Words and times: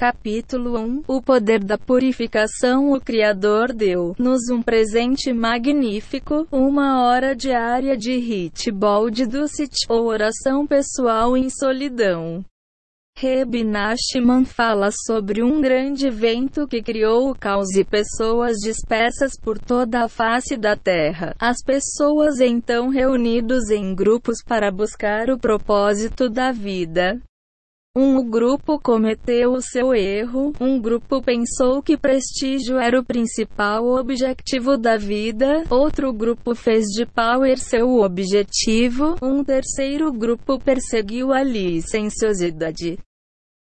Capítulo 0.00 0.78
1 0.78 1.02
O 1.06 1.20
poder 1.20 1.62
da 1.62 1.76
purificação 1.76 2.90
O 2.90 2.98
Criador 2.98 3.70
deu-nos 3.70 4.48
um 4.50 4.62
presente 4.62 5.30
magnífico, 5.30 6.48
uma 6.50 7.04
hora 7.04 7.36
diária 7.36 7.98
de 7.98 8.12
hitball 8.12 9.10
de 9.10 9.26
Ducit, 9.26 9.76
ou 9.90 10.06
oração 10.06 10.66
pessoal 10.66 11.36
em 11.36 11.50
solidão. 11.50 12.42
Reb 13.14 13.62
fala 14.46 14.88
sobre 15.04 15.42
um 15.42 15.60
grande 15.60 16.08
vento 16.08 16.66
que 16.66 16.82
criou 16.82 17.28
o 17.28 17.38
caos 17.38 17.68
e 17.76 17.84
pessoas 17.84 18.56
dispersas 18.56 19.32
por 19.38 19.58
toda 19.58 20.04
a 20.04 20.08
face 20.08 20.56
da 20.56 20.74
terra. 20.74 21.34
As 21.38 21.62
pessoas 21.62 22.40
então 22.40 22.88
reunidos 22.88 23.68
em 23.68 23.94
grupos 23.94 24.42
para 24.42 24.70
buscar 24.70 25.28
o 25.28 25.38
propósito 25.38 26.30
da 26.30 26.52
vida. 26.52 27.20
Um 27.96 28.22
grupo 28.22 28.78
cometeu 28.78 29.50
o 29.50 29.60
seu 29.60 29.92
erro, 29.92 30.54
um 30.60 30.80
grupo 30.80 31.20
pensou 31.20 31.82
que 31.82 31.96
prestígio 31.96 32.78
era 32.78 33.00
o 33.00 33.04
principal 33.04 33.84
objetivo 33.84 34.78
da 34.78 34.96
vida, 34.96 35.64
outro 35.68 36.12
grupo 36.12 36.54
fez 36.54 36.84
de 36.86 37.04
power 37.04 37.58
seu 37.58 37.96
objetivo, 37.98 39.16
um 39.20 39.42
terceiro 39.42 40.12
grupo 40.12 40.60
perseguiu 40.60 41.32
a 41.32 41.42
licenciosidade. 41.42 42.96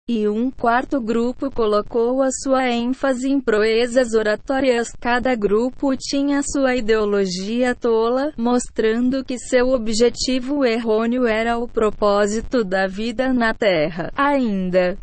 E 0.08 0.28
um 0.28 0.52
quarto 0.52 1.00
grupo 1.00 1.50
colocou 1.50 2.22
a 2.22 2.28
sua 2.30 2.70
ênfase 2.70 3.28
em 3.28 3.40
proezas 3.40 4.14
oratórias. 4.14 4.92
Cada 5.00 5.34
grupo 5.34 5.96
tinha 5.96 6.42
sua 6.44 6.76
ideologia 6.76 7.74
tola, 7.74 8.32
mostrando 8.36 9.24
que 9.24 9.36
seu 9.36 9.70
objetivo 9.70 10.64
errôneo 10.64 11.26
era 11.26 11.58
o 11.58 11.66
propósito 11.66 12.62
da 12.62 12.86
vida 12.86 13.32
na 13.32 13.52
Terra. 13.52 14.12
Ainda. 14.16 14.96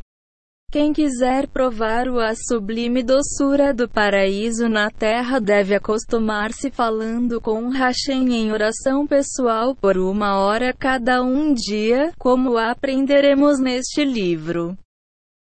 Quem 0.72 0.94
quiser 0.94 1.48
provar 1.50 2.08
o 2.08 2.22
a 2.22 2.34
sublime 2.34 3.04
doçura 3.04 3.74
do 3.74 3.90
paraíso 3.90 4.68
na 4.68 4.90
terra 4.90 5.40
deve 5.40 5.76
acostumar-se 5.76 6.72
falando 6.72 7.40
com 7.40 7.70
Hashem 7.70 8.34
em 8.34 8.52
oração 8.52 9.06
pessoal 9.06 9.76
por 9.76 10.00
uma 10.00 10.40
hora 10.40 10.74
cada 10.74 11.22
um 11.22 11.54
dia, 11.54 12.12
como 12.18 12.58
aprenderemos 12.58 13.60
neste 13.60 14.04
livro. 14.04 14.76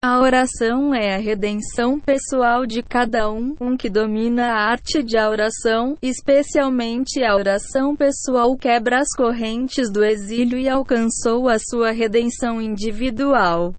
A 0.07 0.19
oração 0.19 0.93
é 0.93 1.15
a 1.15 1.17
redenção 1.17 1.99
pessoal 1.99 2.67
de 2.67 2.83
cada 2.83 3.27
um, 3.31 3.55
um 3.59 3.75
que 3.75 3.89
domina 3.89 4.51
a 4.51 4.69
arte 4.69 5.01
de 5.01 5.17
oração, 5.17 5.97
especialmente 5.99 7.23
a 7.23 7.35
oração 7.35 7.95
pessoal 7.95 8.55
quebra 8.55 8.99
as 8.99 9.07
correntes 9.17 9.91
do 9.91 10.05
exílio 10.05 10.59
e 10.59 10.69
alcançou 10.69 11.49
a 11.49 11.57
sua 11.57 11.89
redenção 11.89 12.61
individual. 12.61 13.73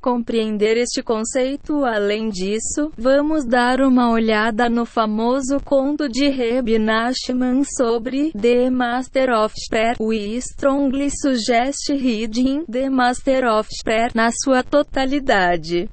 Compreender 0.00 0.78
este 0.78 1.02
conceito 1.02 1.84
Além 1.84 2.30
disso, 2.30 2.90
vamos 2.96 3.44
dar 3.44 3.80
uma 3.82 4.10
olhada 4.10 4.68
no 4.68 4.86
famoso 4.86 5.60
conto 5.60 6.08
de 6.08 6.28
Reb 6.28 6.78
Nachman 6.78 7.62
sobre 7.64 8.32
The 8.32 8.70
Master 8.70 9.30
of 9.30 9.54
Prayer. 9.68 9.96
We 10.00 10.38
strongly 10.38 11.10
suggest 11.10 11.90
reading 11.90 12.64
The 12.64 12.88
Master 12.88 13.44
of 13.46 13.68
Prayer 13.84 14.10
na 14.14 14.30
sua 14.32 14.62
totalidade 14.62 15.90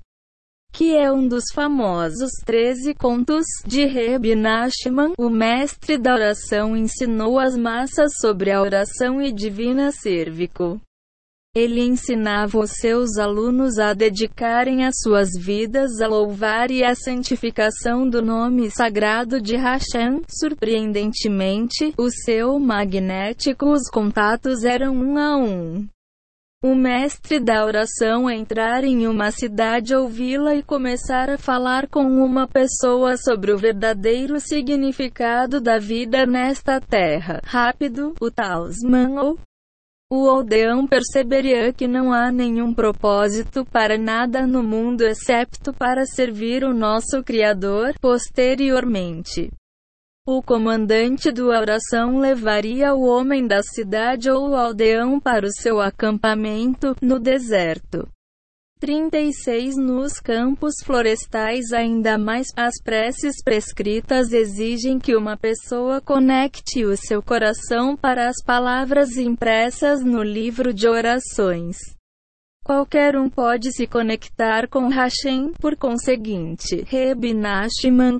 que 0.77 0.95
é 0.95 1.11
um 1.11 1.27
dos 1.27 1.45
famosos 1.55 2.29
13 2.45 2.93
contos 2.93 3.45
de 3.65 3.85
Reb 3.85 4.35
Nachman, 4.35 5.13
o 5.17 5.27
mestre 5.27 5.97
da 5.97 6.13
oração 6.13 6.77
ensinou 6.77 7.39
as 7.39 7.57
massas 7.57 8.11
sobre 8.21 8.51
a 8.51 8.61
oração 8.61 9.19
e 9.19 9.31
divina 9.31 9.91
cérvico. 9.91 10.79
Ele 11.57 11.81
ensinava 11.81 12.59
os 12.59 12.69
seus 12.69 13.17
alunos 13.17 13.79
a 13.79 13.91
dedicarem 13.91 14.85
as 14.85 14.99
suas 15.01 15.29
vidas 15.35 15.99
a 15.99 16.07
louvar 16.07 16.69
e 16.69 16.83
a 16.83 16.93
santificação 16.93 18.07
do 18.07 18.21
nome 18.21 18.69
sagrado 18.69 19.41
de 19.41 19.55
Hashem. 19.55 20.21
Surpreendentemente, 20.29 21.95
o 21.97 22.11
seu 22.11 22.59
magnético 22.59 23.71
os 23.71 23.89
contatos 23.89 24.63
eram 24.63 24.93
um 24.93 25.17
a 25.17 25.35
um. 25.35 25.87
O 26.63 26.75
mestre 26.75 27.39
da 27.39 27.65
oração 27.65 28.29
entrar 28.29 28.83
em 28.83 29.07
uma 29.07 29.31
cidade 29.31 29.95
ouvi-la 29.95 30.53
e 30.53 30.61
começar 30.61 31.27
a 31.27 31.39
falar 31.39 31.87
com 31.87 32.03
uma 32.03 32.47
pessoa 32.47 33.17
sobre 33.17 33.51
o 33.51 33.57
verdadeiro 33.57 34.39
significado 34.39 35.59
da 35.59 35.79
vida 35.79 36.23
nesta 36.23 36.79
terra. 36.79 37.41
Rápido, 37.43 38.13
o 38.21 38.29
talismã 38.29 39.09
ou 39.19 39.39
o 40.09 40.29
aldeão 40.29 40.87
perceberia 40.87 41.73
que 41.73 41.87
não 41.87 42.13
há 42.13 42.31
nenhum 42.31 42.73
propósito 42.73 43.65
para 43.65 43.97
nada 43.97 44.47
no 44.47 44.63
mundo 44.63 45.01
excepto 45.01 45.73
para 45.73 46.05
servir 46.05 46.63
o 46.63 46.73
nosso 46.73 47.21
Criador. 47.23 47.93
Posteriormente, 47.99 49.51
o 50.25 50.41
comandante 50.41 51.31
do 51.31 51.47
oração 51.47 52.19
levaria 52.19 52.93
o 52.93 53.05
homem 53.05 53.45
da 53.45 53.61
cidade 53.61 54.29
ou 54.29 54.49
o 54.49 54.55
aldeão 54.55 55.19
para 55.19 55.45
o 55.45 55.51
seu 55.51 55.81
acampamento 55.81 56.95
no 57.01 57.19
deserto. 57.19 58.07
36 58.79 59.75
Nos 59.75 60.19
campos 60.19 60.75
florestais 60.83 61.71
ainda 61.73 62.17
mais, 62.17 62.47
as 62.55 62.73
preces 62.83 63.35
prescritas 63.43 64.31
exigem 64.31 64.99
que 64.99 65.15
uma 65.15 65.35
pessoa 65.35 65.99
conecte 65.99 66.85
o 66.85 66.95
seu 66.95 67.21
coração 67.21 67.97
para 67.97 68.27
as 68.29 68.43
palavras 68.45 69.17
impressas 69.17 70.03
no 70.03 70.21
livro 70.21 70.73
de 70.73 70.87
orações. 70.87 71.77
Qualquer 72.67 73.15
um 73.15 73.29
pode 73.29 73.71
se 73.71 73.87
conectar 73.87 74.67
com 74.67 74.89
Hashem, 74.89 75.53
por 75.53 75.77
conseguinte, 75.77 76.83
Reb 76.85 77.33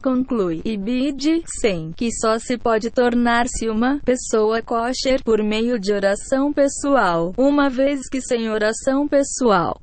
conclui, 0.01 0.61
Ibid, 0.63 1.43
sem, 1.59 1.91
que 1.91 2.09
só 2.13 2.39
se 2.39 2.57
pode 2.57 2.89
tornar-se 2.89 3.67
uma 3.67 3.99
pessoa 4.05 4.61
kosher 4.61 5.21
por 5.21 5.43
meio 5.43 5.77
de 5.77 5.91
oração 5.91 6.53
pessoal, 6.53 7.33
uma 7.37 7.69
vez 7.69 8.07
que 8.07 8.21
sem 8.21 8.49
oração 8.49 9.05
pessoal, 9.05 9.81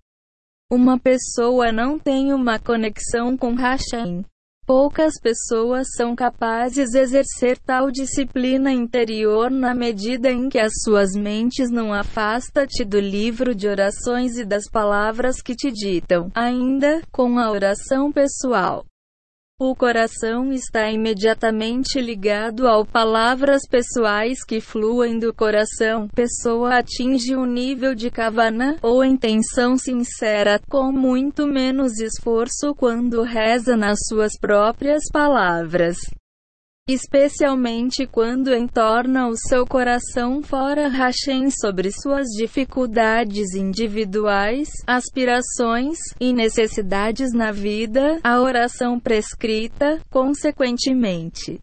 uma 0.71 0.99
pessoa 0.99 1.71
não 1.71 1.99
tem 1.99 2.33
uma 2.33 2.59
conexão 2.59 3.37
com 3.37 3.55
Hashem. 3.55 4.25
Poucas 4.67 5.21
pessoas 5.21 5.89
são 5.95 6.17
capazes 6.17 6.91
de 6.91 6.99
exercer 6.99 7.59
tal 7.59 7.91
disciplina 7.91 8.73
interior 8.73 9.51
na 9.51 9.75
medida 9.75 10.31
em 10.31 10.49
que 10.49 10.59
as 10.59 10.73
suas 10.83 11.15
mentes 11.15 11.71
não 11.71 11.93
afasta-te 11.93 12.83
do 12.83 12.99
livro 12.99 13.55
de 13.55 13.69
orações 13.69 14.39
e 14.39 14.45
das 14.45 14.65
palavras 14.67 15.43
que 15.43 15.55
te 15.55 15.71
ditam, 15.71 16.31
ainda, 16.35 17.03
com 17.13 17.39
a 17.39 17.51
oração 17.51 18.11
pessoal. 18.11 18.87
O 19.60 19.72
coração 19.72 20.53
está 20.53 20.91
imediatamente 20.91 22.00
ligado 22.00 22.66
ao 22.66 22.84
palavras 22.84 23.62
pessoais 23.70 24.44
que 24.44 24.60
fluem 24.60 25.16
do 25.16 25.32
coração. 25.32 26.09
Pessoa 26.09 26.78
atinge 26.78 27.37
um 27.37 27.47
nível 27.47 27.94
de 27.94 28.10
kavana, 28.10 28.76
ou 28.82 29.04
intenção 29.04 29.78
sincera, 29.78 30.60
com 30.69 30.91
muito 30.91 31.47
menos 31.47 32.00
esforço 32.00 32.75
quando 32.75 33.22
reza 33.22 33.76
nas 33.76 34.00
suas 34.09 34.32
próprias 34.37 35.04
palavras 35.12 35.98
especialmente 36.87 38.06
quando 38.06 38.55
entorna 38.55 39.27
o 39.27 39.37
seu 39.37 39.67
coração 39.67 40.43
fora 40.43 40.87
Hashem 40.89 41.50
sobre 41.50 41.91
suas 41.91 42.27
dificuldades 42.37 43.55
individuais, 43.55 44.69
aspirações 44.87 45.97
e 46.21 46.31
necessidades 46.34 47.33
na 47.33 47.50
vida, 47.50 48.21
a 48.22 48.39
oração 48.39 49.00
prescrita, 49.00 49.99
consequentemente, 50.11 51.59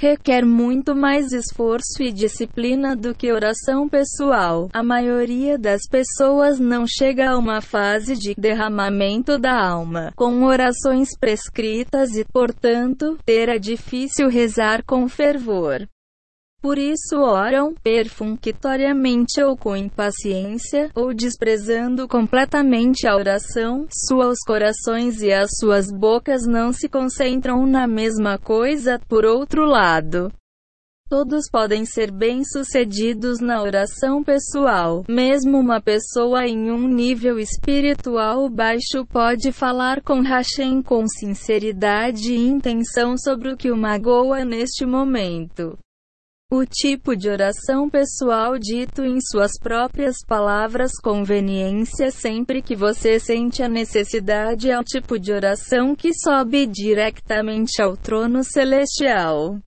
requer 0.00 0.44
muito 0.44 0.94
mais 0.94 1.32
esforço 1.32 2.00
e 2.02 2.12
disciplina 2.12 2.94
do 2.94 3.12
que 3.12 3.32
oração 3.32 3.88
pessoal. 3.88 4.68
A 4.72 4.82
maioria 4.82 5.58
das 5.58 5.82
pessoas 5.90 6.60
não 6.60 6.86
chega 6.86 7.30
a 7.30 7.38
uma 7.38 7.60
fase 7.60 8.14
de 8.14 8.32
derramamento 8.38 9.36
da 9.36 9.60
alma 9.60 10.12
com 10.14 10.44
orações 10.44 11.08
prescritas 11.18 12.14
e, 12.14 12.24
portanto, 12.24 13.18
terá 13.26 13.58
difícil 13.58 14.28
rezar 14.28 14.84
com 14.84 15.08
fervor. 15.08 15.88
Por 16.60 16.76
isso 16.76 17.20
oram, 17.20 17.72
perfunctoriamente 17.84 19.40
ou 19.40 19.56
com 19.56 19.76
impaciência, 19.76 20.90
ou 20.92 21.14
desprezando 21.14 22.08
completamente 22.08 23.06
a 23.06 23.14
oração, 23.14 23.86
seus 23.90 24.38
corações 24.44 25.22
e 25.22 25.32
as 25.32 25.50
suas 25.60 25.86
bocas 25.92 26.46
não 26.46 26.72
se 26.72 26.88
concentram 26.88 27.64
na 27.64 27.86
mesma 27.86 28.38
coisa, 28.38 29.00
por 29.08 29.24
outro 29.24 29.64
lado. 29.64 30.32
Todos 31.08 31.48
podem 31.50 31.86
ser 31.86 32.10
bem-sucedidos 32.10 33.40
na 33.40 33.62
oração 33.62 34.22
pessoal. 34.22 35.04
Mesmo 35.08 35.58
uma 35.58 35.80
pessoa 35.80 36.46
em 36.46 36.70
um 36.70 36.86
nível 36.86 37.38
espiritual 37.38 38.46
baixo 38.50 39.06
pode 39.08 39.50
falar 39.52 40.02
com 40.02 40.20
Hashem 40.20 40.82
com 40.82 41.06
sinceridade 41.06 42.34
e 42.34 42.46
intenção 42.46 43.16
sobre 43.16 43.50
o 43.50 43.56
que 43.56 43.70
o 43.70 43.76
magoa 43.76 44.44
neste 44.44 44.84
momento. 44.84 45.78
O 46.50 46.64
tipo 46.64 47.14
de 47.14 47.28
oração 47.28 47.90
pessoal 47.90 48.58
dito 48.58 49.04
em 49.04 49.20
suas 49.20 49.58
próprias 49.60 50.16
palavras 50.26 50.92
conveniência 50.98 52.10
sempre 52.10 52.62
que 52.62 52.74
você 52.74 53.20
sente 53.20 53.62
a 53.62 53.68
necessidade 53.68 54.70
é 54.70 54.80
o 54.80 54.82
tipo 54.82 55.18
de 55.18 55.30
oração 55.30 55.94
que 55.94 56.10
sobe 56.14 56.66
diretamente 56.66 57.82
ao 57.82 57.98
trono 57.98 58.42
celestial. 58.42 59.58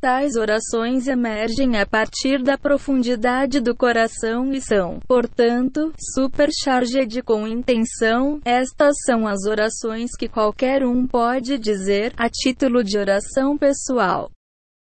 Tais 0.00 0.36
orações 0.36 1.08
emergem 1.08 1.78
a 1.78 1.84
partir 1.84 2.40
da 2.44 2.56
profundidade 2.56 3.58
do 3.58 3.74
coração 3.74 4.52
e 4.52 4.60
são, 4.60 5.00
portanto, 5.08 5.92
supercharged 6.14 7.22
com 7.22 7.44
intenção. 7.44 8.38
Estas 8.44 8.94
são 9.04 9.26
as 9.26 9.46
orações 9.46 10.12
que 10.16 10.28
qualquer 10.28 10.84
um 10.84 11.08
pode 11.08 11.58
dizer 11.58 12.14
a 12.16 12.28
título 12.28 12.84
de 12.84 12.98
oração 12.98 13.58
pessoal. 13.58 14.30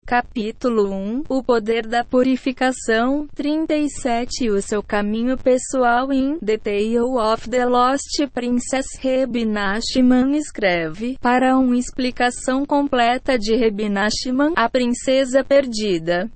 Capítulo 0.07 0.89
1 0.89 1.23
O 1.27 1.43
poder 1.43 1.85
da 1.85 2.01
purificação 2.01 3.27
37 3.35 4.49
O 4.49 4.61
seu 4.61 4.81
caminho 4.81 5.37
pessoal 5.37 6.13
em 6.13 6.39
The 6.39 6.57
Tale 6.57 6.99
of 6.99 7.49
the 7.49 7.65
Lost 7.65 8.25
Princess 8.33 8.85
Reb 9.01 9.43
Nachman 9.43 10.37
escreve 10.37 11.17
para 11.19 11.57
uma 11.57 11.75
explicação 11.75 12.65
completa 12.65 13.37
de 13.37 13.53
Reb 13.53 13.89
Nachman, 13.89 14.53
a 14.55 14.69
princesa 14.69 15.43
perdida. 15.43 16.31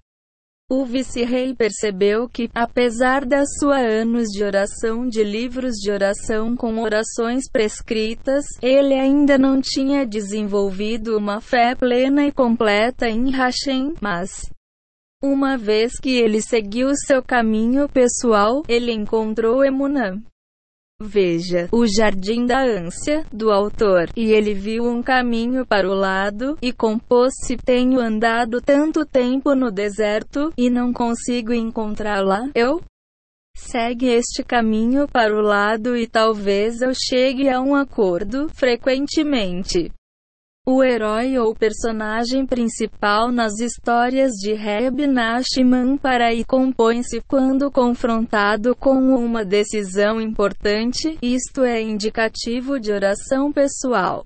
O 0.74 0.86
vice-rei 0.86 1.54
percebeu 1.54 2.30
que, 2.30 2.50
apesar 2.56 3.26
da 3.26 3.44
sua 3.46 3.78
anos 3.78 4.30
de 4.30 4.42
oração 4.42 5.06
de 5.06 5.22
livros 5.22 5.74
de 5.74 5.92
oração 5.92 6.56
com 6.56 6.80
orações 6.80 7.52
prescritas, 7.52 8.46
ele 8.62 8.94
ainda 8.94 9.38
não 9.38 9.60
tinha 9.60 10.08
desenvolvido 10.08 11.18
uma 11.18 11.42
fé 11.42 11.76
plena 11.76 12.26
e 12.26 12.32
completa 12.32 13.10
em 13.10 13.32
Hashem, 13.32 13.96
mas 14.00 14.50
uma 15.22 15.58
vez 15.58 16.00
que 16.02 16.12
ele 16.12 16.42
seguiu 16.42 16.96
seu 16.96 17.22
caminho 17.22 17.90
pessoal, 17.90 18.64
ele 18.66 18.94
encontrou 18.94 19.66
Emunã. 19.66 20.24
Veja, 21.04 21.68
O 21.72 21.88
Jardim 21.88 22.46
da 22.46 22.62
Ânsia, 22.62 23.26
do 23.34 23.52
autor, 23.52 24.10
e 24.16 24.32
ele 24.32 24.54
viu 24.54 24.86
um 24.86 25.02
caminho 25.02 25.66
para 25.66 25.90
o 25.90 25.96
lado, 25.96 26.56
e 26.62 26.72
compôs-se: 26.72 27.58
Tenho 27.58 28.00
andado 28.00 28.62
tanto 28.62 29.04
tempo 29.04 29.56
no 29.56 29.72
deserto, 29.72 30.54
e 30.56 30.70
não 30.70 30.94
consigo 30.94 31.52
encontrá-la. 31.52 32.48
Eu? 32.54 32.82
Segue 33.58 34.08
este 34.08 34.44
caminho 34.44 35.08
para 35.08 35.36
o 35.36 35.42
lado 35.42 35.98
e 35.98 36.08
talvez 36.08 36.82
eu 36.82 36.94
chegue 36.94 37.50
a 37.50 37.60
um 37.60 37.76
acordo. 37.76 38.48
Frequentemente, 38.50 39.92
o 40.64 40.84
herói 40.84 41.40
ou 41.40 41.56
personagem 41.56 42.46
principal 42.46 43.32
nas 43.32 43.60
histórias 43.60 44.32
de 44.34 44.54
Reb 44.54 45.08
Nachman 45.08 45.98
para 45.98 46.32
e 46.34 46.46
compõe-se 46.46 47.20
quando 47.22 47.72
confrontado 47.72 48.76
com 48.76 48.94
uma 48.94 49.44
decisão 49.44 50.22
importante, 50.22 51.18
isto 51.20 51.64
é 51.64 51.82
indicativo 51.82 52.80
de 52.80 52.92
oração 52.92 53.52
pessoal. 53.52 54.24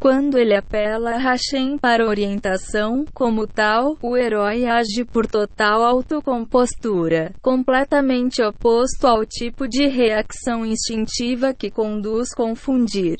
Quando 0.00 0.38
ele 0.38 0.54
apela 0.54 1.10
a 1.14 1.18
Hashem 1.18 1.76
para 1.76 2.06
orientação, 2.06 3.04
como 3.12 3.44
tal, 3.44 3.98
o 4.00 4.16
herói 4.16 4.64
age 4.64 5.04
por 5.04 5.26
total 5.26 5.82
autocompostura, 5.82 7.32
completamente 7.42 8.40
oposto 8.40 9.08
ao 9.08 9.26
tipo 9.26 9.66
de 9.66 9.88
reação 9.88 10.64
instintiva 10.64 11.52
que 11.52 11.68
conduz 11.68 12.32
confundir. 12.32 13.16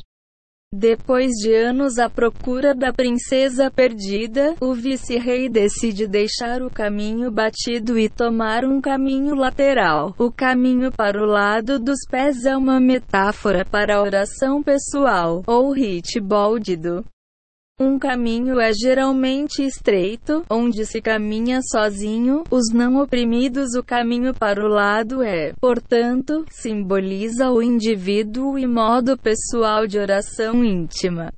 Depois 0.72 1.32
de 1.32 1.54
anos 1.54 1.98
à 1.98 2.10
procura 2.10 2.74
da 2.74 2.92
princesa 2.92 3.70
perdida, 3.70 4.54
o 4.60 4.74
vice-rei 4.74 5.48
decide 5.48 6.06
deixar 6.06 6.60
o 6.60 6.68
caminho 6.68 7.30
batido 7.30 7.98
e 7.98 8.06
tomar 8.06 8.66
um 8.66 8.78
caminho 8.78 9.34
lateral. 9.34 10.14
O 10.18 10.30
caminho 10.30 10.92
para 10.92 11.22
o 11.22 11.26
lado 11.26 11.78
dos 11.78 12.00
pés 12.10 12.44
é 12.44 12.54
uma 12.54 12.78
metáfora 12.78 13.64
para 13.64 13.96
a 13.96 14.02
oração 14.02 14.62
pessoal, 14.62 15.42
ou 15.46 15.72
rit 15.72 16.20
boldido. 16.20 17.02
Um 17.80 17.96
caminho 17.96 18.58
é 18.58 18.72
geralmente 18.72 19.62
estreito, 19.62 20.44
onde 20.50 20.84
se 20.84 21.00
caminha 21.00 21.60
sozinho, 21.62 22.42
os 22.50 22.74
não 22.74 23.00
oprimidos. 23.00 23.76
O 23.76 23.84
caminho 23.84 24.34
para 24.34 24.64
o 24.64 24.68
lado 24.68 25.22
é, 25.22 25.52
portanto, 25.60 26.44
simboliza 26.50 27.52
o 27.52 27.62
indivíduo 27.62 28.58
e 28.58 28.66
modo 28.66 29.16
pessoal 29.16 29.86
de 29.86 29.96
oração 29.96 30.64
íntima. 30.64 31.32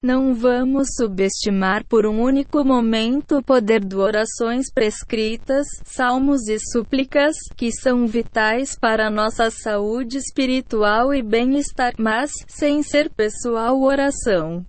Não 0.00 0.32
vamos 0.32 0.90
subestimar 0.96 1.84
por 1.88 2.06
um 2.06 2.22
único 2.22 2.62
momento 2.62 3.38
o 3.38 3.42
poder 3.42 3.84
do 3.84 3.98
orações 3.98 4.70
prescritas, 4.72 5.66
salmos 5.82 6.46
e 6.46 6.56
súplicas, 6.70 7.34
que 7.56 7.72
são 7.72 8.06
vitais 8.06 8.78
para 8.78 9.10
nossa 9.10 9.50
saúde 9.50 10.18
espiritual 10.18 11.12
e 11.12 11.20
bem-estar, 11.20 11.94
mas, 11.98 12.30
sem 12.46 12.80
ser 12.80 13.10
pessoal 13.10 13.82
oração 13.82 14.64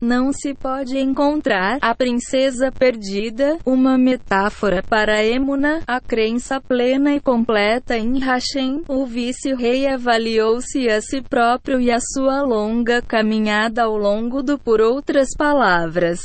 não 0.00 0.30
se 0.32 0.52
pode 0.52 0.98
encontrar 0.98 1.78
a 1.80 1.94
princesa 1.94 2.70
perdida, 2.70 3.58
uma 3.64 3.96
metáfora 3.96 4.82
para 4.82 5.24
Emuna, 5.24 5.82
a 5.86 6.00
crença 6.00 6.60
plena 6.60 7.14
e 7.14 7.20
completa 7.20 7.96
em 7.96 8.18
Hashem. 8.18 8.82
O 8.88 9.06
vice-rei 9.06 9.86
avaliou-se 9.86 10.88
a 10.88 11.00
si 11.00 11.22
próprio 11.22 11.80
e 11.80 11.90
a 11.90 11.98
sua 11.98 12.42
longa 12.42 13.00
caminhada 13.00 13.84
ao 13.84 13.96
longo 13.96 14.42
do 14.42 14.58
por 14.58 14.80
outras 14.80 15.28
palavras. 15.36 16.20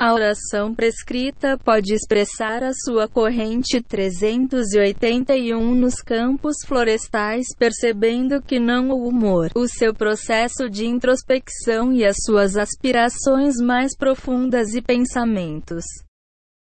A 0.00 0.14
oração 0.14 0.72
prescrita 0.72 1.58
pode 1.58 1.92
expressar 1.92 2.62
a 2.62 2.70
sua 2.72 3.08
corrente 3.08 3.82
381 3.82 5.74
nos 5.74 5.96
campos 5.96 6.58
florestais, 6.64 7.46
percebendo 7.58 8.40
que 8.40 8.60
não 8.60 8.90
o 8.90 9.08
humor, 9.08 9.50
o 9.56 9.66
seu 9.66 9.92
processo 9.92 10.70
de 10.70 10.86
introspecção 10.86 11.92
e 11.92 12.04
as 12.04 12.14
suas 12.24 12.56
aspirações 12.56 13.56
mais 13.56 13.96
profundas 13.96 14.72
e 14.72 14.80
pensamentos. 14.80 15.82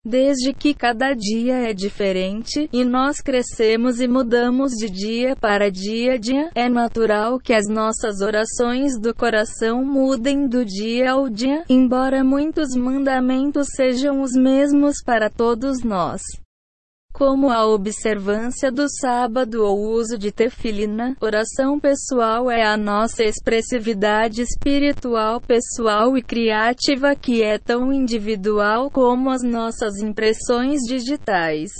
Desde 0.09 0.53
que 0.53 0.73
cada 0.73 1.15
dia 1.15 1.69
é 1.69 1.75
diferente, 1.75 2.69
e 2.73 2.85
nós 2.85 3.21
crescemos 3.21 4.01
e 4.01 4.07
mudamos 4.07 4.71
de 4.71 4.89
dia 4.89 5.35
para 5.35 5.69
dia, 5.69 6.17
dia, 6.17 6.49
é 6.55 6.69
natural 6.69 7.41
que 7.41 7.53
as 7.53 7.67
nossas 7.69 8.21
orações 8.21 8.97
do 9.01 9.13
coração 9.13 9.85
mudem 9.85 10.47
do 10.47 10.65
dia 10.65 11.11
ao 11.11 11.29
dia, 11.29 11.65
embora 11.69 12.23
muitos 12.23 12.77
mandamentos 12.77 13.67
sejam 13.75 14.21
os 14.23 14.31
mesmos 14.31 15.03
para 15.05 15.29
todos 15.29 15.83
nós 15.83 16.23
como 17.17 17.51
a 17.51 17.65
observância 17.65 18.71
do 18.71 18.87
sábado 18.91 19.65
ou 19.65 19.79
o 19.79 19.91
uso 19.93 20.19
de 20.19 20.31
tefilina. 20.31 21.17
Oração 21.19 21.81
pessoal 21.81 22.51
é 22.51 22.63
a 22.63 22.77
nossa 22.77 23.25
expressividade 23.25 24.43
espiritual 24.43 25.41
pessoal 25.41 26.19
e 26.19 26.23
criativa 26.23 27.17
que 27.17 27.43
é 27.43 27.57
tão 27.57 27.91
individual 27.91 28.91
como 28.91 29.31
as 29.31 29.43
nossas 29.43 29.97
impressões 30.03 30.83
digitais. 30.87 31.71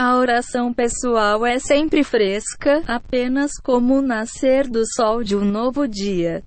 A 0.00 0.16
oração 0.16 0.72
pessoal 0.72 1.44
é 1.44 1.58
sempre 1.58 2.02
fresca, 2.02 2.82
apenas 2.86 3.50
como 3.62 3.98
o 3.98 4.02
nascer 4.02 4.66
do 4.66 4.84
sol 4.86 5.22
de 5.22 5.36
um 5.36 5.44
novo 5.44 5.86
dia. 5.86 6.42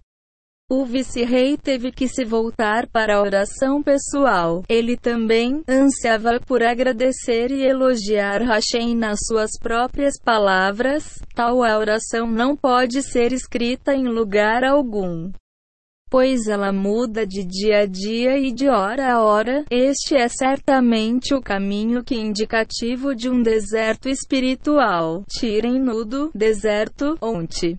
O 0.71 0.85
vice-rei 0.85 1.57
teve 1.57 1.91
que 1.91 2.07
se 2.07 2.23
voltar 2.23 2.85
para 2.85 3.15
a 3.15 3.21
oração 3.23 3.81
pessoal. 3.81 4.61
Ele 4.69 4.95
também 4.95 5.63
ansiava 5.67 6.39
por 6.39 6.61
agradecer 6.61 7.49
e 7.49 7.63
elogiar 7.63 8.43
Hashem 8.43 8.95
nas 8.95 9.17
suas 9.27 9.49
próprias 9.59 10.13
palavras. 10.23 11.17
Tal 11.33 11.63
a 11.63 11.75
oração 11.75 12.29
não 12.29 12.55
pode 12.55 13.01
ser 13.01 13.33
escrita 13.33 13.95
em 13.95 14.07
lugar 14.07 14.63
algum 14.63 15.31
pois 16.11 16.47
ela 16.47 16.71
muda 16.71 17.25
de 17.25 17.45
dia 17.45 17.81
a 17.81 17.85
dia 17.85 18.38
e 18.39 18.51
de 18.51 18.67
hora 18.67 19.13
a 19.13 19.23
hora. 19.23 19.63
Este 19.69 20.15
é 20.15 20.27
certamente 20.27 21.35
o 21.35 21.41
caminho 21.41 22.03
que 22.03 22.15
indicativo 22.15 23.13
de 23.13 23.29
um 23.29 23.43
deserto 23.43 24.09
espiritual. 24.09 25.23
Tirem 25.29 25.79
nudo, 25.79 26.31
deserto, 26.33 27.15
onte 27.21 27.77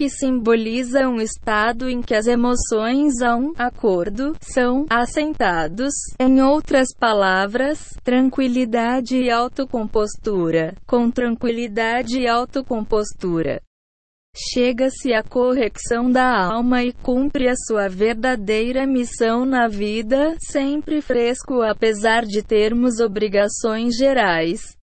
que 0.00 0.08
simboliza 0.08 1.06
um 1.10 1.20
estado 1.20 1.86
em 1.86 2.00
que 2.00 2.14
as 2.14 2.26
emoções 2.26 3.20
a 3.20 3.36
um 3.36 3.52
acordo 3.58 4.34
são 4.40 4.86
assentados. 4.88 5.92
Em 6.18 6.40
outras 6.40 6.88
palavras, 6.98 7.94
tranquilidade 8.02 9.18
e 9.18 9.30
autocompostura. 9.30 10.74
Com 10.86 11.10
tranquilidade 11.10 12.18
e 12.18 12.26
autocompostura, 12.26 13.60
chega-se 14.34 15.12
à 15.12 15.22
correção 15.22 16.10
da 16.10 16.46
alma 16.46 16.82
e 16.82 16.94
cumpre 16.94 17.46
a 17.46 17.54
sua 17.54 17.86
verdadeira 17.86 18.86
missão 18.86 19.44
na 19.44 19.68
vida, 19.68 20.34
sempre 20.40 21.02
fresco 21.02 21.60
apesar 21.60 22.24
de 22.24 22.42
termos 22.42 23.00
obrigações 23.00 23.96
gerais. 23.96 24.79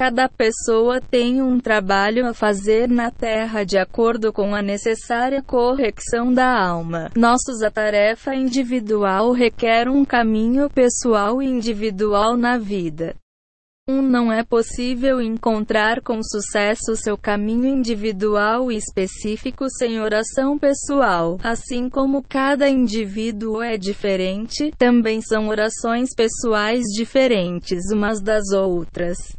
Cada 0.00 0.30
pessoa 0.30 0.98
tem 0.98 1.42
um 1.42 1.60
trabalho 1.60 2.26
a 2.26 2.32
fazer 2.32 2.88
na 2.88 3.10
Terra 3.10 3.64
de 3.64 3.76
acordo 3.76 4.32
com 4.32 4.54
a 4.54 4.62
necessária 4.62 5.42
correção 5.42 6.32
da 6.32 6.58
alma. 6.58 7.10
Nossa 7.14 7.70
tarefa 7.70 8.34
individual 8.34 9.30
requer 9.32 9.90
um 9.90 10.02
caminho 10.02 10.70
pessoal 10.70 11.42
e 11.42 11.46
individual 11.46 12.34
na 12.34 12.56
vida. 12.56 13.14
Um 13.86 14.00
não 14.00 14.32
é 14.32 14.42
possível 14.42 15.20
encontrar 15.20 16.00
com 16.00 16.22
sucesso 16.22 16.96
seu 16.96 17.18
caminho 17.18 17.66
individual 17.66 18.72
e 18.72 18.76
específico 18.78 19.66
sem 19.68 20.00
oração 20.00 20.58
pessoal. 20.58 21.36
Assim 21.42 21.90
como 21.90 22.24
cada 22.26 22.70
indivíduo 22.70 23.60
é 23.60 23.76
diferente, 23.76 24.72
também 24.78 25.20
são 25.20 25.48
orações 25.48 26.08
pessoais 26.16 26.84
diferentes 26.86 27.90
umas 27.92 28.22
das 28.22 28.50
outras. 28.52 29.38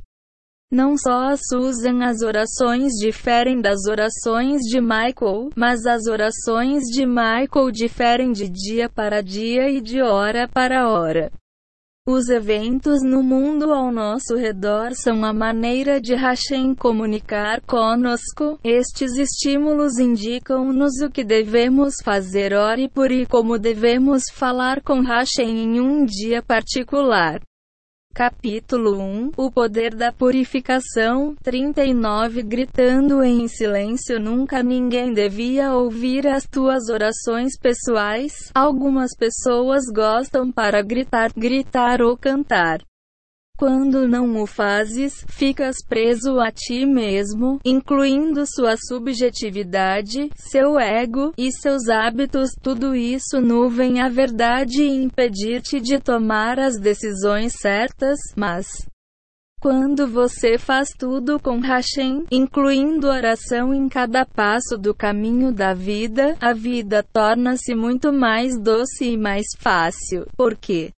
Não 0.72 0.98
só 0.98 1.32
a 1.32 1.36
Susan 1.36 2.02
as 2.02 2.22
orações 2.22 2.94
diferem 2.94 3.60
das 3.60 3.88
orações 3.90 4.62
de 4.62 4.80
Michael, 4.80 5.50
mas 5.54 5.86
as 5.86 6.08
orações 6.08 6.84
de 6.84 7.06
Michael 7.06 7.72
diferem 7.74 8.32
de 8.32 8.48
dia 8.48 8.88
para 8.88 9.22
dia 9.22 9.70
e 9.70 9.82
de 9.82 10.02
hora 10.02 10.48
para 10.48 10.88
hora. 10.90 11.30
Os 12.08 12.30
eventos 12.30 13.04
no 13.04 13.22
mundo 13.22 13.74
ao 13.74 13.92
nosso 13.92 14.38
redor 14.38 14.94
são 14.94 15.26
a 15.26 15.34
maneira 15.34 16.00
de 16.00 16.16
Hashem 16.16 16.74
comunicar 16.74 17.60
conosco. 17.62 18.58
Estes 18.64 19.18
estímulos 19.18 20.00
indicam-nos 20.00 21.02
o 21.02 21.12
que 21.12 21.26
devemos 21.26 21.96
fazer 22.02 22.54
ore 22.54 22.88
por 22.88 23.12
e 23.12 23.26
como 23.26 23.60
devemos 23.60 24.24
falar 24.34 24.82
com 24.82 25.02
Hashem 25.02 25.64
em 25.64 25.82
um 25.82 26.06
dia 26.06 26.42
particular. 26.42 27.42
Capítulo 28.14 29.00
1 29.00 29.32
O 29.38 29.50
poder 29.50 29.96
da 29.96 30.12
purificação 30.12 31.34
39 31.42 32.44
Gritando 32.44 33.24
em 33.24 33.48
silêncio 33.48 34.20
Nunca 34.20 34.62
ninguém 34.62 35.14
devia 35.14 35.74
ouvir 35.74 36.28
as 36.28 36.46
tuas 36.46 36.90
orações 36.90 37.58
pessoais. 37.58 38.52
Algumas 38.54 39.16
pessoas 39.16 39.86
gostam 39.94 40.52
para 40.52 40.82
gritar, 40.82 41.32
gritar 41.34 42.02
ou 42.02 42.18
cantar. 42.18 42.82
Quando 43.62 44.08
não 44.08 44.42
o 44.42 44.48
fazes, 44.48 45.24
ficas 45.30 45.76
preso 45.88 46.40
a 46.40 46.50
ti 46.50 46.84
mesmo, 46.84 47.60
incluindo 47.64 48.44
sua 48.48 48.76
subjetividade, 48.76 50.32
seu 50.34 50.80
ego 50.80 51.32
e 51.38 51.52
seus 51.52 51.88
hábitos. 51.88 52.50
Tudo 52.60 52.96
isso 52.96 53.40
nuvem 53.40 54.02
a 54.02 54.10
verdade 54.10 54.82
e 54.82 55.04
impedir-te 55.04 55.80
de 55.80 56.00
tomar 56.00 56.60
as 56.60 56.80
decisões 56.80 57.54
certas, 57.54 58.18
mas 58.36 58.66
quando 59.62 60.08
você 60.08 60.58
faz 60.58 60.90
tudo 60.98 61.40
com 61.40 61.60
Hashem, 61.60 62.26
incluindo 62.32 63.06
oração 63.06 63.76
em 63.76 63.88
cada 63.88 64.26
passo 64.26 64.76
do 64.76 64.92
caminho 64.92 65.54
da 65.54 65.72
vida, 65.76 66.36
a 66.42 66.52
vida 66.52 67.06
torna-se 67.14 67.76
muito 67.76 68.12
mais 68.12 68.60
doce 68.60 69.12
e 69.12 69.16
mais 69.16 69.46
fácil. 69.56 70.26
Por 70.36 70.58
quê? 70.58 70.92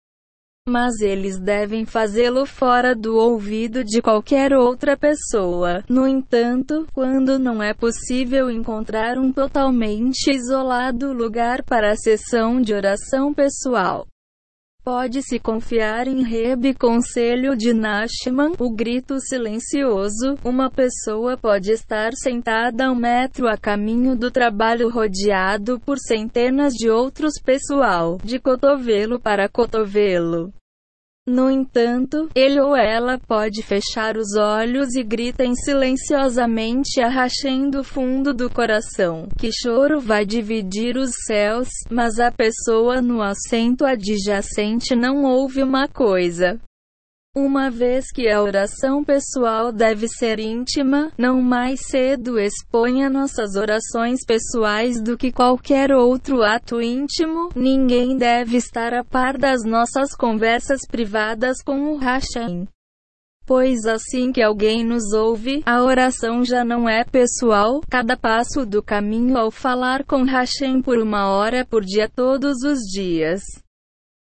Mas 0.68 1.00
eles 1.00 1.40
devem 1.40 1.84
fazê-lo 1.84 2.46
fora 2.46 2.94
do 2.94 3.16
ouvido 3.16 3.82
de 3.82 4.00
qualquer 4.00 4.52
outra 4.52 4.96
pessoa. 4.96 5.82
No 5.88 6.06
entanto, 6.06 6.86
quando 6.92 7.36
não 7.36 7.60
é 7.60 7.74
possível 7.74 8.48
encontrar 8.48 9.18
um 9.18 9.32
totalmente 9.32 10.30
isolado 10.30 11.12
lugar 11.12 11.64
para 11.64 11.90
a 11.90 11.96
sessão 11.96 12.60
de 12.60 12.72
oração 12.72 13.34
pessoal, 13.34 14.06
Pode-se 14.84 15.38
confiar 15.38 16.08
em 16.08 16.24
Reb 16.24 16.74
Conselho 16.74 17.56
de 17.56 17.72
Nashman, 17.72 18.54
o 18.58 18.68
grito 18.68 19.20
silencioso. 19.20 20.36
Uma 20.44 20.68
pessoa 20.68 21.36
pode 21.36 21.70
estar 21.70 22.10
sentada 22.14 22.90
um 22.90 22.94
metro 22.96 23.46
a 23.46 23.56
caminho 23.56 24.16
do 24.16 24.28
trabalho 24.28 24.90
rodeado 24.90 25.78
por 25.86 25.98
centenas 26.00 26.74
de 26.74 26.90
outros 26.90 27.34
pessoal, 27.40 28.18
de 28.24 28.40
cotovelo 28.40 29.20
para 29.20 29.48
cotovelo. 29.48 30.52
No 31.24 31.48
entanto, 31.48 32.28
ele 32.34 32.60
ou 32.60 32.74
ela 32.74 33.16
pode 33.16 33.62
fechar 33.62 34.16
os 34.16 34.34
olhos 34.36 34.96
e 34.96 35.04
gritem 35.04 35.54
silenciosamente 35.54 37.00
a 37.00 37.08
Hashem 37.08 37.70
do 37.70 37.84
fundo 37.84 38.34
do 38.34 38.50
coração. 38.50 39.28
Que 39.38 39.50
choro 39.52 40.00
vai 40.00 40.26
dividir 40.26 40.96
os 40.96 41.12
céus, 41.24 41.68
mas 41.88 42.18
a 42.18 42.32
pessoa 42.32 43.00
no 43.00 43.22
assento 43.22 43.84
adjacente 43.84 44.96
não 44.96 45.22
ouve 45.22 45.62
uma 45.62 45.86
coisa. 45.86 46.58
Uma 47.34 47.70
vez 47.70 48.12
que 48.12 48.28
a 48.28 48.42
oração 48.42 49.02
pessoal 49.02 49.72
deve 49.72 50.06
ser 50.06 50.38
íntima, 50.38 51.10
não 51.16 51.40
mais 51.40 51.80
cedo 51.86 52.38
exponha 52.38 53.08
nossas 53.08 53.56
orações 53.56 54.22
pessoais 54.22 55.00
do 55.00 55.16
que 55.16 55.32
qualquer 55.32 55.92
outro 55.92 56.42
ato 56.42 56.78
íntimo. 56.78 57.48
Ninguém 57.56 58.18
deve 58.18 58.58
estar 58.58 58.92
a 58.92 59.02
par 59.02 59.38
das 59.38 59.64
nossas 59.64 60.14
conversas 60.14 60.82
privadas 60.86 61.62
com 61.64 61.94
o 61.94 61.96
Hashem. 61.96 62.68
Pois 63.46 63.86
assim 63.86 64.30
que 64.30 64.42
alguém 64.42 64.84
nos 64.84 65.14
ouve, 65.14 65.62
a 65.64 65.82
oração 65.82 66.44
já 66.44 66.62
não 66.62 66.86
é 66.86 67.02
pessoal. 67.02 67.80
Cada 67.88 68.14
passo 68.14 68.66
do 68.66 68.82
caminho 68.82 69.38
ao 69.38 69.50
falar 69.50 70.04
com 70.04 70.24
Hashem 70.24 70.82
por 70.82 70.98
uma 70.98 71.30
hora 71.30 71.64
por 71.64 71.82
dia 71.82 72.10
todos 72.14 72.62
os 72.62 72.80
dias 72.92 73.61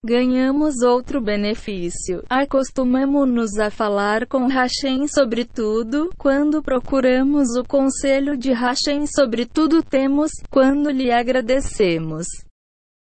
ganhamos 0.03 0.81
outro 0.81 1.21
benefício. 1.21 2.23
Acostumamos-nos 2.29 3.57
a 3.57 3.69
falar 3.69 4.27
com 4.27 4.47
Hashem 4.47 5.07
sobre 5.07 5.45
tudo, 5.45 6.09
quando 6.17 6.61
procuramos 6.61 7.55
o 7.55 7.63
conselho 7.63 8.35
de 8.35 8.51
Hashem 8.51 9.07
sobre 9.07 9.45
tudo 9.45 9.81
temos, 9.81 10.31
quando 10.49 10.89
lhe 10.89 11.11
agradecemos. 11.11 12.27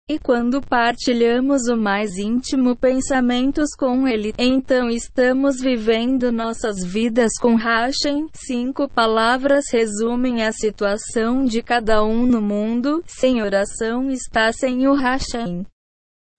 E 0.07 0.19
quando 0.19 0.61
partilhamos 0.61 1.67
o 1.67 1.75
mais 1.75 2.15
íntimo 2.19 2.75
pensamentos 2.75 3.71
com 3.75 4.07
ele, 4.07 4.35
então 4.37 4.87
estamos 4.87 5.59
vivendo 5.59 6.31
nossas 6.31 6.83
vidas 6.85 7.31
com 7.41 7.55
Hashem. 7.55 8.27
Cinco 8.35 8.87
palavras 8.87 9.65
resumem 9.71 10.43
a 10.43 10.51
situação 10.51 11.43
de 11.43 11.63
cada 11.63 12.05
um 12.05 12.27
no 12.27 12.39
mundo. 12.39 13.03
Sem 13.07 13.41
oração 13.41 14.11
está 14.11 14.53
sem 14.53 14.87
o 14.87 14.93
Hashem. 14.93 15.65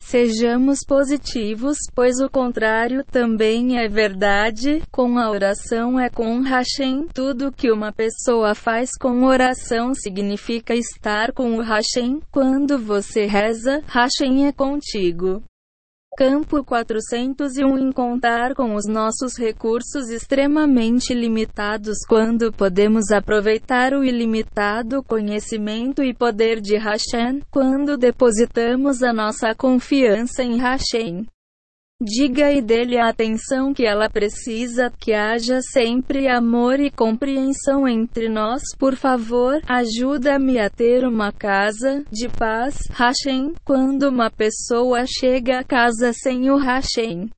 Sejamos 0.08 0.84
positivos, 0.86 1.76
pois 1.92 2.20
o 2.20 2.30
contrário 2.30 3.04
também 3.10 3.76
é 3.76 3.88
verdade. 3.88 4.80
Com 4.92 5.18
a 5.18 5.28
oração 5.28 5.98
é 5.98 6.08
com 6.08 6.42
Hashem. 6.42 7.08
Tudo 7.12 7.50
que 7.50 7.72
uma 7.72 7.90
pessoa 7.90 8.54
faz 8.54 8.90
com 9.00 9.24
oração 9.24 9.92
significa 9.94 10.76
estar 10.76 11.32
com 11.32 11.56
o 11.56 11.60
Hashem. 11.60 12.20
Quando 12.30 12.78
você 12.78 13.26
reza, 13.26 13.82
Hashem 13.88 14.46
é 14.46 14.52
contigo. 14.52 15.42
Campo 16.16 16.64
401 16.64 17.76
Em 17.76 17.92
contar 17.92 18.54
com 18.54 18.74
os 18.74 18.86
nossos 18.88 19.36
recursos 19.38 20.08
extremamente 20.08 21.12
limitados 21.12 21.98
quando 22.08 22.50
podemos 22.50 23.10
aproveitar 23.10 23.92
o 23.92 24.02
ilimitado 24.02 25.02
conhecimento 25.02 26.02
e 26.02 26.14
poder 26.14 26.62
de 26.62 26.78
Hashem, 26.78 27.42
quando 27.50 27.98
depositamos 27.98 29.02
a 29.02 29.12
nossa 29.12 29.54
confiança 29.54 30.42
em 30.42 30.56
Hashem. 30.56 31.26
Diga 31.98 32.52
e 32.52 32.60
dele 32.60 32.98
a 32.98 33.08
atenção 33.08 33.72
que 33.72 33.86
ela 33.86 34.10
precisa, 34.10 34.92
que 34.98 35.14
haja 35.14 35.62
sempre 35.62 36.28
amor 36.28 36.78
e 36.78 36.90
compreensão 36.90 37.88
entre 37.88 38.28
nós. 38.28 38.62
Por 38.78 38.94
favor, 38.94 39.62
ajuda-me 39.66 40.58
a 40.58 40.68
ter 40.68 41.06
uma 41.06 41.32
casa 41.32 42.04
de 42.12 42.28
paz. 42.28 42.76
Hashem, 42.90 43.54
quando 43.64 44.10
uma 44.10 44.30
pessoa 44.30 45.06
chega 45.06 45.60
a 45.60 45.64
casa 45.64 46.12
sem 46.12 46.50
o 46.50 46.58
Hashem, 46.58 47.30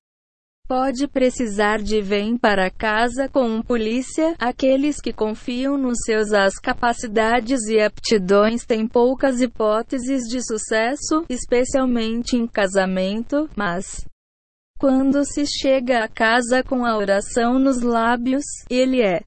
pode 0.67 1.07
precisar 1.07 1.81
de 1.81 2.03
vem 2.03 2.37
para 2.37 2.69
casa 2.69 3.29
com 3.29 3.49
um 3.49 3.63
polícia. 3.63 4.35
Aqueles 4.41 5.01
que 5.01 5.13
confiam 5.13 5.79
nos 5.79 5.99
seus 6.05 6.33
as 6.33 6.57
capacidades 6.57 7.61
e 7.69 7.79
aptidões 7.79 8.67
têm 8.67 8.89
poucas 8.89 9.41
hipóteses 9.41 10.25
de 10.25 10.45
sucesso, 10.45 11.25
especialmente 11.29 12.37
em 12.37 12.45
casamento, 12.45 13.49
mas 13.57 14.05
quando 14.79 15.25
se 15.25 15.45
chega 15.45 16.05
a 16.05 16.09
casa 16.09 16.63
com 16.63 16.87
a 16.87 16.97
oração 16.97 17.59
nos 17.59 17.83
lábios, 17.83 18.45
ele 18.71 19.03
é. 19.03 19.23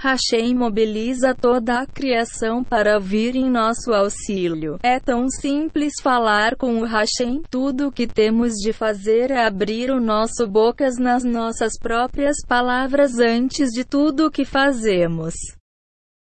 Hashem 0.00 0.52
mobiliza 0.52 1.32
toda 1.32 1.78
a 1.78 1.86
criação 1.86 2.64
para 2.64 2.98
vir 2.98 3.36
em 3.36 3.48
nosso 3.48 3.92
auxílio. 3.92 4.76
É 4.82 4.98
tão 4.98 5.28
simples 5.30 5.92
falar 6.02 6.56
com 6.56 6.80
o 6.80 6.84
Hashem. 6.84 7.42
Tudo 7.48 7.86
o 7.86 7.92
que 7.92 8.08
temos 8.08 8.54
de 8.54 8.72
fazer 8.72 9.30
é 9.30 9.46
abrir 9.46 9.92
o 9.92 10.00
nosso 10.00 10.44
bocas 10.48 10.98
nas 10.98 11.22
nossas 11.22 11.78
próprias 11.78 12.38
palavras 12.48 13.20
antes 13.20 13.68
de 13.70 13.84
tudo 13.84 14.26
o 14.26 14.30
que 14.30 14.44
fazemos. 14.44 15.34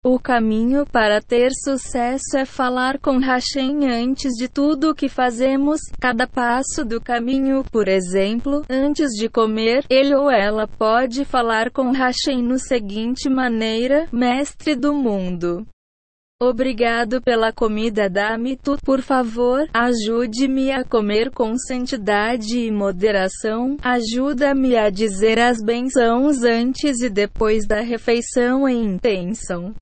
O 0.10 0.18
caminho 0.18 0.86
para 0.86 1.22
ter 1.22 1.50
sucesso 1.52 2.38
é 2.38 2.46
falar 2.46 2.98
com 2.98 3.18
Hashem 3.18 3.90
antes 3.90 4.32
de 4.38 4.48
tudo 4.48 4.92
o 4.92 4.96
que 4.96 5.10
fazemos, 5.10 5.82
cada 6.00 6.26
passo 6.26 6.86
do 6.86 7.02
caminho. 7.02 7.62
Por 7.70 7.90
exemplo, 7.90 8.64
antes 8.70 9.10
de 9.10 9.28
comer, 9.28 9.84
ele 9.90 10.16
ou 10.16 10.32
ela 10.32 10.66
pode 10.66 11.26
falar 11.26 11.72
com 11.72 11.92
Hashem 11.92 12.42
no 12.42 12.58
seguinte 12.58 13.28
maneira: 13.28 14.08
Mestre 14.10 14.76
do 14.76 14.94
mundo. 14.94 15.68
Obrigado 16.40 17.20
pela 17.20 17.52
comida, 17.52 18.08
dá-me 18.08 18.56
tudo, 18.56 18.80
por 18.86 19.02
favor. 19.02 19.68
Ajude-me 19.74 20.72
a 20.72 20.86
comer 20.86 21.32
com 21.32 21.58
santidade 21.58 22.60
e 22.60 22.72
moderação. 22.72 23.76
Ajuda-me 23.82 24.78
a 24.78 24.90
dizer 24.90 25.38
as 25.38 25.58
bênçãos 25.58 26.44
antes 26.44 27.02
e 27.02 27.10
depois 27.10 27.68
da 27.68 27.82
refeição 27.82 28.70
em 28.70 28.86
intenção 28.86 29.74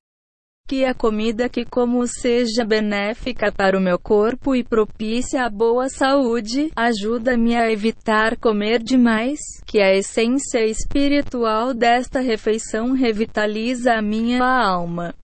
que 0.66 0.84
a 0.84 0.92
comida 0.92 1.48
que 1.48 1.64
como 1.64 2.06
seja 2.06 2.64
benéfica 2.64 3.52
para 3.52 3.78
o 3.78 3.80
meu 3.80 3.98
corpo 3.98 4.54
e 4.54 4.64
propícia 4.64 5.44
a 5.44 5.50
boa 5.50 5.88
saúde, 5.88 6.70
ajuda-me 6.74 7.54
a 7.54 7.70
evitar 7.70 8.36
comer 8.36 8.82
demais, 8.82 9.38
que 9.64 9.80
a 9.80 9.94
essência 9.94 10.66
espiritual 10.66 11.72
desta 11.72 12.20
refeição 12.20 12.92
revitaliza 12.92 13.94
a 13.94 14.02
minha 14.02 14.44
alma 14.44 15.14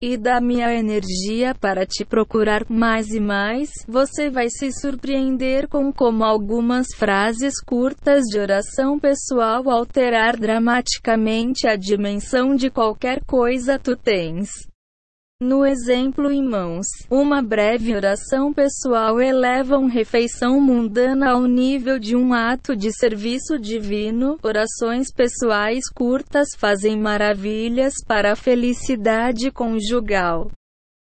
e 0.00 0.16
dá 0.16 0.40
minha 0.40 0.72
energia 0.72 1.56
para 1.56 1.84
te 1.84 2.04
procurar 2.04 2.64
mais 2.68 3.08
e 3.08 3.18
mais, 3.18 3.68
você 3.86 4.30
vai 4.30 4.48
se 4.48 4.70
surpreender 4.70 5.66
com 5.66 5.92
como 5.92 6.22
algumas 6.22 6.86
frases 6.94 7.60
curtas 7.60 8.22
de 8.26 8.38
oração 8.38 8.96
pessoal 8.98 9.68
alterar 9.68 10.36
dramaticamente 10.36 11.66
a 11.66 11.74
dimensão 11.74 12.54
de 12.54 12.70
qualquer 12.70 13.24
coisa 13.24 13.76
tu 13.76 13.96
tens. 13.96 14.48
No 15.40 15.64
exemplo 15.64 16.32
em 16.32 16.42
mãos, 16.42 16.88
uma 17.08 17.40
breve 17.40 17.94
oração 17.94 18.52
pessoal 18.52 19.20
eleva 19.20 19.78
uma 19.78 19.88
refeição 19.88 20.60
mundana 20.60 21.30
ao 21.30 21.42
nível 21.42 21.96
de 21.96 22.16
um 22.16 22.34
ato 22.34 22.74
de 22.74 22.90
serviço 22.90 23.56
divino. 23.56 24.36
Orações 24.42 25.12
pessoais 25.12 25.88
curtas 25.94 26.48
fazem 26.58 26.98
maravilhas 26.98 27.94
para 28.04 28.32
a 28.32 28.36
felicidade 28.36 29.52
conjugal. 29.52 30.50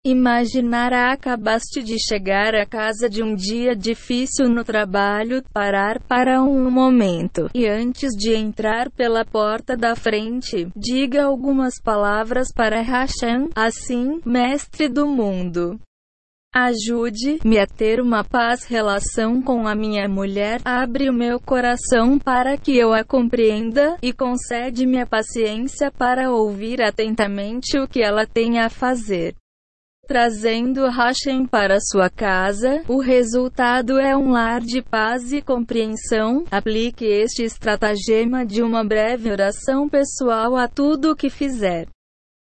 Imaginar 0.03 0.93
acabaste 0.93 1.83
de 1.83 1.95
chegar 1.99 2.55
à 2.55 2.65
casa 2.65 3.07
de 3.07 3.21
um 3.21 3.35
dia 3.35 3.75
difícil 3.75 4.49
no 4.49 4.63
trabalho, 4.63 5.43
parar 5.53 6.01
para 6.01 6.41
um 6.41 6.71
momento 6.71 7.51
e 7.53 7.67
antes 7.67 8.09
de 8.17 8.33
entrar 8.33 8.89
pela 8.89 9.23
porta 9.23 9.77
da 9.77 9.95
frente, 9.95 10.67
diga 10.75 11.25
algumas 11.25 11.75
palavras 11.79 12.47
para 12.51 12.81
Hashem, 12.81 13.49
assim, 13.55 14.19
mestre 14.25 14.89
do 14.89 15.05
mundo. 15.05 15.79
Ajude-me 16.51 17.59
a 17.59 17.67
ter 17.67 18.01
uma 18.01 18.23
paz 18.23 18.63
relação 18.63 19.39
com 19.39 19.67
a 19.67 19.75
minha 19.75 20.09
mulher, 20.09 20.61
abre 20.65 21.11
o 21.11 21.13
meu 21.13 21.39
coração 21.39 22.17
para 22.17 22.57
que 22.57 22.75
eu 22.75 22.91
a 22.91 23.03
compreenda, 23.03 23.97
e 24.01 24.11
concede-me 24.11 24.99
a 24.99 25.05
paciência 25.05 25.91
para 25.91 26.31
ouvir 26.31 26.81
atentamente 26.81 27.77
o 27.77 27.87
que 27.87 28.01
ela 28.01 28.25
tem 28.25 28.59
a 28.59 28.67
fazer 28.67 29.35
trazendo 30.11 30.89
Hashem 30.89 31.45
para 31.45 31.79
sua 31.79 32.09
casa, 32.09 32.83
o 32.85 32.99
resultado 32.99 33.97
é 33.97 34.13
um 34.13 34.31
lar 34.31 34.59
de 34.59 34.81
paz 34.81 35.31
e 35.31 35.41
compreensão. 35.41 36.43
Aplique 36.51 37.05
este 37.05 37.43
estratagema 37.43 38.45
de 38.45 38.61
uma 38.61 38.83
breve 38.83 39.31
oração 39.31 39.87
pessoal 39.87 40.57
a 40.57 40.67
tudo 40.67 41.11
o 41.11 41.15
que 41.15 41.29
fizer. 41.29 41.87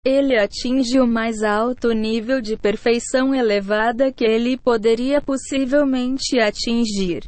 Ele 0.06 0.38
atinge 0.38 1.00
o 1.00 1.08
mais 1.08 1.44
alto 1.44 1.94
nível 1.94 2.42
de 2.42 2.58
perfeição 2.58 3.34
elevada 3.34 4.12
que 4.12 4.26
ele 4.26 4.58
poderia 4.58 5.22
possivelmente 5.22 6.38
atingir. 6.38 7.24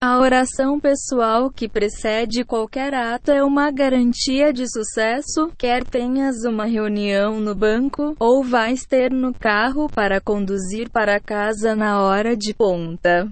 A 0.00 0.20
oração 0.20 0.78
pessoal 0.78 1.50
que 1.50 1.68
precede 1.68 2.44
qualquer 2.44 2.94
ato 2.94 3.32
é 3.32 3.42
uma 3.42 3.68
garantia 3.72 4.52
de 4.52 4.64
sucesso, 4.70 5.50
quer 5.58 5.82
tenhas 5.82 6.44
uma 6.44 6.66
reunião 6.66 7.40
no 7.40 7.52
banco, 7.52 8.14
ou 8.16 8.44
vais 8.44 8.86
ter 8.86 9.10
no 9.10 9.34
carro 9.34 9.88
para 9.88 10.20
conduzir 10.20 10.88
para 10.88 11.18
casa 11.18 11.74
na 11.74 12.00
hora 12.00 12.36
de 12.36 12.54
ponta. 12.54 13.28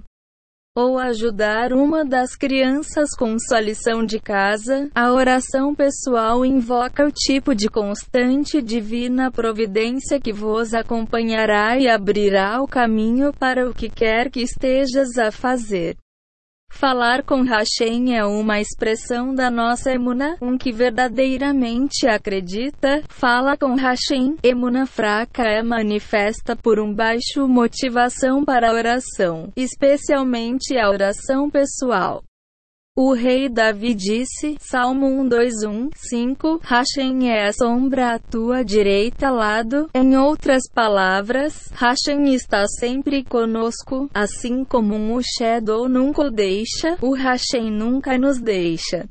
Ou 0.77 0.99
ajudar 0.99 1.73
uma 1.73 2.05
das 2.05 2.35
crianças 2.35 3.11
com 3.17 3.39
sua 3.39 3.61
lição 3.61 4.05
de 4.05 4.19
casa, 4.19 4.91
a 4.93 5.13
oração 5.13 5.73
pessoal 5.73 6.45
invoca 6.45 7.07
o 7.07 7.13
tipo 7.13 7.55
de 7.55 7.69
constante 7.69 8.61
divina 8.61 9.31
providência 9.31 10.21
que 10.21 10.33
vos 10.33 10.75
acompanhará 10.75 11.79
e 11.79 11.89
abrirá 11.89 12.61
o 12.61 12.67
caminho 12.67 13.33
para 13.33 13.71
o 13.71 13.73
que 13.73 13.89
quer 13.89 14.29
que 14.33 14.41
estejas 14.41 15.17
a 15.17 15.31
fazer. 15.31 15.97
Falar 16.77 17.23
com 17.23 17.41
Hashem 17.41 18.15
é 18.15 18.23
uma 18.27 18.61
expressão 18.61 19.35
da 19.35 19.51
nossa 19.51 19.91
emuna, 19.91 20.37
um 20.43 20.59
que 20.59 20.71
verdadeiramente 20.71 22.07
acredita, 22.07 23.03
fala 23.09 23.57
com 23.57 23.75
Hashem. 23.77 24.37
Emuna 24.43 24.85
fraca 24.85 25.43
é 25.43 25.63
manifesta 25.63 26.55
por 26.55 26.79
um 26.79 26.93
baixo 26.93 27.49
motivação 27.49 28.45
para 28.45 28.69
a 28.69 28.75
oração, 28.75 29.51
especialmente 29.57 30.77
a 30.77 30.91
oração 30.91 31.49
pessoal. 31.49 32.23
O 32.99 33.13
rei 33.13 33.47
Davi 33.47 33.93
disse, 33.93 34.57
Salmo 34.59 35.07
121, 35.29 35.91
5, 35.95 36.61
Hashem 36.65 37.31
é 37.31 37.47
a 37.47 37.53
sombra 37.53 38.15
à 38.15 38.19
tua 38.19 38.65
direita 38.65 39.29
lado. 39.31 39.91
Em 39.93 40.17
outras 40.17 40.63
palavras, 40.73 41.71
Hashem 41.75 42.33
está 42.35 42.65
sempre 42.67 43.23
conosco, 43.23 44.09
assim 44.15 44.65
como 44.65 44.95
um 44.95 45.21
shadow 45.21 45.91
nunca 45.91 46.23
o 46.23 46.31
deixa, 46.31 46.97
o 47.03 47.13
Hashem 47.13 47.71
nunca 47.71 48.17
nos 48.17 48.41
deixa. 48.41 49.07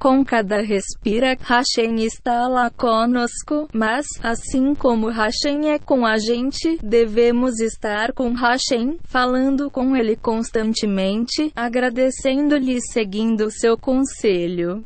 Com 0.00 0.24
cada 0.24 0.62
respira, 0.62 1.36
Hashem 1.42 1.96
está 2.06 2.48
lá 2.48 2.70
conosco, 2.70 3.68
mas, 3.70 4.06
assim 4.22 4.74
como 4.74 5.10
Hashem 5.10 5.72
é 5.72 5.78
com 5.78 6.06
a 6.06 6.16
gente, 6.16 6.78
devemos 6.82 7.60
estar 7.60 8.14
com 8.14 8.32
Hashem, 8.32 8.98
falando 9.04 9.70
com 9.70 9.94
ele 9.94 10.16
constantemente, 10.16 11.52
agradecendo-lhe 11.54 12.78
e 12.78 12.80
seguindo 12.80 13.50
seu 13.50 13.76
conselho. 13.76 14.82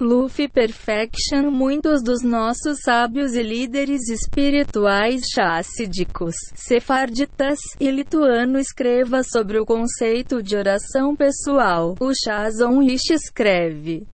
Luffy 0.00 0.48
Perfection 0.48 1.48
Muitos 1.48 2.02
dos 2.02 2.24
nossos 2.24 2.80
sábios 2.80 3.34
e 3.34 3.42
líderes 3.44 4.08
espirituais 4.08 5.22
chassídicos, 5.32 6.34
sefarditas 6.56 7.60
e 7.78 7.88
lituano 7.92 8.58
escreva 8.58 9.22
sobre 9.22 9.60
o 9.60 9.64
conceito 9.64 10.42
de 10.42 10.56
oração 10.56 11.14
pessoal. 11.14 11.94
O 12.00 12.10
Shazon 12.12 12.80
Rish 12.80 13.10
escreve 13.12 14.04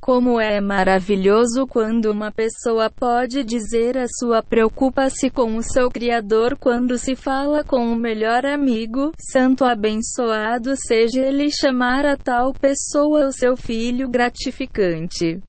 como 0.00 0.40
é 0.40 0.60
maravilhoso 0.60 1.66
quando 1.66 2.06
uma 2.10 2.32
pessoa 2.32 2.90
pode 2.90 3.44
dizer 3.44 3.98
a 3.98 4.06
sua 4.08 4.42
preocupa-se 4.42 5.28
com 5.28 5.56
o 5.56 5.62
seu 5.62 5.90
Criador 5.90 6.56
quando 6.58 6.96
se 6.96 7.14
fala 7.14 7.62
com 7.62 7.92
o 7.92 7.96
melhor 7.96 8.46
amigo, 8.46 9.12
santo 9.18 9.64
abençoado 9.64 10.74
seja 10.76 11.20
ele 11.20 11.50
chamar 11.50 12.06
a 12.06 12.16
tal 12.16 12.54
pessoa 12.54 13.26
o 13.26 13.32
seu 13.32 13.56
filho 13.56 14.08
gratificante. 14.08 15.40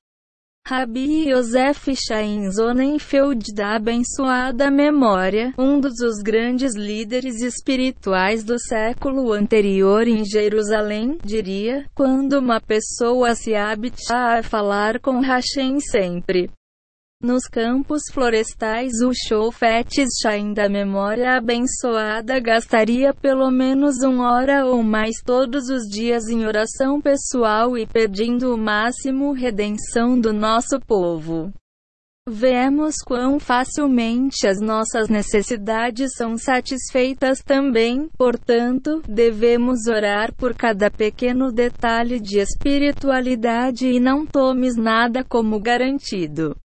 Rabi 0.64 1.28
Yosef 1.28 1.92
Chaim 1.96 2.48
Zonenfeld 2.48 3.52
da 3.52 3.74
abençoada 3.74 4.70
memória, 4.70 5.52
um 5.58 5.80
dos 5.80 6.22
grandes 6.22 6.76
líderes 6.76 7.42
espirituais 7.42 8.44
do 8.44 8.56
século 8.58 9.32
anterior 9.32 10.06
em 10.06 10.24
Jerusalém, 10.24 11.18
diria, 11.24 11.84
quando 11.94 12.38
uma 12.38 12.60
pessoa 12.60 13.34
se 13.34 13.56
habita 13.56 14.38
a 14.38 14.42
falar 14.42 15.00
com 15.00 15.20
Hashem 15.20 15.80
sempre. 15.80 16.48
Nos 17.22 17.44
campos 17.44 18.02
florestais 18.12 18.94
o 19.00 19.12
Shofetes 19.14 20.08
Shain 20.20 20.52
da 20.52 20.68
memória 20.68 21.36
abençoada 21.36 22.40
gastaria 22.40 23.14
pelo 23.14 23.48
menos 23.48 24.02
uma 24.02 24.32
hora 24.32 24.66
ou 24.66 24.82
mais 24.82 25.18
todos 25.24 25.68
os 25.68 25.82
dias 25.88 26.26
em 26.26 26.44
oração 26.44 27.00
pessoal 27.00 27.78
e 27.78 27.86
pedindo 27.86 28.52
o 28.52 28.58
máximo 28.58 29.30
redenção 29.30 30.18
do 30.18 30.32
nosso 30.32 30.80
povo. 30.80 31.52
Vemos 32.28 32.96
quão 33.06 33.38
facilmente 33.38 34.44
as 34.48 34.60
nossas 34.60 35.08
necessidades 35.08 36.14
são 36.16 36.36
satisfeitas 36.36 37.38
também, 37.38 38.08
portanto, 38.18 39.00
devemos 39.08 39.86
orar 39.86 40.34
por 40.34 40.56
cada 40.56 40.90
pequeno 40.90 41.52
detalhe 41.52 42.18
de 42.18 42.40
espiritualidade 42.40 43.86
e 43.86 44.00
não 44.00 44.26
tomes 44.26 44.76
nada 44.76 45.22
como 45.22 45.60
garantido. 45.60 46.56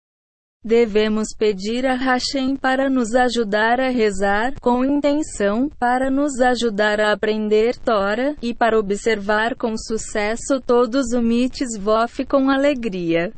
Devemos 0.66 1.28
pedir 1.38 1.86
a 1.86 1.94
Hashem 1.94 2.56
para 2.56 2.90
nos 2.90 3.14
ajudar 3.14 3.78
a 3.78 3.88
rezar, 3.88 4.52
com 4.60 4.84
intenção, 4.84 5.70
para 5.78 6.10
nos 6.10 6.40
ajudar 6.40 7.00
a 7.00 7.12
aprender 7.12 7.76
Tora, 7.76 8.34
e 8.42 8.52
para 8.52 8.76
observar 8.76 9.54
com 9.54 9.78
sucesso 9.78 10.60
todos 10.60 11.12
os 11.12 11.22
mitzvot 11.22 12.24
com 12.28 12.50
alegria. 12.50 13.32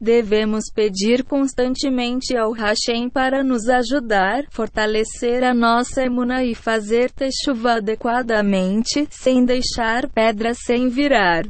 Devemos 0.00 0.72
pedir 0.74 1.24
constantemente 1.24 2.34
ao 2.34 2.52
Hashem 2.52 3.10
para 3.10 3.44
nos 3.44 3.68
ajudar, 3.68 4.46
fortalecer 4.50 5.44
a 5.44 5.52
nossa 5.52 6.04
emuna 6.04 6.42
e 6.42 6.54
fazer 6.54 7.12
chuva 7.44 7.74
adequadamente, 7.74 9.06
sem 9.10 9.44
deixar 9.44 10.08
pedras 10.08 10.56
sem 10.64 10.88
virar. 10.88 11.44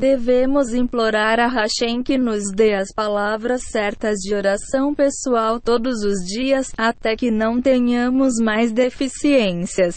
Devemos 0.00 0.72
implorar 0.72 1.38
a 1.38 1.46
Hashem 1.46 2.02
que 2.02 2.16
nos 2.16 2.50
dê 2.54 2.72
as 2.72 2.88
palavras 2.90 3.60
certas 3.70 4.16
de 4.20 4.34
oração 4.34 4.94
pessoal 4.94 5.60
todos 5.60 6.02
os 6.02 6.24
dias, 6.24 6.72
até 6.74 7.14
que 7.14 7.30
não 7.30 7.60
tenhamos 7.60 8.36
mais 8.42 8.72
deficiências. 8.72 9.96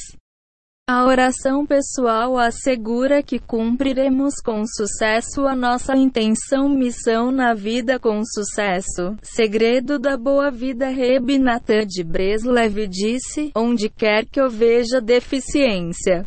A 0.90 1.06
oração 1.06 1.66
pessoal 1.66 2.38
assegura 2.38 3.24
que 3.24 3.40
cumpriremos 3.40 4.42
com 4.44 4.66
sucesso 4.66 5.48
a 5.48 5.56
nossa 5.56 5.96
intenção 5.96 6.68
missão 6.68 7.32
na 7.32 7.54
vida 7.54 7.98
com 7.98 8.22
sucesso. 8.26 9.16
Segredo 9.22 9.98
da 9.98 10.18
boa 10.18 10.52
vida 10.52 10.90
Reb 10.90 11.40
Natan 11.40 11.88
de 11.88 12.04
Breslev 12.04 12.88
disse, 12.90 13.52
onde 13.56 13.88
quer 13.88 14.26
que 14.26 14.42
eu 14.42 14.50
veja 14.50 15.00
deficiência. 15.00 16.26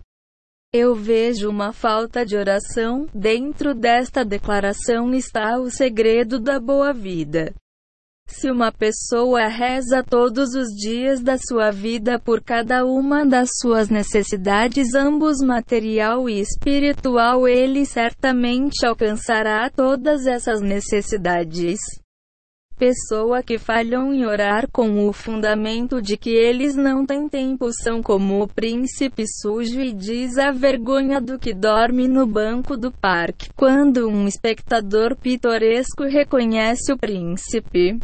Eu 0.79 0.95
vejo 0.95 1.49
uma 1.49 1.73
falta 1.73 2.23
de 2.23 2.37
oração, 2.37 3.07
dentro 3.15 3.75
desta 3.75 4.23
declaração 4.23 5.15
está 5.15 5.59
o 5.59 5.71
segredo 5.71 6.39
da 6.39 6.61
boa 6.61 6.93
vida. 6.93 7.55
Se 8.29 8.51
uma 8.51 8.71
pessoa 8.71 9.49
reza 9.49 10.05
todos 10.05 10.55
os 10.55 10.69
dias 10.77 11.23
da 11.23 11.39
sua 11.39 11.71
vida 11.71 12.19
por 12.19 12.43
cada 12.43 12.85
uma 12.85 13.25
das 13.25 13.49
suas 13.59 13.89
necessidades, 13.89 14.95
ambos 14.95 15.39
material 15.39 16.29
e 16.29 16.41
espiritual, 16.41 17.49
ele 17.49 17.87
certamente 17.87 18.85
alcançará 18.85 19.71
todas 19.71 20.27
essas 20.27 20.61
necessidades. 20.61 21.79
Pessoa 22.79 23.43
que 23.43 23.57
falham 23.57 24.13
em 24.13 24.27
orar 24.27 24.69
com 24.71 25.09
o 25.09 25.13
fundamento 25.13 26.03
de 26.03 26.15
que 26.19 26.29
eles 26.29 26.77
não 26.77 27.07
têm 27.07 27.27
tempo 27.27 27.71
são 27.73 28.03
como 28.03 28.43
o 28.43 28.47
príncipe 28.47 29.25
sujo 29.27 29.81
e 29.81 29.95
diz 29.95 30.37
a 30.37 30.51
vergonha 30.51 31.19
do 31.19 31.39
que 31.39 31.55
dorme 31.55 32.07
no 32.07 32.27
banco 32.27 32.77
do 32.77 32.93
parque. 32.93 33.49
Quando 33.57 34.07
um 34.07 34.29
espectador 34.29 35.17
pitoresco 35.17 36.05
reconhece 36.05 36.93
o 36.93 36.99
príncipe, 36.99 37.99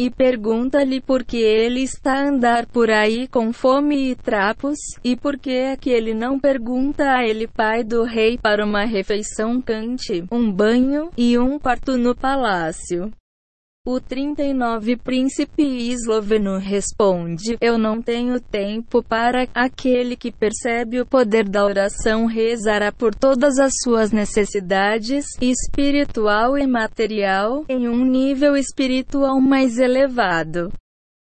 e 0.00 0.10
pergunta-lhe 0.10 1.00
por 1.00 1.22
que 1.22 1.36
ele 1.36 1.84
está 1.84 2.14
a 2.14 2.28
andar 2.28 2.66
por 2.66 2.90
aí 2.90 3.28
com 3.28 3.52
fome 3.52 4.10
e 4.10 4.16
trapos, 4.16 4.78
e 5.04 5.14
por 5.14 5.38
que 5.38 5.52
é 5.52 5.76
que 5.76 5.90
ele 5.90 6.12
não 6.12 6.40
pergunta 6.40 7.18
a 7.18 7.24
ele 7.24 7.46
pai 7.46 7.84
do 7.84 8.02
rei 8.02 8.36
para 8.36 8.64
uma 8.64 8.84
refeição 8.84 9.62
cante, 9.62 10.24
um 10.32 10.50
banho, 10.50 11.08
e 11.16 11.38
um 11.38 11.56
quarto 11.56 11.96
no 11.96 12.16
palácio. 12.16 13.12
O 13.84 13.98
39 13.98 14.96
príncipe 14.96 15.90
esloveno 15.90 16.56
responde: 16.56 17.58
Eu 17.60 17.76
não 17.76 18.00
tenho 18.00 18.38
tempo 18.38 19.02
para. 19.02 19.48
Aquele 19.52 20.14
que 20.16 20.30
percebe 20.30 21.00
o 21.00 21.06
poder 21.06 21.48
da 21.48 21.64
oração 21.64 22.26
rezará 22.26 22.92
por 22.92 23.12
todas 23.12 23.58
as 23.58 23.72
suas 23.82 24.12
necessidades, 24.12 25.26
espiritual 25.40 26.56
e 26.56 26.64
material, 26.64 27.64
em 27.68 27.88
um 27.88 28.04
nível 28.04 28.56
espiritual 28.56 29.40
mais 29.40 29.76
elevado. 29.78 30.72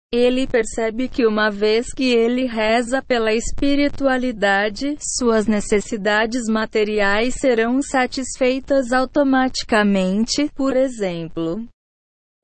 Ele 0.09 0.47
percebe 0.47 1.09
que 1.09 1.25
uma 1.25 1.51
vez 1.51 1.87
que 1.93 2.13
ele 2.13 2.45
reza 2.45 3.01
pela 3.01 3.33
espiritualidade, 3.33 4.95
suas 5.01 5.47
necessidades 5.47 6.43
materiais 6.47 7.35
serão 7.41 7.81
satisfeitas 7.81 8.93
automaticamente, 8.93 10.49
por 10.55 10.77
exemplo. 10.77 11.67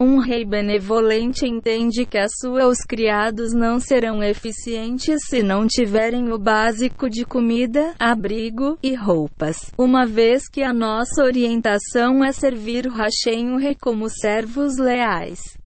Um 0.01 0.17
rei 0.17 0.43
benevolente 0.43 1.45
entende 1.45 2.05
que 2.05 2.17
a 2.17 2.27
sua 2.27 2.67
os 2.67 2.79
criados 2.79 3.53
não 3.53 3.79
serão 3.79 4.23
eficientes 4.23 5.19
se 5.29 5.43
não 5.43 5.67
tiverem 5.67 6.31
o 6.31 6.37
básico 6.37 7.09
de 7.09 7.23
comida, 7.23 7.93
abrigo 7.99 8.77
e 8.81 8.95
roupas. 8.95 9.71
Uma 9.77 10.05
vez 10.05 10.49
que 10.49 10.63
a 10.63 10.73
nossa 10.73 11.23
orientação 11.23 12.23
é 12.23 12.31
servir 12.31 12.87
o 12.87 12.91
Hashem 12.91 13.51
o 13.53 13.57
rei 13.57 13.75
como 13.75 14.09
servos 14.09 14.77
leais. 14.77 15.62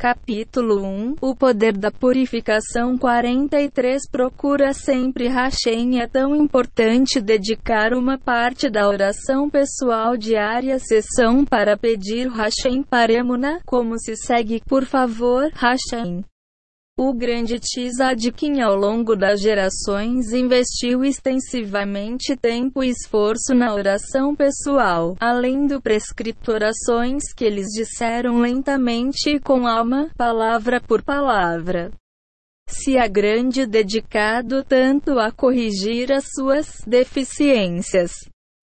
Capítulo 0.00 0.82
1 0.82 1.16
O 1.20 1.36
poder 1.36 1.76
da 1.76 1.90
purificação 1.90 2.96
43 2.96 4.08
Procura 4.10 4.72
sempre 4.72 5.28
Hashem 5.28 6.00
É 6.00 6.06
tão 6.06 6.34
importante 6.34 7.20
dedicar 7.20 7.92
uma 7.92 8.16
parte 8.16 8.70
da 8.70 8.88
oração 8.88 9.50
pessoal 9.50 10.16
diária 10.16 10.78
sessão 10.78 11.44
para 11.44 11.76
pedir 11.76 12.30
Hashem 12.30 12.82
Paremuna, 12.82 13.60
como 13.66 13.98
se 13.98 14.16
segue, 14.16 14.62
por 14.66 14.86
favor, 14.86 15.50
Hashem. 15.52 16.24
O 17.02 17.14
grande 17.14 17.58
Tzadkin 17.58 18.60
ao 18.60 18.76
longo 18.76 19.16
das 19.16 19.40
gerações 19.40 20.34
investiu 20.34 21.02
extensivamente 21.02 22.36
tempo 22.36 22.84
e 22.84 22.90
esforço 22.90 23.54
na 23.54 23.72
oração 23.72 24.36
pessoal, 24.36 25.16
além 25.18 25.66
do 25.66 25.80
prescrito 25.80 26.52
orações 26.52 27.32
que 27.34 27.42
eles 27.42 27.68
disseram 27.68 28.38
lentamente 28.38 29.30
e 29.30 29.40
com 29.40 29.66
alma, 29.66 30.10
palavra 30.14 30.78
por 30.78 31.02
palavra. 31.02 31.90
Se 32.68 32.98
a 32.98 33.08
grande 33.08 33.64
dedicado 33.64 34.62
tanto 34.62 35.18
a 35.18 35.32
corrigir 35.32 36.12
as 36.12 36.26
suas 36.34 36.82
deficiências, 36.86 38.12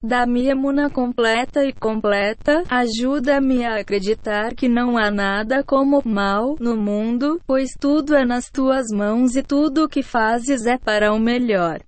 Dá-me 0.03 0.45
emuna 0.45 0.91
completa 0.91 1.65
e 1.65 1.73
completa, 1.73 2.63
ajuda-me 2.69 3.65
a 3.65 3.79
acreditar 3.79 4.53
que 4.53 4.69
não 4.69 4.95
há 4.95 5.09
nada 5.09 5.63
como 5.63 6.03
mal 6.05 6.55
no 6.59 6.77
mundo, 6.77 7.41
pois 7.47 7.71
tudo 7.79 8.15
é 8.15 8.23
nas 8.23 8.47
tuas 8.47 8.85
mãos 8.93 9.35
e 9.35 9.41
tudo 9.41 9.85
o 9.85 9.89
que 9.89 10.03
fazes 10.03 10.67
é 10.67 10.77
para 10.77 11.11
o 11.11 11.19
melhor. 11.19 11.79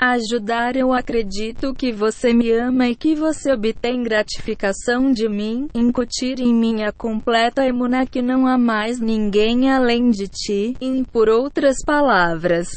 Ajudar 0.00 0.76
eu 0.76 0.92
acredito 0.92 1.74
que 1.74 1.90
você 1.90 2.32
me 2.32 2.50
ama 2.52 2.88
e 2.88 2.94
que 2.94 3.16
você 3.16 3.52
obtém 3.52 4.04
gratificação 4.04 5.10
de 5.10 5.28
mim, 5.28 5.68
incutir 5.74 6.38
em 6.38 6.54
mim 6.54 6.84
a 6.84 6.92
completa 6.92 7.66
emuna 7.66 8.06
que 8.06 8.22
não 8.22 8.46
há 8.46 8.56
mais 8.56 9.00
ninguém 9.00 9.68
além 9.68 10.10
de 10.10 10.28
ti, 10.28 10.76
e 10.80 11.04
por 11.12 11.28
outras 11.28 11.76
palavras, 11.84 12.68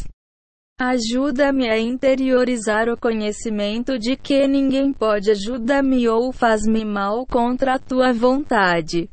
Ajuda-me 0.78 1.70
a 1.70 1.80
interiorizar 1.80 2.90
o 2.90 2.98
conhecimento 2.98 3.98
de 3.98 4.18
que 4.18 4.46
ninguém 4.46 4.92
pode 4.92 5.32
ajudar-me 5.32 6.06
ou 6.10 6.34
faz-me 6.34 6.84
mal 6.84 7.26
contra 7.26 7.76
a 7.76 7.80
tua 7.80 8.12
vontade. 8.12 9.10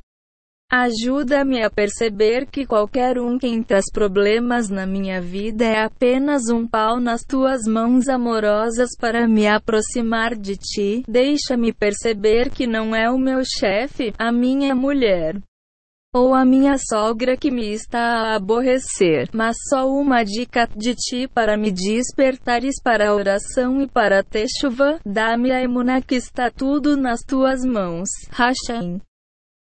Ajuda-me 0.69 1.63
a 1.63 1.71
perceber 1.71 2.47
que 2.47 2.67
qualquer 2.67 3.17
um 3.17 3.39
que 3.39 3.63
traz 3.63 3.85
problemas 3.93 4.69
na 4.69 4.87
minha 4.87 5.21
vida 5.21 5.65
é 5.65 5.85
apenas 5.85 6.49
um 6.49 6.67
pau 6.67 6.99
nas 6.99 7.23
tuas 7.23 7.61
mãos 7.65 8.09
amorosas 8.09 8.89
para 8.99 9.29
me 9.29 9.47
aproximar 9.47 10.35
de 10.35 10.57
ti. 10.57 11.05
Deixa-me 11.07 11.73
perceber 11.73 12.51
que 12.51 12.67
não 12.67 12.93
é 12.93 13.09
o 13.09 13.17
meu 13.17 13.43
chefe, 13.45 14.13
a 14.19 14.33
minha 14.33 14.75
mulher 14.75 15.41
ou 16.15 16.35
a 16.35 16.45
minha 16.45 16.77
sogra 16.77 17.39
que 17.39 17.51
me 17.51 17.73
está 17.73 17.99
a 17.99 18.35
aborrecer, 18.35 19.31
mas 19.33 19.57
só 19.71 19.89
uma 19.89 20.23
dica 20.23 20.69
de 20.77 20.95
ti 20.95 21.27
para 21.27 21.57
me 21.57 21.71
despertares 21.71 22.75
para 22.83 23.09
a 23.09 23.15
oração 23.15 23.81
e 23.81 23.87
para 23.87 24.23
ter 24.23 24.47
chuva, 24.61 25.01
dá-me 25.07 25.51
a 25.51 25.63
emuna 25.63 26.03
que 26.03 26.15
está 26.15 26.51
tudo 26.51 26.99
nas 26.99 27.21
tuas 27.23 27.65
mãos, 27.65 28.11
Hashem. 28.31 29.01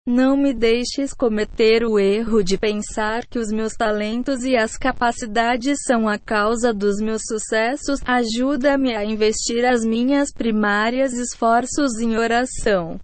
Não 0.06 0.36
me 0.36 0.52
deixes 0.52 1.14
cometer 1.14 1.82
o 1.82 1.98
erro 1.98 2.44
de 2.44 2.58
pensar 2.58 3.24
que 3.24 3.38
os 3.38 3.50
meus 3.50 3.72
talentos 3.72 4.44
e 4.44 4.54
as 4.54 4.76
capacidades 4.76 5.78
são 5.86 6.06
a 6.06 6.18
causa 6.18 6.74
dos 6.74 7.00
meus 7.00 7.22
sucessos. 7.26 8.00
Ajuda-me 8.04 8.94
a 8.94 9.02
investir 9.02 9.64
as 9.64 9.82
minhas 9.82 10.30
primárias 10.30 11.14
esforços 11.14 11.98
em 11.98 12.18
oração. 12.18 13.00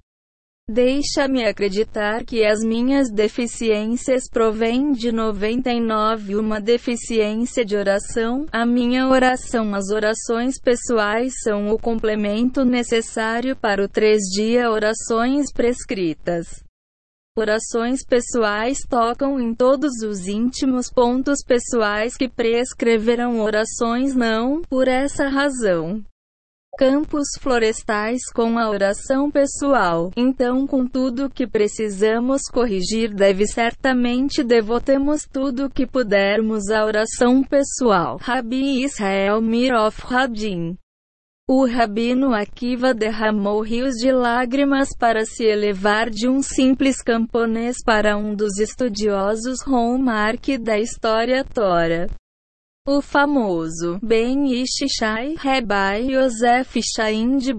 Deixa-me 0.72 1.44
acreditar 1.44 2.24
que 2.24 2.46
as 2.46 2.60
minhas 2.62 3.10
deficiências 3.10 4.28
provêm 4.30 4.92
de 4.92 5.10
99 5.10 6.36
uma 6.36 6.60
deficiência 6.60 7.64
de 7.64 7.74
oração. 7.74 8.46
A 8.52 8.64
minha 8.64 9.08
oração, 9.08 9.74
as 9.74 9.90
orações 9.90 10.60
pessoais 10.60 11.32
são 11.42 11.70
o 11.70 11.76
complemento 11.76 12.64
necessário 12.64 13.56
para 13.56 13.84
o 13.84 13.88
três 13.88 14.20
dia 14.32 14.70
orações 14.70 15.52
prescritas. 15.52 16.62
Orações 17.36 18.04
pessoais 18.06 18.78
tocam 18.88 19.40
em 19.40 19.52
todos 19.52 20.02
os 20.04 20.28
íntimos 20.28 20.88
pontos 20.88 21.42
pessoais 21.44 22.16
que 22.16 22.28
prescreverão 22.28 23.40
orações 23.40 24.14
não, 24.14 24.62
por 24.62 24.86
essa 24.86 25.26
razão 25.26 26.00
campos 26.80 27.28
florestais 27.38 28.22
com 28.34 28.58
a 28.58 28.70
oração 28.70 29.30
pessoal. 29.30 30.10
Então, 30.16 30.66
com 30.66 30.86
tudo 30.86 31.28
que 31.28 31.46
precisamos 31.46 32.44
corrigir, 32.50 33.12
deve 33.12 33.46
certamente 33.46 34.42
devotemos 34.42 35.26
tudo 35.30 35.68
que 35.68 35.86
pudermos 35.86 36.70
à 36.70 36.82
oração 36.82 37.44
pessoal. 37.44 38.16
Rabi 38.18 38.82
Israel 38.82 39.42
Mirof 39.42 40.00
Rabin 40.06 40.74
O 41.46 41.66
rabino 41.66 42.32
Akiva 42.32 42.94
derramou 42.94 43.60
rios 43.60 43.96
de 43.96 44.10
lágrimas 44.10 44.88
para 44.98 45.26
se 45.26 45.44
elevar 45.44 46.08
de 46.08 46.30
um 46.30 46.40
simples 46.40 47.02
camponês 47.02 47.76
para 47.84 48.16
um 48.16 48.34
dos 48.34 48.58
estudiosos 48.58 49.60
hallmark 49.66 50.56
da 50.58 50.78
história 50.78 51.44
Tora. 51.44 52.06
O 52.88 53.02
famoso 53.02 53.98
Ben 54.02 54.46
Ishishai 54.46 55.34
Rebai 55.36 56.14
Yosef 56.14 56.80
Shain 56.82 57.36
de 57.36 57.52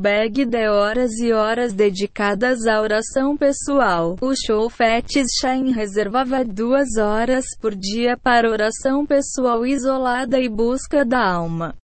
horas 0.67 1.11
e 1.19 1.31
horas 1.31 1.73
dedicadas 1.73 2.65
à 2.65 2.81
oração 2.81 3.37
pessoal. 3.37 4.15
O 4.19 4.33
Shofetes 4.35 5.27
Shain 5.39 5.71
reservava 5.71 6.43
duas 6.43 6.97
horas 6.97 7.45
por 7.61 7.75
dia 7.75 8.17
para 8.17 8.49
oração 8.49 9.05
pessoal 9.05 9.63
isolada 9.63 10.39
e 10.39 10.49
busca 10.49 11.05
da 11.05 11.23
alma 11.23 11.75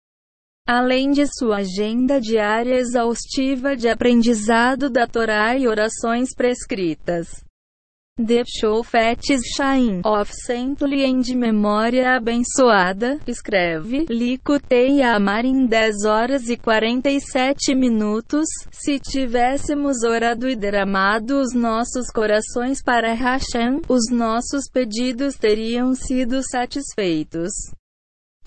além 0.67 1.11
de 1.11 1.25
sua 1.25 1.59
agenda 1.59 2.19
diária 2.19 2.75
exaustiva 2.75 3.73
de 3.73 3.87
aprendizado 3.87 4.89
da 4.89 5.07
Torá 5.07 5.55
e 5.55 5.65
orações 5.65 6.35
prescritas. 6.35 7.46
The 8.17 8.43
Shofetes 8.47 9.41
Shain 9.55 10.01
of 10.03 10.31
Saintly 10.33 11.05
and 11.05 11.23
Memória 11.35 12.15
Abençoada, 12.15 13.19
escreve, 13.27 14.07
Likutei 14.09 15.03
Amar 15.03 15.45
em 15.45 15.67
10 15.67 16.03
horas 16.03 16.49
e 16.49 16.57
47 16.57 17.75
minutos, 17.75 18.47
se 18.71 18.99
tivéssemos 18.99 20.01
orado 20.01 20.49
e 20.49 20.55
derramado 20.55 21.39
os 21.39 21.53
nossos 21.53 22.09
corações 22.09 22.81
para 22.81 23.13
Hashem, 23.13 23.81
os 23.87 24.09
nossos 24.11 24.67
pedidos 24.67 25.35
teriam 25.35 25.93
sido 25.93 26.41
satisfeitos. 26.41 27.51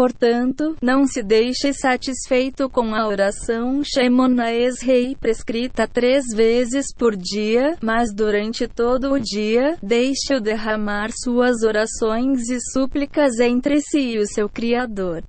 Portanto, 0.00 0.76
não 0.80 1.06
se 1.06 1.22
deixe 1.22 1.74
satisfeito 1.74 2.70
com 2.70 2.94
a 2.94 3.06
oração 3.06 3.82
Shemona 3.84 4.46
Rei 4.80 5.14
prescrita 5.14 5.86
três 5.86 6.24
vezes 6.34 6.86
por 6.96 7.14
dia, 7.14 7.76
mas 7.82 8.10
durante 8.10 8.66
todo 8.66 9.12
o 9.12 9.20
dia, 9.20 9.76
deixe-o 9.82 10.40
derramar 10.40 11.10
suas 11.12 11.62
orações 11.62 12.48
e 12.48 12.58
súplicas 12.72 13.38
entre 13.40 13.82
si 13.82 14.14
e 14.14 14.18
o 14.20 14.26
seu 14.26 14.48
Criador 14.48 15.22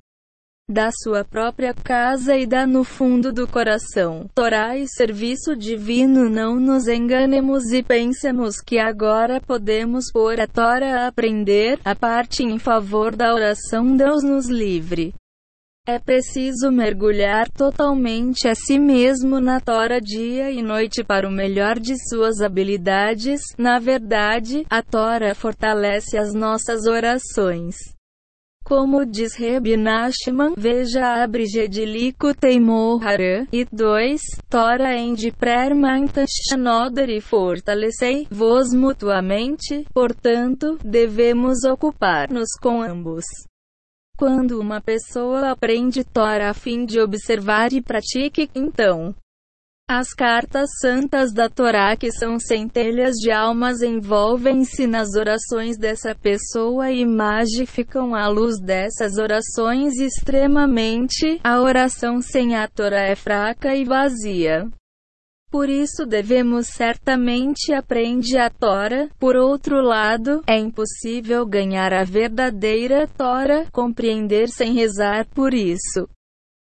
da 0.72 0.90
sua 0.90 1.22
própria 1.22 1.74
casa 1.74 2.34
e 2.36 2.46
da 2.46 2.66
no 2.66 2.82
fundo 2.82 3.32
do 3.32 3.46
coração. 3.46 4.26
Torá 4.34 4.76
e 4.76 4.88
serviço 4.88 5.54
divino 5.54 6.30
não 6.30 6.58
nos 6.58 6.88
enganemos 6.88 7.70
e 7.70 7.82
pensemos 7.82 8.56
que 8.60 8.78
agora 8.78 9.40
podemos 9.40 10.10
pôr 10.10 10.40
a 10.40 10.46
Tora 10.46 11.02
a 11.02 11.06
aprender, 11.06 11.78
a 11.84 11.94
parte 11.94 12.42
em 12.42 12.58
favor 12.58 13.14
da 13.14 13.34
oração 13.34 13.94
Deus 13.96 14.22
nos 14.22 14.48
livre. 14.48 15.12
É 15.84 15.98
preciso 15.98 16.70
mergulhar 16.70 17.50
totalmente 17.50 18.46
a 18.46 18.54
si 18.54 18.78
mesmo 18.78 19.40
na 19.40 19.60
Tora 19.60 20.00
dia 20.00 20.48
e 20.50 20.62
noite 20.62 21.02
para 21.02 21.28
o 21.28 21.30
melhor 21.30 21.76
de 21.78 21.96
suas 22.08 22.40
habilidades. 22.40 23.40
Na 23.58 23.80
verdade, 23.80 24.64
a 24.70 24.80
Tora 24.80 25.34
fortalece 25.34 26.16
as 26.16 26.32
nossas 26.32 26.86
orações. 26.86 27.74
Como 28.64 29.04
diz 29.04 29.34
Reb 29.34 29.76
Nachman, 29.76 30.54
veja 30.56 31.22
abrige 31.22 31.66
de 31.68 31.84
lico 31.84 32.32
teimohara, 32.32 33.46
e 33.52 33.64
2, 33.64 34.20
Tora 34.48 34.96
end 34.96 35.32
prermantashnodar 35.32 37.10
e 37.10 37.20
fortalecei-vos 37.20 38.72
mutuamente, 38.72 39.84
portanto, 39.92 40.78
devemos 40.84 41.64
ocupar-nos 41.64 42.48
com 42.60 42.80
ambos. 42.80 43.24
Quando 44.16 44.60
uma 44.60 44.80
pessoa 44.80 45.50
aprende 45.50 46.04
Tora 46.04 46.50
a 46.50 46.54
fim 46.54 46.84
de 46.84 47.00
observar 47.00 47.72
e 47.72 47.82
pratique, 47.82 48.48
então, 48.54 49.14
as 49.92 50.14
cartas 50.14 50.70
santas 50.80 51.32
da 51.34 51.50
Torá, 51.50 51.94
que 51.96 52.10
são 52.10 52.38
centelhas 52.38 53.16
de 53.16 53.30
almas, 53.30 53.82
envolvem-se 53.82 54.86
nas 54.86 55.14
orações 55.14 55.76
dessa 55.76 56.14
pessoa 56.14 56.90
e 56.90 57.04
magificam 57.04 58.14
a 58.14 58.26
luz 58.26 58.58
dessas 58.58 59.18
orações 59.18 59.98
extremamente. 59.98 61.38
A 61.44 61.60
oração 61.60 62.22
sem 62.22 62.56
a 62.56 62.66
Torá 62.66 63.02
é 63.02 63.14
fraca 63.14 63.74
e 63.74 63.84
vazia. 63.84 64.66
Por 65.50 65.68
isso 65.68 66.06
devemos 66.06 66.68
certamente 66.68 67.74
aprender 67.74 68.38
a 68.38 68.48
Tora. 68.48 69.10
Por 69.18 69.36
outro 69.36 69.82
lado, 69.82 70.42
é 70.46 70.58
impossível 70.58 71.44
ganhar 71.44 71.92
a 71.92 72.04
verdadeira 72.04 73.06
Tora, 73.06 73.66
compreender 73.70 74.48
sem 74.48 74.72
rezar 74.72 75.26
por 75.34 75.52
isso. 75.52 76.08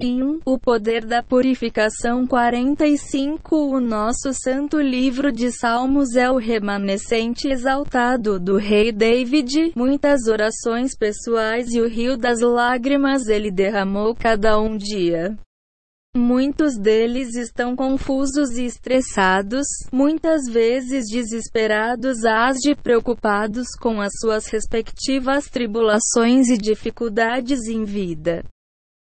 1. 0.03 0.41
O 0.45 0.59
poder 0.59 1.05
da 1.05 1.23
purificação 1.23 2.27
45 2.27 3.57
O 3.57 3.81
nosso 3.81 4.35
santo 4.35 4.81
livro 4.81 5.31
de 5.31 5.53
Salmos 5.53 6.17
é 6.17 6.29
o 6.29 6.37
remanescente 6.37 7.47
exaltado 7.47 8.41
do 8.41 8.57
rei 8.57 8.91
David. 8.91 9.73
Muitas 9.77 10.27
orações 10.27 10.97
pessoais 10.97 11.73
e 11.73 11.81
o 11.81 11.89
rio 11.89 12.17
das 12.17 12.41
lágrimas 12.41 13.29
ele 13.29 13.53
derramou 13.53 14.17
cada 14.17 14.61
um 14.61 14.77
dia. 14.77 15.39
Muitos 16.17 16.77
deles 16.77 17.37
estão 17.37 17.77
confusos 17.77 18.59
e 18.59 18.65
estressados, 18.65 19.67
muitas 19.93 20.43
vezes 20.45 21.07
desesperados, 21.09 22.25
as 22.25 22.59
de 22.59 22.75
preocupados 22.75 23.69
com 23.81 24.01
as 24.01 24.13
suas 24.21 24.47
respectivas 24.47 25.47
tribulações 25.47 26.49
e 26.49 26.59
dificuldades 26.59 27.67
em 27.69 27.85
vida. 27.85 28.45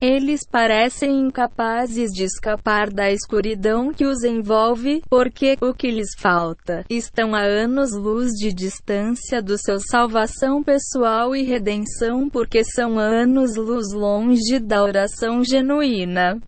Eles 0.00 0.46
parecem 0.48 1.18
incapazes 1.18 2.12
de 2.12 2.22
escapar 2.22 2.88
da 2.88 3.11
escuridão 3.11 3.92
que 3.92 4.06
os 4.06 4.22
envolve, 4.22 5.02
porque 5.11 5.56
o 5.61 5.74
que 5.74 5.90
lhes 5.90 6.11
falta 6.16 6.84
estão 6.88 7.34
a 7.34 7.42
anos-luz 7.42 8.30
de 8.34 8.52
distância 8.52 9.42
do 9.42 9.58
seu 9.58 9.80
salvação 9.80 10.62
pessoal 10.62 11.34
e 11.34 11.42
redenção, 11.42 12.30
porque 12.30 12.62
são 12.62 12.96
anos-luz 12.96 13.92
longe 13.92 14.61
da 14.61 14.84
oração 14.84 15.42
genuína. 15.42 16.40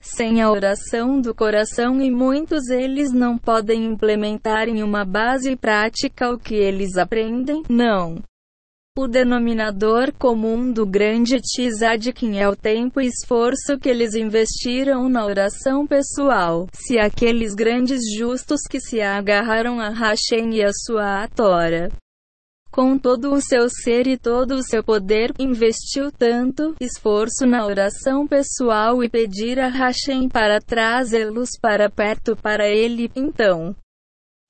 Sem 0.00 0.42
a 0.42 0.50
oração 0.50 1.20
do 1.20 1.32
coração, 1.32 2.02
e 2.02 2.10
muitos 2.10 2.68
eles 2.68 3.12
não 3.12 3.38
podem 3.38 3.84
implementar 3.84 4.68
em 4.68 4.82
uma 4.82 5.04
base 5.04 5.54
prática 5.54 6.32
o 6.32 6.36
que 6.36 6.56
eles 6.56 6.96
aprendem, 6.96 7.62
não. 7.68 8.20
O 8.94 9.08
denominador 9.08 10.12
comum 10.18 10.70
do 10.70 10.84
grande 10.84 11.40
tzadkin 11.40 12.36
é 12.36 12.46
o 12.46 12.54
tempo 12.54 13.00
e 13.00 13.06
esforço 13.06 13.78
que 13.80 13.88
eles 13.88 14.14
investiram 14.14 15.08
na 15.08 15.24
oração 15.24 15.86
pessoal. 15.86 16.68
Se 16.74 16.98
aqueles 16.98 17.54
grandes 17.54 18.02
justos 18.14 18.60
que 18.68 18.78
se 18.78 19.00
agarraram 19.00 19.80
a 19.80 19.88
Hashem 19.88 20.56
e 20.56 20.62
a 20.62 20.70
sua 20.74 21.26
Torá, 21.28 21.88
com 22.70 22.98
todo 22.98 23.32
o 23.32 23.40
seu 23.40 23.66
ser 23.70 24.06
e 24.06 24.18
todo 24.18 24.56
o 24.56 24.62
seu 24.62 24.84
poder, 24.84 25.32
investiu 25.38 26.12
tanto 26.12 26.74
esforço 26.78 27.46
na 27.46 27.64
oração 27.64 28.26
pessoal 28.26 29.02
e 29.02 29.08
pedir 29.08 29.58
a 29.58 29.68
Hashem 29.68 30.28
para 30.28 30.60
trazê-los 30.60 31.48
para 31.62 31.88
perto 31.88 32.36
para 32.36 32.68
ele, 32.68 33.10
então 33.16 33.74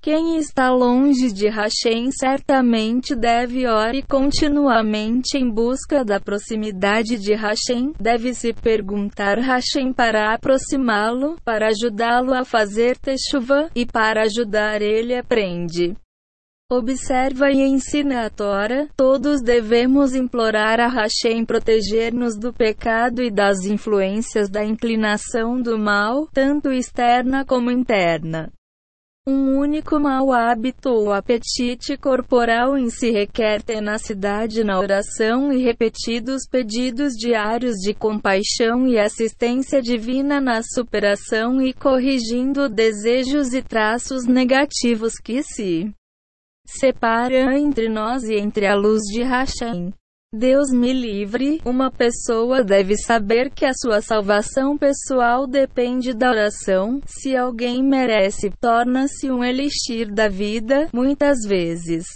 quem 0.02 0.36
está 0.36 0.68
longe 0.68 1.32
de 1.32 1.48
Hashem 1.48 2.10
certamente 2.10 3.14
deve 3.14 3.68
orar 3.68 3.94
continuamente 4.08 5.38
em 5.38 5.48
busca 5.48 6.04
da 6.04 6.18
proximidade 6.18 7.16
de 7.16 7.34
Hashem. 7.34 7.92
Deve 8.00 8.34
se 8.34 8.52
perguntar 8.52 9.38
Hashem 9.38 9.92
para 9.92 10.34
aproximá-lo, 10.34 11.36
para 11.44 11.68
ajudá-lo 11.68 12.34
a 12.34 12.44
fazer 12.44 12.98
teshuva, 12.98 13.70
e 13.76 13.86
para 13.86 14.22
ajudar 14.22 14.82
ele 14.82 15.14
aprende. 15.14 15.94
Observa 16.68 17.52
e 17.52 17.60
ensina 17.60 18.26
a 18.26 18.30
Tora. 18.30 18.88
Todos 18.96 19.40
devemos 19.40 20.16
implorar 20.16 20.80
a 20.80 20.88
Hashem 20.88 21.44
proteger-nos 21.44 22.36
do 22.36 22.52
pecado 22.52 23.22
e 23.22 23.30
das 23.30 23.66
influências 23.66 24.50
da 24.50 24.64
inclinação 24.64 25.62
do 25.62 25.78
mal, 25.78 26.26
tanto 26.32 26.72
externa 26.72 27.44
como 27.44 27.70
interna. 27.70 28.50
Um 29.24 29.56
único 29.56 30.00
mau 30.00 30.32
hábito 30.32 30.88
ou 30.88 31.12
apetite 31.12 31.96
corporal 31.96 32.76
em 32.76 32.90
si 32.90 33.12
requer 33.12 33.62
tenacidade 33.62 34.64
na 34.64 34.80
oração 34.80 35.52
e 35.52 35.62
repetidos 35.62 36.42
pedidos 36.50 37.12
diários 37.12 37.76
de 37.76 37.94
compaixão 37.94 38.84
e 38.88 38.98
assistência 38.98 39.80
divina 39.80 40.40
na 40.40 40.60
superação 40.64 41.62
e 41.62 41.72
corrigindo 41.72 42.68
desejos 42.68 43.54
e 43.54 43.62
traços 43.62 44.26
negativos 44.26 45.12
que 45.22 45.40
se 45.44 45.94
separam 46.66 47.52
entre 47.52 47.88
nós 47.88 48.24
e 48.24 48.34
entre 48.34 48.66
a 48.66 48.74
luz 48.74 49.02
de 49.02 49.22
Hashem. 49.22 49.92
Deus 50.34 50.70
me 50.72 50.94
livre, 50.94 51.60
uma 51.62 51.90
pessoa 51.90 52.64
deve 52.64 52.96
saber 52.96 53.50
que 53.50 53.66
a 53.66 53.74
sua 53.74 54.00
salvação 54.00 54.78
pessoal 54.78 55.46
depende 55.46 56.14
da 56.14 56.30
oração. 56.30 57.02
Se 57.04 57.36
alguém 57.36 57.82
merece, 57.82 58.50
torna-se 58.58 59.30
um 59.30 59.44
elixir 59.44 60.10
da 60.10 60.28
vida, 60.28 60.88
muitas 60.90 61.40
vezes. 61.46 62.06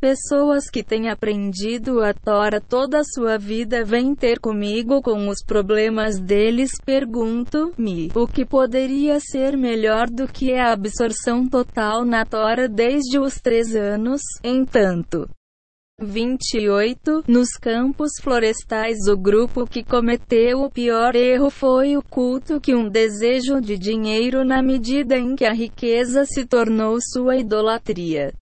Pessoas 0.00 0.70
que 0.70 0.82
têm 0.82 1.10
aprendido 1.10 2.00
a 2.02 2.14
Tora 2.14 2.58
toda 2.58 3.00
a 3.00 3.04
sua 3.04 3.36
vida 3.36 3.84
vêm 3.84 4.14
ter 4.14 4.40
comigo 4.40 5.02
com 5.02 5.28
os 5.28 5.44
problemas 5.44 6.18
deles. 6.18 6.70
Pergunto-me 6.86 8.10
o 8.14 8.26
que 8.26 8.46
poderia 8.46 9.20
ser 9.20 9.58
melhor 9.58 10.08
do 10.08 10.26
que 10.26 10.54
a 10.54 10.72
absorção 10.72 11.46
total 11.46 12.02
na 12.02 12.24
Tora 12.24 12.66
desde 12.66 13.18
os 13.18 13.38
três 13.40 13.76
anos. 13.76 14.22
Entanto, 14.42 15.28
28. 15.98 17.24
Nos 17.26 17.48
campos 17.58 18.12
florestais, 18.20 19.08
o 19.08 19.16
grupo 19.16 19.66
que 19.66 19.82
cometeu 19.82 20.60
o 20.60 20.70
pior 20.70 21.16
erro 21.16 21.48
foi 21.48 21.96
o 21.96 22.02
culto 22.02 22.60
que 22.60 22.74
um 22.74 22.86
desejo 22.86 23.62
de 23.62 23.78
dinheiro 23.78 24.44
na 24.44 24.62
medida 24.62 25.16
em 25.16 25.34
que 25.34 25.46
a 25.46 25.54
riqueza 25.54 26.26
se 26.26 26.44
tornou 26.44 26.98
sua 27.00 27.36
idolatria. 27.36 28.34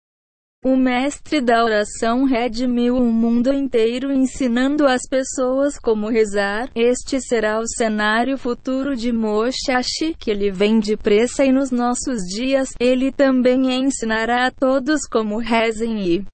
O 0.65 0.77
mestre 0.77 1.41
da 1.41 1.63
oração 1.63 2.25
redimiu 2.25 2.97
o 2.97 3.13
mundo 3.13 3.53
inteiro 3.53 4.11
ensinando 4.11 4.87
às 4.87 5.03
pessoas 5.09 5.79
como 5.79 6.09
rezar. 6.09 6.71
Este 6.75 7.21
será 7.21 7.61
o 7.61 7.69
cenário 7.69 8.37
futuro 8.37 8.97
de 8.97 9.13
Moshashi, 9.13 10.15
que 10.19 10.31
ele 10.31 10.51
vem 10.51 10.81
depressa 10.81 11.45
e 11.45 11.53
nos 11.53 11.71
nossos 11.71 12.23
dias, 12.35 12.71
ele 12.81 13.13
também 13.13 13.73
ensinará 13.75 14.47
a 14.47 14.51
todos 14.51 15.03
como 15.07 15.39
rezem 15.39 16.01
e 16.01 16.34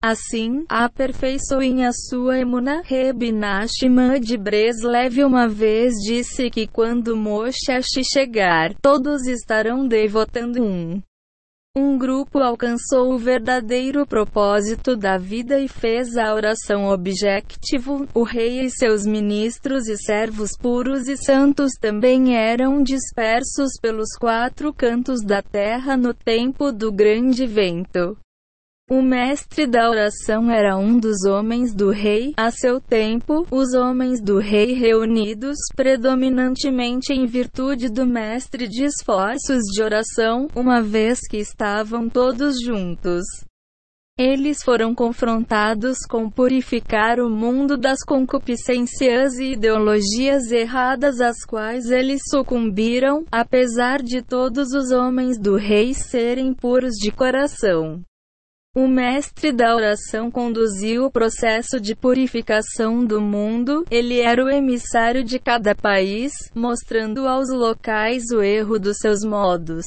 Assim, 0.00 0.64
aperfeiçoem 0.68 1.84
a 1.84 1.90
sua 1.92 2.38
emuna. 2.38 2.82
Rebinashima 2.84 4.20
de 4.20 4.36
Breslev 4.36 5.24
uma 5.24 5.48
vez 5.48 5.94
disse 6.06 6.50
que 6.50 6.68
quando 6.68 7.16
Moshashi 7.16 8.04
chegar, 8.04 8.74
todos 8.80 9.26
estarão 9.26 9.88
devotando 9.88 10.62
um 10.62 11.02
um 11.78 11.96
grupo 11.96 12.40
alcançou 12.40 13.12
o 13.12 13.18
verdadeiro 13.18 14.04
propósito 14.04 14.96
da 14.96 15.16
vida 15.16 15.60
e 15.60 15.68
fez 15.68 16.16
a 16.16 16.34
oração 16.34 16.86
objetivo. 16.88 18.04
O 18.12 18.24
rei 18.24 18.62
e 18.62 18.70
seus 18.70 19.06
ministros 19.06 19.86
e 19.86 19.96
servos 19.96 20.56
puros 20.58 21.06
e 21.06 21.16
santos 21.16 21.74
também 21.80 22.36
eram 22.36 22.82
dispersos 22.82 23.78
pelos 23.80 24.16
quatro 24.18 24.74
cantos 24.74 25.22
da 25.22 25.40
terra 25.40 25.96
no 25.96 26.12
tempo 26.12 26.72
do 26.72 26.90
grande 26.90 27.46
vento. 27.46 28.18
O 28.90 29.02
mestre 29.02 29.66
da 29.66 29.90
oração 29.90 30.50
era 30.50 30.74
um 30.78 30.98
dos 30.98 31.26
homens 31.26 31.74
do 31.74 31.90
rei. 31.90 32.32
A 32.38 32.50
seu 32.50 32.80
tempo, 32.80 33.46
os 33.50 33.74
homens 33.74 34.18
do 34.18 34.38
rei 34.38 34.72
reunidos, 34.72 35.58
predominantemente 35.76 37.12
em 37.12 37.26
virtude 37.26 37.90
do 37.90 38.06
mestre 38.06 38.66
de 38.66 38.84
esforços 38.84 39.62
de 39.74 39.82
oração, 39.82 40.48
uma 40.56 40.80
vez 40.80 41.18
que 41.28 41.36
estavam 41.36 42.08
todos 42.08 42.54
juntos. 42.64 43.24
Eles 44.18 44.62
foram 44.62 44.94
confrontados 44.94 45.98
com 46.08 46.30
purificar 46.30 47.20
o 47.20 47.28
mundo 47.28 47.76
das 47.76 47.98
concupiscências 48.02 49.34
e 49.34 49.52
ideologias 49.52 50.50
erradas 50.50 51.20
às 51.20 51.44
quais 51.44 51.90
eles 51.90 52.22
sucumbiram, 52.30 53.26
apesar 53.30 54.02
de 54.02 54.22
todos 54.22 54.72
os 54.72 54.92
homens 54.92 55.38
do 55.38 55.56
rei 55.56 55.92
serem 55.92 56.54
puros 56.54 56.94
de 56.94 57.12
coração. 57.12 58.02
O 58.78 58.86
mestre 58.86 59.50
da 59.50 59.74
oração 59.74 60.30
conduziu 60.30 61.06
o 61.06 61.10
processo 61.10 61.80
de 61.80 61.96
purificação 61.96 63.04
do 63.04 63.20
mundo, 63.20 63.84
ele 63.90 64.20
era 64.20 64.40
o 64.44 64.48
emissário 64.48 65.24
de 65.24 65.40
cada 65.40 65.74
país, 65.74 66.30
mostrando 66.54 67.26
aos 67.26 67.50
locais 67.52 68.30
o 68.32 68.40
erro 68.40 68.78
dos 68.78 68.98
seus 68.98 69.24
modos. 69.24 69.84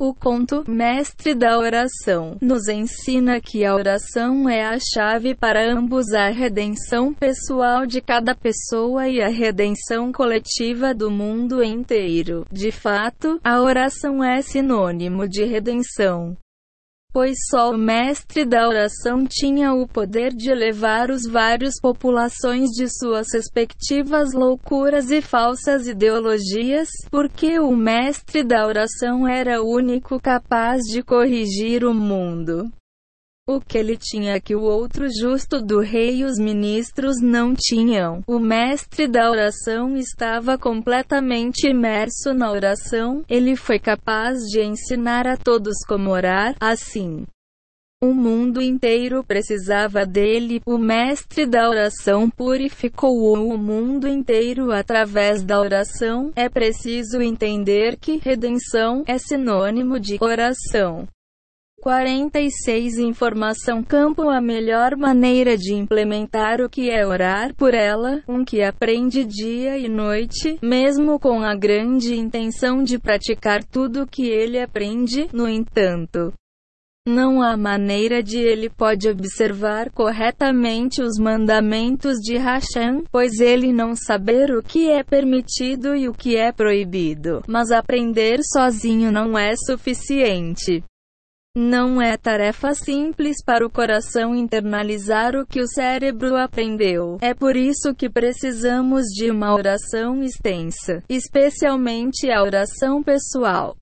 O 0.00 0.14
conto 0.14 0.62
Mestre 0.70 1.34
da 1.34 1.58
Oração 1.58 2.36
nos 2.40 2.68
ensina 2.68 3.40
que 3.40 3.64
a 3.64 3.74
oração 3.74 4.48
é 4.48 4.62
a 4.62 4.78
chave 4.78 5.34
para 5.34 5.68
ambos 5.68 6.12
a 6.12 6.28
redenção 6.28 7.12
pessoal 7.12 7.84
de 7.84 8.00
cada 8.00 8.32
pessoa 8.32 9.08
e 9.08 9.20
a 9.20 9.28
redenção 9.28 10.12
coletiva 10.12 10.94
do 10.94 11.10
mundo 11.10 11.64
inteiro. 11.64 12.46
De 12.48 12.70
fato, 12.70 13.40
a 13.42 13.60
oração 13.60 14.22
é 14.22 14.40
sinônimo 14.40 15.28
de 15.28 15.42
redenção 15.42 16.36
pois 17.18 17.36
só 17.50 17.72
o 17.72 17.76
mestre 17.76 18.44
da 18.44 18.68
oração 18.68 19.26
tinha 19.28 19.72
o 19.72 19.88
poder 19.88 20.32
de 20.32 20.52
elevar 20.52 21.10
os 21.10 21.26
vários 21.26 21.74
populações 21.82 22.70
de 22.70 22.86
suas 22.88 23.26
respectivas 23.34 24.32
loucuras 24.32 25.10
e 25.10 25.20
falsas 25.20 25.88
ideologias, 25.88 26.88
porque 27.10 27.58
o 27.58 27.74
mestre 27.74 28.44
da 28.44 28.64
oração 28.64 29.26
era 29.26 29.60
o 29.60 29.68
único 29.68 30.20
capaz 30.20 30.82
de 30.82 31.02
corrigir 31.02 31.84
o 31.84 31.92
mundo. 31.92 32.70
O 33.50 33.62
que 33.62 33.78
ele 33.78 33.96
tinha 33.96 34.38
que 34.38 34.54
o 34.54 34.60
outro 34.60 35.06
justo 35.08 35.62
do 35.62 35.80
rei 35.80 36.18
e 36.18 36.24
os 36.24 36.38
ministros 36.38 37.16
não 37.22 37.54
tinham. 37.56 38.22
O 38.26 38.38
mestre 38.38 39.08
da 39.08 39.30
oração 39.30 39.96
estava 39.96 40.58
completamente 40.58 41.66
imerso 41.66 42.34
na 42.34 42.50
oração, 42.52 43.24
ele 43.26 43.56
foi 43.56 43.78
capaz 43.78 44.40
de 44.50 44.62
ensinar 44.62 45.26
a 45.26 45.34
todos 45.34 45.78
como 45.88 46.10
orar, 46.10 46.56
assim. 46.60 47.24
O 48.02 48.12
mundo 48.12 48.60
inteiro 48.60 49.24
precisava 49.24 50.04
dele. 50.04 50.60
O 50.66 50.76
mestre 50.76 51.46
da 51.46 51.70
oração 51.70 52.28
purificou 52.28 53.34
o 53.48 53.56
mundo 53.56 54.06
inteiro 54.06 54.70
através 54.70 55.42
da 55.42 55.58
oração. 55.58 56.30
É 56.36 56.50
preciso 56.50 57.22
entender 57.22 57.96
que 57.96 58.18
redenção 58.18 59.02
é 59.06 59.16
sinônimo 59.16 59.98
de 59.98 60.18
oração. 60.20 61.08
46 61.88 62.98
Informação 62.98 63.82
Campo 63.82 64.28
A 64.28 64.42
melhor 64.42 64.94
maneira 64.94 65.56
de 65.56 65.72
implementar 65.72 66.60
o 66.60 66.68
que 66.68 66.90
é 66.90 67.06
orar 67.06 67.54
por 67.54 67.72
ela, 67.72 68.22
um 68.28 68.44
que 68.44 68.62
aprende 68.62 69.24
dia 69.24 69.78
e 69.78 69.88
noite, 69.88 70.58
mesmo 70.60 71.18
com 71.18 71.40
a 71.40 71.54
grande 71.54 72.14
intenção 72.14 72.82
de 72.82 72.98
praticar 72.98 73.64
tudo 73.64 74.02
o 74.02 74.06
que 74.06 74.28
ele 74.28 74.60
aprende, 74.60 75.30
no 75.32 75.48
entanto. 75.48 76.30
Não 77.08 77.40
há 77.40 77.56
maneira 77.56 78.22
de 78.22 78.36
ele 78.36 78.68
pode 78.68 79.08
observar 79.08 79.90
corretamente 79.90 81.00
os 81.00 81.18
mandamentos 81.18 82.18
de 82.18 82.36
Hashem, 82.36 83.04
pois 83.10 83.40
ele 83.40 83.72
não 83.72 83.96
saber 83.96 84.50
o 84.50 84.62
que 84.62 84.90
é 84.90 85.02
permitido 85.02 85.96
e 85.96 86.06
o 86.06 86.12
que 86.12 86.36
é 86.36 86.52
proibido. 86.52 87.42
Mas 87.48 87.70
aprender 87.70 88.40
sozinho 88.42 89.10
não 89.10 89.38
é 89.38 89.54
suficiente. 89.56 90.84
Não 91.56 92.00
é 92.00 92.16
tarefa 92.16 92.74
simples 92.74 93.42
para 93.44 93.66
o 93.66 93.70
coração 93.70 94.34
internalizar 94.34 95.34
o 95.34 95.46
que 95.46 95.60
o 95.60 95.66
cérebro 95.66 96.36
aprendeu. 96.36 97.18
É 97.20 97.34
por 97.34 97.56
isso 97.56 97.94
que 97.94 98.08
precisamos 98.08 99.06
de 99.06 99.30
uma 99.30 99.54
oração 99.54 100.22
extensa, 100.22 101.02
especialmente 101.08 102.30
a 102.30 102.42
oração 102.42 103.02
pessoal. 103.02 103.76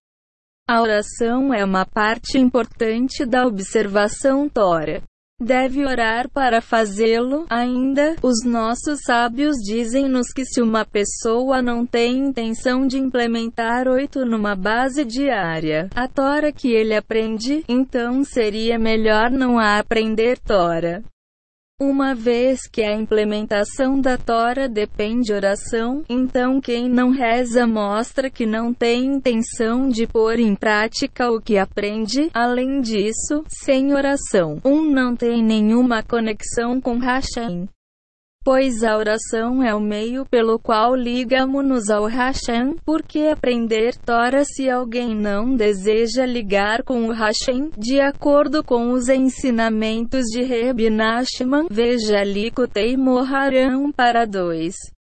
A 0.69 0.81
oração 0.81 1.53
é 1.53 1.65
uma 1.65 1.85
parte 1.85 2.39
importante 2.39 3.25
da 3.27 3.47
observação 3.47 4.49
Tora 4.49 5.03
deve 5.41 5.85
orar 5.85 6.29
para 6.31 6.61
fazê-lo. 6.61 7.47
Ainda, 7.49 8.17
os 8.23 8.45
nossos 8.45 9.01
sábios 9.05 9.57
dizem-nos 9.57 10.33
que 10.33 10.45
se 10.45 10.61
uma 10.61 10.85
pessoa 10.85 11.63
não 11.63 11.87
tem 11.87 12.19
intenção 12.19 12.87
de 12.87 12.99
implementar 12.99 13.89
oito 13.89 14.25
numa 14.25 14.55
base 14.55 15.05
diária, 15.05 15.89
a 15.95 16.09
Tora 16.09 16.53
que 16.53 16.73
ele 16.73 16.95
aprende, 16.95 17.65
então 17.69 18.25
seria 18.25 18.79
melhor 18.79 19.31
não 19.31 19.59
a 19.59 19.79
aprender 19.79 20.39
Tora. 20.39 21.03
Uma 21.79 22.15
vez 22.15 22.67
que 22.67 22.83
a 22.83 22.95
implementação 22.95 24.01
da 24.01 24.17
Tora 24.17 24.67
depende 24.67 25.25
de 25.25 25.35
oração, 25.35 26.03
então 26.09 26.59
quem 26.59 26.89
não 26.89 27.11
reza 27.11 27.67
mostra 27.67 28.31
que 28.31 28.47
não 28.47 28.73
tem 28.73 29.05
intenção 29.05 29.87
de 29.87 30.07
pôr 30.07 30.39
em 30.39 30.55
prática 30.55 31.31
o 31.31 31.39
que 31.39 31.59
aprende. 31.59 32.31
Além 32.33 32.81
disso, 32.81 33.45
sem 33.47 33.93
oração, 33.93 34.59
um 34.65 34.91
não 34.91 35.15
tem 35.15 35.43
nenhuma 35.43 36.03
conexão 36.03 36.81
com 36.81 36.97
Hashem 36.97 37.69
pois 38.47 38.85
a 38.85 38.97
oração 38.97 39.61
é 39.61 39.75
o 39.75 39.81
meio 39.81 40.25
pelo 40.25 40.57
qual 40.57 40.95
ligamos-nos 40.95 41.91
ao 41.91 42.05
Hashem, 42.07 42.77
porque 42.85 43.23
aprender 43.23 43.97
Tora 43.97 44.45
se 44.45 44.71
alguém 44.71 45.17
não 45.17 45.57
deseja 45.57 46.25
ligar 46.25 46.85
com 46.85 47.09
o 47.09 47.13
Hashem, 47.13 47.73
de 47.77 48.01
acordo 48.01 48.63
com 48.63 48.93
os 48.93 49.09
ensinamentos 49.09 50.27
de 50.27 50.45
Reb 50.45 50.89
Nachman, 50.91 51.67
veja 51.69 52.23
Likutei 52.23 52.97
Moharam 52.97 53.91
para 53.91 54.25
2. 54.25 54.96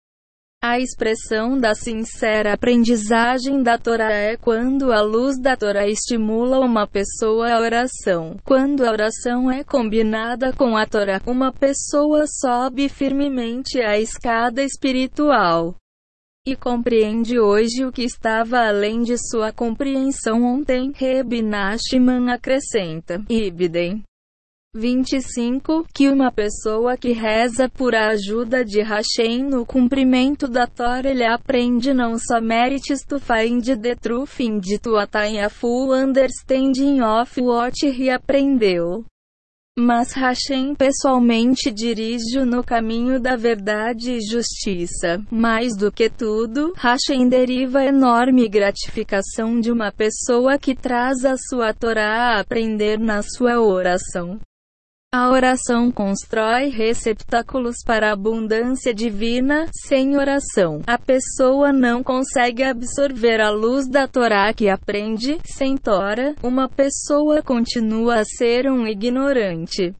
A 0.67 0.79
expressão 0.79 1.59
da 1.59 1.75
sincera 1.75 2.53
aprendizagem 2.53 3.61
da 3.61 3.77
Torá 3.77 4.11
é 4.11 4.35
quando 4.35 4.91
a 4.91 4.99
luz 4.99 5.39
da 5.39 5.55
Torá 5.55 5.87
estimula 5.87 6.59
uma 6.59 6.87
pessoa 6.87 7.53
à 7.53 7.59
oração. 7.59 8.35
Quando 8.43 8.83
a 8.83 8.89
oração 8.89 9.51
é 9.51 9.63
combinada 9.63 10.51
com 10.51 10.75
a 10.75 10.87
Torá, 10.87 11.21
uma 11.27 11.53
pessoa 11.53 12.25
sobe 12.25 12.89
firmemente 12.89 13.79
a 13.79 13.99
escada 13.99 14.63
espiritual 14.63 15.75
e 16.47 16.55
compreende 16.55 17.39
hoje 17.39 17.85
o 17.85 17.91
que 17.91 18.01
estava 18.01 18.67
além 18.67 19.03
de 19.03 19.19
sua 19.19 19.51
compreensão 19.51 20.41
ontem. 20.41 20.91
Reb 20.95 21.43
Nachman 21.43 22.31
acrescenta: 22.31 23.23
Ibidem. 23.29 24.01
25. 24.75 25.85
Que 25.93 26.09
uma 26.09 26.29
pessoa 26.31 26.97
que 26.97 27.13
reza 27.13 27.69
por 27.69 27.95
a 27.95 28.09
ajuda 28.09 28.65
de 28.65 28.81
Hashem 28.81 29.43
no 29.43 29.65
cumprimento 29.65 30.49
da 30.49 30.67
Torá 30.67 31.09
ele 31.09 31.25
aprende 31.25 31.93
não 31.93 32.17
só 32.19 32.41
méritos 32.41 32.99
to 33.07 33.17
find 33.17 33.63
the 33.81 33.95
truth 33.95 34.41
in 34.41 34.59
to 34.81 34.97
attain 34.97 35.39
a 35.39 35.49
full 35.49 35.93
understanding 35.93 36.99
of 37.01 37.39
what 37.39 37.73
he 37.85 38.09
aprendeu. 38.09 39.05
Mas 39.77 40.13
Hashem 40.13 40.73
pessoalmente 40.73 41.69
dirige-o 41.69 42.45
no 42.45 42.63
caminho 42.63 43.19
da 43.19 43.35
verdade 43.35 44.13
e 44.13 44.21
justiça. 44.21 45.21
Mais 45.29 45.75
do 45.75 45.91
que 45.91 46.09
tudo, 46.09 46.73
Hashem 46.77 47.27
deriva 47.27 47.83
enorme 47.83 48.47
gratificação 48.47 49.59
de 49.59 49.71
uma 49.71 49.91
pessoa 49.91 50.57
que 50.57 50.73
traz 50.73 51.25
a 51.25 51.35
sua 51.37 51.73
Torá 51.73 52.35
a 52.35 52.39
aprender 52.39 52.97
na 52.97 53.21
sua 53.21 53.59
oração. 53.59 54.39
A 55.13 55.29
oração 55.29 55.91
constrói 55.91 56.67
receptáculos 56.67 57.77
para 57.85 58.09
a 58.09 58.13
abundância 58.13 58.93
divina. 58.93 59.65
Sem 59.87 60.17
oração, 60.17 60.81
a 60.85 60.97
pessoa 60.97 61.71
não 61.71 62.03
consegue 62.03 62.63
absorver 62.63 63.39
a 63.39 63.49
luz 63.49 63.87
da 63.87 64.07
Torá 64.07 64.53
que 64.53 64.67
aprende. 64.67 65.37
Sem 65.45 65.77
Tora, 65.77 66.35
uma 66.43 66.67
pessoa 66.67 67.41
continua 67.41 68.19
a 68.19 68.25
ser 68.25 68.69
um 68.69 68.85
ignorante. 68.85 69.93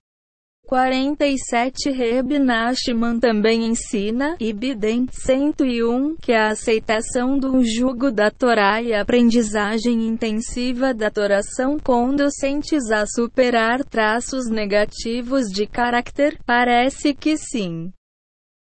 47 0.66 1.92
Reb 1.92 2.40
Nachman 2.40 3.20
também 3.20 3.66
ensina, 3.66 4.36
Ibidem 4.40 5.06
101, 5.12 6.16
que 6.16 6.34
a 6.34 6.48
aceitação 6.48 7.38
do 7.38 7.64
jugo 7.64 8.12
da 8.12 8.32
Torá 8.32 8.82
e 8.82 8.92
a 8.92 9.02
aprendizagem 9.02 10.08
intensiva 10.08 10.92
da 10.92 11.12
Torá 11.12 11.42
são 11.44 11.78
conducentes 11.78 12.90
a 12.92 13.06
superar 13.06 13.84
traços 13.84 14.50
negativos 14.50 15.46
de 15.46 15.68
caráter? 15.68 16.40
Parece 16.46 17.14
que 17.14 17.38
sim. 17.38 17.92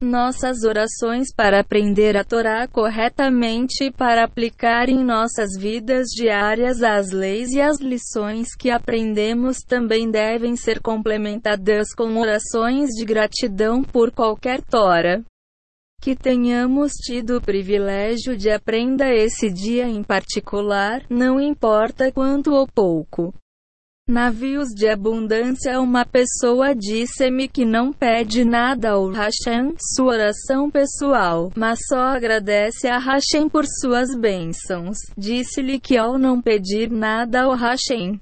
Nossas 0.03 0.63
orações 0.63 1.33
para 1.33 1.61
aprender 1.61 2.17
a 2.17 2.25
Torá 2.25 2.67
corretamente 2.67 3.85
e 3.85 3.89
para 3.91 4.25
aplicar 4.25 4.89
em 4.89 5.01
nossas 5.01 5.51
vidas 5.57 6.07
diárias 6.09 6.83
as 6.83 7.11
leis 7.11 7.51
e 7.51 7.61
as 7.61 7.79
lições 7.79 8.53
que 8.53 8.69
aprendemos 8.69 9.59
também 9.65 10.11
devem 10.11 10.57
ser 10.57 10.81
complementadas 10.81 11.93
com 11.95 12.17
orações 12.17 12.89
de 12.89 13.05
gratidão 13.05 13.81
por 13.81 14.11
qualquer 14.11 14.61
Torá 14.61 15.21
que 16.01 16.17
tenhamos 16.17 16.91
tido 16.95 17.37
o 17.37 17.41
privilégio 17.41 18.35
de 18.35 18.49
aprenda 18.49 19.07
esse 19.07 19.49
dia 19.49 19.87
em 19.87 20.03
particular, 20.03 21.01
não 21.09 21.39
importa 21.39 22.11
quanto 22.11 22.51
ou 22.51 22.67
pouco. 22.67 23.33
Navios 24.05 24.67
de 24.75 24.89
abundância 24.89 25.79
Uma 25.79 26.05
pessoa 26.05 26.75
disse-me 26.75 27.47
que 27.47 27.63
não 27.63 27.93
pede 27.93 28.43
nada 28.43 28.91
ao 28.91 29.09
Hashem, 29.09 29.75
sua 29.95 30.13
oração 30.13 30.69
pessoal, 30.69 31.49
mas 31.55 31.79
só 31.87 31.99
agradece 32.09 32.89
a 32.89 32.99
Hashem 32.99 33.47
por 33.47 33.65
suas 33.65 34.13
bênçãos. 34.13 34.97
Disse-lhe 35.17 35.79
que 35.79 35.95
ao 35.95 36.17
não 36.17 36.41
pedir 36.41 36.91
nada 36.91 37.43
ao 37.43 37.55
Hashem, 37.55 38.19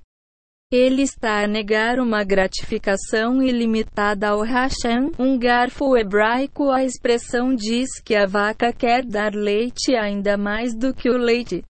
ele 0.72 1.02
está 1.02 1.44
a 1.44 1.48
negar 1.48 2.00
uma 2.00 2.24
gratificação 2.24 3.44
ilimitada 3.44 4.30
ao 4.30 4.42
Hashem. 4.42 5.12
Um 5.20 5.38
garfo 5.38 5.98
hebraico 5.98 6.70
A 6.70 6.86
expressão 6.86 7.54
diz 7.54 7.90
que 8.06 8.16
a 8.16 8.26
vaca 8.26 8.72
quer 8.72 9.04
dar 9.04 9.34
leite 9.36 9.94
ainda 9.96 10.38
mais 10.38 10.74
do 10.74 10.94
que 10.94 11.10
o 11.10 11.18
leite. 11.18 11.62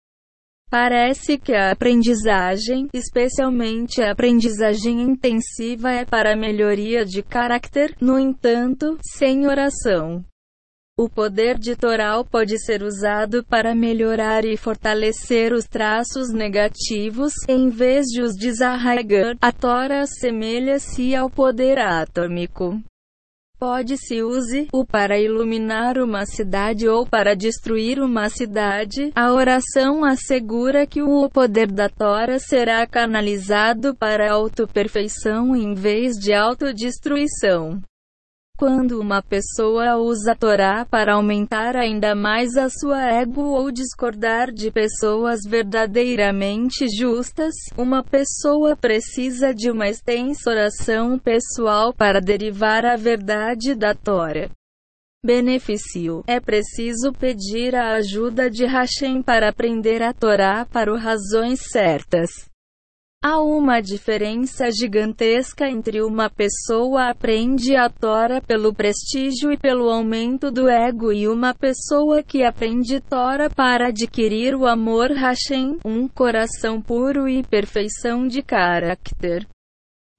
Parece 0.71 1.37
que 1.37 1.53
a 1.53 1.71
aprendizagem, 1.71 2.87
especialmente 2.93 4.01
a 4.01 4.11
aprendizagem 4.11 5.01
intensiva, 5.01 5.91
é 5.91 6.05
para 6.05 6.33
melhoria 6.33 7.03
de 7.03 7.21
caráter, 7.21 7.93
no 7.99 8.17
entanto, 8.17 8.97
sem 9.01 9.45
oração. 9.47 10.23
O 10.97 11.09
poder 11.09 11.57
ditoral 11.57 12.23
pode 12.23 12.57
ser 12.57 12.83
usado 12.83 13.43
para 13.43 13.75
melhorar 13.75 14.45
e 14.45 14.55
fortalecer 14.55 15.51
os 15.51 15.65
traços 15.65 16.31
negativos, 16.31 17.33
em 17.49 17.67
vez 17.67 18.05
de 18.05 18.21
os 18.21 18.33
desarraigar. 18.37 19.35
A 19.41 19.51
Tora 19.51 20.03
assemelha-se 20.03 21.13
ao 21.13 21.29
poder 21.29 21.79
atômico 21.79 22.81
pode-se 23.61 24.23
use-o 24.23 24.83
para 24.83 25.19
iluminar 25.19 25.99
uma 25.99 26.25
cidade 26.25 26.87
ou 26.87 27.05
para 27.05 27.35
destruir 27.35 27.99
uma 28.01 28.27
cidade. 28.27 29.11
A 29.13 29.31
oração 29.31 30.03
assegura 30.03 30.87
que 30.87 31.03
o 31.03 31.29
poder 31.29 31.71
da 31.71 31.87
Tora 31.87 32.39
será 32.39 32.87
canalizado 32.87 33.93
para 33.93 34.33
autoperfeição 34.33 35.55
em 35.55 35.75
vez 35.75 36.15
de 36.15 36.33
autodestruição. 36.33 37.79
Quando 38.61 39.01
uma 39.01 39.23
pessoa 39.23 39.97
usa 39.97 40.33
a 40.33 40.35
Torá 40.35 40.85
para 40.85 41.15
aumentar 41.15 41.75
ainda 41.75 42.13
mais 42.13 42.55
a 42.55 42.69
sua 42.69 43.01
ego 43.11 43.41
ou 43.41 43.71
discordar 43.71 44.51
de 44.51 44.69
pessoas 44.69 45.39
verdadeiramente 45.43 46.85
justas, 46.95 47.55
uma 47.75 48.03
pessoa 48.03 48.75
precisa 48.75 49.51
de 49.51 49.71
uma 49.71 49.89
extensa 49.89 50.51
oração 50.51 51.17
pessoal 51.17 51.91
para 51.91 52.21
derivar 52.21 52.85
a 52.85 52.95
verdade 52.95 53.73
da 53.73 53.95
Torá. 53.95 54.47
Benefício: 55.25 56.23
é 56.27 56.39
preciso 56.39 57.11
pedir 57.13 57.75
a 57.75 57.93
ajuda 57.95 58.47
de 58.47 58.67
Hashem 58.67 59.23
para 59.23 59.49
aprender 59.49 60.03
a 60.03 60.13
Torá 60.13 60.67
para 60.71 60.95
razões 60.99 61.61
certas. 61.71 62.50
Há 63.23 63.39
uma 63.39 63.81
diferença 63.81 64.71
gigantesca 64.71 65.69
entre 65.69 66.01
uma 66.01 66.27
pessoa 66.27 67.11
aprende 67.11 67.75
a 67.75 67.87
Tora 67.87 68.41
pelo 68.41 68.73
prestígio 68.73 69.51
e 69.51 69.57
pelo 69.57 69.91
aumento 69.91 70.49
do 70.49 70.67
ego 70.67 71.13
e 71.13 71.27
uma 71.27 71.53
pessoa 71.53 72.23
que 72.23 72.43
aprende 72.43 72.99
Tora 72.99 73.47
para 73.47 73.89
adquirir 73.89 74.55
o 74.55 74.65
amor 74.65 75.11
Hashem, 75.11 75.77
um 75.85 76.07
coração 76.07 76.81
puro 76.81 77.29
e 77.29 77.43
perfeição 77.43 78.27
de 78.27 78.41
caráter. 78.41 79.47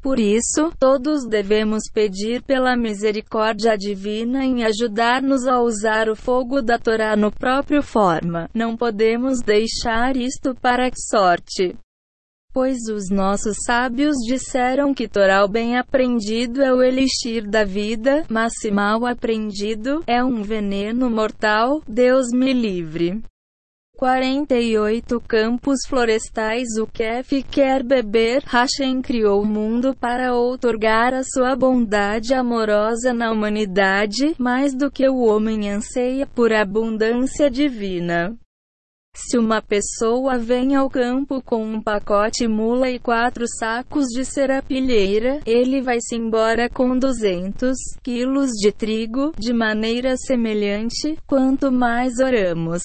Por 0.00 0.20
isso, 0.20 0.72
todos 0.78 1.26
devemos 1.28 1.82
pedir 1.92 2.40
pela 2.42 2.76
misericórdia 2.76 3.76
divina 3.76 4.44
em 4.44 4.62
ajudar-nos 4.62 5.44
a 5.48 5.60
usar 5.60 6.08
o 6.08 6.14
fogo 6.14 6.62
da 6.62 6.78
Torá 6.78 7.16
no 7.16 7.32
próprio 7.32 7.82
forma. 7.82 8.48
Não 8.54 8.76
podemos 8.76 9.40
deixar 9.40 10.16
isto 10.16 10.54
para 10.54 10.88
sorte. 10.94 11.76
Pois 12.52 12.80
os 12.94 13.08
nossos 13.08 13.56
sábios 13.64 14.14
disseram 14.26 14.92
que 14.92 15.08
Toral 15.08 15.48
bem 15.48 15.78
aprendido 15.78 16.60
é 16.60 16.70
o 16.70 16.82
elixir 16.82 17.48
da 17.48 17.64
vida, 17.64 18.26
mas 18.28 18.52
se 18.60 18.70
mal 18.70 19.06
aprendido, 19.06 20.02
é 20.06 20.22
um 20.22 20.42
veneno 20.42 21.08
mortal, 21.08 21.80
Deus 21.88 22.26
me 22.30 22.52
livre. 22.52 23.22
48 23.96 25.20
Campos 25.20 25.78
florestais 25.88 26.76
O 26.76 26.86
Kef 26.88 27.42
quer 27.44 27.82
beber 27.82 28.42
Hashem 28.44 29.00
criou 29.00 29.42
o 29.42 29.46
mundo 29.46 29.94
para 29.94 30.34
outorgar 30.34 31.14
a 31.14 31.22
sua 31.22 31.54
bondade 31.54 32.34
amorosa 32.34 33.14
na 33.14 33.30
humanidade, 33.30 34.34
mais 34.38 34.74
do 34.74 34.90
que 34.90 35.08
o 35.08 35.20
homem 35.24 35.70
anseia 35.70 36.26
por 36.26 36.52
abundância 36.52 37.48
divina. 37.48 38.36
Se 39.32 39.38
uma 39.38 39.62
pessoa 39.62 40.36
vem 40.36 40.74
ao 40.74 40.90
campo 40.90 41.42
com 41.42 41.64
um 41.64 41.82
pacote 41.82 42.48
mula 42.48 42.90
e 42.90 42.98
quatro 42.98 43.46
sacos 43.46 44.06
de 44.08 44.24
serapilheira, 44.24 45.40
ele 45.46 45.80
vai-se 45.80 46.16
embora 46.16 46.68
com 46.68 46.98
200 46.98 47.74
quilos 48.02 48.50
de 48.50 48.72
trigo, 48.72 49.32
de 49.38 49.52
maneira 49.52 50.16
semelhante, 50.16 51.16
quanto 51.26 51.70
mais 51.70 52.18
oramos. 52.18 52.82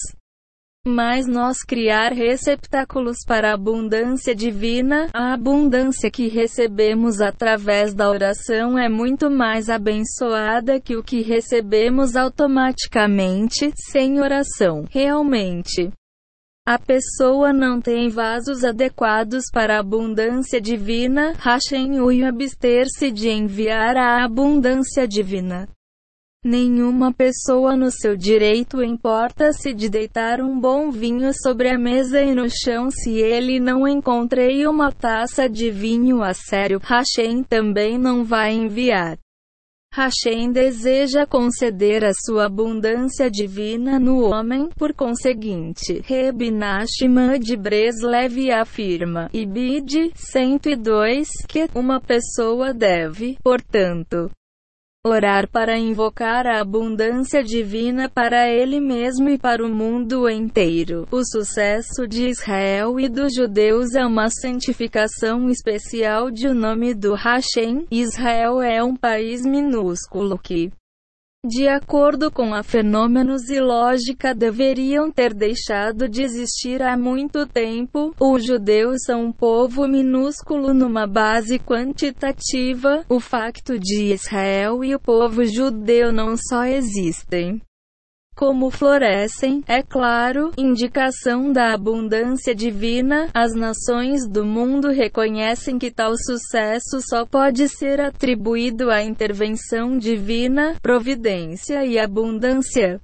Mas 0.86 1.26
nós 1.26 1.58
criar 1.62 2.12
receptáculos 2.12 3.18
para 3.26 3.50
a 3.50 3.54
abundância 3.54 4.34
divina, 4.34 5.08
a 5.12 5.34
abundância 5.34 6.10
que 6.10 6.28
recebemos 6.28 7.20
através 7.20 7.92
da 7.92 8.08
oração 8.08 8.78
é 8.78 8.88
muito 8.88 9.30
mais 9.30 9.68
abençoada 9.68 10.80
que 10.80 10.96
o 10.96 11.02
que 11.02 11.20
recebemos 11.20 12.16
automaticamente, 12.16 13.70
sem 13.90 14.18
oração. 14.18 14.84
Realmente. 14.88 15.90
A 16.70 16.78
pessoa 16.78 17.50
não 17.50 17.80
tem 17.80 18.10
vasos 18.10 18.62
adequados 18.62 19.44
para 19.50 19.76
a 19.76 19.80
abundância 19.80 20.60
divina, 20.60 21.32
Hashem 21.38 21.98
Ui 21.98 22.22
abster-se 22.22 23.10
de 23.10 23.30
enviar 23.30 23.96
a 23.96 24.22
abundância 24.22 25.08
divina. 25.08 25.66
Nenhuma 26.44 27.10
pessoa 27.10 27.74
no 27.74 27.90
seu 27.90 28.14
direito 28.14 28.82
importa-se 28.82 29.72
de 29.72 29.88
deitar 29.88 30.42
um 30.42 30.60
bom 30.60 30.90
vinho 30.90 31.32
sobre 31.32 31.70
a 31.70 31.78
mesa 31.78 32.20
e 32.20 32.34
no 32.34 32.50
chão 32.50 32.90
se 32.90 33.16
ele 33.16 33.58
não 33.58 33.88
encontrei 33.88 34.66
uma 34.66 34.92
taça 34.92 35.48
de 35.48 35.70
vinho 35.70 36.22
a 36.22 36.34
sério, 36.34 36.78
Hashem 36.84 37.44
também 37.44 37.96
não 37.96 38.22
vai 38.22 38.52
enviar. 38.52 39.16
Hashem 39.98 40.52
deseja 40.52 41.26
conceder 41.26 42.04
a 42.04 42.12
sua 42.14 42.46
abundância 42.46 43.28
divina 43.28 43.98
no 43.98 44.30
homem, 44.30 44.68
por 44.78 44.94
conseguinte, 44.94 46.00
Reb 46.04 46.52
Nachman 46.52 47.40
de 47.40 47.56
Breslev 47.56 48.48
afirma, 48.52 49.28
Ibid 49.32 50.12
102, 50.14 51.26
que 51.48 51.68
uma 51.74 52.00
pessoa 52.00 52.72
deve, 52.72 53.36
portanto, 53.42 54.30
orar 55.06 55.48
para 55.48 55.78
invocar 55.78 56.46
a 56.46 56.60
abundância 56.60 57.42
divina 57.42 58.08
para 58.08 58.48
ele 58.48 58.80
mesmo 58.80 59.28
e 59.28 59.38
para 59.38 59.64
o 59.64 59.68
mundo 59.68 60.28
inteiro. 60.28 61.06
O 61.10 61.24
sucesso 61.24 62.06
de 62.06 62.28
Israel 62.28 62.98
e 62.98 63.08
dos 63.08 63.34
judeus 63.34 63.94
é 63.94 64.04
uma 64.04 64.28
santificação 64.28 65.48
especial 65.48 66.30
de 66.30 66.48
o 66.48 66.54
nome 66.54 66.94
do 66.94 67.14
Hashem. 67.14 67.86
Israel 67.90 68.60
é 68.60 68.82
um 68.82 68.96
país 68.96 69.42
minúsculo 69.42 70.38
que 70.38 70.70
de 71.48 71.66
acordo 71.66 72.30
com 72.30 72.54
a 72.54 72.62
fenômenos 72.62 73.48
e 73.48 73.58
lógica 73.58 74.34
deveriam 74.34 75.10
ter 75.10 75.32
deixado 75.32 76.06
de 76.06 76.22
existir 76.22 76.82
há 76.82 76.96
muito 76.96 77.46
tempo. 77.46 78.14
Os 78.20 78.44
judeus 78.44 78.98
são 79.06 79.24
um 79.24 79.32
povo 79.32 79.88
minúsculo 79.88 80.74
numa 80.74 81.06
base 81.06 81.58
quantitativa. 81.58 83.04
O 83.08 83.18
facto 83.18 83.78
de 83.78 84.12
Israel 84.12 84.84
e 84.84 84.94
o 84.94 85.00
povo 85.00 85.44
judeu 85.46 86.12
não 86.12 86.36
só 86.36 86.64
existem, 86.64 87.60
como 88.38 88.70
florescem, 88.70 89.64
é 89.66 89.82
claro, 89.82 90.52
indicação 90.56 91.50
da 91.50 91.74
abundância 91.74 92.54
divina, 92.54 93.28
as 93.34 93.52
nações 93.52 94.28
do 94.28 94.44
mundo 94.44 94.90
reconhecem 94.90 95.76
que 95.76 95.90
tal 95.90 96.14
sucesso 96.16 97.00
só 97.00 97.26
pode 97.26 97.68
ser 97.68 98.00
atribuído 98.00 98.92
à 98.92 99.02
intervenção 99.02 99.98
divina, 99.98 100.76
providência 100.80 101.84
e 101.84 101.98
abundância. 101.98 103.00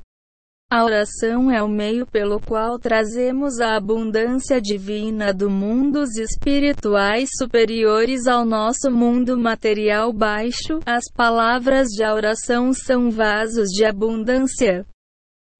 A 0.71 0.85
oração 0.85 1.51
é 1.51 1.61
o 1.61 1.69
meio 1.69 2.07
pelo 2.07 2.39
qual 2.39 2.79
trazemos 2.79 3.59
a 3.59 3.75
abundância 3.75 4.61
divina 4.61 5.35
do 5.35 5.51
mundos 5.51 6.17
espirituais 6.17 7.29
superiores 7.37 8.29
ao 8.29 8.45
nosso 8.45 8.89
mundo 8.89 9.37
material 9.37 10.13
baixo. 10.13 10.79
As 10.87 11.03
palavras 11.13 11.89
de 11.89 12.05
oração 12.05 12.73
são 12.73 13.11
vasos 13.11 13.71
de 13.71 13.85
abundância. 13.85 14.87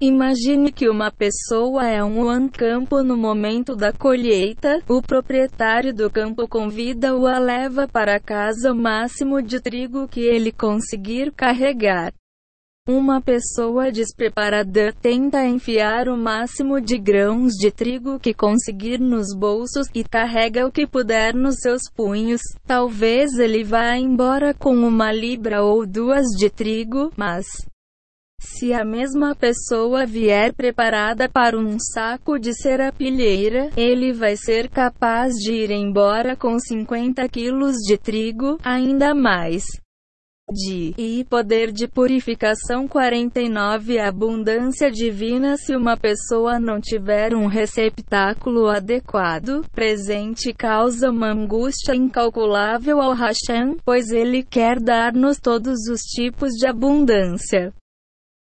Imagine 0.07 0.71
que 0.71 0.87
uma 0.87 1.11
pessoa 1.11 1.89
é 1.89 2.05
um 2.05 2.47
campo 2.47 3.03
no 3.03 3.17
momento 3.17 3.75
da 3.75 3.91
colheita, 3.91 4.83
o 4.87 5.01
proprietário 5.01 5.95
do 5.95 6.11
campo 6.11 6.47
convida-o 6.47 7.27
a 7.27 7.39
leva 7.39 7.89
para 7.89 8.21
casa 8.21 8.71
o 8.71 8.77
máximo 8.77 9.41
de 9.41 9.59
trigo 9.63 10.07
que 10.07 10.21
ele 10.21 10.53
conseguir 10.53 11.33
carregar. 11.33 12.13
Uma 12.87 13.19
pessoa 13.23 13.91
despreparada 13.91 14.93
tenta 15.01 15.43
enfiar 15.47 16.07
o 16.07 16.19
máximo 16.19 16.83
de 16.83 16.99
grãos 16.99 17.55
de 17.55 17.71
trigo 17.71 18.21
que 18.21 18.35
conseguir 18.35 19.01
nos 19.01 19.35
bolsos 19.35 19.87
e 19.95 20.05
carrega 20.05 20.67
o 20.67 20.71
que 20.71 20.87
puder 20.87 21.35
nos 21.35 21.61
seus 21.61 21.85
punhos. 21.91 22.43
Talvez 22.67 23.39
ele 23.39 23.65
vá 23.65 23.97
embora 23.97 24.53
com 24.53 24.77
uma 24.77 25.11
libra 25.11 25.63
ou 25.63 25.87
duas 25.87 26.27
de 26.37 26.51
trigo, 26.51 27.11
mas 27.17 27.47
se 28.65 28.73
a 28.73 28.85
mesma 28.85 29.35
pessoa 29.35 30.07
vier 30.07 30.55
preparada 30.55 31.29
para 31.29 31.59
um 31.59 31.77
saco 31.79 32.39
de 32.39 32.55
serapilheira, 32.55 33.71
ele 33.77 34.13
vai 34.13 34.37
ser 34.37 34.71
capaz 34.71 35.35
de 35.35 35.53
ir 35.53 35.71
embora 35.71 36.35
com 36.35 36.59
50 36.59 37.29
quilos 37.29 37.77
de 37.87 37.99
trigo, 37.99 38.57
ainda 38.65 39.15
mais 39.15 39.65
de 40.51 40.95
e 40.97 41.25
poder 41.25 41.73
de 41.73 41.89
purificação 41.89 42.87
49 42.87 43.99
abundância 43.99 44.91
divina. 44.91 45.57
Se 45.57 45.75
uma 45.75 45.97
pessoa 45.97 46.59
não 46.59 46.81
tiver 46.81 47.35
um 47.35 47.47
receptáculo 47.47 48.69
adequado 48.69 49.65
presente 49.73 50.53
causa 50.53 51.11
uma 51.11 51.33
angústia 51.33 51.95
incalculável 51.95 53.01
ao 53.01 53.15
Hashem 53.15 53.77
pois 53.85 54.11
ele 54.11 54.43
quer 54.43 54.81
dar-nos 54.81 55.39
todos 55.39 55.89
os 55.91 56.01
tipos 56.01 56.51
de 56.53 56.67
abundância 56.67 57.73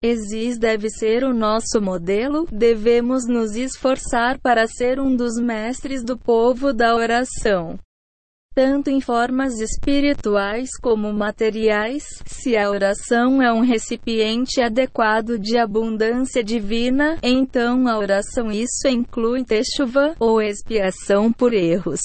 Exis 0.03 0.59
deve 0.59 0.89
ser 0.89 1.25
o 1.25 1.35
nosso 1.35 1.79
modelo, 1.79 2.47
devemos 2.51 3.27
nos 3.27 3.55
esforçar 3.55 4.39
para 4.39 4.67
ser 4.67 4.99
um 4.99 5.15
dos 5.15 5.35
mestres 5.39 6.03
do 6.03 6.17
povo 6.17 6.73
da 6.73 6.97
oração. 6.97 7.79
Tanto 8.55 8.89
em 8.89 8.99
formas 8.99 9.61
espirituais 9.61 10.71
como 10.81 11.13
materiais, 11.13 12.03
se 12.25 12.57
a 12.57 12.71
oração 12.71 13.43
é 13.43 13.53
um 13.53 13.61
recipiente 13.61 14.63
adequado 14.63 15.39
de 15.39 15.59
abundância 15.59 16.43
divina, 16.43 17.19
então 17.23 17.87
a 17.87 17.99
oração 17.99 18.51
isso 18.51 18.89
inclui 18.89 19.45
techuva, 19.45 20.17
ou 20.19 20.41
expiação 20.41 21.31
por 21.31 21.53
erros. 21.53 22.01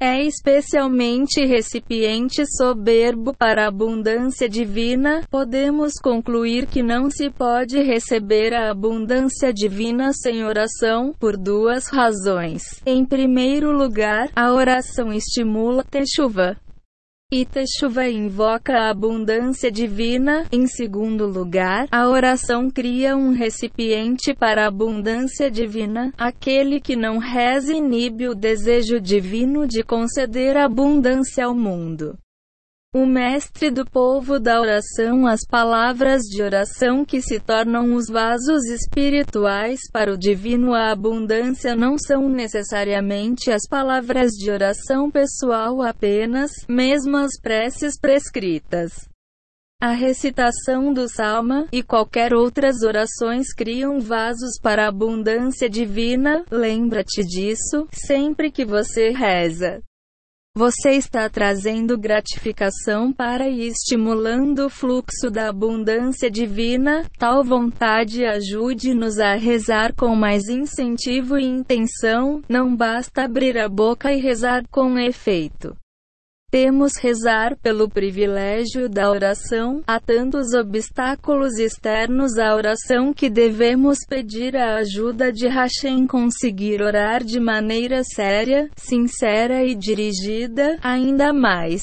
É 0.00 0.22
especialmente 0.22 1.44
recipiente 1.44 2.44
soberbo 2.56 3.34
para 3.34 3.64
a 3.64 3.66
abundância 3.66 4.48
divina, 4.48 5.24
podemos 5.28 5.94
concluir 6.00 6.68
que 6.68 6.84
não 6.84 7.10
se 7.10 7.28
pode 7.28 7.82
receber 7.82 8.54
a 8.54 8.70
abundância 8.70 9.52
divina 9.52 10.12
sem 10.12 10.44
oração, 10.44 11.12
por 11.18 11.36
duas 11.36 11.88
razões. 11.88 12.62
Em 12.86 13.04
primeiro 13.04 13.76
lugar, 13.76 14.30
a 14.36 14.52
oração 14.52 15.12
estimula 15.12 15.84
chuva. 16.14 16.56
Teshuva 17.44 18.08
invoca 18.08 18.72
a 18.72 18.88
abundância 18.88 19.70
divina. 19.70 20.46
Em 20.50 20.66
segundo 20.66 21.26
lugar, 21.26 21.86
a 21.90 22.08
oração 22.08 22.70
cria 22.70 23.14
um 23.14 23.32
recipiente 23.32 24.32
para 24.32 24.64
a 24.64 24.68
abundância 24.68 25.50
divina. 25.50 26.10
Aquele 26.16 26.80
que 26.80 26.96
não 26.96 27.18
reza 27.18 27.74
inibe 27.74 28.28
o 28.28 28.34
desejo 28.34 28.98
divino 28.98 29.66
de 29.66 29.82
conceder 29.82 30.56
abundância 30.56 31.44
ao 31.44 31.54
mundo. 31.54 32.16
O 32.94 33.04
mestre 33.04 33.70
do 33.70 33.84
povo 33.84 34.40
da 34.40 34.58
oração 34.58 35.26
As 35.26 35.40
palavras 35.46 36.22
de 36.22 36.42
oração 36.42 37.04
que 37.04 37.20
se 37.20 37.38
tornam 37.38 37.94
os 37.94 38.06
vasos 38.08 38.64
espirituais 38.64 39.80
para 39.92 40.10
o 40.10 40.16
divino 40.16 40.72
A 40.72 40.90
abundância 40.90 41.76
não 41.76 41.98
são 41.98 42.30
necessariamente 42.30 43.50
as 43.50 43.68
palavras 43.68 44.32
de 44.32 44.50
oração 44.50 45.10
pessoal 45.10 45.82
apenas, 45.82 46.50
mesmo 46.66 47.18
as 47.18 47.38
preces 47.38 48.00
prescritas. 48.00 49.06
A 49.82 49.92
recitação 49.92 50.90
do 50.90 51.06
Salma 51.10 51.68
e 51.70 51.82
qualquer 51.82 52.32
outras 52.32 52.82
orações 52.82 53.52
criam 53.52 54.00
vasos 54.00 54.58
para 54.62 54.86
a 54.86 54.88
abundância 54.88 55.68
divina. 55.68 56.42
Lembra-te 56.50 57.22
disso 57.22 57.86
sempre 57.92 58.50
que 58.50 58.64
você 58.64 59.10
reza. 59.10 59.82
Você 60.58 60.90
está 60.90 61.30
trazendo 61.30 61.96
gratificação 61.96 63.12
para 63.12 63.48
e 63.48 63.68
estimulando 63.68 64.66
o 64.66 64.68
fluxo 64.68 65.30
da 65.30 65.48
abundância 65.50 66.28
divina. 66.28 67.04
Tal 67.16 67.44
vontade 67.44 68.24
ajude-nos 68.24 69.20
a 69.20 69.36
rezar 69.36 69.94
com 69.94 70.16
mais 70.16 70.48
incentivo 70.48 71.38
e 71.38 71.44
intenção. 71.44 72.42
Não 72.48 72.74
basta 72.74 73.22
abrir 73.22 73.56
a 73.56 73.68
boca 73.68 74.12
e 74.12 74.20
rezar 74.20 74.64
com 74.68 74.98
efeito. 74.98 75.76
Temos 76.50 76.92
rezar 76.98 77.58
pelo 77.58 77.90
privilégio 77.90 78.88
da 78.88 79.10
oração. 79.10 79.82
Há 79.86 80.00
tantos 80.00 80.54
obstáculos 80.54 81.58
externos 81.58 82.38
à 82.38 82.56
oração 82.56 83.12
que 83.12 83.28
devemos 83.28 83.98
pedir 84.08 84.56
a 84.56 84.76
ajuda 84.76 85.30
de 85.30 85.46
Hashem 85.46 86.06
conseguir 86.06 86.80
orar 86.80 87.22
de 87.22 87.38
maneira 87.38 88.02
séria, 88.02 88.70
sincera 88.76 89.62
e 89.62 89.74
dirigida, 89.74 90.78
ainda 90.82 91.34
mais. 91.34 91.82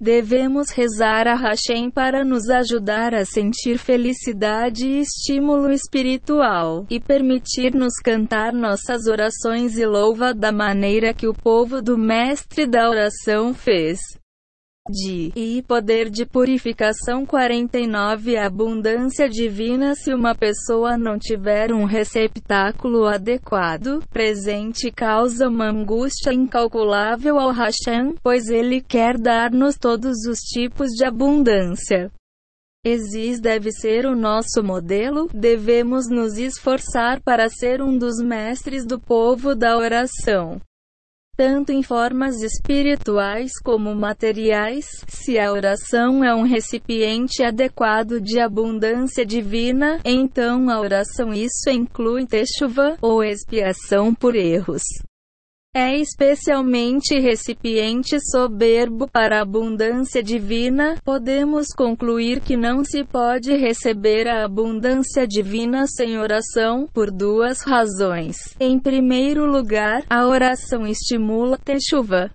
Devemos 0.00 0.70
rezar 0.70 1.26
a 1.26 1.34
Hashem 1.34 1.90
para 1.90 2.24
nos 2.24 2.48
ajudar 2.48 3.14
a 3.14 3.24
sentir 3.24 3.78
felicidade 3.78 4.86
e 4.86 5.00
estímulo 5.00 5.72
espiritual, 5.72 6.86
e 6.88 7.00
permitir-nos 7.00 7.94
cantar 7.94 8.52
nossas 8.52 9.08
orações 9.08 9.76
e 9.76 9.84
louva 9.84 10.32
da 10.32 10.52
maneira 10.52 11.12
que 11.12 11.26
o 11.26 11.34
povo 11.34 11.82
do 11.82 11.98
Mestre 11.98 12.64
da 12.64 12.88
oração 12.88 13.52
fez 13.52 13.98
de 14.88 15.32
e 15.36 15.62
poder 15.62 16.10
de 16.10 16.24
purificação. 16.24 17.26
49 17.26 18.36
abundância 18.36 19.28
divina. 19.28 19.94
Se 19.94 20.12
uma 20.14 20.34
pessoa 20.34 20.96
não 20.96 21.18
tiver 21.18 21.72
um 21.72 21.84
receptáculo 21.84 23.06
adequado 23.06 24.02
presente 24.10 24.90
causa 24.90 25.48
uma 25.48 25.70
angústia 25.70 26.32
incalculável 26.32 27.38
ao 27.38 27.52
Hashem 27.52 28.14
pois 28.22 28.48
ele 28.48 28.80
quer 28.80 29.18
dar-nos 29.18 29.76
todos 29.76 30.26
os 30.28 30.38
tipos 30.40 30.88
de 30.90 31.04
abundância. 31.04 32.10
Exis 32.84 33.40
deve 33.40 33.72
ser 33.72 34.06
o 34.06 34.14
nosso 34.14 34.62
modelo, 34.62 35.28
devemos 35.34 36.08
nos 36.08 36.38
esforçar 36.38 37.20
para 37.20 37.48
ser 37.48 37.82
um 37.82 37.98
dos 37.98 38.18
mestres 38.22 38.86
do 38.86 39.00
povo 39.00 39.54
da 39.54 39.76
oração. 39.76 40.60
Tanto 41.38 41.70
em 41.70 41.84
formas 41.84 42.42
espirituais 42.42 43.52
como 43.62 43.94
materiais. 43.94 44.86
Se 45.06 45.38
a 45.38 45.52
oração 45.52 46.24
é 46.24 46.34
um 46.34 46.42
recipiente 46.42 47.44
adequado 47.44 48.20
de 48.20 48.40
abundância 48.40 49.24
divina, 49.24 50.00
então 50.04 50.68
a 50.68 50.80
oração 50.80 51.32
isso 51.32 51.70
inclui 51.70 52.26
techuva, 52.26 52.96
ou 53.00 53.22
expiação 53.22 54.12
por 54.12 54.34
erros 54.34 54.82
é 55.74 55.96
especialmente 55.98 57.18
recipiente 57.20 58.18
soberbo 58.20 59.08
para 59.08 59.38
a 59.38 59.42
abundância 59.42 60.22
divina, 60.22 60.96
podemos 61.04 61.68
concluir 61.68 62.40
que 62.40 62.56
não 62.56 62.82
se 62.82 63.04
pode 63.04 63.54
receber 63.56 64.26
a 64.26 64.44
abundância 64.44 65.26
divina 65.26 65.86
sem 65.86 66.18
oração, 66.18 66.88
por 66.92 67.10
duas 67.10 67.62
razões. 67.62 68.36
Em 68.58 68.78
primeiro 68.78 69.44
lugar, 69.44 70.02
a 70.08 70.26
oração 70.26 70.86
estimula 70.86 71.58
Teshuvah, 71.58 72.30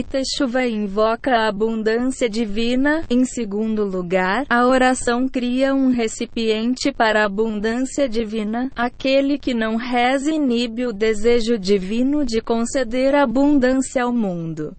Teshuva 0.00 0.64
invoca 0.64 1.32
a 1.32 1.48
abundância 1.48 2.30
divina. 2.30 3.02
Em 3.10 3.24
segundo 3.24 3.84
lugar, 3.84 4.46
a 4.48 4.64
oração 4.64 5.28
cria 5.28 5.74
um 5.74 5.90
recipiente 5.90 6.92
para 6.92 7.22
a 7.22 7.26
abundância 7.26 8.08
divina. 8.08 8.70
Aquele 8.76 9.36
que 9.38 9.52
não 9.52 9.74
reza 9.74 10.30
inibe 10.30 10.86
o 10.86 10.92
desejo 10.92 11.58
divino 11.58 12.24
de 12.24 12.40
conceder 12.40 13.16
abundância 13.16 14.04
ao 14.04 14.12
mundo 14.12 14.72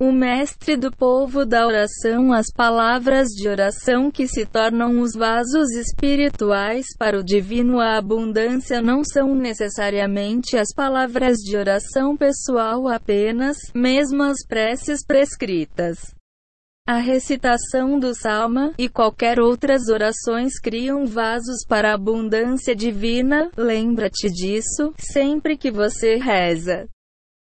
o 0.00 0.10
mestre 0.10 0.78
do 0.78 0.90
povo 0.90 1.44
da 1.44 1.66
oração, 1.66 2.32
as 2.32 2.46
palavras 2.50 3.28
de 3.28 3.46
oração 3.46 4.10
que 4.10 4.26
se 4.26 4.46
tornam 4.46 4.98
os 5.02 5.12
vasos 5.12 5.70
espirituais 5.72 6.86
para 6.98 7.18
o 7.18 7.22
divino. 7.22 7.78
A 7.78 7.98
abundância 7.98 8.80
não 8.80 9.04
são 9.04 9.34
necessariamente 9.34 10.56
as 10.56 10.72
palavras 10.74 11.36
de 11.36 11.54
oração 11.54 12.16
pessoal 12.16 12.88
apenas, 12.88 13.58
mesmo 13.74 14.22
as 14.22 14.38
preces 14.48 15.04
prescritas. 15.06 15.98
A 16.88 16.96
recitação 16.96 17.98
do 18.00 18.14
salma 18.14 18.72
e 18.78 18.88
qualquer 18.88 19.38
outras 19.38 19.88
orações 19.88 20.58
criam 20.58 21.04
vasos 21.04 21.62
para 21.68 21.90
a 21.90 21.94
abundância 21.94 22.74
divina. 22.74 23.50
Lembra-te 23.54 24.30
disso 24.30 24.94
sempre 24.98 25.58
que 25.58 25.70
você 25.70 26.16
reza. 26.16 26.88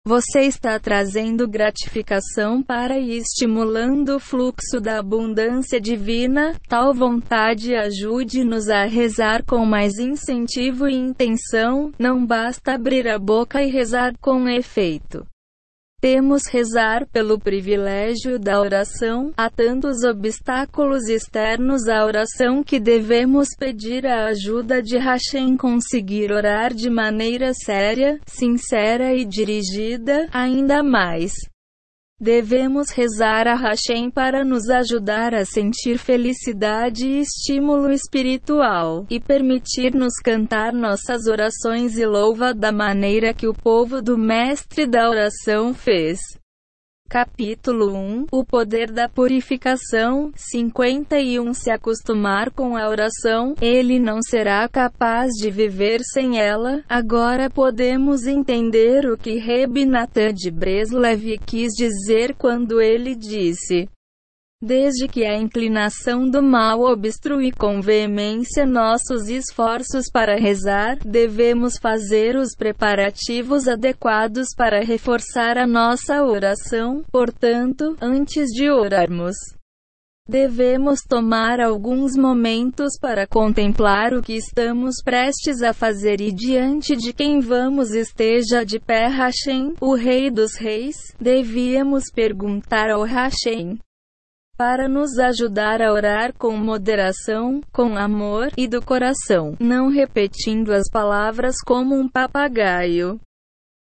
Você 0.06 0.40
está 0.42 0.78
trazendo 0.78 1.48
gratificação 1.48 2.62
para 2.62 2.98
e 2.98 3.16
estimulando 3.16 4.16
o 4.16 4.20
fluxo 4.20 4.78
da 4.78 4.98
abundância 4.98 5.80
divina. 5.80 6.54
Tal 6.68 6.92
vontade 6.92 7.74
ajude-nos 7.74 8.68
a 8.68 8.84
rezar 8.84 9.42
com 9.46 9.64
mais 9.64 9.98
incentivo 9.98 10.86
e 10.86 10.94
intenção. 10.94 11.90
Não 11.98 12.26
basta 12.26 12.74
abrir 12.74 13.08
a 13.08 13.18
boca 13.18 13.62
e 13.62 13.70
rezar 13.70 14.12
com 14.20 14.46
efeito. 14.46 15.26
Temos 16.04 16.42
rezar 16.52 17.06
pelo 17.06 17.40
privilégio 17.40 18.38
da 18.38 18.60
oração. 18.60 19.32
Há 19.34 19.48
tantos 19.48 20.04
obstáculos 20.04 21.08
externos 21.08 21.88
à 21.88 22.04
oração 22.04 22.62
que 22.62 22.78
devemos 22.78 23.48
pedir 23.58 24.06
a 24.06 24.26
ajuda 24.26 24.82
de 24.82 24.98
Hashem 24.98 25.56
conseguir 25.56 26.30
orar 26.30 26.74
de 26.74 26.90
maneira 26.90 27.54
séria, 27.54 28.20
sincera 28.26 29.14
e 29.14 29.24
dirigida, 29.24 30.28
ainda 30.30 30.82
mais. 30.82 31.32
Devemos 32.20 32.90
rezar 32.90 33.48
a 33.48 33.56
Hashem 33.56 34.08
para 34.08 34.44
nos 34.44 34.70
ajudar 34.70 35.34
a 35.34 35.44
sentir 35.44 35.98
felicidade 35.98 37.06
e 37.06 37.20
estímulo 37.20 37.90
espiritual, 37.90 39.04
e 39.10 39.18
permitir-nos 39.18 40.14
cantar 40.24 40.72
nossas 40.72 41.26
orações 41.26 41.98
e 41.98 42.06
louva 42.06 42.54
da 42.54 42.70
maneira 42.70 43.34
que 43.34 43.48
o 43.48 43.52
povo 43.52 44.00
do 44.00 44.16
Mestre 44.16 44.86
da 44.86 45.10
oração 45.10 45.74
fez. 45.74 46.20
Capítulo 47.14 47.94
1 47.94 48.26
O 48.32 48.44
poder 48.44 48.90
da 48.90 49.08
purificação 49.08 50.32
51 50.34 51.54
Se 51.54 51.70
acostumar 51.70 52.50
com 52.50 52.76
a 52.76 52.88
oração, 52.88 53.54
ele 53.60 54.00
não 54.00 54.18
será 54.20 54.68
capaz 54.68 55.30
de 55.34 55.48
viver 55.48 56.00
sem 56.02 56.40
ela. 56.40 56.82
Agora 56.88 57.48
podemos 57.48 58.26
entender 58.26 59.06
o 59.06 59.16
que 59.16 59.38
Reb 59.38 59.84
Natan 59.84 60.34
de 60.34 60.50
Breslev 60.50 61.38
quis 61.46 61.72
dizer 61.76 62.34
quando 62.34 62.80
ele 62.80 63.14
disse: 63.14 63.88
Desde 64.66 65.06
que 65.06 65.26
a 65.26 65.36
inclinação 65.36 66.26
do 66.26 66.42
mal 66.42 66.80
obstrui 66.80 67.52
com 67.52 67.82
veemência 67.82 68.64
nossos 68.64 69.28
esforços 69.28 70.06
para 70.10 70.36
rezar, 70.36 70.96
devemos 71.04 71.76
fazer 71.76 72.34
os 72.34 72.56
preparativos 72.56 73.68
adequados 73.68 74.54
para 74.56 74.82
reforçar 74.82 75.58
a 75.58 75.66
nossa 75.66 76.24
oração. 76.24 77.04
Portanto, 77.12 77.94
antes 78.00 78.46
de 78.52 78.70
orarmos, 78.70 79.36
Devemos 80.26 81.00
tomar 81.06 81.60
alguns 81.60 82.16
momentos 82.16 82.94
para 82.98 83.26
contemplar 83.26 84.14
o 84.14 84.22
que 84.22 84.32
estamos 84.32 85.02
prestes 85.04 85.60
a 85.60 85.74
fazer 85.74 86.18
e 86.22 86.32
diante 86.32 86.96
de 86.96 87.12
quem 87.12 87.40
vamos 87.40 87.90
esteja 87.90 88.64
de 88.64 88.80
pé 88.80 89.06
Hashem, 89.08 89.74
o 89.78 89.94
Rei 89.94 90.30
dos 90.30 90.54
Reis, 90.54 90.96
devíamos 91.20 92.04
perguntar 92.10 92.88
ao 92.88 93.02
Hashem 93.02 93.78
para 94.56 94.88
nos 94.88 95.18
ajudar 95.18 95.82
a 95.82 95.92
orar 95.92 96.32
com 96.32 96.56
moderação, 96.56 97.60
com 97.72 97.96
amor 97.96 98.50
e 98.56 98.68
do 98.68 98.80
coração, 98.80 99.56
não 99.60 99.88
repetindo 99.88 100.72
as 100.72 100.88
palavras 100.90 101.56
como 101.64 101.94
um 101.94 102.08
papagaio. 102.08 103.20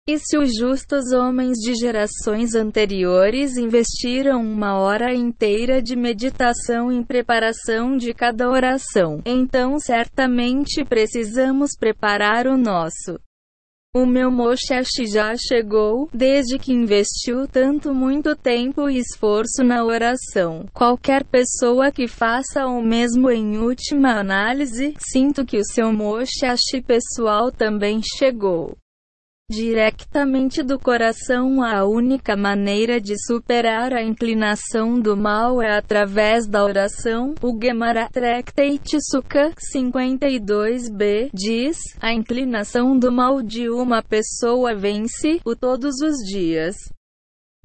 E 0.09 0.21
se 0.21 0.39
os 0.39 0.57
justos 0.57 1.13
homens 1.13 1.59
de 1.59 1.75
gerações 1.75 2.55
anteriores 2.55 3.57
investiram 3.57 4.41
uma 4.41 4.79
hora 4.79 5.13
inteira 5.13 5.83
de 5.83 5.97
meditação 5.97 6.93
em 6.93 7.03
preparação 7.03 7.97
de 7.97 8.15
cada 8.15 8.49
oração, 8.49 9.21
então 9.27 9.81
certamente 9.81 10.85
precisamos 10.85 11.73
preparar 11.77 12.47
o 12.47 12.57
nosso. 12.57 13.19
O 13.97 14.05
meu 14.05 14.31
Moshashi 14.31 15.07
já 15.11 15.35
chegou, 15.37 16.07
desde 16.13 16.59
que 16.59 16.71
investiu 16.71 17.49
tanto 17.49 17.95
muito 17.95 18.37
tempo 18.37 18.91
e 18.91 18.99
esforço 18.99 19.65
na 19.65 19.83
oração. 19.83 20.67
Qualquer 20.75 21.25
pessoa 21.25 21.91
que 21.91 22.07
faça 22.07 22.67
o 22.67 22.83
mesmo 22.83 23.31
em 23.31 23.57
última 23.57 24.21
análise, 24.21 24.95
sinto 24.99 25.47
que 25.47 25.57
o 25.57 25.65
seu 25.65 25.95
Moshashi 25.95 26.83
pessoal 26.87 27.51
também 27.51 28.03
chegou. 28.19 28.77
Diretamente 29.49 30.61
do 30.61 30.77
coração, 30.77 31.63
a 31.63 31.85
única 31.85 32.37
maneira 32.37 33.01
de 33.01 33.15
superar 33.17 33.95
a 33.95 34.03
inclinação 34.03 34.99
do 34.99 35.17
mal 35.17 35.63
é 35.63 35.79
através 35.79 36.49
da 36.49 36.65
oração. 36.65 37.33
O 37.41 37.57
Gemara 37.57 38.09
Tractate 38.11 38.99
Sukha 39.09 39.53
52b 39.73 41.31
diz: 41.33 41.77
A 42.01 42.13
inclinação 42.13 42.99
do 42.99 43.13
mal 43.13 43.41
de 43.41 43.71
uma 43.71 44.03
pessoa 44.03 44.75
vence-o 44.75 45.55
todos 45.55 46.01
os 46.03 46.17
dias. 46.29 46.75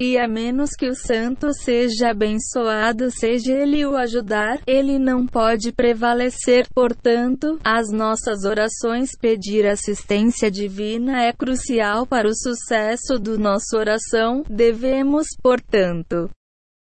E 0.03 0.17
a 0.17 0.27
menos 0.27 0.71
que 0.71 0.89
o 0.89 0.95
santo 0.95 1.53
seja 1.53 2.09
abençoado, 2.09 3.11
seja 3.11 3.53
ele 3.53 3.85
o 3.85 3.95
ajudar, 3.95 4.59
ele 4.65 4.97
não 4.97 5.27
pode 5.27 5.71
prevalecer. 5.71 6.67
Portanto, 6.73 7.59
as 7.63 7.91
nossas 7.91 8.43
orações 8.43 9.11
pedir 9.15 9.67
assistência 9.67 10.49
divina 10.49 11.21
é 11.21 11.31
crucial 11.31 12.07
para 12.07 12.27
o 12.27 12.35
sucesso 12.35 13.19
do 13.19 13.37
nosso 13.37 13.77
oração. 13.77 14.43
Devemos, 14.49 15.27
portanto, 15.39 16.31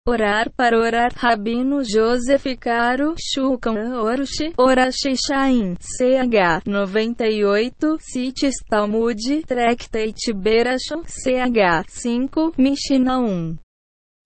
Orar 0.07 0.51
para 0.55 0.77
orar 0.77 1.11
Rabino 1.15 1.83
Joseph 1.83 2.45
Caro 2.59 3.15
Shulchan 3.17 3.99
Orush 3.99 4.53
Orashi 4.55 5.15
CH 5.15 6.63
98 6.63 7.97
Cites 7.99 8.53
Talmud 8.69 9.41
Tractate 9.47 10.31
Berashon 10.31 11.01
CH 11.07 11.89
5 11.89 12.53
Mishnah 12.55 13.17
1 13.17 13.55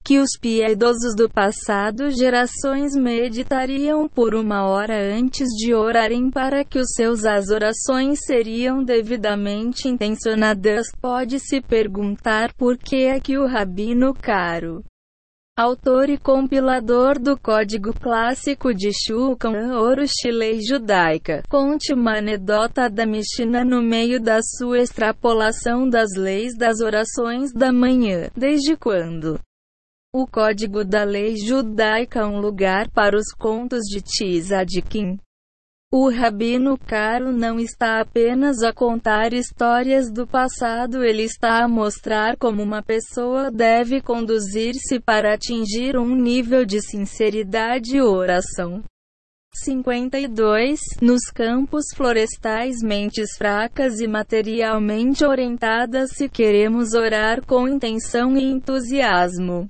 que 0.03 0.19
os 0.19 0.31
piedosos 0.41 1.15
do 1.15 1.29
passado 1.29 2.11
gerações 2.11 2.93
meditariam 2.93 4.05
por 4.09 4.35
uma 4.35 4.67
hora 4.67 5.15
antes 5.15 5.47
de 5.49 5.73
orarem 5.73 6.29
para 6.29 6.65
que 6.65 6.79
os 6.79 6.89
seus 6.93 7.23
as 7.23 7.49
orações 7.49 8.19
seriam 8.25 8.83
devidamente 8.83 9.87
intencionadas. 9.87 10.87
Pode-se 10.99 11.61
perguntar 11.61 12.53
por 12.55 12.77
que 12.77 13.05
é 13.05 13.19
que 13.19 13.37
o 13.37 13.45
Rabino 13.45 14.13
Caro 14.13 14.83
autor 15.59 16.09
e 16.09 16.17
compilador 16.17 17.19
do 17.19 17.37
Código 17.37 17.93
Clássico 17.93 18.73
de 18.73 18.91
Shulchan 18.93 19.73
Aruch 19.73 20.31
Lei 20.31 20.61
Judaica, 20.61 21.43
conte 21.49 21.93
uma 21.93 22.17
anedota 22.17 22.89
da 22.89 23.05
Mishnah 23.05 23.65
no 23.65 23.81
meio 23.81 24.21
da 24.21 24.39
sua 24.41 24.79
extrapolação 24.79 25.89
das 25.89 26.15
leis 26.15 26.57
das 26.57 26.79
orações 26.79 27.51
da 27.51 27.73
manhã. 27.73 28.29
Desde 28.37 28.77
quando? 28.77 29.37
O 30.15 30.25
Código 30.25 30.85
da 30.85 31.03
Lei 31.03 31.35
Judaica 31.35 32.21
é 32.21 32.25
um 32.25 32.39
lugar 32.39 32.89
para 32.91 33.17
os 33.17 33.33
contos 33.37 33.81
de 33.81 34.01
Tzadkin. 34.01 35.19
O 35.91 36.07
rabino 36.07 36.77
caro 36.77 37.31
não 37.31 37.59
está 37.59 37.99
apenas 37.99 38.61
a 38.61 38.71
contar 38.71 39.33
histórias 39.33 40.11
do 40.11 40.27
passado, 40.27 41.03
ele 41.03 41.23
está 41.23 41.63
a 41.63 41.67
mostrar 41.67 42.37
como 42.37 42.61
uma 42.61 42.83
pessoa 42.83 43.49
deve 43.49 43.99
conduzir-se 43.99 44.99
para 44.99 45.33
atingir 45.33 45.97
um 45.97 46.15
nível 46.15 46.63
de 46.63 46.79
sinceridade 46.79 47.97
e 47.97 48.01
oração. 48.01 48.83
52. 49.51 50.79
Nos 51.01 51.25
campos 51.33 51.85
florestais, 51.95 52.83
mentes 52.83 53.35
fracas 53.35 53.99
e 53.99 54.07
materialmente 54.07 55.25
orientadas, 55.25 56.11
se 56.11 56.29
queremos 56.29 56.93
orar 56.93 57.43
com 57.43 57.67
intenção 57.67 58.37
e 58.37 58.43
entusiasmo. 58.43 59.67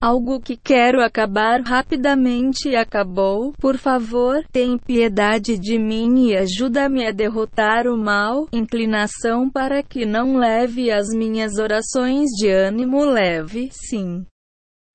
Algo 0.00 0.40
que 0.40 0.56
quero 0.56 1.02
acabar 1.02 1.60
rapidamente 1.60 2.76
acabou. 2.76 3.52
Por 3.58 3.76
favor, 3.76 4.44
tem 4.52 4.78
piedade 4.78 5.58
de 5.58 5.76
mim 5.76 6.28
e 6.28 6.36
ajuda-me 6.36 7.04
a 7.04 7.10
derrotar 7.10 7.88
o 7.88 7.98
mal. 7.98 8.46
Inclinação 8.52 9.50
para 9.50 9.82
que 9.82 10.06
não 10.06 10.36
leve 10.36 10.88
as 10.88 11.08
minhas 11.08 11.58
orações 11.58 12.30
de 12.38 12.48
ânimo 12.48 13.04
leve. 13.04 13.70
Sim. 13.72 14.24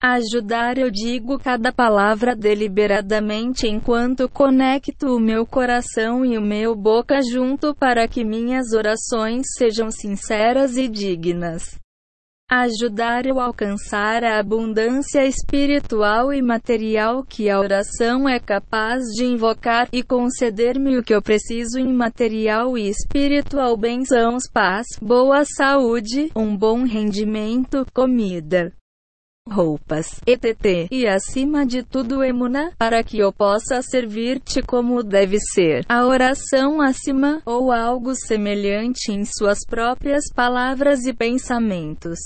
Ajudar 0.02 0.78
eu 0.78 0.90
digo 0.90 1.38
cada 1.38 1.74
palavra 1.74 2.34
deliberadamente 2.34 3.68
enquanto 3.68 4.30
conecto 4.30 5.18
o 5.18 5.20
meu 5.20 5.46
coração 5.46 6.26
e 6.26 6.38
o 6.38 6.42
meu 6.42 6.76
boca 6.76 7.20
junto 7.22 7.76
para 7.76 8.08
que 8.08 8.24
minhas 8.24 8.72
orações 8.72 9.48
sejam 9.58 9.92
sinceras 9.92 10.78
e 10.78 10.88
dignas 10.88 11.83
ajudar 12.54 13.26
eu 13.26 13.40
a 13.40 13.46
alcançar 13.46 14.24
a 14.24 14.38
abundância 14.38 15.26
espiritual 15.26 16.32
e 16.32 16.42
material 16.42 17.24
que 17.24 17.50
a 17.50 17.60
oração 17.60 18.30
é 18.30 18.40
capaz 18.40 19.04
de 19.16 19.26
invocar, 19.26 19.88
e 19.92 20.04
conceder-me 20.04 20.98
o 20.98 21.04
que 21.04 21.16
eu 21.16 21.22
preciso 21.22 21.80
em 21.80 21.92
material 21.92 22.78
e 22.78 22.88
espiritual. 22.88 23.76
Bênçãos, 23.76 24.44
paz, 24.52 24.86
boa 25.02 25.44
saúde, 25.46 26.32
um 26.36 26.56
bom 26.56 26.84
rendimento, 26.84 27.86
comida 27.94 28.72
roupas, 29.54 30.20
etc. 30.26 30.88
E 30.92 31.08
acima 31.08 31.66
de 31.66 31.84
tudo 31.84 32.24
emuna, 32.24 32.72
para 32.78 33.04
que 33.04 33.20
eu 33.20 33.32
possa 33.32 33.82
servir-te 33.82 34.62
como 34.62 35.04
deve 35.04 35.38
ser. 35.54 35.86
A 35.88 36.06
oração 36.06 36.82
acima, 36.82 37.42
ou 37.46 37.72
algo 37.72 38.16
semelhante 38.16 39.12
em 39.12 39.24
suas 39.26 39.60
próprias 39.66 40.24
palavras 40.34 41.06
e 41.06 41.14
pensamentos. 41.14 42.20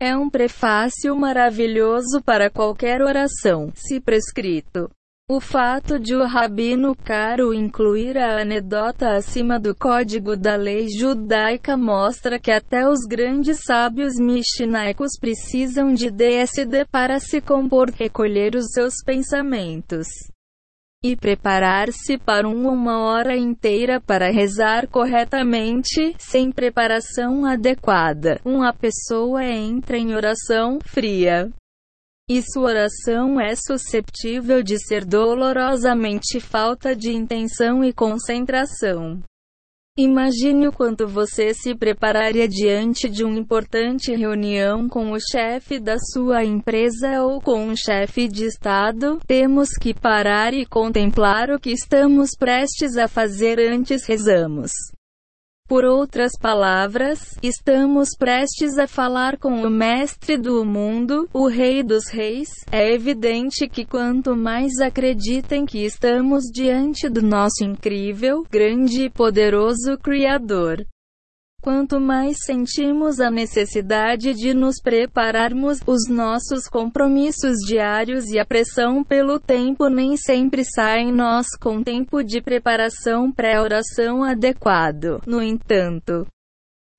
É 0.00 0.16
um 0.16 0.28
prefácio 0.28 1.16
maravilhoso 1.16 2.20
para 2.24 2.50
qualquer 2.50 3.00
oração, 3.00 3.72
se 3.74 4.00
prescrito. 4.00 4.90
O 5.26 5.40
fato 5.40 5.98
de 5.98 6.14
o 6.14 6.26
rabino 6.26 6.94
caro 6.94 7.54
incluir 7.54 8.18
a 8.18 8.42
anedota 8.42 9.16
acima 9.16 9.58
do 9.58 9.74
código 9.74 10.36
da 10.36 10.54
lei 10.54 10.86
judaica 10.86 11.78
mostra 11.78 12.38
que 12.38 12.50
até 12.50 12.86
os 12.86 13.06
grandes 13.08 13.60
sábios 13.64 14.16
mishnaicos 14.20 15.12
precisam 15.18 15.94
de 15.94 16.10
DSD 16.10 16.84
para 16.92 17.18
se 17.18 17.40
compor, 17.40 17.88
recolher 17.88 18.54
os 18.54 18.66
seus 18.72 18.96
pensamentos 19.02 20.08
e 21.02 21.16
preparar-se 21.16 22.18
para 22.18 22.46
um, 22.46 22.68
uma 22.68 22.98
hora 22.98 23.34
inteira 23.34 24.02
para 24.02 24.30
rezar 24.30 24.86
corretamente, 24.88 26.14
sem 26.18 26.52
preparação 26.52 27.46
adequada. 27.46 28.38
Uma 28.44 28.74
pessoa 28.74 29.42
entra 29.42 29.96
em 29.96 30.14
oração 30.14 30.78
fria. 30.84 31.50
E 32.26 32.40
sua 32.42 32.70
oração 32.70 33.38
é 33.38 33.54
susceptível 33.54 34.62
de 34.62 34.78
ser 34.78 35.04
dolorosamente 35.04 36.40
falta 36.40 36.96
de 36.96 37.12
intenção 37.12 37.84
e 37.84 37.92
concentração. 37.92 39.20
Imagine 39.98 40.68
o 40.68 40.72
quanto 40.72 41.06
você 41.06 41.52
se 41.52 41.74
prepararia 41.74 42.48
diante 42.48 43.10
de 43.10 43.22
uma 43.22 43.38
importante 43.38 44.10
reunião 44.12 44.88
com 44.88 45.12
o 45.12 45.20
chefe 45.20 45.78
da 45.78 45.98
sua 45.98 46.42
empresa 46.42 47.22
ou 47.22 47.42
com 47.42 47.62
um 47.62 47.76
chefe 47.76 48.26
de 48.26 48.46
Estado. 48.46 49.20
Temos 49.26 49.76
que 49.78 49.92
parar 49.92 50.54
e 50.54 50.64
contemplar 50.64 51.50
o 51.50 51.60
que 51.60 51.70
estamos 51.70 52.30
prestes 52.36 52.96
a 52.96 53.06
fazer 53.06 53.60
antes 53.60 54.04
rezamos. 54.06 54.72
Por 55.66 55.82
outras 55.86 56.32
palavras, 56.38 57.38
estamos 57.42 58.10
prestes 58.18 58.76
a 58.76 58.86
falar 58.86 59.38
com 59.38 59.62
o 59.62 59.70
Mestre 59.70 60.36
do 60.36 60.62
mundo, 60.62 61.26
o 61.32 61.48
Rei 61.48 61.82
dos 61.82 62.08
Reis. 62.08 62.50
É 62.70 62.92
evidente 62.92 63.66
que 63.66 63.86
quanto 63.86 64.36
mais 64.36 64.78
acreditem 64.78 65.64
que 65.64 65.82
estamos 65.82 66.44
diante 66.52 67.08
do 67.08 67.22
nosso 67.22 67.64
incrível, 67.64 68.44
grande 68.50 69.04
e 69.04 69.10
poderoso 69.10 69.96
Criador, 70.02 70.84
Quanto 71.64 71.98
mais 71.98 72.36
sentimos 72.44 73.18
a 73.20 73.30
necessidade 73.30 74.34
de 74.34 74.52
nos 74.52 74.82
prepararmos, 74.82 75.78
os 75.86 76.06
nossos 76.10 76.68
compromissos 76.68 77.56
diários 77.66 78.26
e 78.26 78.38
a 78.38 78.44
pressão 78.44 79.02
pelo 79.02 79.40
tempo 79.40 79.88
nem 79.88 80.14
sempre 80.14 80.62
saem 80.62 81.10
nós 81.10 81.46
com 81.58 81.82
tempo 81.82 82.22
de 82.22 82.42
preparação 82.42 83.32
pré-oração 83.32 84.22
adequado. 84.22 85.22
No 85.26 85.42
entanto, 85.42 86.26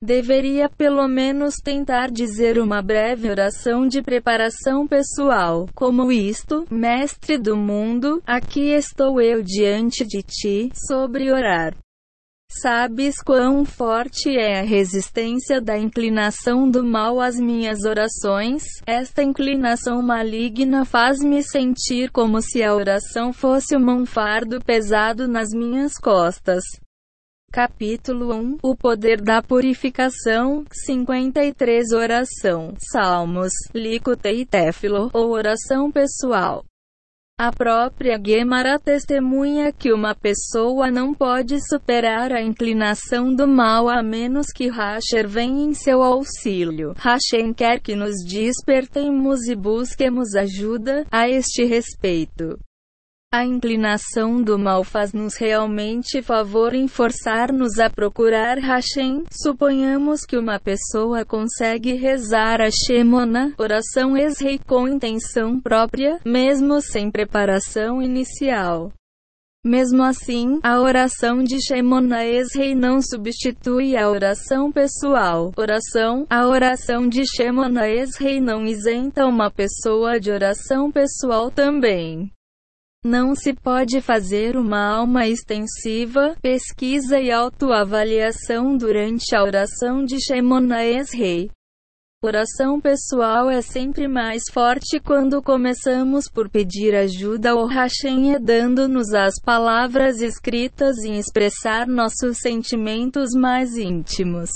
deveria 0.02 0.68
pelo 0.68 1.08
menos 1.08 1.58
tentar 1.64 2.10
dizer 2.10 2.58
uma 2.58 2.82
breve 2.82 3.30
oração 3.30 3.88
de 3.88 4.02
preparação 4.02 4.88
pessoal, 4.88 5.70
como 5.76 6.12
isto: 6.12 6.66
Mestre 6.72 7.38
do 7.38 7.56
mundo, 7.56 8.20
aqui 8.26 8.72
estou 8.72 9.22
eu 9.22 9.44
diante 9.44 10.04
de 10.04 10.24
ti, 10.24 10.72
sobre 10.88 11.32
orar. 11.32 11.85
Sabes 12.62 13.18
quão 13.22 13.66
forte 13.66 14.30
é 14.38 14.60
a 14.60 14.64
resistência 14.64 15.60
da 15.60 15.78
inclinação 15.78 16.70
do 16.70 16.84
mal 16.84 17.20
às 17.20 17.36
minhas 17.36 17.84
orações? 17.84 18.64
Esta 18.88 19.22
inclinação 19.22 20.02
maligna 20.02 20.86
faz-me 20.86 21.44
sentir 21.44 22.10
como 22.12 22.42
se 22.42 22.64
a 22.64 22.74
oração 22.74 23.34
fosse 23.34 23.76
um 23.76 24.06
fardo 24.06 24.60
pesado 24.64 25.28
nas 25.28 25.50
minhas 25.52 25.96
costas. 25.96 26.64
Capítulo 27.52 28.34
1 28.34 28.58
O 28.64 28.76
poder 28.76 29.22
da 29.22 29.44
purificação. 29.44 30.66
53 30.72 31.92
Oração. 31.92 32.74
Salmos. 32.92 33.52
Licote 33.74 34.30
e 34.30 34.46
Téfilo 34.46 35.10
ou 35.14 35.30
oração 35.32 35.92
pessoal 35.92 36.64
a 37.38 37.52
própria 37.52 38.18
Guemara 38.18 38.80
testemunha 38.80 39.70
que 39.70 39.92
uma 39.92 40.16
pessoa 40.16 40.90
não 40.90 41.14
pode 41.14 41.60
superar 41.68 42.32
a 42.32 42.42
inclinação 42.42 43.36
do 43.36 43.46
mal 43.46 43.90
a 43.90 44.02
menos 44.02 44.48
que 44.56 44.70
Hasher 44.70 45.28
venha 45.28 45.66
em 45.66 45.74
seu 45.74 46.02
auxílio. 46.02 46.94
Hashem 46.96 47.54
quer 47.54 47.82
que 47.82 47.94
nos 47.94 48.24
despertemos 48.26 49.48
e 49.50 49.56
busquemos 49.56 50.34
ajuda 50.34 51.06
a 51.12 51.28
este 51.28 51.66
respeito. 51.66 52.58
A 53.36 53.44
inclinação 53.44 54.42
do 54.42 54.58
mal 54.58 54.82
faz-nos 54.82 55.36
realmente 55.36 56.22
favor 56.22 56.74
em 56.74 56.88
forçar-nos 56.88 57.80
a 57.80 57.90
procurar 57.90 58.58
Hashem. 58.60 59.26
Suponhamos 59.30 60.22
que 60.22 60.38
uma 60.38 60.58
pessoa 60.58 61.26
consegue 61.26 61.96
rezar 61.96 62.62
a 62.62 62.70
Shemona, 62.72 63.54
oração 63.58 64.16
ex-rei 64.16 64.58
com 64.58 64.88
intenção 64.88 65.60
própria, 65.60 66.18
mesmo 66.26 66.80
sem 66.80 67.12
preparação 67.12 68.02
inicial. 68.02 68.94
Mesmo 69.66 70.02
assim, 70.02 70.62
a 70.64 70.80
oração 70.80 71.44
de 71.44 71.58
Shemona 71.62 72.24
ex-rei 72.24 72.74
não 72.74 73.02
substitui 73.02 73.98
a 73.98 74.10
oração 74.10 74.72
pessoal. 74.72 75.52
Oração, 75.58 76.26
a 76.30 76.48
oração 76.48 77.10
de 77.10 77.24
Shemona 77.36 77.86
ex-rei 77.90 78.40
não 78.40 78.66
isenta 78.66 79.26
uma 79.26 79.52
pessoa 79.52 80.22
de 80.22 80.32
oração 80.32 80.90
pessoal 80.90 81.52
também. 81.52 82.32
Não 83.06 83.36
se 83.36 83.54
pode 83.54 84.02
fazer 84.02 84.58
uma 84.58 84.84
alma 84.84 85.28
extensiva, 85.28 86.36
pesquisa 86.42 87.20
e 87.20 87.32
autoavaliação 87.32 88.76
durante 88.76 89.36
a 89.36 89.44
oração 89.44 90.04
de 90.04 90.20
Shemonaes 90.20 91.14
Rei. 91.14 91.52
Oração 92.24 92.82
pessoal 92.82 93.48
é 93.48 93.62
sempre 93.62 94.08
mais 94.08 94.42
forte 94.52 95.00
quando 95.00 95.40
começamos 95.44 96.28
por 96.28 96.50
pedir 96.50 96.96
ajuda 96.96 97.52
ao 97.52 97.68
Hashem 97.68 98.42
dando-nos 98.42 99.14
as 99.14 99.36
palavras 99.40 100.20
escritas 100.20 100.98
e 101.04 101.12
expressar 101.12 101.86
nossos 101.86 102.40
sentimentos 102.40 103.36
mais 103.36 103.78
íntimos. 103.78 104.50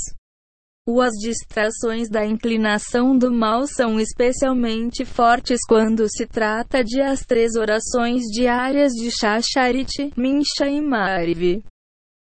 As 0.97 1.13
distrações 1.13 2.09
da 2.09 2.25
inclinação 2.25 3.15
do 3.15 3.31
mal 3.31 3.67
são 3.67 3.99
especialmente 3.99 5.05
fortes 5.05 5.59
quando 5.67 6.09
se 6.09 6.25
trata 6.25 6.83
de 6.83 6.99
as 6.99 7.21
três 7.21 7.55
orações 7.55 8.23
diárias 8.31 8.93
de 8.93 9.11
Shacharit, 9.11 10.11
Minsha 10.17 10.67
e 10.67 10.81
Mariv. 10.81 11.63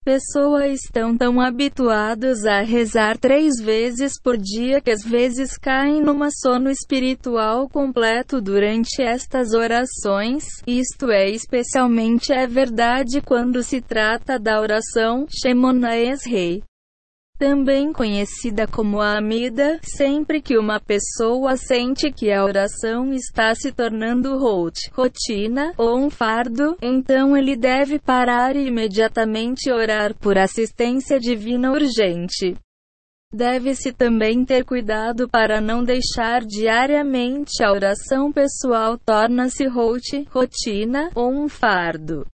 pessoas 0.04 0.80
estão 0.84 1.16
tão 1.16 1.38
habituados 1.40 2.44
a 2.46 2.62
rezar 2.62 3.18
três 3.18 3.56
vezes 3.60 4.12
por 4.22 4.36
dia 4.36 4.80
que 4.80 4.90
às 4.90 5.02
vezes 5.02 5.58
caem 5.58 6.00
numa 6.00 6.28
sono 6.30 6.70
espiritual 6.70 7.68
completo 7.68 8.40
durante 8.40 9.02
estas 9.02 9.52
orações. 9.52 10.44
Isto 10.66 11.10
é 11.10 11.28
especialmente 11.28 12.32
é 12.32 12.46
verdade 12.46 13.20
quando 13.20 13.62
se 13.62 13.80
trata 13.80 14.38
da 14.38 14.60
oração 14.60 15.26
Shemona 15.28 15.96
Esrei 15.96 16.62
também 17.38 17.92
conhecida 17.92 18.66
como 18.66 19.00
a 19.00 19.18
amida, 19.18 19.78
sempre 19.82 20.40
que 20.40 20.58
uma 20.58 20.80
pessoa 20.80 21.56
sente 21.56 22.10
que 22.10 22.32
a 22.32 22.44
oração 22.44 23.12
está 23.12 23.54
se 23.54 23.72
tornando 23.72 24.38
rotina 24.38 25.72
ou 25.76 25.98
um 25.98 26.10
fardo, 26.10 26.76
então 26.80 27.36
ele 27.36 27.56
deve 27.56 27.98
parar 27.98 28.56
e 28.56 28.66
imediatamente 28.66 29.70
orar 29.70 30.14
por 30.14 30.38
assistência 30.38 31.20
divina 31.20 31.72
urgente. 31.72 32.56
Deve-se 33.32 33.92
também 33.92 34.44
ter 34.44 34.64
cuidado 34.64 35.28
para 35.28 35.60
não 35.60 35.84
deixar 35.84 36.44
diariamente 36.44 37.62
a 37.62 37.72
oração 37.72 38.32
pessoal 38.32 38.96
torna-se 38.96 39.66
rotina 39.66 41.10
ou 41.14 41.30
um 41.30 41.48
fardo. 41.48 42.26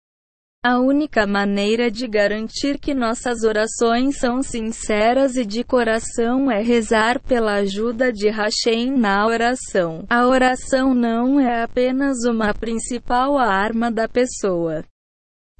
A 0.62 0.78
única 0.78 1.26
maneira 1.26 1.90
de 1.90 2.06
garantir 2.06 2.78
que 2.78 2.92
nossas 2.92 3.44
orações 3.44 4.18
são 4.18 4.42
sinceras 4.42 5.34
e 5.36 5.46
de 5.46 5.64
coração 5.64 6.50
é 6.50 6.60
rezar 6.60 7.18
pela 7.18 7.54
ajuda 7.54 8.12
de 8.12 8.28
Hashem 8.28 8.90
na 8.90 9.26
oração. 9.26 10.04
A 10.10 10.26
oração 10.26 10.92
não 10.92 11.40
é 11.40 11.62
apenas 11.62 12.26
uma 12.26 12.52
principal 12.52 13.38
arma 13.38 13.90
da 13.90 14.06
pessoa. 14.06 14.84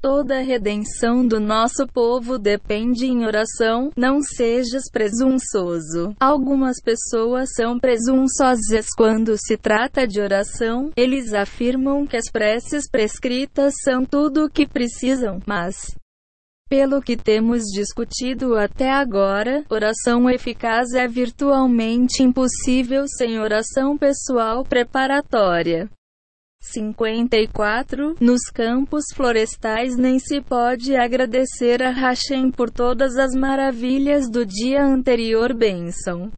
Toda 0.01 0.39
a 0.39 0.41
redenção 0.41 1.27
do 1.27 1.39
nosso 1.39 1.85
povo 1.85 2.39
depende 2.39 3.05
em 3.05 3.23
oração, 3.23 3.91
não 3.95 4.19
sejas 4.19 4.89
presunçoso. 4.91 6.15
Algumas 6.19 6.81
pessoas 6.81 7.49
são 7.55 7.77
presunçosas 7.77 8.87
quando 8.97 9.37
se 9.37 9.55
trata 9.55 10.07
de 10.07 10.19
oração, 10.19 10.89
eles 10.97 11.35
afirmam 11.35 12.07
que 12.07 12.17
as 12.17 12.31
preces 12.31 12.89
prescritas 12.89 13.75
são 13.83 14.03
tudo 14.03 14.45
o 14.45 14.49
que 14.49 14.67
precisam, 14.67 15.39
mas 15.45 15.95
pelo 16.67 17.01
que 17.01 17.17
temos 17.17 17.65
discutido 17.65 18.55
até 18.55 18.89
agora, 18.89 19.63
oração 19.69 20.29
eficaz 20.29 20.93
é 20.93 21.05
virtualmente 21.05 22.23
impossível 22.23 23.03
sem 23.07 23.39
oração 23.39 23.97
pessoal 23.97 24.63
preparatória. 24.63 25.89
54. 26.61 28.15
Nos 28.21 28.41
campos 28.53 29.05
florestais 29.13 29.97
nem 29.97 30.19
se 30.19 30.39
pode 30.39 30.95
agradecer 30.95 31.81
a 31.81 31.89
Hashem 31.89 32.51
por 32.51 32.69
todas 32.69 33.17
as 33.17 33.33
maravilhas 33.33 34.29
do 34.29 34.45
dia 34.45 34.83
anterior 34.83 35.53
bênção. 35.53 36.31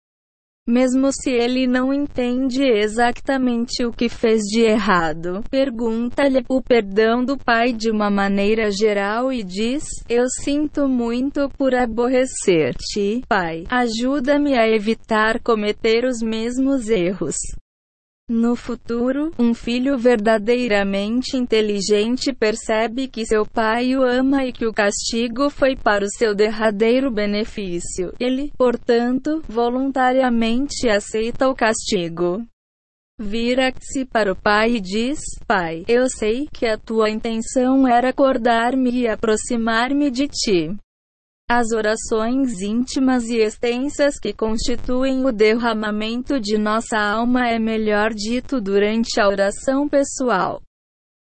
Mesmo 0.65 1.11
se 1.11 1.29
ele 1.29 1.67
não 1.67 1.93
entende 1.93 2.63
exatamente 2.63 3.85
o 3.85 3.91
que 3.91 4.07
fez 4.07 4.43
de 4.43 4.61
errado, 4.61 5.43
pergunta-lhe 5.51 6.41
o 6.47 6.61
perdão 6.61 7.25
do 7.25 7.37
pai 7.37 7.73
de 7.73 7.91
uma 7.91 8.09
maneira 8.09 8.71
geral 8.71 9.29
e 9.29 9.43
diz: 9.43 9.83
Eu 10.07 10.23
sinto 10.41 10.87
muito 10.87 11.49
por 11.57 11.75
aborrecer-te, 11.75 13.23
pai. 13.27 13.65
Ajuda-me 13.69 14.57
a 14.57 14.65
evitar 14.65 15.41
cometer 15.41 16.05
os 16.05 16.21
mesmos 16.21 16.87
erros. 16.87 17.35
No 18.35 18.55
futuro, 18.55 19.31
um 19.37 19.53
filho 19.53 19.95
verdadeiramente 19.95 21.37
inteligente 21.37 22.33
percebe 22.33 23.07
que 23.07 23.27
seu 23.27 23.45
pai 23.45 23.95
o 23.95 24.01
ama 24.01 24.43
e 24.43 24.51
que 24.51 24.65
o 24.65 24.73
castigo 24.73 25.51
foi 25.51 25.75
para 25.75 26.03
o 26.03 26.09
seu 26.09 26.33
derradeiro 26.33 27.11
benefício. 27.11 28.11
Ele, 28.19 28.51
portanto, 28.57 29.43
voluntariamente 29.47 30.89
aceita 30.89 31.47
o 31.47 31.53
castigo. 31.53 32.43
Vira-se 33.19 34.03
para 34.03 34.31
o 34.31 34.35
pai 34.35 34.77
e 34.77 34.81
diz: 34.81 35.19
Pai, 35.45 35.85
eu 35.87 36.09
sei 36.09 36.47
que 36.51 36.65
a 36.65 36.75
tua 36.75 37.11
intenção 37.11 37.87
era 37.87 38.09
acordar-me 38.09 38.89
e 38.89 39.07
aproximar-me 39.07 40.09
de 40.09 40.27
ti. 40.27 40.75
As 41.55 41.71
orações 41.71 42.63
íntimas 42.63 43.29
e 43.29 43.37
extensas 43.37 44.17
que 44.19 44.33
constituem 44.33 45.23
o 45.23 45.31
derramamento 45.31 46.39
de 46.39 46.57
nossa 46.57 46.97
alma 46.97 47.47
é 47.47 47.59
melhor 47.59 48.11
dito 48.11 48.59
durante 48.59 49.21
a 49.21 49.27
oração 49.27 49.87
pessoal. 49.87 50.63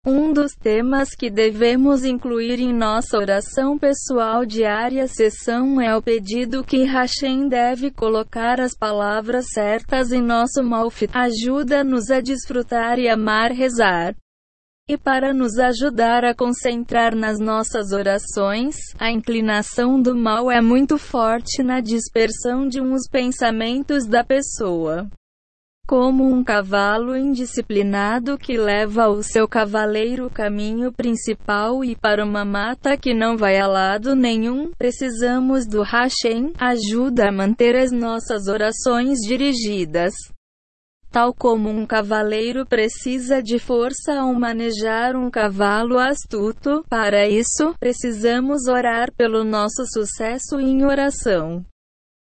Um 0.06 0.32
dos 0.32 0.52
temas 0.54 1.08
que 1.16 1.28
devemos 1.28 2.04
incluir 2.04 2.60
em 2.60 2.72
nossa 2.72 3.18
oração 3.18 3.76
pessoal 3.76 4.46
diária 4.46 5.08
sessão 5.08 5.80
é 5.80 5.96
o 5.96 6.00
pedido 6.00 6.62
que 6.62 6.84
Hashem 6.84 7.48
deve 7.48 7.90
colocar 7.90 8.60
as 8.60 8.76
palavras 8.76 9.46
certas 9.52 10.12
em 10.12 10.22
nosso 10.22 10.62
mouth. 10.62 11.02
Ajuda-nos 11.12 12.12
a 12.12 12.20
desfrutar 12.20 12.96
e 12.96 13.08
amar 13.08 13.50
rezar. 13.50 14.14
E 14.92 14.98
para 14.98 15.32
nos 15.32 15.58
ajudar 15.58 16.22
a 16.22 16.34
concentrar 16.34 17.16
nas 17.16 17.38
nossas 17.38 17.92
orações, 17.92 18.76
a 18.98 19.10
inclinação 19.10 19.98
do 19.98 20.14
mal 20.14 20.50
é 20.50 20.60
muito 20.60 20.98
forte 20.98 21.62
na 21.62 21.80
dispersão 21.80 22.68
de 22.68 22.78
uns 22.78 23.08
pensamentos 23.10 24.06
da 24.06 24.22
pessoa. 24.22 25.08
Como 25.88 26.28
um 26.28 26.44
cavalo 26.44 27.16
indisciplinado 27.16 28.36
que 28.36 28.58
leva 28.58 29.08
o 29.08 29.22
seu 29.22 29.48
cavaleiro 29.48 30.28
caminho 30.28 30.92
principal 30.92 31.82
e 31.82 31.96
para 31.96 32.22
uma 32.22 32.44
mata 32.44 32.94
que 32.94 33.14
não 33.14 33.34
vai 33.34 33.58
a 33.58 33.66
lado 33.66 34.14
nenhum, 34.14 34.72
precisamos 34.76 35.66
do 35.66 35.80
Hashem, 35.80 36.52
ajuda 36.58 37.30
a 37.30 37.32
manter 37.32 37.76
as 37.76 37.90
nossas 37.90 38.46
orações 38.46 39.20
dirigidas. 39.20 40.12
Tal 41.12 41.34
como 41.34 41.68
um 41.68 41.84
cavaleiro 41.84 42.64
precisa 42.64 43.42
de 43.42 43.58
força 43.58 44.14
ao 44.14 44.32
manejar 44.32 45.14
um 45.14 45.30
cavalo 45.30 45.98
astuto, 45.98 46.82
para 46.88 47.28
isso, 47.28 47.74
precisamos 47.78 48.66
orar 48.66 49.12
pelo 49.12 49.44
nosso 49.44 49.84
sucesso 49.92 50.58
em 50.58 50.86
oração. 50.86 51.62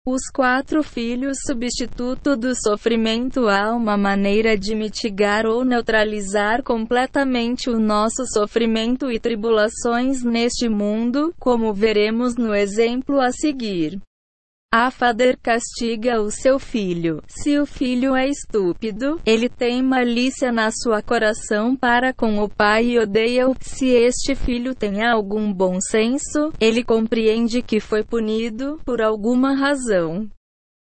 Os 0.08 0.22
quatro 0.34 0.82
filhos 0.82 1.40
substituto 1.46 2.38
do 2.38 2.56
sofrimento 2.56 3.50
há 3.50 3.76
uma 3.76 3.98
maneira 3.98 4.58
de 4.58 4.74
mitigar 4.74 5.46
ou 5.46 5.66
neutralizar 5.66 6.64
completamente 6.64 7.70
o 7.70 7.78
nosso 7.78 8.26
sofrimento 8.34 9.12
e 9.12 9.20
tribulações 9.20 10.24
neste 10.24 10.70
mundo, 10.70 11.34
como 11.38 11.74
veremos 11.74 12.38
no 12.38 12.56
exemplo 12.56 13.20
a 13.20 13.30
seguir. 13.34 14.00
A 14.72 14.92
Fader 14.92 15.36
castiga 15.42 16.22
o 16.22 16.30
seu 16.30 16.60
filho. 16.60 17.24
Se 17.28 17.58
o 17.58 17.66
filho 17.66 18.16
é 18.16 18.28
estúpido, 18.28 19.20
ele 19.26 19.50
tem 19.50 19.82
malícia 19.82 20.52
na 20.52 20.70
sua 20.70 21.02
coração 21.02 21.76
para 21.76 22.14
com 22.14 22.38
o 22.38 22.48
pai 22.48 22.90
e 22.90 23.00
odeia-o. 23.00 23.56
Se 23.60 23.88
este 23.88 24.36
filho 24.36 24.76
tem 24.76 25.04
algum 25.04 25.52
bom 25.52 25.80
senso, 25.82 26.54
ele 26.60 26.84
compreende 26.84 27.64
que 27.64 27.80
foi 27.80 28.04
punido 28.04 28.80
por 28.86 29.02
alguma 29.02 29.56
razão. 29.56 30.30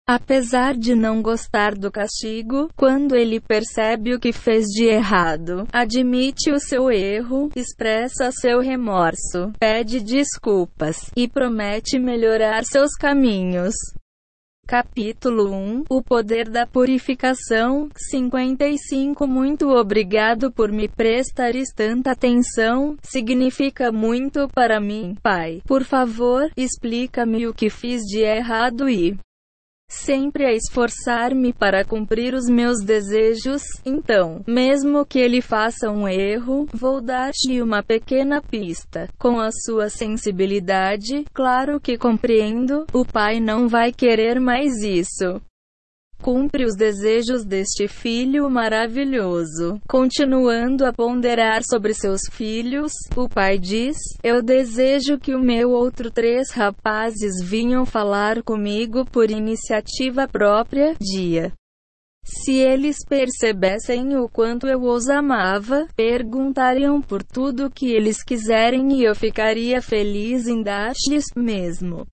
Apesar 0.08 0.76
de 0.78 0.94
não 0.94 1.20
gostar 1.20 1.74
do 1.74 1.92
castigo, 1.92 2.70
quando 2.76 3.16
ele 3.16 3.40
percebe 3.40 4.14
o 4.14 4.20
que 4.20 4.32
fez 4.32 4.66
de 4.66 4.86
errado, 4.86 5.68
admite 5.74 6.52
o 6.52 6.60
seu 6.60 6.92
erro, 6.92 7.50
expressa 7.56 8.32
seu 8.32 8.60
remorso, 8.60 9.52
pede 9.60 10.00
desculpas 10.00 11.10
e 11.18 11.28
promete 11.28 11.98
melhorar 11.98 12.64
seus 12.66 12.92
caminhos. 12.92 13.74
Capítulo 14.68 15.52
1 15.52 15.84
O 15.90 16.04
poder 16.04 16.50
da 16.50 16.68
purificação 16.68 17.88
55 17.96 19.28
Muito 19.28 19.70
obrigado 19.70 20.52
por 20.52 20.72
me 20.72 20.88
prestares 20.88 21.70
tanta 21.76 22.12
atenção, 22.12 22.96
significa 23.02 23.92
muito 23.92 24.48
para 24.50 24.80
mim, 24.80 25.16
Pai. 25.22 25.62
Por 25.66 25.84
favor, 25.84 26.50
explica-me 26.56 27.48
o 27.48 27.54
que 27.54 27.70
fiz 27.70 28.02
de 28.02 28.22
errado 28.22 28.90
e 28.90 29.16
sempre 30.06 30.46
a 30.46 30.54
esforçar-me 30.54 31.54
para 31.54 31.84
cumprir 31.84 32.34
os 32.34 32.48
meus 32.48 32.84
desejos, 32.84 33.64
então, 33.86 34.42
mesmo 34.48 35.06
que 35.06 35.20
ele 35.20 35.42
faça 35.42 35.90
um 35.90 36.08
erro, 36.08 36.68
vou 36.74 37.02
dar-te 37.02 37.62
uma 37.62 37.82
pequena 37.82 38.42
pista. 38.42 39.08
Com 39.18 39.40
a 39.40 39.50
sua 39.52 39.90
sensibilidade, 39.90 41.26
claro 41.34 41.80
que 41.80 41.98
compreendo, 41.98 42.86
o 42.94 43.06
pai 43.06 43.40
não 43.40 43.68
vai 43.68 43.92
querer 43.92 44.40
mais 44.40 44.84
isso 44.84 45.42
cumpre 46.22 46.66
os 46.66 46.76
desejos 46.76 47.46
deste 47.46 47.88
filho 47.88 48.50
maravilhoso. 48.50 49.80
Continuando 49.88 50.86
a 50.86 50.94
ponderar 50.94 51.62
sobre 51.64 51.94
seus 51.94 52.22
filhos, 52.32 52.92
o 53.16 53.30
pai 53.30 53.58
diz: 53.58 53.98
Eu 54.24 54.42
desejo 54.42 55.20
que 55.20 55.36
o 55.36 55.40
meu 55.40 55.72
outro 55.72 56.12
três 56.12 56.52
rapazes 56.52 57.44
vinham 57.44 57.86
falar 57.86 58.42
comigo 58.44 59.06
por 59.06 59.30
iniciativa 59.30 60.28
própria. 60.28 60.96
Dia 61.00 61.54
Se 62.24 62.54
eles 62.54 62.98
percebessem 63.08 64.18
o 64.18 64.28
quanto 64.28 64.68
eu 64.68 64.82
os 64.82 65.08
amava, 65.10 65.88
perguntariam 65.96 67.02
por 67.02 67.22
tudo 67.24 67.68
o 67.68 67.72
que 67.72 67.92
eles 67.92 68.24
quiserem 68.24 68.94
e 68.94 69.04
eu 69.04 69.16
ficaria 69.16 69.82
feliz 69.82 70.48
em 70.48 70.64
dar-lhes 70.64 71.26
mesmo. 71.36 72.06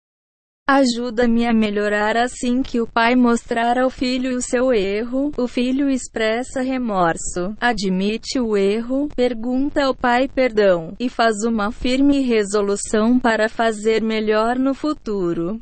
Ajuda-me 0.69 1.45
a 1.45 1.53
melhorar 1.53 2.17
assim 2.17 2.63
que 2.63 2.81
o 2.81 2.87
pai 2.87 3.17
mostrar 3.17 3.79
ao 3.79 3.91
filho 3.91 4.37
o 4.37 4.41
seu 4.41 4.73
erro, 4.73 5.33
o 5.37 5.49
filho 5.49 5.91
expressa 5.91 6.63
remorso, 6.63 7.55
admite 7.61 8.39
o 8.39 8.57
erro, 8.57 9.09
pergunta 9.15 9.85
ao 9.85 9.95
pai 9.95 10.29
perdão, 10.29 10.95
e 11.01 11.09
faz 11.09 11.43
uma 11.45 11.73
firme 11.73 12.21
resolução 12.21 13.19
para 13.19 13.49
fazer 13.49 14.03
melhor 14.03 14.57
no 14.57 14.73
futuro. 14.73 15.61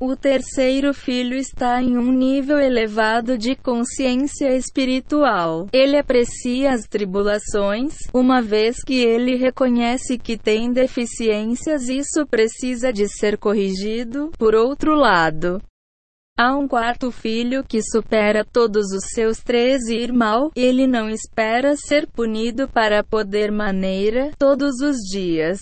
O 0.00 0.14
terceiro 0.14 0.94
filho 0.94 1.36
está 1.36 1.82
em 1.82 1.98
um 1.98 2.12
nível 2.12 2.60
elevado 2.60 3.36
de 3.36 3.56
consciência 3.56 4.54
espiritual. 4.54 5.66
Ele 5.72 5.98
aprecia 5.98 6.72
as 6.72 6.82
tribulações, 6.86 7.96
uma 8.14 8.40
vez 8.40 8.76
que 8.80 8.94
ele 8.94 9.34
reconhece 9.34 10.16
que 10.16 10.38
tem 10.38 10.72
deficiências, 10.72 11.88
isso 11.88 12.24
precisa 12.30 12.92
de 12.92 13.08
ser 13.08 13.36
corrigido. 13.36 14.30
Por 14.38 14.54
outro 14.54 14.94
lado, 14.94 15.60
Há 16.38 16.56
um 16.56 16.68
quarto 16.68 17.10
filho 17.10 17.64
que 17.64 17.82
supera 17.82 18.44
todos 18.44 18.92
os 18.92 19.08
seus 19.12 19.40
três 19.40 19.88
irmãos. 19.88 20.52
Ele 20.54 20.86
não 20.86 21.10
espera 21.10 21.74
ser 21.74 22.06
punido 22.06 22.68
para 22.68 23.02
poder 23.02 23.50
maneira 23.50 24.30
todos 24.38 24.80
os 24.80 24.98
dias. 25.10 25.58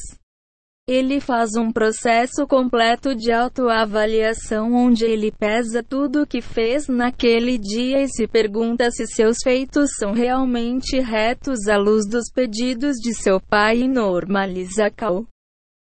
Ele 0.88 1.18
faz 1.18 1.56
um 1.56 1.72
processo 1.72 2.46
completo 2.46 3.12
de 3.12 3.32
autoavaliação 3.32 4.72
onde 4.72 5.04
ele 5.04 5.32
pesa 5.32 5.82
tudo 5.82 6.22
o 6.22 6.26
que 6.26 6.40
fez 6.40 6.86
naquele 6.86 7.58
dia 7.58 8.02
e 8.02 8.08
se 8.08 8.28
pergunta 8.28 8.88
se 8.92 9.04
seus 9.04 9.38
feitos 9.42 9.90
são 9.98 10.12
realmente 10.12 11.00
retos 11.00 11.66
à 11.66 11.76
luz 11.76 12.08
dos 12.08 12.30
pedidos 12.32 12.98
de 12.98 13.12
seu 13.14 13.40
pai 13.40 13.80
e 13.80 13.88
normaliza 13.88 14.88
cal. 14.88 15.26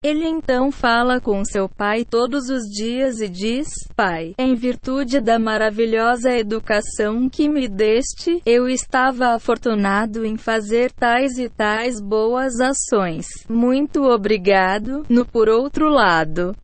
Ele 0.04 0.26
então 0.26 0.72
fala 0.72 1.22
com 1.22 1.46
seu 1.46 1.70
pai 1.70 2.04
todos 2.04 2.50
os 2.50 2.64
dias 2.64 3.22
e 3.22 3.30
diz: 3.30 3.68
Pai, 3.96 4.34
em 4.36 4.56
virtude 4.56 5.22
da 5.22 5.38
maravilhosa 5.38 6.32
educação 6.32 7.30
que 7.30 7.48
me 7.48 7.68
deste, 7.68 8.42
eu 8.44 8.68
estava 8.68 9.36
afortunado 9.36 10.26
em 10.26 10.38
fazer 10.38 10.92
tais 10.92 11.38
e 11.38 11.48
tais 11.48 12.02
boas 12.02 12.60
ações. 12.60 13.28
Muito 13.48 14.02
obrigado. 14.06 15.06
No 15.08 15.24
por 15.24 15.48
outro 15.48 15.88
lado, 15.88 16.56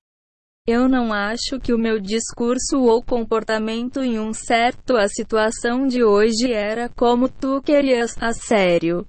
eu 0.67 0.89
não 0.89 1.13
acho 1.13 1.59
que 1.61 1.71
o 1.71 1.77
meu 1.77 1.99
discurso 1.99 2.81
ou 2.81 3.03
comportamento 3.03 4.01
em 4.01 4.17
um 4.17 4.33
certo 4.33 4.97
a 4.97 5.07
situação 5.07 5.85
de 5.85 6.03
hoje 6.03 6.51
era 6.51 6.89
como 6.89 7.29
tu 7.29 7.61
querias, 7.61 8.15
a 8.19 8.33
sério. 8.33 9.07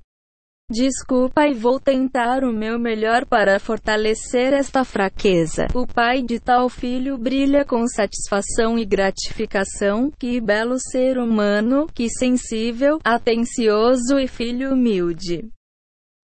Desculpa 0.71 1.47
e 1.47 1.55
vou 1.55 1.81
tentar 1.81 2.45
o 2.45 2.53
meu 2.53 2.79
melhor 2.79 3.25
para 3.25 3.59
fortalecer 3.59 4.53
esta 4.53 4.85
fraqueza. 4.85 5.67
O 5.75 5.87
pai 5.87 6.21
de 6.21 6.39
tal 6.39 6.69
filho 6.69 7.17
brilha 7.17 7.65
com 7.65 7.89
satisfação 7.89 8.79
e 8.79 8.85
gratificação. 8.85 10.13
Que 10.19 10.39
belo 10.43 10.77
ser 10.79 11.17
humano, 11.17 11.87
que 11.95 12.11
sensível, 12.11 12.99
atencioso 13.03 14.19
e 14.19 14.29
filho 14.29 14.75
humilde. 14.75 15.49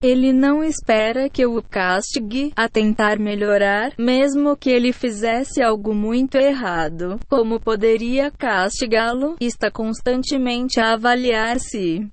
Ele 0.03 0.31
não 0.31 0.63
espera 0.63 1.27
que 1.27 1.41
eu 1.41 1.55
o 1.55 1.63
castigue 1.63 2.53
a 2.55 2.69
tentar 2.69 3.17
melhorar, 3.17 3.93
mesmo 3.97 4.55
que 4.55 4.69
ele 4.69 4.93
fizesse 4.93 5.63
algo 5.63 5.95
muito 5.95 6.37
errado. 6.37 7.19
Como 7.27 7.59
poderia 7.59 8.29
castigá-lo? 8.29 9.37
Está 9.41 9.71
constantemente 9.71 10.79
a 10.79 10.93
avaliar-se 10.93 12.07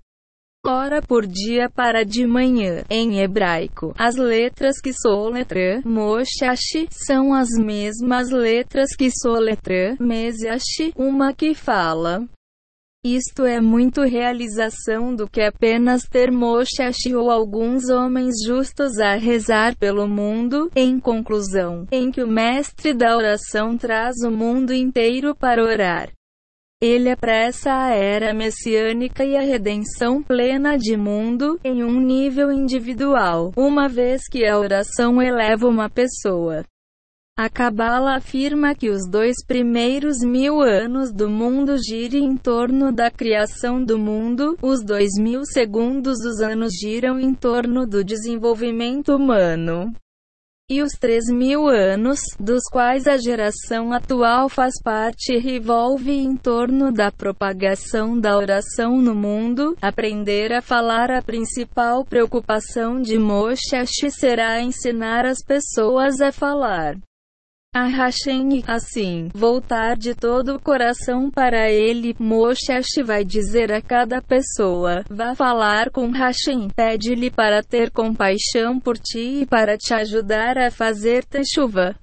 hora 0.64 1.02
por 1.02 1.26
dia 1.26 1.68
para 1.68 2.04
de 2.04 2.26
manhã. 2.26 2.84
Em 2.88 3.20
hebraico, 3.20 3.92
as 3.98 4.14
letras 4.16 4.80
que 4.80 4.92
soletra 4.92 5.82
Moshashi 5.84 6.86
são 6.90 7.34
as 7.34 7.48
mesmas 7.50 8.30
letras 8.30 8.94
que 8.94 9.10
soletra 9.10 9.96
Mesiashi, 9.98 10.92
uma 10.96 11.32
que 11.32 11.54
fala. 11.54 12.24
Isto 13.04 13.44
é 13.44 13.60
muito 13.60 14.02
realização 14.02 15.12
do 15.12 15.28
que 15.28 15.42
apenas 15.42 16.04
ter 16.04 16.30
Moshashi 16.30 17.16
ou 17.16 17.32
alguns 17.32 17.88
homens 17.88 18.36
justos 18.46 18.96
a 19.00 19.16
rezar 19.16 19.76
pelo 19.76 20.06
mundo, 20.06 20.70
em 20.76 21.00
conclusão, 21.00 21.84
em 21.90 22.12
que 22.12 22.22
o 22.22 22.28
mestre 22.28 22.94
da 22.94 23.16
oração 23.16 23.76
traz 23.76 24.14
o 24.24 24.30
mundo 24.30 24.72
inteiro 24.72 25.34
para 25.34 25.64
orar. 25.64 26.10
Ele 26.82 27.10
apressa 27.10 27.72
a 27.72 27.94
era 27.94 28.34
messiânica 28.34 29.24
e 29.24 29.36
a 29.36 29.40
redenção 29.40 30.20
plena 30.20 30.76
de 30.76 30.96
mundo, 30.96 31.56
em 31.62 31.84
um 31.84 32.00
nível 32.00 32.50
individual, 32.50 33.52
uma 33.56 33.88
vez 33.88 34.22
que 34.28 34.44
a 34.44 34.58
oração 34.58 35.22
eleva 35.22 35.68
uma 35.68 35.88
pessoa. 35.88 36.64
A 37.38 37.48
Cabala 37.48 38.16
afirma 38.16 38.74
que 38.74 38.90
os 38.90 39.08
dois 39.08 39.36
primeiros 39.46 40.24
mil 40.24 40.60
anos 40.60 41.12
do 41.12 41.30
mundo 41.30 41.76
girem 41.78 42.24
em 42.24 42.36
torno 42.36 42.90
da 42.90 43.12
criação 43.12 43.80
do 43.80 43.96
mundo, 43.96 44.58
os 44.60 44.84
dois 44.84 45.10
mil 45.20 45.44
segundos 45.44 46.18
dos 46.18 46.40
anos 46.40 46.72
giram 46.72 47.20
em 47.20 47.32
torno 47.32 47.86
do 47.86 48.02
desenvolvimento 48.02 49.14
humano 49.14 49.92
e 50.72 50.80
os 50.80 50.92
três 50.92 51.26
mil 51.28 51.68
anos, 51.68 52.18
dos 52.40 52.62
quais 52.72 53.06
a 53.06 53.18
geração 53.18 53.92
atual 53.92 54.48
faz 54.48 54.72
parte, 54.82 55.36
revolve 55.36 56.10
em 56.10 56.34
torno 56.34 56.90
da 56.90 57.12
propagação 57.12 58.18
da 58.18 58.38
oração 58.38 58.96
no 58.96 59.14
mundo. 59.14 59.76
Aprender 59.82 60.50
a 60.50 60.62
falar 60.62 61.10
a 61.10 61.20
principal 61.20 62.06
preocupação 62.06 63.02
de 63.02 63.18
Moshe 63.18 63.76
será 64.10 64.62
ensinar 64.62 65.26
as 65.26 65.44
pessoas 65.44 66.22
a 66.22 66.32
falar 66.32 66.96
a 67.74 67.86
Hashem 67.86 68.62
assim, 68.66 69.30
voltar 69.32 69.96
de 69.96 70.14
todo 70.14 70.56
o 70.56 70.60
coração 70.60 71.30
para 71.30 71.70
ele. 71.70 72.14
Moshe 72.18 72.70
vai 73.02 73.24
dizer 73.24 73.72
a 73.72 73.80
cada 73.80 74.20
pessoa: 74.20 75.02
vá 75.08 75.34
falar 75.34 75.90
com 75.90 76.10
Hashem, 76.10 76.68
pede-lhe 76.76 77.30
para 77.30 77.62
ter 77.62 77.90
compaixão 77.90 78.78
por 78.78 78.98
ti 78.98 79.40
e 79.40 79.46
para 79.46 79.78
te 79.78 79.94
ajudar 79.94 80.58
a 80.58 80.70
fazer 80.70 81.24
chuva. 81.42 81.96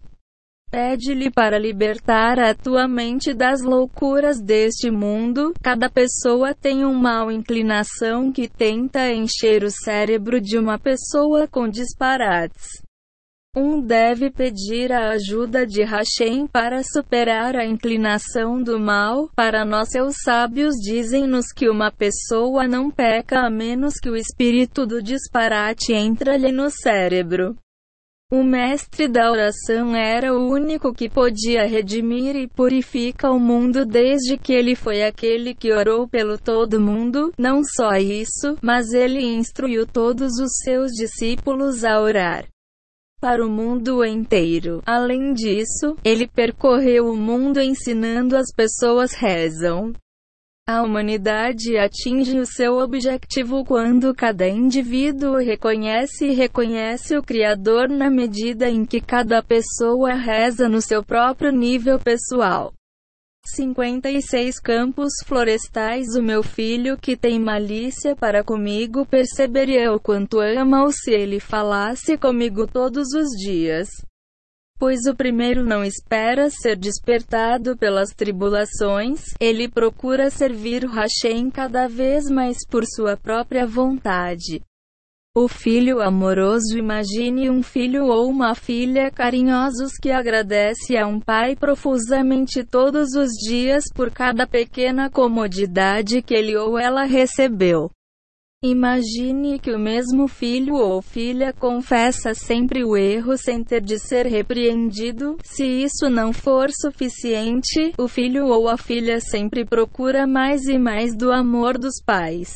Pede-lhe 0.71 1.29
para 1.29 1.59
libertar 1.59 2.39
a 2.39 2.53
tua 2.55 2.87
mente 2.87 3.31
das 3.33 3.61
loucuras 3.61 4.41
deste 4.41 4.89
mundo. 4.89 5.53
Cada 5.63 5.87
pessoa 5.87 6.53
tem 6.53 6.83
uma 6.83 6.99
mal 6.99 7.31
inclinação 7.31 8.31
que 8.31 8.47
tenta 8.47 9.11
encher 9.11 9.63
o 9.63 9.69
cérebro 9.69 10.41
de 10.41 10.57
uma 10.57 10.79
pessoa 10.79 11.47
com 11.47 11.67
disparates. 11.67 12.88
Um 13.61 13.81
deve 13.81 14.29
pedir 14.31 14.89
a 14.89 15.09
ajuda 15.09 15.67
de 15.67 15.83
Hashem 15.83 16.47
para 16.47 16.81
superar 16.81 17.57
a 17.57 17.65
inclinação 17.65 18.63
do 18.63 18.79
mal. 18.79 19.29
Para 19.35 19.65
nós, 19.65 19.89
seus 19.89 20.15
sábios 20.23 20.75
dizem-nos 20.75 21.47
que 21.51 21.67
uma 21.67 21.91
pessoa 21.91 22.69
não 22.69 22.89
peca 22.89 23.41
a 23.41 23.49
menos 23.49 23.95
que 23.95 24.09
o 24.09 24.15
espírito 24.15 24.87
do 24.87 25.03
disparate 25.03 25.91
entre-lhe 25.91 26.53
no 26.53 26.71
cérebro. 26.71 27.57
O 28.31 28.43
mestre 28.43 29.09
da 29.09 29.29
oração 29.29 29.93
era 29.93 30.33
o 30.33 30.49
único 30.49 30.93
que 30.93 31.09
podia 31.09 31.67
redimir 31.67 32.37
e 32.37 32.47
purificar 32.47 33.33
o 33.33 33.39
mundo 33.41 33.85
desde 33.85 34.37
que 34.37 34.53
ele 34.53 34.73
foi 34.73 35.03
aquele 35.03 35.53
que 35.53 35.73
orou 35.73 36.07
pelo 36.07 36.37
todo 36.37 36.79
mundo. 36.79 37.33
Não 37.37 37.61
só 37.61 37.97
isso, 37.97 38.55
mas 38.61 38.93
ele 38.93 39.19
instruiu 39.19 39.85
todos 39.85 40.39
os 40.39 40.51
seus 40.63 40.91
discípulos 40.93 41.83
a 41.83 41.99
orar 41.99 42.45
para 43.19 43.45
o 43.45 43.49
mundo 43.49 44.03
inteiro. 44.05 44.81
Além 44.85 45.33
disso, 45.33 45.95
ele 46.03 46.27
percorreu 46.27 47.09
o 47.09 47.15
mundo 47.15 47.59
ensinando 47.59 48.37
as 48.37 48.53
pessoas 48.53 49.13
rezam. 49.13 49.93
A 50.67 50.83
humanidade 50.83 51.77
atinge 51.77 52.39
o 52.39 52.45
seu 52.45 52.77
objetivo 52.77 53.65
quando 53.65 54.13
cada 54.13 54.47
indivíduo 54.47 55.37
reconhece 55.37 56.27
e 56.27 56.33
reconhece 56.33 57.17
o 57.17 57.23
Criador 57.23 57.89
na 57.89 58.07
medida 58.07 58.69
em 58.69 58.85
que 58.85 59.01
cada 59.01 59.41
pessoa 59.41 60.13
reza 60.13 60.69
no 60.69 60.79
seu 60.79 61.03
próprio 61.03 61.51
nível 61.51 61.97
pessoal. 61.97 62.71
56 63.45 64.59
campos 64.59 65.09
florestais 65.25 66.15
O 66.15 66.21
meu 66.21 66.43
filho 66.43 66.97
que 66.97 67.17
tem 67.17 67.39
malícia 67.39 68.15
para 68.15 68.43
comigo 68.43 69.05
perceberia 69.05 69.91
o 69.91 69.99
quanto 69.99 70.39
ama-o 70.39 70.91
se 70.91 71.11
ele 71.11 71.39
falasse 71.39 72.17
comigo 72.17 72.67
todos 72.67 73.07
os 73.13 73.29
dias. 73.41 73.89
Pois 74.77 75.05
o 75.07 75.15
primeiro 75.15 75.65
não 75.65 75.83
espera 75.83 76.49
ser 76.49 76.77
despertado 76.77 77.75
pelas 77.75 78.11
tribulações, 78.11 79.25
ele 79.39 79.67
procura 79.67 80.29
servir 80.29 80.85
o 80.85 80.89
Hashem 80.89 81.49
cada 81.51 81.87
vez 81.87 82.29
mais 82.29 82.57
por 82.65 82.85
sua 82.85 83.17
própria 83.17 83.65
vontade. 83.65 84.61
O 85.41 85.47
filho 85.47 86.01
amoroso 86.01 86.77
imagine 86.77 87.49
um 87.49 87.63
filho 87.63 88.07
ou 88.07 88.29
uma 88.29 88.53
filha 88.53 89.09
carinhosos 89.09 89.93
que 89.93 90.11
agradece 90.11 90.97
a 90.97 91.07
um 91.07 91.17
pai 91.17 91.55
profusamente 91.55 92.61
todos 92.61 93.13
os 93.15 93.29
dias 93.47 93.85
por 93.95 94.11
cada 94.11 94.45
pequena 94.45 95.09
comodidade 95.09 96.21
que 96.21 96.33
ele 96.33 96.57
ou 96.57 96.77
ela 96.77 97.05
recebeu. 97.05 97.89
Imagine 98.61 99.59
que 99.59 99.71
o 99.71 99.79
mesmo 99.79 100.27
filho 100.27 100.75
ou 100.75 101.01
filha 101.01 101.53
confessa 101.53 102.33
sempre 102.33 102.83
o 102.83 102.97
erro 102.97 103.37
sem 103.37 103.63
ter 103.63 103.79
de 103.79 103.97
ser 103.97 104.25
repreendido. 104.25 105.37
Se 105.41 105.63
isso 105.63 106.09
não 106.09 106.33
for 106.33 106.69
suficiente, 106.69 107.93
o 107.97 108.09
filho 108.09 108.47
ou 108.47 108.67
a 108.67 108.75
filha 108.75 109.21
sempre 109.21 109.63
procura 109.63 110.27
mais 110.27 110.65
e 110.65 110.77
mais 110.77 111.15
do 111.15 111.31
amor 111.31 111.77
dos 111.77 112.03
pais. 112.05 112.51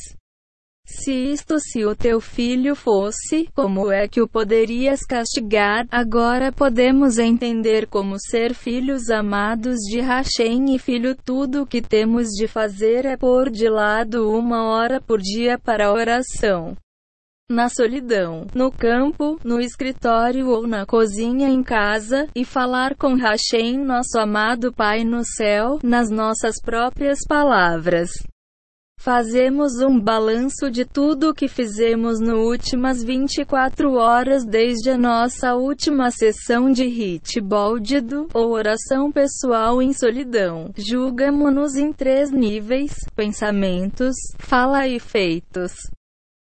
Se 0.86 1.12
isto 1.12 1.58
se 1.58 1.84
o 1.84 1.94
teu 1.94 2.20
filho 2.20 2.74
fosse, 2.74 3.48
como 3.54 3.90
é 3.90 4.06
que 4.06 4.20
o 4.20 4.28
poderias 4.28 5.00
castigar? 5.00 5.86
Agora 5.90 6.52
podemos 6.52 7.18
entender 7.18 7.86
como 7.86 8.16
ser 8.18 8.54
filhos 8.54 9.10
amados 9.10 9.76
de 9.80 10.00
Hashem 10.00 10.74
e 10.74 10.78
filho 10.78 11.14
tudo 11.14 11.62
o 11.62 11.66
que 11.66 11.82
temos 11.82 12.28
de 12.28 12.46
fazer 12.46 13.06
é 13.06 13.16
pôr 13.16 13.50
de 13.50 13.68
lado 13.68 14.30
uma 14.30 14.64
hora 14.64 15.00
por 15.00 15.20
dia 15.20 15.58
para 15.58 15.92
oração. 15.92 16.76
Na 17.50 17.68
solidão, 17.68 18.46
no 18.54 18.70
campo, 18.70 19.38
no 19.44 19.60
escritório 19.60 20.48
ou 20.48 20.66
na 20.66 20.86
cozinha 20.86 21.48
em 21.48 21.62
casa, 21.62 22.26
e 22.34 22.44
falar 22.44 22.94
com 22.94 23.14
Hashem, 23.14 23.76
nosso 23.78 24.18
amado 24.18 24.72
Pai 24.72 25.04
no 25.04 25.22
céu, 25.22 25.78
nas 25.82 26.08
nossas 26.08 26.56
próprias 26.62 27.18
palavras. 27.28 28.10
Fazemos 29.04 29.82
um 29.82 30.00
balanço 30.00 30.70
de 30.70 30.86
tudo 30.86 31.28
o 31.28 31.34
que 31.34 31.46
fizemos 31.46 32.20
no 32.20 32.38
últimas 32.38 33.04
24 33.04 33.92
horas 33.96 34.46
desde 34.46 34.88
a 34.88 34.96
nossa 34.96 35.54
última 35.54 36.10
sessão 36.10 36.72
de 36.72 36.86
hit 36.86 37.38
boldido, 37.38 38.26
ou 38.32 38.52
oração 38.52 39.12
pessoal 39.12 39.82
em 39.82 39.92
solidão. 39.92 40.70
Julgamo-nos 40.74 41.76
em 41.76 41.92
três 41.92 42.30
níveis: 42.30 42.94
pensamentos, 43.14 44.14
fala 44.38 44.88
e 44.88 44.98
feitos 44.98 45.74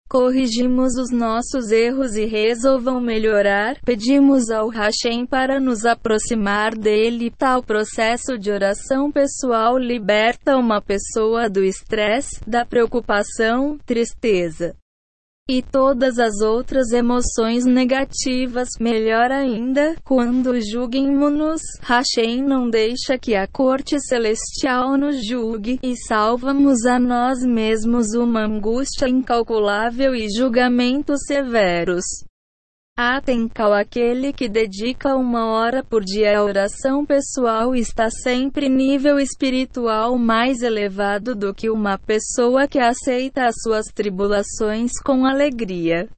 corrigimos 0.09 0.94
os 0.94 1.11
nossos 1.11 1.70
erros 1.70 2.16
e 2.16 2.24
resolvam 2.24 3.00
melhorar, 3.00 3.76
pedimos 3.84 4.50
ao 4.50 4.68
Hashem 4.68 5.26
para 5.26 5.61
nos 5.61 5.84
aproximar 5.84 6.74
dele. 6.74 7.30
Tal 7.30 7.62
processo 7.62 8.38
de 8.38 8.50
oração 8.50 9.12
pessoal 9.12 9.76
liberta 9.76 10.56
uma 10.56 10.80
pessoa 10.80 11.48
do 11.48 11.62
estresse, 11.62 12.40
da 12.46 12.64
preocupação, 12.64 13.78
tristeza 13.84 14.74
e 15.49 15.62
todas 15.62 16.18
as 16.18 16.40
outras 16.42 16.92
emoções 16.92 17.64
negativas. 17.64 18.68
Melhor 18.78 19.32
ainda, 19.32 19.96
quando 20.05 20.61
julguemos-nos, 20.61 21.62
Hashem 21.80 22.42
não 22.42 22.68
deixa 22.68 23.18
que 23.18 23.34
a 23.34 23.46
corte 23.46 23.99
celestial 24.01 24.99
nos 24.99 25.26
julgue, 25.26 25.78
e 25.82 25.96
salvamos 25.96 26.84
a 26.84 26.99
nós 26.99 27.42
mesmos 27.42 28.14
uma 28.14 28.44
angústia 28.44 29.09
incalculável 29.09 30.14
e 30.14 30.28
julgamentos 30.30 31.20
severos. 31.26 32.05
Atencal 33.01 33.72
aquele 33.72 34.32
que 34.32 34.49
dedica 34.49 35.14
uma 35.14 35.46
hora 35.53 35.84
por 35.84 36.03
dia 36.05 36.36
à 36.36 36.42
oração 36.42 37.07
pessoal 37.07 37.72
está 37.72 38.11
sempre 38.11 38.68
nível 38.68 39.20
espiritual 39.20 40.18
mais 40.18 40.62
elevado 40.62 41.32
do 41.32 41.55
que 41.55 41.70
uma 41.70 41.96
pessoa 41.96 42.66
que 42.66 42.80
aceita 42.80 43.46
as 43.46 43.55
suas 43.62 43.86
tribulações 43.94 44.90
com 45.05 45.24
alegria. 45.24 46.09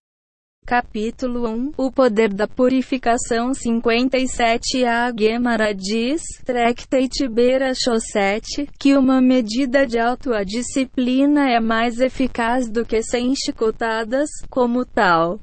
Capítulo 0.64 1.46
1 1.50 1.72
O 1.76 1.92
poder 1.92 2.32
da 2.32 2.48
purificação 2.48 3.52
57 3.52 4.82
A 4.86 5.12
Gemara 5.14 5.74
diz, 5.74 6.22
Tractate 6.46 7.28
Beira 7.28 7.74
Chaussette, 7.74 8.66
que 8.78 8.96
uma 8.96 9.20
medida 9.20 9.86
de 9.86 9.98
autodisciplina 9.98 11.50
é 11.50 11.60
mais 11.60 12.00
eficaz 12.00 12.70
do 12.70 12.86
que 12.86 13.02
cem 13.02 13.34
chicotadas, 13.36 14.30
como 14.48 14.86
tal. 14.86 15.40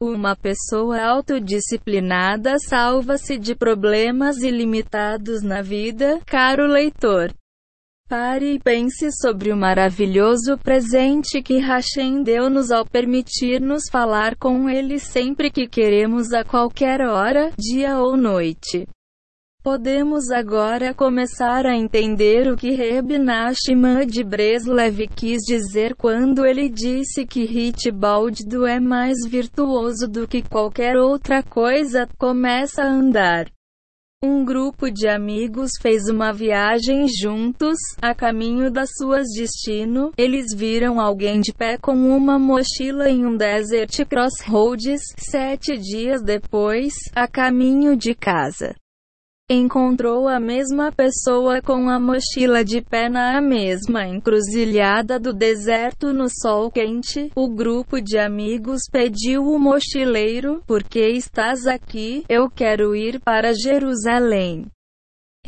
Uma 0.00 0.36
pessoa 0.36 1.02
autodisciplinada 1.02 2.56
salva-se 2.60 3.36
de 3.36 3.52
problemas 3.56 4.36
ilimitados 4.36 5.42
na 5.42 5.60
vida, 5.60 6.20
caro 6.24 6.68
leitor. 6.68 7.34
Pare 8.08 8.54
e 8.54 8.60
pense 8.60 9.10
sobre 9.10 9.50
o 9.50 9.56
maravilhoso 9.56 10.56
presente 10.56 11.42
que 11.42 11.58
Hashem 11.58 12.22
deu-nos 12.22 12.70
ao 12.70 12.86
permitir-nos 12.86 13.90
falar 13.90 14.36
com 14.36 14.70
Ele 14.70 15.00
sempre 15.00 15.50
que 15.50 15.66
queremos 15.66 16.32
a 16.32 16.44
qualquer 16.44 17.00
hora, 17.00 17.50
dia 17.58 17.98
ou 17.98 18.16
noite. 18.16 18.86
Podemos 19.68 20.30
agora 20.30 20.94
começar 20.94 21.66
a 21.66 21.76
entender 21.76 22.50
o 22.50 22.56
que 22.56 22.70
Reb 22.70 23.18
Nachman 23.18 24.06
de 24.06 24.24
Breslev 24.24 25.06
quis 25.08 25.42
dizer 25.46 25.94
quando 25.94 26.46
ele 26.46 26.70
disse 26.70 27.26
que 27.26 27.42
Hitbaldo 27.42 28.64
é 28.64 28.80
mais 28.80 29.18
virtuoso 29.28 30.08
do 30.08 30.26
que 30.26 30.40
qualquer 30.40 30.96
outra 30.96 31.42
coisa. 31.42 32.08
Começa 32.16 32.82
a 32.82 32.88
andar. 32.88 33.50
Um 34.24 34.42
grupo 34.42 34.90
de 34.90 35.06
amigos 35.06 35.72
fez 35.82 36.08
uma 36.08 36.32
viagem 36.32 37.06
juntos, 37.06 37.76
a 38.00 38.14
caminho 38.14 38.70
das 38.70 38.88
suas 38.96 39.26
destino. 39.36 40.12
Eles 40.16 40.46
viram 40.56 40.98
alguém 40.98 41.40
de 41.40 41.52
pé 41.52 41.76
com 41.76 41.94
uma 41.94 42.38
mochila 42.38 43.10
em 43.10 43.26
um 43.26 43.36
desert 43.36 44.06
crossroads. 44.06 45.02
Sete 45.18 45.76
dias 45.76 46.22
depois, 46.22 46.94
a 47.14 47.28
caminho 47.28 47.94
de 47.94 48.14
casa. 48.14 48.74
Encontrou 49.50 50.28
a 50.28 50.38
mesma 50.38 50.92
pessoa 50.92 51.62
com 51.62 51.88
a 51.88 51.98
mochila 51.98 52.62
de 52.62 52.82
pé 52.82 53.08
na 53.08 53.40
mesma 53.40 54.06
encruzilhada 54.06 55.18
do 55.18 55.32
deserto 55.32 56.12
no 56.12 56.28
sol 56.28 56.70
quente. 56.70 57.32
O 57.34 57.48
grupo 57.48 57.98
de 57.98 58.18
amigos 58.18 58.82
pediu 58.92 59.46
o 59.46 59.58
mochileiro: 59.58 60.62
Por 60.66 60.84
que 60.84 61.00
estás 61.08 61.66
aqui? 61.66 62.24
Eu 62.28 62.50
quero 62.50 62.94
ir 62.94 63.20
para 63.20 63.54
Jerusalém. 63.54 64.66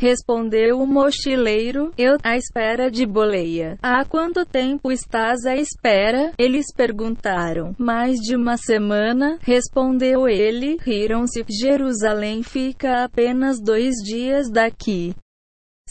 Respondeu 0.01 0.80
o 0.80 0.86
mochileiro, 0.86 1.92
eu, 1.98 2.16
à 2.22 2.34
espera 2.34 2.90
de 2.90 3.05
boleia. 3.05 3.76
Há 3.82 4.03
quanto 4.03 4.46
tempo 4.46 4.90
estás 4.90 5.44
à 5.44 5.55
espera? 5.57 6.32
Eles 6.38 6.72
perguntaram. 6.74 7.74
Mais 7.78 8.16
de 8.16 8.34
uma 8.34 8.57
semana, 8.57 9.36
respondeu 9.42 10.26
ele. 10.26 10.78
Riram-se. 10.80 11.44
Jerusalém 11.51 12.42
fica 12.42 13.05
apenas 13.05 13.61
dois 13.61 13.96
dias 13.96 14.51
daqui. 14.51 15.14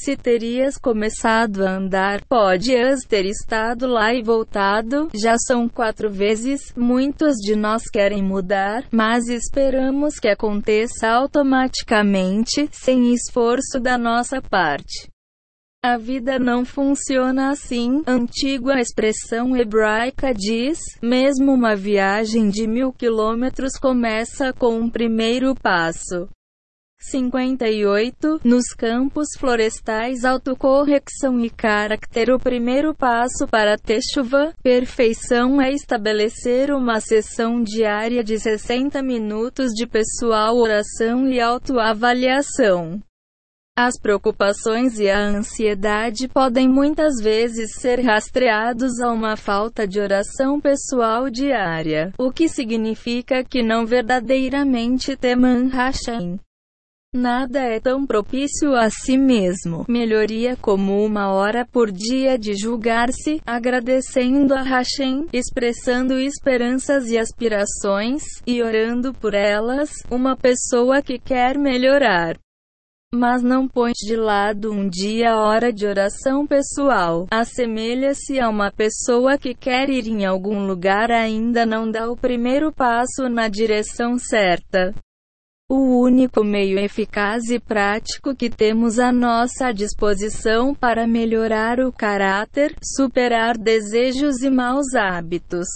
Se 0.01 0.15
terias 0.15 0.77
começado 0.77 1.67
a 1.67 1.75
andar, 1.75 2.23
podias 2.23 3.01
ter 3.01 3.25
estado 3.25 3.85
lá 3.85 4.13
e 4.13 4.23
voltado. 4.23 5.09
Já 5.13 5.35
são 5.37 5.67
quatro 5.67 6.09
vezes. 6.09 6.73
Muitos 6.73 7.35
de 7.35 7.53
nós 7.53 7.83
querem 7.91 8.23
mudar, 8.23 8.85
mas 8.93 9.27
esperamos 9.27 10.17
que 10.17 10.29
aconteça 10.29 11.09
automaticamente, 11.09 12.69
sem 12.71 13.13
esforço 13.13 13.77
da 13.81 13.97
nossa 13.97 14.41
parte. 14.41 15.09
A 15.83 15.97
vida 15.97 16.39
não 16.39 16.63
funciona 16.63 17.49
assim. 17.49 18.01
Antiga 18.07 18.79
expressão 18.79 19.53
hebraica 19.53 20.33
diz: 20.33 20.79
mesmo 21.01 21.51
uma 21.51 21.75
viagem 21.75 22.49
de 22.49 22.65
mil 22.65 22.93
quilômetros 22.93 23.73
começa 23.77 24.53
com 24.53 24.79
um 24.79 24.89
primeiro 24.89 25.53
passo. 25.55 26.29
58. 26.99 28.41
Nos 28.43 28.67
campos 28.77 29.29
florestais, 29.37 30.25
autocorreção 30.25 31.39
e 31.43 31.49
caráter. 31.49 32.29
O 32.29 32.37
primeiro 32.37 32.93
passo 32.93 33.47
para 33.47 33.77
ter 33.77 33.99
chuva, 34.13 34.53
perfeição 34.61 35.61
é 35.61 35.71
estabelecer 35.71 36.71
uma 36.71 36.99
sessão 36.99 37.63
diária 37.63 38.23
de 38.23 38.37
60 38.37 39.01
minutos 39.01 39.71
de 39.71 39.87
pessoal 39.87 40.57
oração 40.57 41.27
e 41.27 41.39
autoavaliação. 41.39 43.01
As 43.77 43.97
preocupações 43.97 44.99
e 44.99 45.09
a 45.09 45.19
ansiedade 45.19 46.27
podem 46.27 46.67
muitas 46.67 47.21
vezes 47.21 47.75
ser 47.75 48.01
rastreados 48.01 48.99
a 48.99 49.09
uma 49.09 49.37
falta 49.37 49.87
de 49.87 50.01
oração 50.01 50.59
pessoal 50.59 51.29
diária, 51.29 52.11
o 52.19 52.29
que 52.29 52.49
significa 52.49 53.41
que 53.41 53.63
não 53.63 53.85
verdadeiramente 53.85 55.15
temam 55.15 55.69
Hashem. 55.69 56.37
Nada 57.11 57.59
é 57.59 57.79
tão 57.79 58.05
propício 58.05 58.75
a 58.75 58.87
si 58.91 59.17
mesmo. 59.17 59.83
Melhoria 59.89 60.55
como 60.55 61.03
uma 61.03 61.33
hora 61.33 61.65
por 61.65 61.91
dia 61.91 62.37
de 62.37 62.53
julgar-se, 62.53 63.41
agradecendo 63.47 64.53
a 64.53 64.61
Hashem, 64.61 65.25
expressando 65.33 66.19
esperanças 66.19 67.09
e 67.09 67.17
aspirações, 67.17 68.21
e 68.45 68.61
orando 68.61 69.11
por 69.11 69.33
elas, 69.33 69.89
uma 70.11 70.37
pessoa 70.37 71.01
que 71.01 71.17
quer 71.17 71.57
melhorar. 71.57 72.37
mas 73.11 73.41
não 73.41 73.67
põe 73.67 73.91
de 73.91 74.15
lado 74.15 74.71
um 74.71 74.87
dia 74.87 75.31
a 75.31 75.41
hora 75.41 75.73
de 75.73 75.87
oração 75.87 76.45
pessoal. 76.45 77.25
Assemelha-se 77.31 78.39
a 78.39 78.47
uma 78.47 78.71
pessoa 78.71 79.35
que 79.35 79.55
quer 79.55 79.89
ir 79.89 80.07
em 80.07 80.27
algum 80.27 80.67
lugar 80.67 81.09
ainda 81.09 81.65
não 81.65 81.89
dá 81.89 82.07
o 82.07 82.15
primeiro 82.15 82.71
passo 82.71 83.27
na 83.27 83.47
direção 83.47 84.19
certa. 84.19 84.93
O 85.71 86.01
único 86.01 86.43
meio 86.43 86.79
eficaz 86.79 87.49
e 87.51 87.59
prático 87.59 88.35
que 88.35 88.49
temos 88.49 88.97
à 88.97 89.11
nossa 89.11 89.71
disposição 89.71 90.73
para 90.73 91.05
melhorar 91.05 91.79
o 91.79 91.91
caráter, 91.91 92.75
superar 92.83 93.55
desejos 93.55 94.41
e 94.41 94.49
maus 94.49 94.95
hábitos 94.95 95.67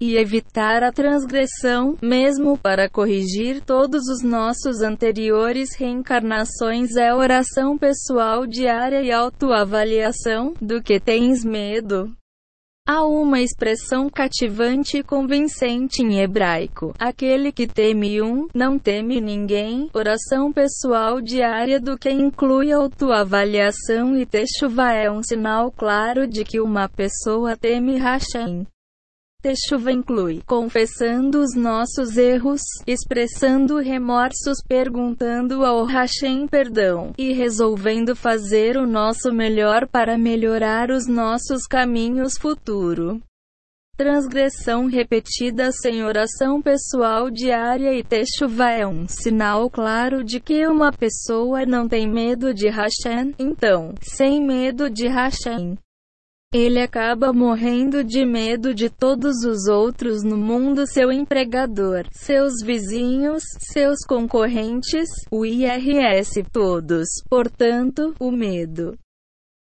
e 0.00 0.16
evitar 0.16 0.82
a 0.82 0.90
transgressão, 0.90 1.98
mesmo 2.00 2.56
para 2.56 2.88
corrigir 2.88 3.60
todos 3.60 4.08
os 4.08 4.22
nossos 4.22 4.80
anteriores 4.80 5.74
reencarnações 5.76 6.96
é 6.96 7.14
oração 7.14 7.76
pessoal 7.76 8.46
diária 8.46 9.02
e 9.02 9.12
autoavaliação, 9.12 10.54
do 10.58 10.82
que 10.82 10.98
tens 10.98 11.44
medo. 11.44 12.10
Há 12.92 13.04
uma 13.04 13.40
expressão 13.40 14.10
cativante 14.10 14.98
e 14.98 15.02
convincente 15.02 16.02
em 16.02 16.20
hebraico. 16.20 16.92
Aquele 16.98 17.52
que 17.52 17.66
teme 17.66 18.20
um, 18.20 18.48
não 18.52 18.78
teme 18.78 19.20
ninguém. 19.20 19.88
Oração 19.94 20.52
pessoal 20.52 21.20
diária 21.20 21.78
do 21.78 21.96
que 21.96 22.10
inclui 22.10 22.72
autoavaliação 22.72 24.16
e 24.16 24.26
techuva 24.26 24.92
é 24.92 25.08
um 25.10 25.22
sinal 25.22 25.70
claro 25.70 26.26
de 26.26 26.44
que 26.44 26.60
uma 26.60 26.88
pessoa 26.88 27.56
teme 27.56 27.96
Hashem. 27.96 28.66
Techuva 29.42 29.90
inclui 29.90 30.42
confessando 30.44 31.40
os 31.40 31.54
nossos 31.56 32.18
erros, 32.18 32.60
expressando 32.86 33.78
remorsos, 33.78 34.58
perguntando 34.68 35.64
ao 35.64 35.86
Hashem 35.86 36.46
perdão 36.46 37.14
e 37.16 37.32
resolvendo 37.32 38.14
fazer 38.14 38.76
o 38.76 38.86
nosso 38.86 39.32
melhor 39.32 39.88
para 39.88 40.18
melhorar 40.18 40.90
os 40.90 41.06
nossos 41.06 41.66
caminhos 41.66 42.36
futuro. 42.36 43.18
Transgressão 43.96 44.86
repetida 44.86 45.72
sem 45.72 46.04
oração 46.04 46.60
pessoal 46.60 47.30
diária 47.30 47.94
e 47.94 48.04
techuva 48.04 48.70
é 48.70 48.86
um 48.86 49.08
sinal 49.08 49.70
claro 49.70 50.22
de 50.22 50.38
que 50.38 50.66
uma 50.66 50.92
pessoa 50.92 51.64
não 51.64 51.88
tem 51.88 52.06
medo 52.06 52.52
de 52.52 52.68
Hashem, 52.68 53.34
então, 53.38 53.94
sem 54.02 54.42
medo 54.42 54.90
de 54.90 55.08
Hashem, 55.08 55.78
ele 56.52 56.80
acaba 56.80 57.32
morrendo 57.32 58.02
de 58.02 58.26
medo 58.26 58.74
de 58.74 58.90
todos 58.90 59.44
os 59.44 59.68
outros 59.68 60.24
no 60.24 60.36
mundo: 60.36 60.84
seu 60.84 61.12
empregador, 61.12 62.06
seus 62.10 62.54
vizinhos, 62.64 63.44
seus 63.72 63.98
concorrentes, 64.04 65.08
o 65.30 65.46
IRS, 65.46 66.42
todos. 66.52 67.06
Portanto, 67.28 68.14
o 68.18 68.32
medo. 68.32 68.98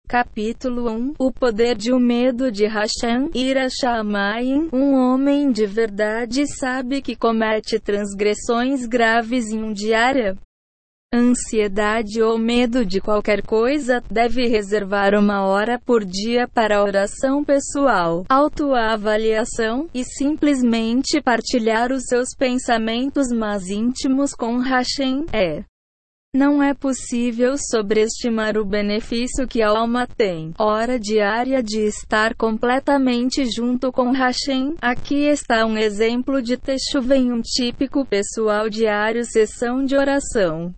Capítulo 0.09 0.89
1 0.89 1.15
O 1.19 1.33
poder 1.33 1.77
de 1.77 1.93
o 1.93 1.99
medo 1.99 2.53
de 2.53 2.65
Hashem, 2.65 3.29
Irachamaim, 3.35 4.69
um 4.73 4.95
homem 4.95 5.51
de 5.51 5.67
verdade 5.67 6.47
sabe 6.47 7.03
que 7.03 7.17
comete 7.17 7.81
transgressões 7.81 8.87
graves 8.87 9.49
em 9.49 9.61
um 9.61 9.73
diária 9.73 10.37
ansiedade 11.17 12.23
ou 12.23 12.39
medo 12.39 12.85
de 12.85 13.01
qualquer 13.01 13.43
coisa, 13.43 14.03
deve 14.11 14.47
reservar 14.47 15.15
uma 15.15 15.45
hora 15.47 15.79
por 15.79 16.05
dia 16.05 16.47
para 16.47 16.83
oração 16.83 17.45
pessoal, 17.45 18.25
autoavaliação 18.29 19.89
e 19.95 20.05
simplesmente 20.05 21.21
partilhar 21.21 21.93
os 21.93 22.05
seus 22.05 22.29
pensamentos 22.37 23.29
mais 23.29 23.69
íntimos 23.69 24.33
com 24.33 24.59
Hashem. 24.59 25.27
É. 25.33 25.65
Não 26.35 26.63
é 26.63 26.75
possível 26.75 27.55
sobreestimar 27.57 28.59
o 28.59 28.65
benefício 28.65 29.49
que 29.49 29.63
a 29.63 29.71
alma 29.71 30.07
tem. 30.07 30.53
Hora 30.59 30.99
diária 30.99 31.63
de 31.63 31.81
estar 31.87 32.35
completamente 32.35 33.47
junto 33.47 33.91
com 33.91 34.11
Hashem. 34.11 34.75
Aqui 34.83 35.29
está 35.29 35.65
um 35.65 35.79
exemplo 35.79 36.43
de 36.43 36.59
Teshuvah 36.59 37.17
em 37.17 37.33
um 37.33 37.41
típico 37.41 38.05
pessoal 38.05 38.69
diário 38.69 39.25
sessão 39.25 39.83
de 39.83 39.97
oração. 39.97 40.75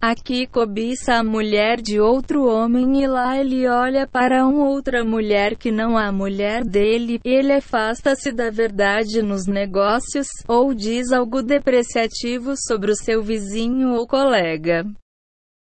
Aqui 0.00 0.46
cobiça 0.46 1.14
a 1.14 1.24
mulher 1.24 1.80
de 1.80 1.98
outro 1.98 2.46
homem 2.46 3.02
e 3.02 3.06
lá 3.08 3.36
ele 3.36 3.66
olha 3.66 4.06
para 4.06 4.46
uma 4.46 4.68
outra 4.68 5.04
mulher 5.04 5.56
que 5.56 5.72
não 5.72 5.98
a 5.98 6.12
mulher 6.12 6.62
dele, 6.64 7.18
ele 7.24 7.52
afasta-se 7.52 8.30
da 8.30 8.48
verdade 8.48 9.20
nos 9.22 9.48
negócios, 9.48 10.28
ou 10.46 10.72
diz 10.72 11.10
algo 11.10 11.42
depreciativo 11.42 12.54
sobre 12.56 12.92
o 12.92 12.96
seu 12.96 13.20
vizinho 13.24 13.94
ou 13.94 14.06
colega. 14.06 14.86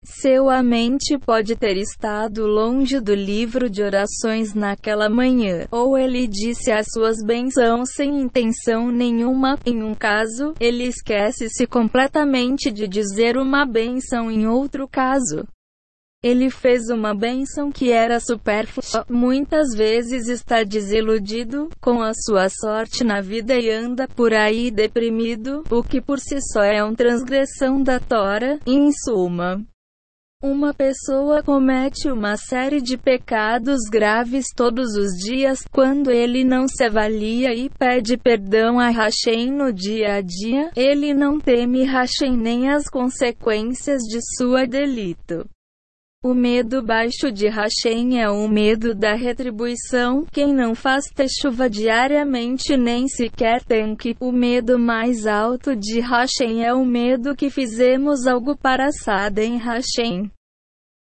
Seu 0.03 0.49
a 0.49 0.63
mente 0.63 1.17
pode 1.17 1.55
ter 1.55 1.77
estado 1.77 2.47
longe 2.47 2.99
do 2.99 3.13
livro 3.13 3.69
de 3.69 3.83
orações 3.83 4.53
naquela 4.53 5.07
manhã, 5.07 5.67
ou 5.71 5.97
ele 5.97 6.27
disse 6.27 6.71
as 6.71 6.87
suas 6.91 7.17
bênçãos 7.23 7.89
sem 7.93 8.19
intenção 8.19 8.91
nenhuma. 8.91 9.59
Em 9.65 9.83
um 9.83 9.93
caso, 9.93 10.53
ele 10.59 10.85
esquece-se 10.85 11.67
completamente 11.67 12.71
de 12.71 12.87
dizer 12.87 13.37
uma 13.37 13.65
bênção 13.65 14.31
em 14.31 14.47
outro 14.47 14.87
caso. 14.87 15.47
Ele 16.23 16.49
fez 16.49 16.89
uma 16.89 17.15
bênção 17.15 17.71
que 17.71 17.91
era 17.91 18.19
supérflua. 18.19 19.05
Muitas 19.09 19.75
vezes 19.75 20.27
está 20.27 20.63
desiludido 20.63 21.69
com 21.79 22.01
a 22.01 22.11
sua 22.13 22.47
sorte 22.49 23.03
na 23.03 23.21
vida 23.21 23.55
e 23.55 23.71
anda 23.71 24.07
por 24.07 24.33
aí 24.33 24.71
deprimido, 24.71 25.63
o 25.69 25.83
que 25.83 25.99
por 25.99 26.19
si 26.19 26.39
só 26.53 26.63
é 26.63 26.83
uma 26.83 26.95
transgressão 26.95 27.81
da 27.81 27.99
Tora. 27.99 28.59
Em 28.67 28.91
suma, 28.91 29.65
uma 30.41 30.73
pessoa 30.73 31.43
comete 31.43 32.09
uma 32.09 32.35
série 32.35 32.81
de 32.81 32.97
pecados 32.97 33.81
graves 33.91 34.47
todos 34.55 34.95
os 34.95 35.11
dias 35.23 35.59
quando 35.71 36.09
ele 36.09 36.43
não 36.43 36.67
se 36.67 36.83
avalia 36.83 37.53
e 37.53 37.69
pede 37.69 38.17
perdão 38.17 38.79
a 38.79 38.89
Hashem 38.89 39.51
no 39.51 39.71
dia 39.71 40.15
a 40.15 40.21
dia. 40.21 40.71
Ele 40.75 41.13
não 41.13 41.39
teme 41.39 41.83
Hashem 41.83 42.35
nem 42.35 42.69
as 42.69 42.89
consequências 42.89 44.01
de 44.01 44.19
sua 44.35 44.65
delito. 44.65 45.47
O 46.23 46.35
medo 46.35 46.83
baixo 46.83 47.31
de 47.31 47.47
Hashem 47.47 48.21
é 48.21 48.29
o 48.29 48.47
medo 48.47 48.93
da 48.93 49.15
retribuição. 49.15 50.23
Quem 50.31 50.53
não 50.53 50.75
faz 50.75 51.05
chuva 51.41 51.67
diariamente 51.67 52.77
nem 52.77 53.07
sequer 53.07 53.63
tem 53.63 53.95
que. 53.95 54.15
O 54.19 54.31
medo 54.31 54.77
mais 54.77 55.25
alto 55.25 55.75
de 55.75 55.99
Hashem 55.99 56.63
é 56.63 56.71
o 56.75 56.85
medo 56.85 57.35
que 57.35 57.49
fizemos 57.49 58.27
algo 58.27 58.55
para 58.55 58.91
Sadem 58.91 59.57
Hashem. 59.57 60.29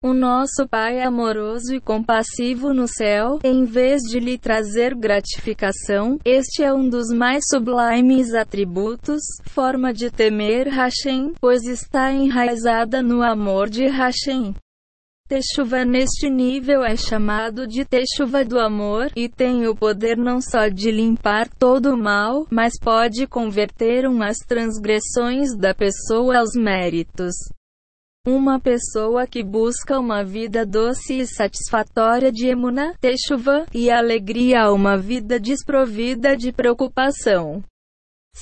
O 0.02 0.14
nosso 0.14 0.66
Pai 0.66 1.02
amoroso 1.02 1.74
e 1.74 1.82
compassivo 1.82 2.72
no 2.72 2.88
céu, 2.88 3.40
em 3.44 3.66
vez 3.66 4.00
de 4.00 4.18
lhe 4.18 4.38
trazer 4.38 4.94
gratificação, 4.94 6.18
este 6.24 6.62
é 6.62 6.72
um 6.72 6.88
dos 6.88 7.08
mais 7.14 7.44
sublimes 7.46 8.32
atributos, 8.32 9.20
forma 9.50 9.92
de 9.92 10.10
temer 10.10 10.66
Hashem, 10.68 11.34
pois 11.38 11.64
está 11.64 12.10
enraizada 12.10 13.02
no 13.02 13.22
amor 13.22 13.68
de 13.68 13.86
Hashem. 13.86 14.54
Techuva 15.30 15.84
neste 15.84 16.28
nível 16.28 16.82
é 16.82 16.96
chamado 16.96 17.64
de 17.64 17.84
Techuva 17.84 18.44
do 18.44 18.58
amor, 18.58 19.12
e 19.14 19.28
tem 19.28 19.64
o 19.68 19.76
poder 19.76 20.16
não 20.16 20.40
só 20.40 20.66
de 20.66 20.90
limpar 20.90 21.48
todo 21.48 21.94
o 21.94 21.96
mal, 21.96 22.48
mas 22.50 22.72
pode 22.76 23.28
converter 23.28 24.08
umas 24.08 24.38
transgressões 24.38 25.56
da 25.56 25.72
pessoa 25.72 26.38
aos 26.38 26.56
méritos. 26.56 27.32
Uma 28.26 28.58
pessoa 28.58 29.24
que 29.24 29.44
busca 29.44 30.00
uma 30.00 30.24
vida 30.24 30.66
doce 30.66 31.20
e 31.20 31.26
satisfatória 31.28 32.32
de 32.32 32.48
emuna, 32.48 32.92
techuva, 33.00 33.66
e 33.72 33.88
alegria 33.88 34.62
a 34.62 34.72
uma 34.72 34.98
vida 34.98 35.38
desprovida 35.38 36.36
de 36.36 36.50
preocupação. 36.50 37.62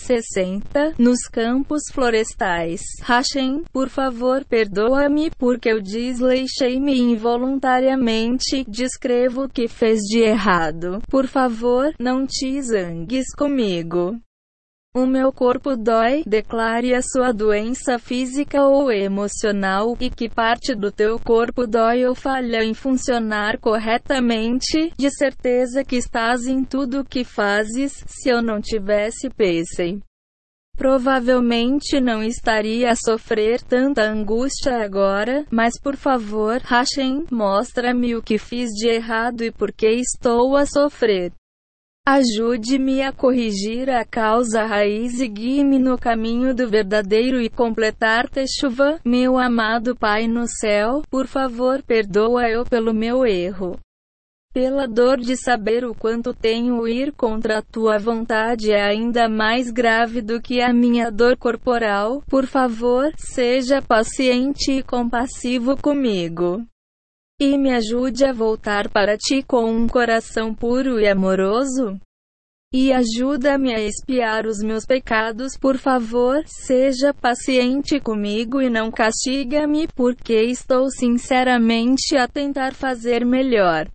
60. 0.04 0.94
Nos 0.98 1.20
campos 1.30 1.82
florestais. 1.92 2.80
Hashem, 3.02 3.62
por 3.72 3.88
favor, 3.88 4.44
perdoa-me, 4.44 5.30
porque 5.38 5.70
eu 5.70 5.80
desleixei-me 5.80 6.98
involuntariamente. 6.98 8.64
Descrevo 8.68 9.44
o 9.44 9.48
que 9.48 9.68
fez 9.68 10.00
de 10.02 10.20
errado. 10.20 11.00
Por 11.08 11.26
favor, 11.26 11.92
não 11.98 12.26
te 12.26 12.60
zangues 12.62 13.26
comigo. 13.36 14.18
O 14.98 15.06
meu 15.06 15.30
corpo 15.30 15.76
dói, 15.76 16.24
declare 16.26 16.92
a 16.92 17.00
sua 17.00 17.30
doença 17.30 18.00
física 18.00 18.64
ou 18.64 18.90
emocional, 18.90 19.96
e 20.00 20.10
que 20.10 20.28
parte 20.28 20.74
do 20.74 20.90
teu 20.90 21.20
corpo 21.20 21.68
dói 21.68 22.04
ou 22.04 22.16
falha 22.16 22.64
em 22.64 22.74
funcionar 22.74 23.58
corretamente, 23.58 24.92
de 24.98 25.08
certeza 25.08 25.84
que 25.84 25.94
estás 25.94 26.48
em 26.48 26.64
tudo 26.64 26.98
o 26.98 27.04
que 27.04 27.22
fazes, 27.22 28.02
se 28.08 28.28
eu 28.28 28.42
não 28.42 28.60
tivesse 28.60 29.30
pacem. 29.30 30.02
Provavelmente 30.76 32.00
não 32.00 32.20
estaria 32.20 32.90
a 32.90 32.96
sofrer 32.96 33.62
tanta 33.62 34.02
angústia 34.02 34.82
agora, 34.82 35.46
mas 35.48 35.74
por 35.80 35.94
favor, 35.94 36.60
Hashem, 36.64 37.24
mostra-me 37.30 38.16
o 38.16 38.22
que 38.22 38.36
fiz 38.36 38.70
de 38.70 38.88
errado 38.88 39.44
e 39.44 39.52
por 39.52 39.70
que 39.70 39.90
estou 39.90 40.56
a 40.56 40.66
sofrer. 40.66 41.32
Ajude-me 42.10 43.02
a 43.02 43.12
corrigir 43.12 43.90
a 43.90 44.02
causa 44.02 44.64
raiz 44.64 45.20
e 45.20 45.28
guie-me 45.28 45.78
no 45.78 45.98
caminho 45.98 46.54
do 46.54 46.66
verdadeiro 46.66 47.38
e 47.38 47.50
completar 47.50 48.30
Techuvá, 48.30 48.98
meu 49.04 49.36
amado 49.36 49.94
Pai 49.94 50.26
no 50.26 50.46
céu, 50.48 51.02
por 51.10 51.26
favor 51.26 51.82
perdoa 51.82 52.48
eu 52.48 52.64
pelo 52.64 52.94
meu 52.94 53.26
erro. 53.26 53.78
Pela 54.54 54.88
dor 54.88 55.18
de 55.18 55.36
saber 55.36 55.84
o 55.84 55.94
quanto 55.94 56.32
tenho 56.32 56.88
ir 56.88 57.12
contra 57.12 57.58
a 57.58 57.62
tua 57.62 57.98
vontade 57.98 58.72
é 58.72 58.82
ainda 58.82 59.28
mais 59.28 59.70
grave 59.70 60.22
do 60.22 60.40
que 60.40 60.62
a 60.62 60.72
minha 60.72 61.10
dor 61.10 61.36
corporal, 61.36 62.22
por 62.26 62.46
favor, 62.46 63.12
seja 63.18 63.82
paciente 63.82 64.72
e 64.72 64.82
compassivo 64.82 65.76
comigo 65.76 66.66
e 67.40 67.56
me 67.56 67.72
ajude 67.72 68.24
a 68.24 68.32
voltar 68.32 68.88
para 68.88 69.16
ti 69.16 69.42
com 69.42 69.70
um 69.70 69.86
coração 69.86 70.52
puro 70.52 70.98
e 70.98 71.06
amoroso. 71.06 71.96
E 72.72 72.92
ajuda-me 72.92 73.72
a 73.72 73.80
espiar 73.80 74.44
os 74.44 74.58
meus 74.58 74.84
pecados, 74.84 75.56
por 75.56 75.78
favor, 75.78 76.42
seja 76.46 77.14
paciente 77.14 77.98
comigo 77.98 78.60
e 78.60 78.68
não 78.68 78.90
castiga-me, 78.90 79.88
porque 79.88 80.34
estou 80.34 80.90
sinceramente 80.90 82.16
a 82.16 82.28
tentar 82.28 82.74
fazer 82.74 83.24
melhor. 83.24 83.88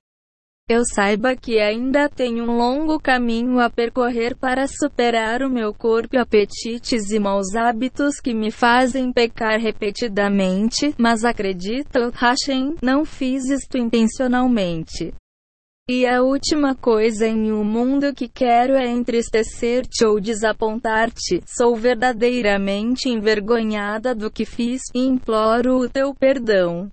Eu 0.69 0.84
saiba 0.85 1.35
que 1.35 1.60
ainda 1.60 2.07
tenho 2.07 2.45
um 2.45 2.57
longo 2.57 2.98
caminho 2.98 3.60
a 3.60 3.69
percorrer 3.69 4.34
para 4.34 4.65
superar 4.65 5.41
o 5.41 5.49
meu 5.49 5.73
corpo, 5.73 6.18
apetites 6.18 7.11
e 7.11 7.19
maus 7.19 7.53
hábitos 7.53 8.22
que 8.22 8.34
me 8.34 8.49
fazem 8.49 9.11
pecar 9.11 9.60
repetidamente, 9.60 10.95
mas 10.98 11.26
acredito, 11.26 12.10
Hashem, 12.14 12.76
não 12.81 13.03
fiz 13.03 13.49
isto 13.49 13.77
intencionalmente. 13.77 15.14
E 15.90 16.06
a 16.06 16.22
última 16.22 16.73
coisa 16.73 17.27
em 17.27 17.52
um 17.52 17.65
mundo 17.65 18.14
que 18.14 18.30
quero 18.30 18.76
é 18.76 18.90
entristecer-te 18.90 20.06
ou 20.06 20.18
desapontar-te. 20.18 21.41
Sou 21.45 21.76
verdadeiramente 21.76 23.10
envergonhada 23.10 24.15
do 24.15 24.31
que 24.31 24.45
fiz 24.45 24.80
e 24.95 24.99
imploro 25.02 25.76
o 25.76 25.90
teu 25.90 26.15
perdão 26.15 26.90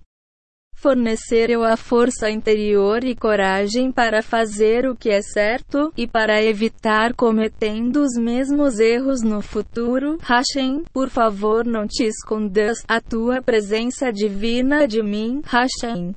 fornecer 0.81 1.51
eu 1.51 1.63
a 1.63 1.77
força 1.77 2.27
interior 2.31 3.03
e 3.03 3.15
coragem 3.15 3.91
para 3.91 4.23
fazer 4.23 4.87
o 4.89 4.95
que 4.95 5.11
é 5.11 5.21
certo, 5.21 5.93
e 5.95 6.07
para 6.07 6.43
evitar 6.43 7.13
cometendo 7.13 7.97
os 7.97 8.17
mesmos 8.19 8.79
erros 8.79 9.21
no 9.21 9.41
futuro. 9.41 10.17
Hashem, 10.21 10.83
por 10.91 11.09
favor 11.09 11.63
não 11.65 11.85
te 11.87 12.03
escondas, 12.03 12.83
a 12.87 12.99
tua 12.99 13.43
presença 13.43 14.11
divina 14.11 14.87
de 14.87 15.03
mim, 15.03 15.41
Hashem. 15.45 16.15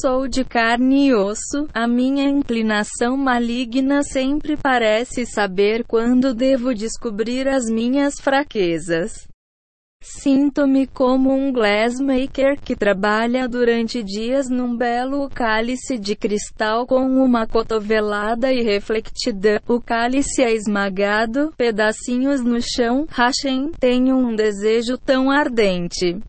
Sou 0.00 0.26
de 0.26 0.42
carne 0.42 1.08
e 1.08 1.14
osso, 1.14 1.68
a 1.72 1.86
minha 1.86 2.28
inclinação 2.28 3.14
maligna 3.16 4.02
sempre 4.02 4.56
parece 4.56 5.26
saber 5.26 5.84
quando 5.84 6.34
devo 6.34 6.74
descobrir 6.74 7.46
as 7.46 7.66
minhas 7.66 8.14
fraquezas. 8.18 9.28
Sinto-me 10.08 10.86
como 10.86 11.32
um 11.32 11.52
glassmaker 11.52 12.60
que 12.60 12.76
trabalha 12.76 13.48
durante 13.48 14.02
dias 14.02 14.48
num 14.48 14.76
belo 14.76 15.28
cálice 15.28 15.98
de 15.98 16.14
cristal 16.14 16.86
com 16.86 17.04
uma 17.04 17.46
cotovelada 17.46 18.52
irrefletida. 18.52 19.60
O 19.66 19.80
cálice 19.80 20.42
é 20.42 20.52
esmagado, 20.52 21.52
pedacinhos 21.56 22.40
no 22.40 22.60
chão. 22.60 23.06
Hashem, 23.10 23.72
tenho 23.80 24.16
um 24.16 24.34
desejo 24.34 24.96
tão 24.96 25.30
ardente 25.30 26.20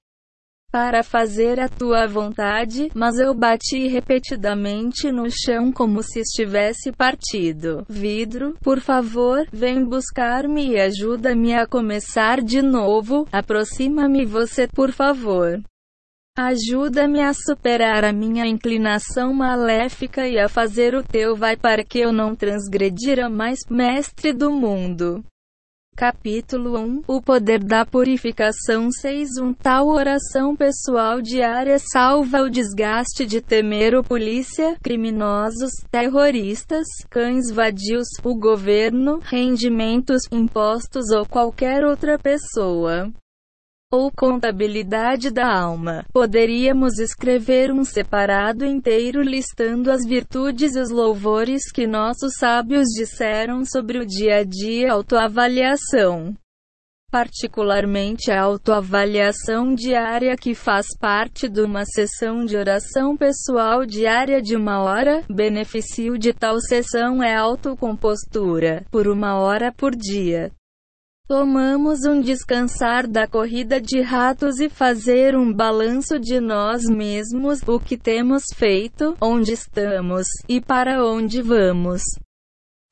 para 0.71 1.01
fazer 1.01 1.59
a 1.59 1.67
tua 1.67 2.05
vontade, 2.05 2.91
mas 2.93 3.17
eu 3.17 3.33
bati 3.33 3.87
repetidamente 3.87 5.11
no 5.11 5.27
chão 5.31 5.71
como 5.71 6.03
se 6.03 6.19
estivesse 6.19 6.91
partido. 6.91 7.85
Vidro, 7.89 8.55
por 8.61 8.79
favor, 8.79 9.47
vem 9.51 9.83
buscar-me 9.83 10.73
e 10.73 10.79
ajuda-me 10.79 11.55
a 11.55 11.65
começar 11.65 12.41
de 12.41 12.61
novo. 12.61 13.27
Aproxima-me 13.31 14.25
você, 14.25 14.67
por 14.67 14.91
favor. 14.91 15.59
Ajuda-me 16.37 17.21
a 17.21 17.33
superar 17.33 18.05
a 18.05 18.13
minha 18.13 18.45
inclinação 18.45 19.33
maléfica 19.33 20.27
e 20.27 20.37
a 20.37 20.47
fazer 20.47 20.93
o 20.93 21.01
teu 21.01 21.35
vai 21.35 21.57
para 21.57 21.83
que 21.83 21.97
eu 21.97 22.11
não 22.11 22.35
transgredira 22.35 23.27
mais, 23.27 23.57
mestre 23.67 24.33
do 24.33 24.51
mundo. 24.51 25.23
Capítulo 25.97 26.77
1 26.77 27.01
O 27.07 27.19
poder 27.19 27.57
da 27.63 27.83
purificação 27.83 28.91
6 28.91 29.39
Um 29.41 29.51
tal 29.51 29.87
oração 29.87 30.55
pessoal 30.55 31.23
diária 31.23 31.79
salva 31.79 32.43
o 32.43 32.51
desgaste 32.51 33.25
de 33.25 33.41
temer 33.41 33.95
o 33.95 34.03
polícia, 34.03 34.77
criminosos, 34.83 35.71
terroristas, 35.89 36.85
cães 37.09 37.49
vadios, 37.49 38.07
o 38.23 38.35
governo, 38.35 39.17
rendimentos, 39.23 40.21
impostos 40.31 41.09
ou 41.09 41.25
qualquer 41.25 41.83
outra 41.83 42.19
pessoa 42.19 43.11
ou 43.91 44.11
contabilidade 44.11 45.31
da 45.31 45.47
alma. 45.47 46.05
Poderíamos 46.11 46.99
escrever 46.99 47.71
um 47.71 47.85
separado 47.85 48.65
inteiro 48.65 49.21
listando 49.21 49.89
as 49.89 50.05
virtudes 50.05 50.75
e 50.75 50.79
os 50.79 50.89
louvores 50.89 51.71
que 51.71 51.87
nossos 51.87 52.33
sábios 52.37 52.87
disseram 52.89 53.63
sobre 53.63 53.97
o 53.99 54.05
dia 54.05 54.39
a 54.39 54.43
dia 54.43 54.91
autoavaliação. 54.91 56.35
Particularmente 57.09 58.29
a 58.29 58.41
autoavaliação 58.41 59.73
diária 59.73 60.35
que 60.35 60.53
faz 60.53 60.87
parte 60.99 61.47
de 61.47 61.61
uma 61.61 61.85
sessão 61.85 62.43
de 62.43 62.57
oração 62.57 63.15
pessoal 63.15 63.85
diária 63.85 64.41
de 64.41 64.57
uma 64.57 64.83
hora. 64.83 65.23
Benefício 65.29 66.17
de 66.17 66.33
tal 66.33 66.59
sessão 66.59 67.23
é 67.23 67.33
autocompostura, 67.33 68.83
por 68.91 69.07
uma 69.07 69.39
hora 69.39 69.71
por 69.71 69.95
dia. 69.95 70.51
Tomamos 71.27 72.05
um 72.05 72.21
descansar 72.21 73.05
da 73.05 73.27
corrida 73.27 73.81
de 73.81 73.99
ratos 73.99 74.61
e 74.61 74.69
fazer 74.69 75.35
um 75.35 75.51
balanço 75.51 76.17
de 76.17 76.39
nós 76.39 76.83
mesmos, 76.85 77.59
o 77.67 77.81
que 77.81 77.97
temos 77.97 78.43
feito, 78.55 79.13
onde 79.19 79.51
estamos 79.51 80.25
e 80.47 80.61
para 80.61 81.05
onde 81.05 81.41
vamos. 81.41 82.01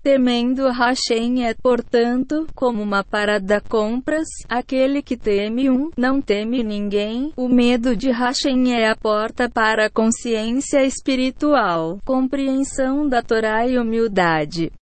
Temendo 0.03 0.67
Hashem 0.69 1.45
é, 1.45 1.53
portanto, 1.53 2.45
como 2.53 2.83
uma 2.83 3.05
parada 3.05 3.61
compras, 3.61 4.27
aquele 4.49 5.01
que 5.01 5.15
teme 5.15 5.69
um, 5.69 5.89
não 5.97 6.21
teme 6.21 6.61
ninguém. 6.61 7.31
O 7.37 7.47
medo 7.47 7.95
de 7.95 8.11
Hashem 8.11 8.73
é 8.73 8.89
a 8.89 8.97
porta 8.97 9.49
para 9.49 9.85
a 9.85 9.89
consciência 9.89 10.85
espiritual, 10.85 11.99
compreensão 12.03 13.07
da 13.07 13.21
Torá 13.21 13.65
e 13.65 13.79
humildade. 13.79 14.73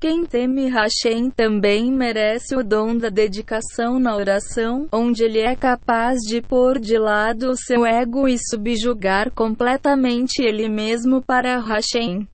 Quem 0.00 0.24
teme 0.24 0.68
Hashem 0.68 1.28
também 1.28 1.90
merece 1.90 2.54
o 2.54 2.62
dom 2.62 2.96
da 2.96 3.08
dedicação 3.08 3.98
na 3.98 4.14
oração, 4.14 4.86
onde 4.92 5.24
ele 5.24 5.40
é 5.40 5.56
capaz 5.56 6.20
de 6.20 6.40
pôr 6.40 6.78
de 6.78 6.96
lado 6.96 7.50
o 7.50 7.56
seu 7.56 7.84
ego 7.84 8.28
e 8.28 8.38
subjugar 8.38 9.32
completamente 9.32 10.40
ele 10.40 10.68
mesmo 10.68 11.20
para 11.20 11.58
Hashem. 11.58 12.28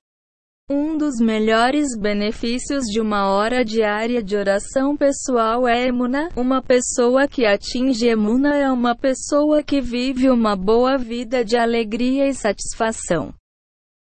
Um 0.69 0.95
dos 0.95 1.15
melhores 1.19 1.97
benefícios 1.99 2.85
de 2.85 3.01
uma 3.01 3.31
hora 3.31 3.65
diária 3.65 4.21
de 4.21 4.35
oração 4.35 4.95
pessoal 4.95 5.67
é 5.67 5.87
Emuna. 5.87 6.29
Uma 6.35 6.61
pessoa 6.61 7.27
que 7.27 7.47
atinge 7.47 8.07
Emuna 8.07 8.55
é 8.55 8.71
uma 8.71 8.95
pessoa 8.95 9.63
que 9.63 9.81
vive 9.81 10.29
uma 10.29 10.55
boa 10.55 10.99
vida 10.99 11.43
de 11.43 11.57
alegria 11.57 12.27
e 12.27 12.33
satisfação. 12.35 13.33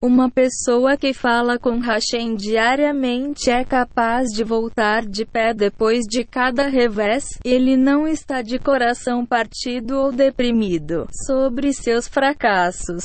Uma 0.01 0.31
pessoa 0.31 0.95
que 0.95 1.13
fala 1.13 1.59
com 1.59 1.77
Hashem 1.79 2.33
diariamente 2.33 3.49
é 3.49 3.65
capaz 3.65 4.29
de 4.29 4.45
voltar 4.45 5.05
de 5.05 5.25
pé 5.25 5.53
depois 5.53 6.05
de 6.09 6.23
cada 6.23 6.69
revés. 6.69 7.25
Ele 7.43 7.75
não 7.75 8.07
está 8.07 8.41
de 8.41 8.57
coração 8.57 9.25
partido 9.25 9.97
ou 9.97 10.09
deprimido 10.09 11.05
sobre 11.27 11.73
seus 11.73 12.07
fracassos. 12.07 13.03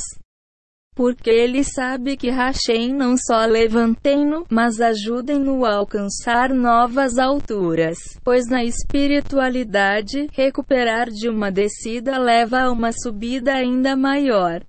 Porque 0.95 1.31
ele 1.31 1.65
sabe 1.65 2.17
que 2.17 2.31
Hashem 2.31 2.95
não 2.95 3.17
só 3.17 3.45
levantem-no, 3.45 4.47
mas 4.49 4.81
ajudem-no 4.81 5.65
a 5.65 5.75
alcançar 5.75 6.55
novas 6.55 7.19
alturas. 7.19 7.99
Pois 8.23 8.47
na 8.47 8.63
espiritualidade, 8.63 10.29
recuperar 10.33 11.11
de 11.11 11.29
uma 11.29 11.51
descida 11.51 12.17
leva 12.19 12.61
a 12.61 12.71
uma 12.71 12.93
subida 12.93 13.53
ainda 13.53 13.97
maior. 13.97 14.63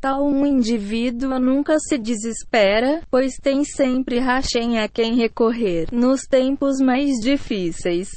Tal 0.00 0.26
um 0.26 0.46
indivíduo 0.46 1.38
nunca 1.38 1.78
se 1.78 1.98
desespera, 1.98 3.02
pois 3.10 3.34
tem 3.34 3.64
sempre 3.64 4.18
Hashem 4.18 4.78
a 4.78 4.88
quem 4.88 5.14
recorrer 5.14 5.88
nos 5.92 6.22
tempos 6.22 6.80
mais 6.80 7.18
difíceis. 7.22 8.08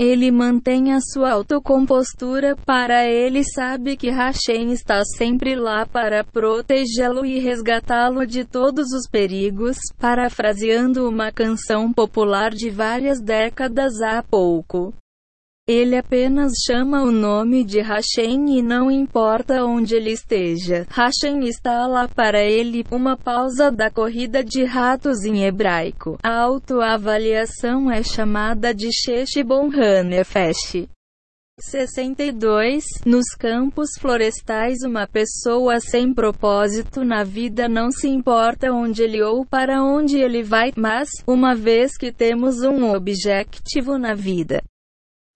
Ele 0.00 0.32
mantém 0.32 0.92
a 0.92 0.98
sua 1.00 1.30
autocompostura 1.30 2.56
para 2.66 3.06
ele 3.06 3.44
sabe 3.44 3.96
que 3.96 4.10
Hashem 4.10 4.72
está 4.72 5.02
sempre 5.16 5.54
lá 5.54 5.86
para 5.86 6.24
protegê-lo 6.24 7.24
e 7.24 7.38
resgatá-lo 7.38 8.26
de 8.26 8.44
todos 8.44 8.92
os 8.92 9.08
perigos, 9.08 9.78
parafraseando 9.98 11.08
uma 11.08 11.30
canção 11.30 11.92
popular 11.92 12.50
de 12.50 12.68
várias 12.68 13.22
décadas 13.22 14.02
há 14.02 14.22
pouco. 14.22 14.92
Ele 15.68 15.96
apenas 15.96 16.52
chama 16.64 17.02
o 17.02 17.10
nome 17.10 17.64
de 17.64 17.80
Hashem 17.80 18.56
e 18.56 18.62
não 18.62 18.88
importa 18.88 19.64
onde 19.64 19.96
ele 19.96 20.12
esteja. 20.12 20.86
Hashem 20.88 21.40
está 21.40 21.88
lá 21.88 22.06
para 22.06 22.40
ele. 22.40 22.84
Uma 22.88 23.16
pausa 23.16 23.68
da 23.68 23.90
corrida 23.90 24.44
de 24.44 24.62
ratos 24.62 25.24
em 25.24 25.42
hebraico. 25.42 26.16
A 26.22 26.38
autoavaliação 26.38 27.90
é 27.90 28.00
chamada 28.04 28.72
de 28.72 28.90
Sheshibon 28.92 29.68
Hanefesh. 29.74 30.86
62. 31.58 32.84
Nos 33.04 33.34
campos 33.36 33.88
florestais, 33.98 34.84
uma 34.84 35.08
pessoa 35.08 35.80
sem 35.80 36.14
propósito 36.14 37.04
na 37.04 37.24
vida 37.24 37.68
não 37.68 37.90
se 37.90 38.06
importa 38.06 38.70
onde 38.70 39.02
ele 39.02 39.20
ou 39.20 39.44
para 39.44 39.82
onde 39.82 40.16
ele 40.16 40.44
vai, 40.44 40.70
mas, 40.76 41.08
uma 41.26 41.56
vez 41.56 41.96
que 41.96 42.12
temos 42.12 42.60
um 42.62 42.94
objetivo 42.94 43.98
na 43.98 44.14
vida, 44.14 44.62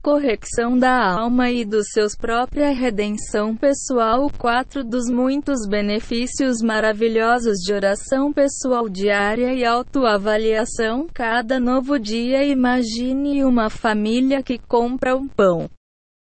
correção 0.03 0.79
da 0.79 1.13
alma 1.13 1.51
e 1.51 1.65
dos 1.65 1.89
seus 1.93 2.15
própria 2.15 2.71
redenção 2.71 3.57
pessoal. 3.57 4.31
Quatro 4.39 4.83
dos 4.83 5.09
muitos 5.11 5.67
benefícios 5.69 6.63
maravilhosos 6.63 7.59
de 7.59 7.73
oração 7.73 8.33
pessoal 8.33 8.89
diária 8.89 9.53
e 9.53 9.65
autoavaliação. 9.65 11.07
Cada 11.13 11.61
novo 11.61 11.99
dia 11.99 12.45
imagine 12.45 13.45
uma 13.45 13.69
família 13.69 14.43
que 14.43 14.59
compra 14.59 15.17
um 15.17 15.29
pão 15.29 15.69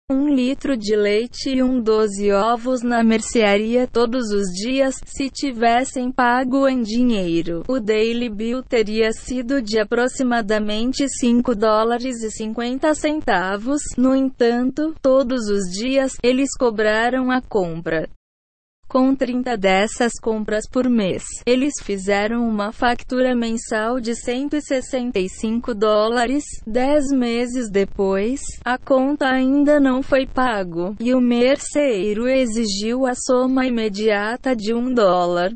um 0.09 0.29
litro 0.33 0.77
de 0.77 0.95
leite 0.95 1.49
e 1.49 1.61
um 1.61 1.81
doze 1.81 2.31
ovos 2.31 2.81
na 2.81 3.03
mercearia 3.03 3.85
todos 3.85 4.31
os 4.31 4.47
dias, 4.53 4.95
se 5.05 5.29
tivessem 5.29 6.13
pago 6.13 6.65
em 6.65 6.81
dinheiro. 6.81 7.63
O 7.67 7.77
Daily 7.77 8.29
Bill 8.29 8.63
teria 8.63 9.11
sido 9.11 9.61
de 9.61 9.77
aproximadamente 9.77 11.05
5 11.09 11.53
dólares 11.53 12.23
e 12.23 12.31
50 12.31 12.93
centavos. 12.93 13.81
No 13.97 14.15
entanto, 14.15 14.95
todos 15.01 15.49
os 15.49 15.69
dias, 15.69 16.13
eles 16.23 16.55
cobraram 16.57 17.29
a 17.29 17.41
compra. 17.41 18.07
Com 18.87 19.13
30 19.13 19.57
dessas 19.57 20.13
compras 20.13 20.63
por 20.65 20.89
mês, 20.89 21.23
eles 21.45 21.73
fizeram 21.83 22.47
uma 22.47 22.71
factura 22.71 23.35
mensal 23.35 23.99
de 23.99 24.15
165 24.15 25.73
dólares. 25.75 26.45
Dez 26.65 27.11
meses 27.11 27.69
depois, 27.69 28.39
a 28.63 28.77
conta 28.77 29.27
ainda 29.27 29.77
não 29.77 30.01
foi 30.01 30.25
pago, 30.25 30.95
e 31.01 31.13
o 31.13 31.19
merceeiro 31.19 32.29
exigiu 32.29 33.05
a 33.05 33.13
soma 33.13 33.65
imediata 33.65 34.55
de 34.55 34.73
um 34.73 34.93
dólar. 34.93 35.53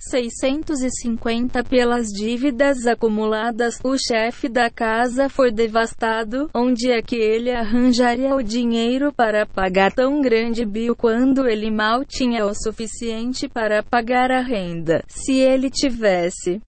650 0.00 1.64
pelas 1.64 2.06
dívidas 2.08 2.86
acumuladas. 2.86 3.78
O 3.84 3.96
chefe 3.98 4.48
da 4.48 4.70
casa 4.70 5.28
foi 5.28 5.50
devastado. 5.50 6.48
Onde 6.54 6.90
é 6.90 7.02
que 7.02 7.16
ele 7.16 7.50
arranjaria 7.50 8.34
o 8.34 8.42
dinheiro 8.42 9.12
para 9.12 9.44
pagar 9.44 9.92
tão 9.92 10.20
grande 10.20 10.64
bill 10.64 10.94
quando 10.94 11.48
ele 11.48 11.70
mal 11.70 12.04
tinha 12.04 12.46
o 12.46 12.54
suficiente 12.54 13.48
para 13.48 13.82
pagar 13.82 14.30
a 14.30 14.40
renda? 14.40 15.02
Se 15.08 15.32
ele 15.32 15.68
tivesse 15.70 16.60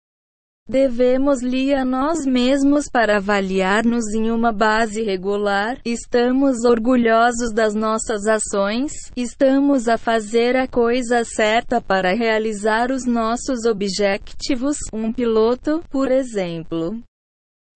Devemos-lhe 0.71 1.75
a 1.75 1.85
nós 1.85 2.25
mesmos 2.25 2.85
para 2.89 3.17
avaliar-nos 3.17 4.15
em 4.15 4.31
uma 4.31 4.53
base 4.53 5.03
regular. 5.03 5.79
Estamos 5.85 6.65
orgulhosos 6.65 7.53
das 7.53 7.75
nossas 7.75 8.25
ações? 8.29 8.93
Estamos 9.17 9.89
a 9.89 9.99
fazer 9.99 10.55
a 10.55 10.69
coisa 10.69 11.25
certa 11.25 11.81
para 11.81 12.15
realizar 12.15 12.93
os 12.93 13.05
nossos 13.05 13.65
objetivos? 13.65 14.77
Um 14.93 15.13
piloto, 15.13 15.83
por 15.91 16.09
exemplo, 16.13 16.97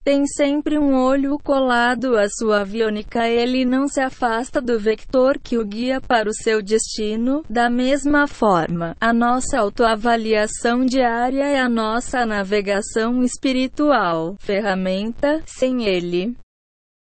tem 0.05 0.27
sempre 0.27 0.79
um 0.79 0.95
olho 0.95 1.39
colado 1.43 2.19
à 2.19 2.29
sua 2.29 2.61
aviônica. 2.61 3.27
Ele 3.27 3.65
não 3.65 3.89
se 3.89 4.03
afasta 4.03 4.61
do 4.61 4.79
vector 4.79 5.39
que 5.43 5.57
o 5.57 5.65
guia 5.65 5.99
para 5.99 6.29
o 6.29 6.35
seu 6.35 6.63
destino. 6.63 7.43
Da 7.49 7.71
mesma 7.71 8.27
forma, 8.27 8.95
a 9.01 9.15
nossa 9.15 9.59
autoavaliação 9.59 10.85
diária 10.85 11.45
é 11.45 11.59
a 11.59 11.71
nossa 11.71 12.27
navegação 12.27 13.23
espiritual. 13.23 14.37
Ferramenta, 14.39 15.43
sem 15.47 15.87
ele. 15.87 16.37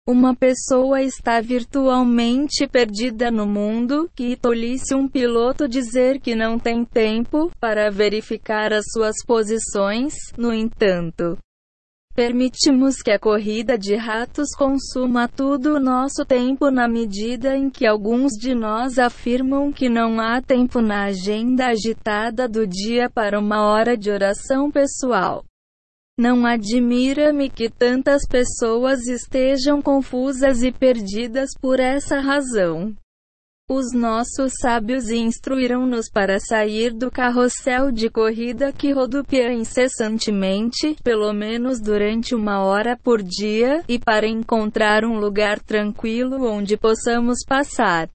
Uma 0.06 0.35
pessoa 0.35 1.01
está 1.01 1.40
virtualmente 1.40 2.66
perdida 2.66 3.31
no 3.31 3.47
mundo. 3.47 4.10
Que 4.14 4.36
tolice 4.36 4.94
um 4.94 5.09
piloto 5.09 5.66
dizer 5.66 6.20
que 6.20 6.35
não 6.35 6.59
tem 6.59 6.85
tempo 6.85 7.51
para 7.59 7.90
verificar 7.90 8.74
as 8.74 8.85
suas 8.93 9.16
posições. 9.24 10.12
No 10.36 10.52
entanto, 10.52 11.39
Permitimos 12.15 12.97
que 13.03 13.11
a 13.11 13.19
corrida 13.19 13.78
de 13.78 13.95
ratos 13.95 14.49
consuma 14.57 15.28
todo 15.28 15.77
o 15.77 15.81
nosso 15.81 16.24
tempo 16.24 16.70
na 16.70 16.89
medida 16.89 17.57
em 17.57 17.70
que 17.70 17.87
alguns 17.87 18.32
de 18.32 18.55
nós 18.55 18.99
afirmam 18.99 19.73
que 19.73 19.89
não 19.89 20.20
há 20.20 20.43
tempo 20.43 20.81
na 20.81 21.05
agenda 21.05 21.69
agitada 21.69 22.49
do 22.49 22.66
dia 22.66 23.09
para 23.09 23.39
uma 23.39 23.62
hora 23.62 23.97
de 23.97 24.11
oração 24.11 24.70
pessoal. 24.70 25.45
Não 26.19 26.45
admira-me 26.45 27.49
que 27.49 27.70
tantas 27.70 28.27
pessoas 28.28 29.07
estejam 29.07 29.81
confusas 29.81 30.62
e 30.62 30.70
perdidas 30.70 31.51
por 31.59 31.81
essa 31.81 32.20
razão. 32.20 32.95
Os 33.72 33.92
nossos 33.92 34.55
sábios 34.60 35.10
instruíram-nos 35.10 36.10
para 36.10 36.40
sair 36.40 36.92
do 36.92 37.09
carrossel 37.09 37.92
de 37.92 38.10
corrida 38.10 38.72
que 38.72 38.90
rodopiar 38.90 39.52
incessantemente, 39.52 40.97
pelo 41.05 41.32
menos 41.32 41.80
durante 41.80 42.34
uma 42.34 42.64
hora 42.64 42.98
por 43.01 43.22
dia, 43.22 43.84
e 43.86 43.97
para 43.97 44.26
encontrar 44.26 45.05
um 45.05 45.20
lugar 45.20 45.60
tranquilo 45.60 46.44
onde 46.44 46.76
possamos 46.76 47.44
passar 47.47 48.10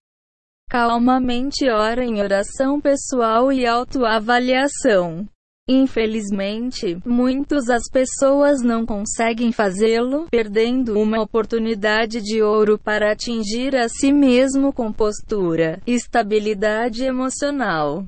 calmamente 0.69 1.69
hora 1.69 2.03
em 2.03 2.21
oração 2.21 2.81
pessoal 2.81 3.49
e 3.49 3.65
autoavaliação. 3.65 5.25
Infelizmente, 5.67 6.95
muitas 7.03 7.71
as 7.71 7.89
pessoas 7.89 8.61
não 8.61 8.85
conseguem 8.85 9.51
fazê-lo, 9.51 10.27
perdendo 10.29 10.99
uma 10.99 11.19
oportunidade 11.19 12.21
de 12.21 12.39
ouro 12.39 12.77
para 12.77 13.11
atingir 13.11 13.75
a 13.75 13.89
si 13.89 14.13
mesmo 14.13 14.71
com 14.71 14.93
postura, 14.93 15.81
estabilidade 15.87 17.03
emocional. 17.03 18.05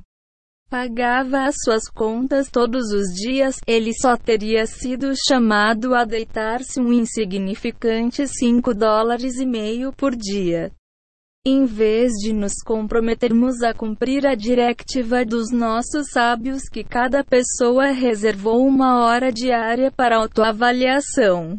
Pagava 0.69 1.45
as 1.45 1.55
suas 1.63 1.89
contas 1.89 2.47
todos 2.51 2.91
os 2.91 3.07
dias, 3.15 3.55
ele 3.65 3.91
só 3.91 4.15
teria 4.15 4.67
sido 4.67 5.11
chamado 5.27 5.95
a 5.95 6.05
deitar-se 6.05 6.79
um 6.79 6.93
insignificante 6.93 8.27
5 8.27 8.71
dólares 8.75 9.39
e 9.39 9.47
meio 9.47 9.91
por 9.91 10.15
dia. 10.15 10.71
Em 11.49 11.63
vez 11.63 12.11
de 12.15 12.33
nos 12.33 12.55
comprometermos 12.61 13.63
a 13.63 13.73
cumprir 13.73 14.27
a 14.27 14.35
diretiva 14.35 15.23
dos 15.23 15.49
nossos 15.49 16.09
sábios 16.11 16.63
que 16.63 16.83
cada 16.83 17.23
pessoa 17.23 17.85
reservou 17.85 18.67
uma 18.67 19.05
hora 19.05 19.31
diária 19.31 19.89
para 19.89 20.17
autoavaliação. 20.17 21.57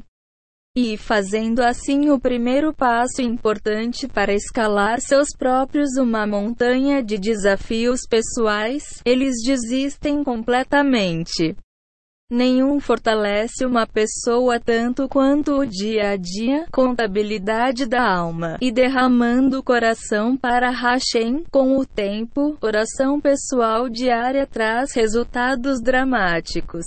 E 0.76 0.98
fazendo 0.98 1.60
assim 1.60 2.10
o 2.10 2.20
primeiro 2.20 2.74
passo 2.74 3.22
importante 3.22 4.06
para 4.06 4.34
escalar 4.34 5.00
seus 5.00 5.28
próprios 5.34 5.96
uma 5.96 6.26
montanha 6.26 7.02
de 7.02 7.16
desafios 7.16 8.02
pessoais, 8.06 9.00
eles 9.06 9.36
desistem 9.42 10.22
completamente. 10.22 11.56
Nenhum 12.30 12.78
fortalece 12.78 13.64
uma 13.64 13.86
pessoa 13.86 14.60
tanto 14.60 15.08
quanto 15.08 15.58
o 15.58 15.64
dia 15.64 16.10
a 16.10 16.16
dia, 16.16 16.66
contabilidade 16.70 17.86
da 17.86 18.06
alma, 18.06 18.58
e 18.60 18.70
derramando 18.70 19.60
o 19.60 19.62
coração 19.62 20.36
para 20.36 20.68
Hashem. 20.68 21.44
Com 21.50 21.78
o 21.78 21.86
tempo, 21.86 22.58
oração 22.60 23.18
pessoal 23.18 23.88
diária 23.88 24.46
traz 24.46 24.92
resultados 24.92 25.80
dramáticos. 25.80 26.84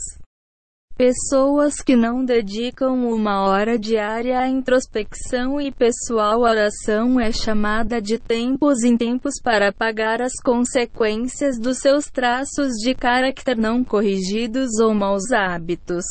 Pessoas 1.01 1.81
que 1.83 1.95
não 1.95 2.23
dedicam 2.23 2.93
uma 3.11 3.41
hora 3.49 3.75
diária 3.75 4.37
à 4.37 4.47
introspecção 4.47 5.59
e 5.59 5.71
pessoal 5.71 6.41
oração 6.41 7.19
é 7.19 7.31
chamada 7.31 7.99
de 7.99 8.19
tempos 8.19 8.83
em 8.83 8.95
tempos 8.95 9.41
para 9.43 9.73
pagar 9.73 10.21
as 10.21 10.33
consequências 10.45 11.57
dos 11.59 11.79
seus 11.79 12.05
traços 12.05 12.73
de 12.73 12.93
caráter 12.93 13.57
não 13.57 13.83
corrigidos 13.83 14.79
ou 14.79 14.93
maus 14.93 15.31
hábitos. 15.31 16.05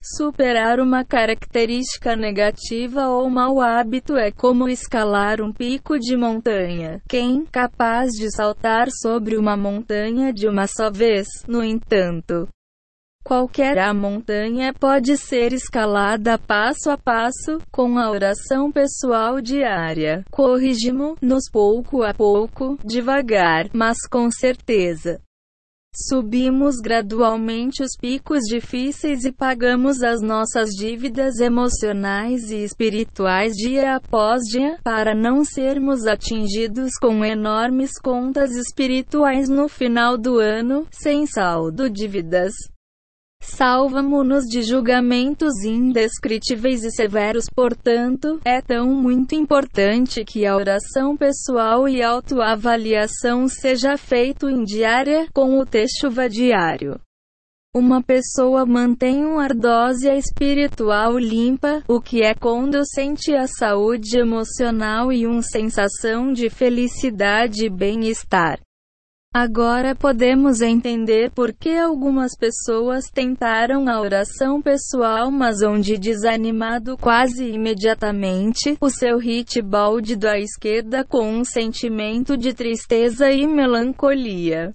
Superar 0.00 0.78
uma 0.78 1.04
característica 1.04 2.14
negativa 2.14 3.08
ou 3.08 3.28
mau 3.28 3.60
hábito 3.60 4.16
é 4.16 4.30
como 4.30 4.68
escalar 4.68 5.42
um 5.42 5.52
pico 5.52 5.98
de 5.98 6.16
montanha. 6.16 7.02
Quem, 7.08 7.44
capaz 7.44 8.12
de 8.12 8.30
saltar 8.30 8.86
sobre 9.02 9.36
uma 9.36 9.56
montanha 9.56 10.32
de 10.32 10.46
uma 10.46 10.68
só 10.68 10.92
vez, 10.92 11.26
no 11.48 11.64
entanto, 11.64 12.46
Qualquer 13.26 13.76
a 13.76 13.92
montanha 13.92 14.72
pode 14.72 15.16
ser 15.16 15.52
escalada 15.52 16.38
passo 16.38 16.90
a 16.90 16.96
passo, 16.96 17.58
com 17.72 17.98
a 17.98 18.08
oração 18.08 18.70
pessoal 18.70 19.40
diária. 19.40 20.24
Corrigimo-nos 20.30 21.50
pouco 21.50 22.04
a 22.04 22.14
pouco, 22.14 22.78
devagar, 22.84 23.68
mas 23.74 23.96
com 24.08 24.30
certeza. 24.30 25.20
Subimos 25.92 26.76
gradualmente 26.76 27.82
os 27.82 27.96
picos 28.00 28.44
difíceis 28.44 29.24
e 29.24 29.32
pagamos 29.32 30.04
as 30.04 30.22
nossas 30.22 30.70
dívidas 30.70 31.40
emocionais 31.40 32.52
e 32.52 32.62
espirituais 32.62 33.54
dia 33.54 33.96
após 33.96 34.42
dia, 34.44 34.78
para 34.84 35.16
não 35.16 35.44
sermos 35.44 36.06
atingidos 36.06 36.92
com 37.00 37.24
enormes 37.24 37.98
contas 38.00 38.52
espirituais 38.52 39.48
no 39.48 39.68
final 39.68 40.16
do 40.16 40.38
ano, 40.38 40.86
sem 40.92 41.26
saldo 41.26 41.90
dívidas. 41.90 42.52
Salvamo-nos 43.56 44.44
de 44.44 44.62
julgamentos 44.62 45.64
indescritíveis 45.64 46.84
e 46.84 46.90
severos, 46.90 47.46
portanto, 47.54 48.38
é 48.44 48.60
tão 48.60 48.88
muito 48.88 49.34
importante 49.34 50.26
que 50.26 50.44
a 50.44 50.54
oração 50.54 51.16
pessoal 51.16 51.88
e 51.88 52.02
autoavaliação 52.02 53.48
seja 53.48 53.96
feito 53.96 54.50
em 54.50 54.62
diária, 54.62 55.26
com 55.32 55.58
o 55.58 55.64
texuva 55.64 56.28
diário. 56.28 57.00
Uma 57.74 58.02
pessoa 58.02 58.66
mantém 58.66 59.24
uma 59.24 59.44
ardósia 59.44 60.16
espiritual 60.16 61.18
limpa, 61.18 61.82
o 61.88 61.98
que 61.98 62.22
é 62.22 62.34
conducente 62.34 63.34
à 63.34 63.46
saúde 63.46 64.18
emocional 64.18 65.10
e 65.10 65.26
uma 65.26 65.40
sensação 65.40 66.30
de 66.30 66.50
felicidade 66.50 67.64
e 67.64 67.70
bem-estar. 67.70 68.58
Agora 69.38 69.94
podemos 69.94 70.62
entender 70.62 71.30
por 71.30 71.52
que 71.52 71.76
algumas 71.76 72.34
pessoas 72.34 73.10
tentaram 73.12 73.86
a 73.86 74.00
oração 74.00 74.62
pessoal 74.62 75.30
mas 75.30 75.60
onde 75.62 75.98
desanimado 75.98 76.96
quase 76.96 77.44
imediatamente, 77.46 78.78
o 78.80 78.88
seu 78.88 79.18
hit 79.18 79.60
balde 79.60 80.16
à 80.26 80.38
esquerda 80.38 81.04
com 81.04 81.28
um 81.28 81.44
sentimento 81.44 82.34
de 82.34 82.54
tristeza 82.54 83.30
e 83.30 83.46
melancolia. 83.46 84.74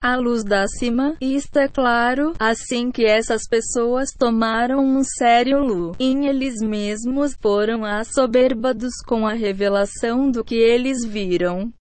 À 0.00 0.14
luz 0.14 0.44
da 0.44 0.68
cima, 0.68 1.16
está 1.20 1.66
claro, 1.66 2.32
assim 2.38 2.92
que 2.92 3.04
essas 3.04 3.42
pessoas 3.48 4.10
tomaram 4.16 4.78
um 4.78 5.02
sério 5.02 5.58
lu 5.58 5.96
em 5.98 6.28
eles 6.28 6.62
mesmos, 6.62 7.36
foram 7.42 7.84
assoberbados 7.84 9.02
com 9.04 9.26
a 9.26 9.32
revelação 9.32 10.30
do 10.30 10.44
que 10.44 10.54
eles 10.54 11.04
viram. 11.04 11.72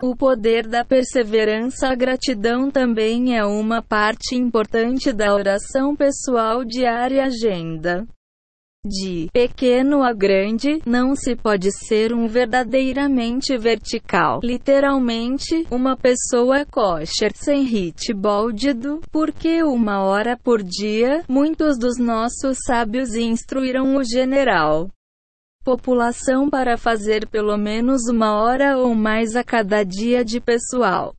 O 0.00 0.14
poder 0.14 0.68
da 0.68 0.84
perseverança. 0.84 1.88
A 1.88 1.94
gratidão 1.96 2.70
também 2.70 3.36
é 3.36 3.44
uma 3.44 3.82
parte 3.82 4.36
importante 4.36 5.12
da 5.12 5.34
oração 5.34 5.96
pessoal 5.96 6.64
diária 6.64 7.24
agenda. 7.24 8.06
De 8.86 9.28
pequeno 9.32 10.04
a 10.04 10.12
grande, 10.12 10.80
não 10.86 11.16
se 11.16 11.34
pode 11.34 11.72
ser 11.72 12.14
um 12.14 12.28
verdadeiramente 12.28 13.58
vertical. 13.58 14.38
Literalmente, 14.40 15.66
uma 15.68 15.96
pessoa 15.96 16.64
kosher 16.64 17.32
sem 17.34 17.64
hit 17.64 18.14
bóldido, 18.14 19.00
porque 19.10 19.64
uma 19.64 20.04
hora 20.04 20.36
por 20.36 20.62
dia, 20.62 21.24
muitos 21.28 21.76
dos 21.76 21.98
nossos 21.98 22.56
sábios 22.64 23.16
instruíram 23.16 23.96
o 23.96 24.04
general 24.04 24.88
população 25.64 26.48
para 26.48 26.76
fazer 26.76 27.28
pelo 27.28 27.56
menos 27.56 28.08
uma 28.08 28.40
hora 28.40 28.78
ou 28.78 28.94
mais 28.94 29.36
a 29.36 29.44
cada 29.44 29.84
dia 29.84 30.24
de 30.24 30.40
pessoal. 30.40 31.14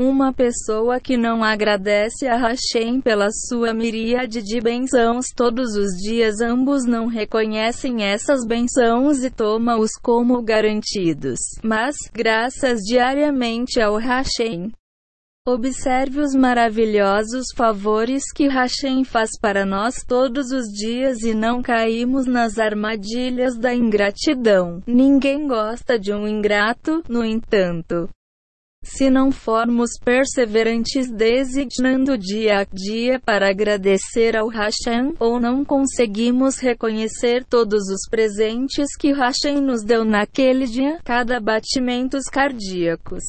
Uma 0.00 0.32
pessoa 0.32 1.00
que 1.00 1.16
não 1.16 1.42
agradece 1.42 2.28
a 2.28 2.36
Hashem 2.36 3.00
pela 3.00 3.28
sua 3.32 3.74
miríade 3.74 4.40
de 4.42 4.60
bênçãos 4.60 5.26
todos 5.34 5.74
os 5.74 5.90
dias, 6.00 6.40
ambos 6.40 6.84
não 6.84 7.08
reconhecem 7.08 8.04
essas 8.04 8.46
bênçãos 8.46 9.24
e 9.24 9.30
toma-os 9.30 9.90
como 10.00 10.40
garantidos. 10.40 11.40
Mas, 11.64 11.96
graças 12.12 12.78
diariamente 12.82 13.80
ao 13.80 13.96
Hashem, 13.96 14.70
Observe 15.48 16.20
os 16.20 16.34
maravilhosos 16.34 17.46
favores 17.56 18.24
que 18.34 18.48
Hashem 18.48 19.02
faz 19.02 19.30
para 19.40 19.64
nós 19.64 20.04
todos 20.06 20.52
os 20.52 20.66
dias 20.66 21.22
e 21.22 21.32
não 21.32 21.62
caímos 21.62 22.26
nas 22.26 22.58
armadilhas 22.58 23.56
da 23.56 23.74
ingratidão. 23.74 24.82
Ninguém 24.86 25.48
gosta 25.48 25.98
de 25.98 26.12
um 26.12 26.28
ingrato, 26.28 27.02
no 27.08 27.24
entanto. 27.24 28.10
Se 28.84 29.08
não 29.08 29.32
formos 29.32 29.92
perseverantes 30.04 31.10
designando 31.10 32.18
dia 32.18 32.58
a 32.58 32.64
dia 32.64 33.18
para 33.18 33.48
agradecer 33.48 34.36
ao 34.36 34.48
Hashem, 34.48 35.14
ou 35.18 35.40
não 35.40 35.64
conseguimos 35.64 36.58
reconhecer 36.58 37.42
todos 37.46 37.88
os 37.88 38.06
presentes 38.10 38.94
que 38.98 39.14
Hashem 39.14 39.62
nos 39.62 39.82
deu 39.82 40.04
naquele 40.04 40.66
dia, 40.66 40.98
cada 41.02 41.40
batimentos 41.40 42.24
cardíacos 42.24 43.24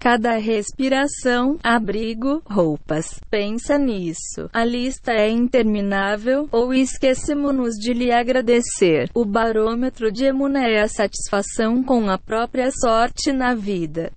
cada 0.00 0.38
respiração, 0.38 1.58
abrigo, 1.62 2.42
roupas. 2.46 3.20
Pensa 3.30 3.76
nisso. 3.76 4.48
A 4.50 4.64
lista 4.64 5.12
é 5.12 5.28
interminável, 5.28 6.48
ou 6.50 6.72
esquecemos-nos 6.72 7.74
de 7.74 7.92
lhe 7.92 8.10
agradecer. 8.10 9.10
O 9.14 9.26
barômetro 9.26 10.10
de 10.10 10.24
Emuna 10.24 10.66
é 10.66 10.80
a 10.80 10.88
satisfação 10.88 11.84
com 11.84 12.08
a 12.08 12.16
própria 12.16 12.70
sorte 12.70 13.30
na 13.30 13.54
vida. 13.54 14.10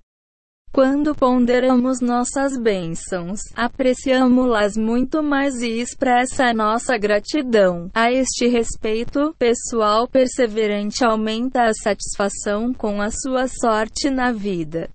Quando 0.72 1.14
ponderamos 1.14 2.00
nossas 2.00 2.58
bênçãos, 2.58 3.38
apreciamos-las 3.54 4.76
muito 4.76 5.22
mais 5.22 5.62
e 5.62 5.80
expressa 5.80 6.46
a 6.46 6.54
nossa 6.54 6.98
gratidão. 6.98 7.90
A 7.94 8.10
este 8.10 8.48
respeito, 8.48 9.32
pessoal 9.38 10.08
perseverante 10.08 11.04
aumenta 11.04 11.64
a 11.64 11.74
satisfação 11.74 12.72
com 12.72 13.00
a 13.00 13.10
sua 13.10 13.46
sorte 13.46 14.10
na 14.10 14.32
vida 14.32 14.90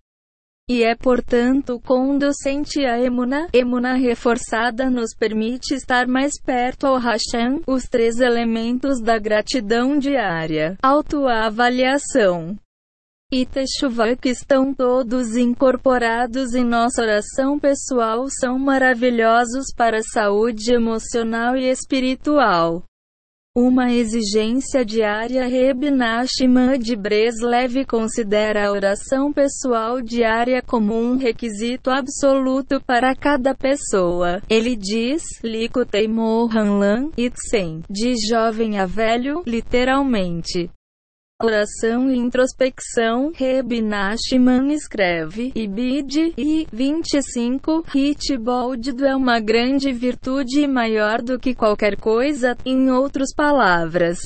e 0.69 0.83
é 0.83 0.95
portanto 0.95 1.81
conducente 1.83 2.85
a 2.85 2.99
emuna. 2.99 3.47
Emuna 3.51 3.95
reforçada 3.95 4.87
nos 4.87 5.15
permite 5.17 5.73
estar 5.73 6.07
mais 6.07 6.39
perto 6.39 6.85
ao 6.85 6.99
Hashem, 6.99 7.61
os 7.65 7.85
três 7.85 8.19
elementos 8.19 9.01
da 9.01 9.17
gratidão 9.17 9.97
diária. 9.97 10.77
Autoavaliação 10.83 12.55
e 13.31 13.45
Teshuvah 13.45 14.15
que 14.15 14.29
estão 14.29 14.73
todos 14.73 15.35
incorporados 15.35 16.55
em 16.55 16.63
nossa 16.63 17.03
oração 17.03 17.59
pessoal 17.59 18.25
são 18.27 18.57
maravilhosos 18.57 19.67
para 19.75 19.99
a 19.99 20.03
saúde 20.03 20.73
emocional 20.73 21.55
e 21.55 21.69
espiritual. 21.69 22.83
Uma 23.57 23.91
exigência 23.91 24.85
diária 24.85 25.47
Reb 25.47 25.89
Nachman 25.89 26.77
de 26.77 26.95
Breslev 26.95 27.83
considera 27.87 28.67
a 28.67 28.71
oração 28.71 29.33
pessoal 29.33 30.01
diária 30.01 30.61
como 30.61 30.93
um 30.93 31.17
requisito 31.17 31.89
absoluto 31.89 32.79
para 32.79 33.15
cada 33.15 33.55
pessoa. 33.55 34.39
Ele 34.47 34.75
diz, 34.75 35.23
Likutei 35.43 36.07
Mohanlan, 36.07 37.09
Itzen, 37.17 37.81
de 37.89 38.13
jovem 38.29 38.77
a 38.77 38.85
velho, 38.85 39.41
literalmente. 39.47 40.69
Oração 41.41 42.11
e 42.11 42.17
introspecção, 42.17 43.31
Reb 43.33 43.81
Nachman 43.81 44.73
escreve, 44.73 45.53
Ibid, 45.55 46.33
e 46.37 46.67
25, 46.69 47.85
Hitboldido 47.95 49.05
é 49.05 49.15
uma 49.15 49.39
grande 49.39 49.89
virtude 49.93 50.67
maior 50.67 51.21
do 51.21 51.39
que 51.39 51.55
qualquer 51.55 51.95
coisa, 51.95 52.57
em 52.65 52.91
outras 52.91 53.33
palavras. 53.33 54.19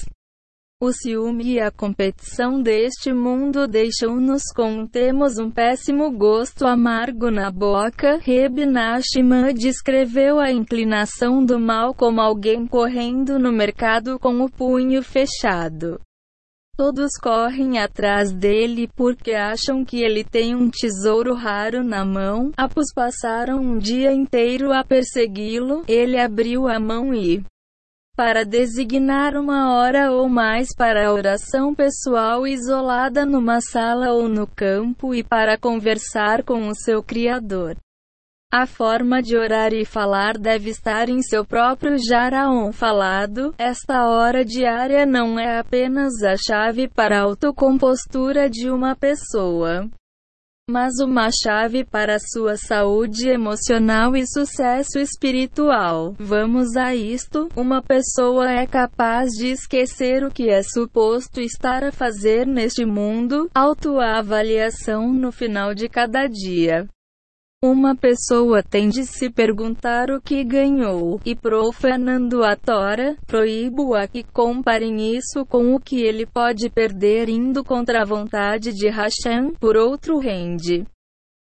O 0.81 0.91
ciúme 0.91 1.53
e 1.53 1.59
a 1.59 1.69
competição 1.69 2.59
deste 2.59 3.13
mundo 3.13 3.67
deixam-nos 3.67 4.41
com 4.55 4.87
temos 4.87 5.37
um 5.37 5.51
péssimo 5.51 6.09
gosto 6.09 6.65
amargo 6.65 7.29
na 7.29 7.51
boca. 7.51 8.17
Reb 8.23 8.65
Nachman 8.65 9.53
descreveu 9.53 10.39
a 10.39 10.51
inclinação 10.51 11.45
do 11.45 11.59
mal 11.59 11.93
como 11.93 12.19
alguém 12.19 12.65
correndo 12.65 13.37
no 13.37 13.51
mercado 13.51 14.17
com 14.17 14.41
o 14.41 14.49
punho 14.49 15.03
fechado. 15.03 16.01
Todos 16.75 17.11
correm 17.21 17.77
atrás 17.77 18.31
dele 18.31 18.89
porque 18.95 19.33
acham 19.33 19.85
que 19.85 20.01
ele 20.01 20.23
tem 20.23 20.55
um 20.55 20.71
tesouro 20.71 21.35
raro 21.35 21.83
na 21.83 22.03
mão. 22.03 22.51
Após 22.57 22.91
passaram 22.91 23.59
um 23.59 23.77
dia 23.77 24.11
inteiro 24.11 24.73
a 24.73 24.83
persegui-lo, 24.83 25.83
ele 25.87 26.19
abriu 26.19 26.67
a 26.67 26.79
mão 26.79 27.13
e, 27.13 27.43
para 28.15 28.43
designar 28.43 29.35
uma 29.35 29.71
hora 29.75 30.11
ou 30.11 30.27
mais 30.27 30.69
para 30.75 31.07
a 31.07 31.13
oração 31.13 31.75
pessoal 31.75 32.47
isolada 32.47 33.23
numa 33.23 33.61
sala 33.61 34.11
ou 34.11 34.27
no 34.27 34.47
campo 34.47 35.13
e 35.13 35.23
para 35.23 35.59
conversar 35.59 36.43
com 36.43 36.67
o 36.67 36.75
seu 36.75 37.03
Criador. 37.03 37.77
A 38.55 38.67
forma 38.67 39.19
de 39.19 39.35
orar 39.35 39.73
e 39.73 39.83
falar 39.83 40.37
deve 40.37 40.69
estar 40.69 41.09
em 41.09 41.23
seu 41.23 41.43
próprio 41.43 41.97
jaraon 41.97 42.71
falado. 42.71 43.51
Esta 43.57 44.07
hora 44.07 44.45
diária 44.45 45.07
não 45.07 45.39
é 45.39 45.57
apenas 45.57 46.21
a 46.21 46.35
chave 46.37 46.87
para 46.87 47.17
a 47.17 47.23
autocompostura 47.23 48.47
de 48.47 48.69
uma 48.69 48.95
pessoa, 48.95 49.89
mas 50.69 50.99
uma 50.99 51.31
chave 51.31 51.83
para 51.83 52.19
sua 52.19 52.55
saúde 52.55 53.27
emocional 53.27 54.15
e 54.15 54.23
sucesso 54.27 54.99
espiritual. 54.99 56.13
Vamos 56.19 56.77
a 56.77 56.93
isto: 56.93 57.49
uma 57.55 57.81
pessoa 57.81 58.51
é 58.51 58.67
capaz 58.67 59.31
de 59.31 59.47
esquecer 59.47 60.23
o 60.23 60.29
que 60.29 60.51
é 60.51 60.61
suposto 60.61 61.41
estar 61.41 61.83
a 61.83 61.91
fazer 61.91 62.45
neste 62.45 62.85
mundo. 62.85 63.49
Autoavaliação 63.51 65.11
no 65.11 65.31
final 65.31 65.73
de 65.73 65.89
cada 65.89 66.27
dia. 66.27 66.87
Uma 67.65 67.95
pessoa 67.95 68.61
tem 68.61 68.89
de 68.89 69.05
se 69.05 69.29
perguntar 69.29 70.11
o 70.11 70.19
que 70.19 70.43
ganhou, 70.43 71.17
e 71.25 71.33
profanando 71.33 72.43
a 72.43 72.57
Tora, 72.57 73.15
proíbo-a 73.25 74.05
que 74.05 74.21
comparem 74.21 75.15
isso 75.15 75.45
com 75.45 75.73
o 75.73 75.79
que 75.79 76.01
ele 76.01 76.25
pode 76.25 76.69
perder 76.69 77.29
indo 77.29 77.63
contra 77.63 78.01
a 78.01 78.05
vontade 78.05 78.73
de 78.73 78.89
Hashem, 78.89 79.53
por 79.61 79.77
outro 79.77 80.19
rende. 80.19 80.83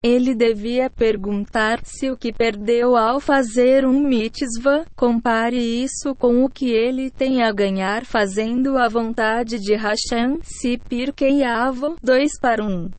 Ele 0.00 0.32
devia 0.32 0.88
perguntar 0.88 1.80
se 1.82 2.08
o 2.08 2.16
que 2.16 2.32
perdeu 2.32 2.94
ao 2.94 3.18
fazer 3.18 3.84
um 3.84 3.98
mitzvah, 3.98 4.84
compare 4.94 5.58
isso 5.58 6.14
com 6.14 6.44
o 6.44 6.48
que 6.48 6.70
ele 6.70 7.10
tem 7.10 7.42
a 7.42 7.50
ganhar 7.50 8.04
fazendo 8.04 8.78
a 8.78 8.88
vontade 8.88 9.58
de 9.58 9.74
Hashem, 9.74 10.38
se 10.40 10.78
Pirkei 10.78 11.42
Avo, 11.42 11.96
2 12.00 12.38
para 12.40 12.64
1. 12.64 12.90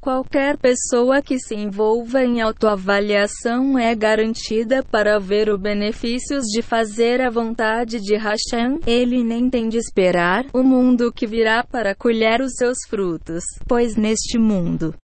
Qualquer 0.00 0.56
pessoa 0.56 1.20
que 1.20 1.38
se 1.38 1.54
envolva 1.54 2.24
em 2.24 2.40
autoavaliação 2.40 3.78
é 3.78 3.94
garantida 3.94 4.82
para 4.82 5.20
ver 5.20 5.50
os 5.50 5.60
benefícios 5.60 6.46
de 6.46 6.62
fazer 6.62 7.20
a 7.20 7.28
vontade 7.28 8.00
de 8.00 8.16
Hashem. 8.16 8.80
Ele 8.86 9.22
nem 9.22 9.50
tem 9.50 9.68
de 9.68 9.76
esperar 9.76 10.46
o 10.54 10.62
mundo 10.62 11.12
que 11.12 11.26
virá 11.26 11.62
para 11.62 11.94
colher 11.94 12.40
os 12.40 12.54
seus 12.54 12.78
frutos, 12.88 13.44
pois 13.68 13.94
neste 13.94 14.38
mundo 14.38 14.94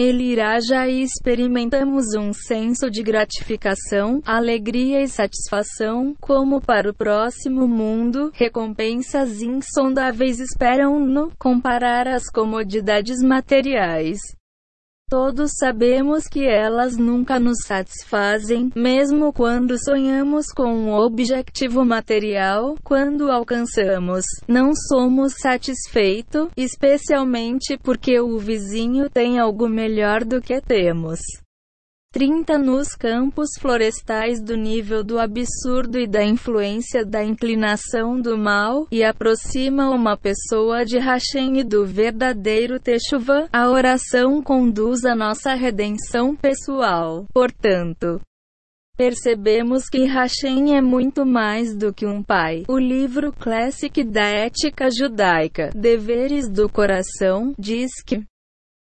ele 0.00 0.32
irá 0.32 0.58
já 0.60 0.88
e 0.88 1.02
experimentamos 1.02 2.14
um 2.16 2.32
senso 2.32 2.90
de 2.90 3.02
gratificação, 3.02 4.22
alegria 4.24 5.02
e 5.02 5.08
satisfação, 5.08 6.14
como 6.18 6.58
para 6.58 6.88
o 6.88 6.94
próximo 6.94 7.68
mundo, 7.68 8.30
recompensas 8.32 9.42
insondáveis 9.42 10.40
esperam-no, 10.40 11.30
comparar 11.38 12.08
as 12.08 12.30
comodidades 12.30 13.22
materiais. 13.22 14.18
Todos 15.10 15.50
sabemos 15.58 16.28
que 16.28 16.46
elas 16.46 16.96
nunca 16.96 17.40
nos 17.40 17.64
satisfazem, 17.66 18.70
mesmo 18.76 19.32
quando 19.32 19.76
sonhamos 19.76 20.46
com 20.54 20.72
um 20.72 20.92
objetivo 20.94 21.84
material, 21.84 22.76
quando 22.84 23.28
alcançamos, 23.28 24.24
não 24.46 24.72
somos 24.72 25.34
satisfeitos, 25.36 26.48
especialmente 26.56 27.76
porque 27.82 28.20
o 28.20 28.38
vizinho 28.38 29.10
tem 29.10 29.40
algo 29.40 29.68
melhor 29.68 30.24
do 30.24 30.40
que 30.40 30.60
temos. 30.60 31.18
30 32.12 32.58
nos 32.58 32.96
campos 32.96 33.50
florestais 33.56 34.42
do 34.42 34.56
nível 34.56 35.04
do 35.04 35.16
absurdo 35.16 35.96
e 35.96 36.08
da 36.08 36.24
influência 36.24 37.04
da 37.04 37.22
inclinação 37.22 38.20
do 38.20 38.36
mal, 38.36 38.88
e 38.90 39.04
aproxima 39.04 39.88
uma 39.90 40.16
pessoa 40.16 40.84
de 40.84 40.98
Hashem 40.98 41.60
e 41.60 41.64
do 41.64 41.86
verdadeiro 41.86 42.80
Teshuvah, 42.80 43.48
a 43.52 43.70
oração 43.70 44.42
conduz 44.42 45.04
a 45.04 45.14
nossa 45.14 45.54
redenção 45.54 46.34
pessoal. 46.34 47.26
Portanto, 47.32 48.20
percebemos 48.96 49.88
que 49.88 50.04
Hashem 50.04 50.76
é 50.76 50.80
muito 50.80 51.24
mais 51.24 51.76
do 51.76 51.94
que 51.94 52.06
um 52.06 52.24
pai. 52.24 52.64
O 52.68 52.76
livro 52.76 53.32
Classic 53.32 54.02
da 54.02 54.26
Ética 54.26 54.88
Judaica, 54.90 55.70
Deveres 55.76 56.48
do 56.50 56.68
Coração, 56.68 57.54
diz 57.56 58.02
que 58.04 58.20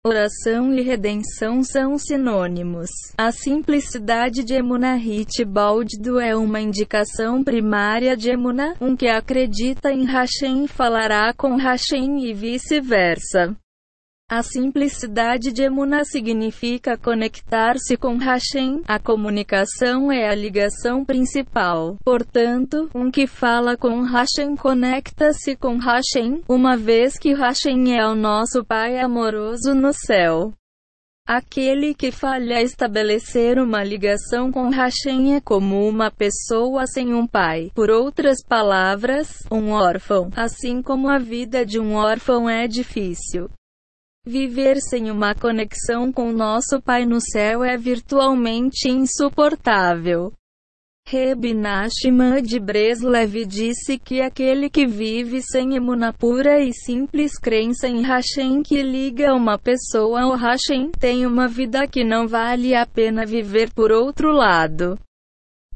Oração 0.07 0.73
e 0.73 0.83
redenção 0.83 1.65
são 1.65 1.99
sinônimos. 1.99 2.89
A 3.19 3.33
simplicidade 3.33 4.45
de 4.45 4.55
Emunahit 4.55 5.45
Baldido 5.45 6.21
é 6.21 6.37
uma 6.37 6.61
indicação 6.61 7.43
primária 7.43 8.17
de 8.17 8.31
Emunah, 8.31 8.77
um 8.81 8.95
que 8.95 9.09
acredita 9.09 9.91
em 9.91 10.05
Hashem 10.05 10.69
falará 10.69 11.35
com 11.35 11.57
Hashem 11.57 12.25
e 12.25 12.33
vice-versa. 12.33 13.57
A 14.29 14.43
simplicidade 14.43 15.53
de 15.53 15.63
Emuna 15.63 16.05
significa 16.05 16.99
conectar-se 16.99 17.97
com 17.97 18.17
Hashem. 18.17 18.83
A 18.85 18.99
comunicação 18.99 20.11
é 20.11 20.29
a 20.29 20.35
ligação 20.35 21.05
principal. 21.05 21.97
Portanto, 22.05 22.91
um 22.93 23.09
que 23.09 23.29
fala 23.29 23.77
com 23.77 24.03
Hashem 24.03 24.57
conecta-se 24.57 25.55
com 25.55 25.79
Hashem, 25.79 26.43
uma 26.49 26.77
vez 26.77 27.17
que 27.17 27.35
Hashem 27.35 27.97
é 27.97 28.05
o 28.05 28.17
nosso 28.17 28.65
Pai 28.65 28.99
amoroso 28.99 29.73
no 29.77 29.93
céu. 29.93 30.53
Aquele 31.25 31.95
que 31.95 32.11
falha 32.11 32.61
estabelecer 32.61 33.61
uma 33.61 33.85
ligação 33.85 34.51
com 34.51 34.71
Hashem 34.71 35.37
é 35.37 35.41
como 35.41 35.89
uma 35.89 36.11
pessoa 36.11 36.85
sem 36.89 37.15
um 37.15 37.29
pai. 37.29 37.71
Por 37.77 37.91
outras 37.91 38.39
palavras, 38.45 39.45
um 39.53 39.71
órfão. 39.71 40.31
Assim 40.35 40.83
como 40.83 41.09
a 41.09 41.19
vida 41.19 41.65
de 41.65 41.79
um 41.79 41.95
órfão 41.95 42.51
é 42.51 42.67
difícil. 42.67 43.49
Viver 44.29 44.81
sem 44.81 45.09
uma 45.09 45.37
conexão 45.37 46.11
com 46.11 46.33
nosso 46.33 46.83
Pai 46.83 47.07
no 47.07 47.21
céu 47.21 47.63
é 47.63 47.77
virtualmente 47.77 48.89
insuportável. 48.89 50.33
Reb 51.07 51.55
Nachman 51.55 52.43
de 52.43 52.59
Breslev 52.59 53.45
disse 53.47 53.97
que 53.97 54.21
aquele 54.21 54.69
que 54.69 54.85
vive 54.85 55.41
sem 55.41 55.77
emuna 55.77 56.13
pura 56.13 56.61
e 56.61 56.73
simples 56.73 57.39
crença 57.39 57.87
em 57.87 58.03
Hashem 58.03 58.65
que 58.65 58.83
liga 58.83 59.33
uma 59.33 59.57
pessoa 59.57 60.23
ao 60.23 60.35
Hashem 60.35 60.91
tem 60.99 61.25
uma 61.25 61.47
vida 61.47 61.87
que 61.87 62.03
não 62.03 62.27
vale 62.27 62.75
a 62.75 62.85
pena 62.85 63.25
viver 63.25 63.73
por 63.73 63.93
outro 63.93 64.33
lado. 64.33 64.99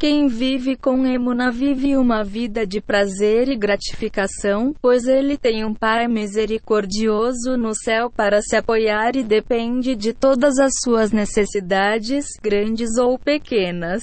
Quem 0.01 0.29
vive 0.29 0.77
com 0.77 1.07
Emuna 1.07 1.51
vive 1.51 1.95
uma 1.95 2.25
vida 2.25 2.67
de 2.67 2.81
prazer 2.81 3.51
e 3.51 3.55
gratificação, 3.55 4.75
pois 4.81 5.07
ele 5.07 5.37
tem 5.37 5.63
um 5.63 5.75
Pai 5.75 6.09
misericordioso 6.09 7.55
no 7.59 7.75
céu 7.75 8.11
para 8.11 8.41
se 8.41 8.57
apoiar 8.57 9.15
e 9.15 9.23
depende 9.23 9.95
de 9.95 10.15
todas 10.15 10.59
as 10.59 10.73
suas 10.83 11.13
necessidades, 11.13 12.25
grandes 12.43 12.97
ou 12.97 13.19
pequenas 13.19 14.03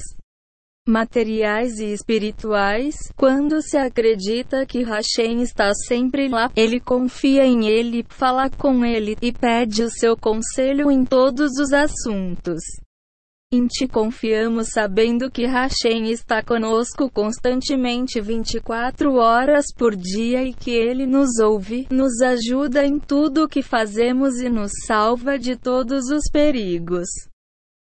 materiais 0.88 1.80
e 1.80 1.92
espirituais, 1.92 2.96
quando 3.16 3.60
se 3.64 3.76
acredita 3.76 4.68
que 4.68 4.84
Hashem 4.84 5.42
está 5.42 5.74
sempre 5.74 6.30
lá, 6.30 6.52
ele 6.56 6.80
confia 6.80 7.44
em 7.44 7.68
ele, 7.68 8.06
fala 8.08 8.52
com 8.52 8.86
ele 8.86 9.18
e 9.20 9.32
pede 9.34 9.82
o 9.82 9.90
seu 9.90 10.16
conselho 10.16 10.92
em 10.92 11.04
todos 11.04 11.54
os 11.60 11.74
assuntos. 11.74 12.62
Em 13.50 13.66
ti 13.66 13.88
confiamos 13.88 14.72
sabendo 14.74 15.32
que 15.32 15.46
Hashem 15.46 16.12
está 16.12 16.44
conosco 16.44 17.10
constantemente 17.10 18.20
24 18.20 19.14
horas 19.14 19.68
por 19.74 19.96
dia 19.96 20.44
e 20.44 20.54
que 20.54 20.72
Ele 20.72 21.06
nos 21.06 21.40
ouve, 21.40 21.88
nos 21.90 22.20
ajuda 22.22 22.86
em 22.86 23.00
tudo 23.00 23.46
o 23.46 23.48
que 23.48 23.62
fazemos 23.62 24.42
e 24.42 24.50
nos 24.50 24.74
salva 24.86 25.40
de 25.40 25.56
todos 25.56 26.10
os 26.10 26.30
perigos. 26.30 27.08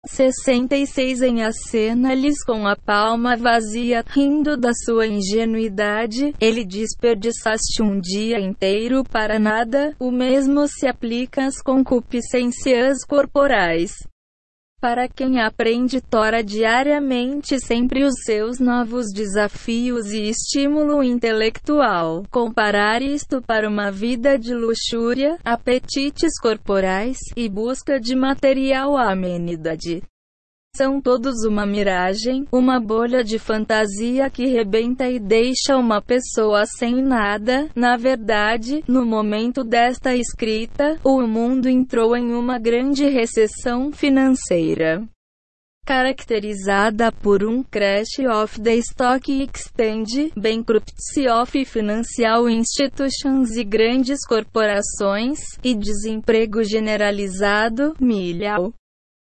66 0.07 1.21
Em 1.21 1.43
acena-lhes 1.43 2.43
com 2.43 2.67
a 2.67 2.75
palma 2.75 3.37
vazia, 3.37 4.03
rindo 4.07 4.57
da 4.57 4.71
sua 4.73 5.05
ingenuidade, 5.05 6.33
ele 6.41 6.65
desperdiçaste 6.65 7.79
um 7.83 7.99
dia 7.99 8.39
inteiro 8.39 9.03
para 9.03 9.37
nada, 9.37 9.95
o 9.99 10.09
mesmo 10.09 10.67
se 10.67 10.87
aplica 10.87 11.45
às 11.45 11.61
concupiscências 11.61 13.05
corporais. 13.05 13.93
Para 14.83 15.07
quem 15.07 15.39
aprende 15.39 16.01
Tora 16.01 16.43
diariamente 16.43 17.57
sempre 17.57 18.03
os 18.03 18.15
seus 18.25 18.59
novos 18.59 19.13
desafios 19.13 20.11
e 20.11 20.27
estímulo 20.27 21.01
intelectual. 21.01 22.25
Comparar 22.29 23.01
isto 23.01 23.41
para 23.41 23.69
uma 23.69 23.89
vida 23.89 24.37
de 24.37 24.53
luxúria, 24.53 25.37
apetites 25.41 26.37
corporais 26.37 27.17
e 27.33 27.47
busca 27.47 27.97
de 27.97 28.13
material 28.13 28.97
amenidade. 28.97 30.03
São 30.75 30.99
todos 30.99 31.45
uma 31.45 31.67
miragem, 31.67 32.47
uma 32.51 32.79
bolha 32.79 33.23
de 33.23 33.37
fantasia 33.37 34.27
que 34.27 34.47
rebenta 34.47 35.07
e 35.07 35.19
deixa 35.19 35.77
uma 35.77 36.01
pessoa 36.01 36.65
sem 36.65 36.99
nada. 36.99 37.69
Na 37.75 37.95
verdade, 37.95 38.83
no 38.87 39.05
momento 39.05 39.63
desta 39.63 40.15
escrita, 40.15 40.99
o 41.03 41.21
mundo 41.27 41.69
entrou 41.69 42.17
em 42.17 42.33
uma 42.33 42.57
grande 42.57 43.07
recessão 43.07 43.91
financeira 43.91 45.07
caracterizada 45.85 47.11
por 47.11 47.43
um 47.43 47.61
crash 47.61 48.17
of 48.19 48.59
the 48.61 48.75
stock 48.77 49.29
exchange, 49.29 50.31
bankruptcy 50.35 51.27
of 51.27 51.65
financial 51.65 52.49
institutions 52.49 53.57
e 53.57 53.65
grandes 53.65 54.25
corporações, 54.25 55.39
e 55.61 55.75
desemprego 55.75 56.63
generalizado, 56.63 57.93
milhão. 57.99 58.73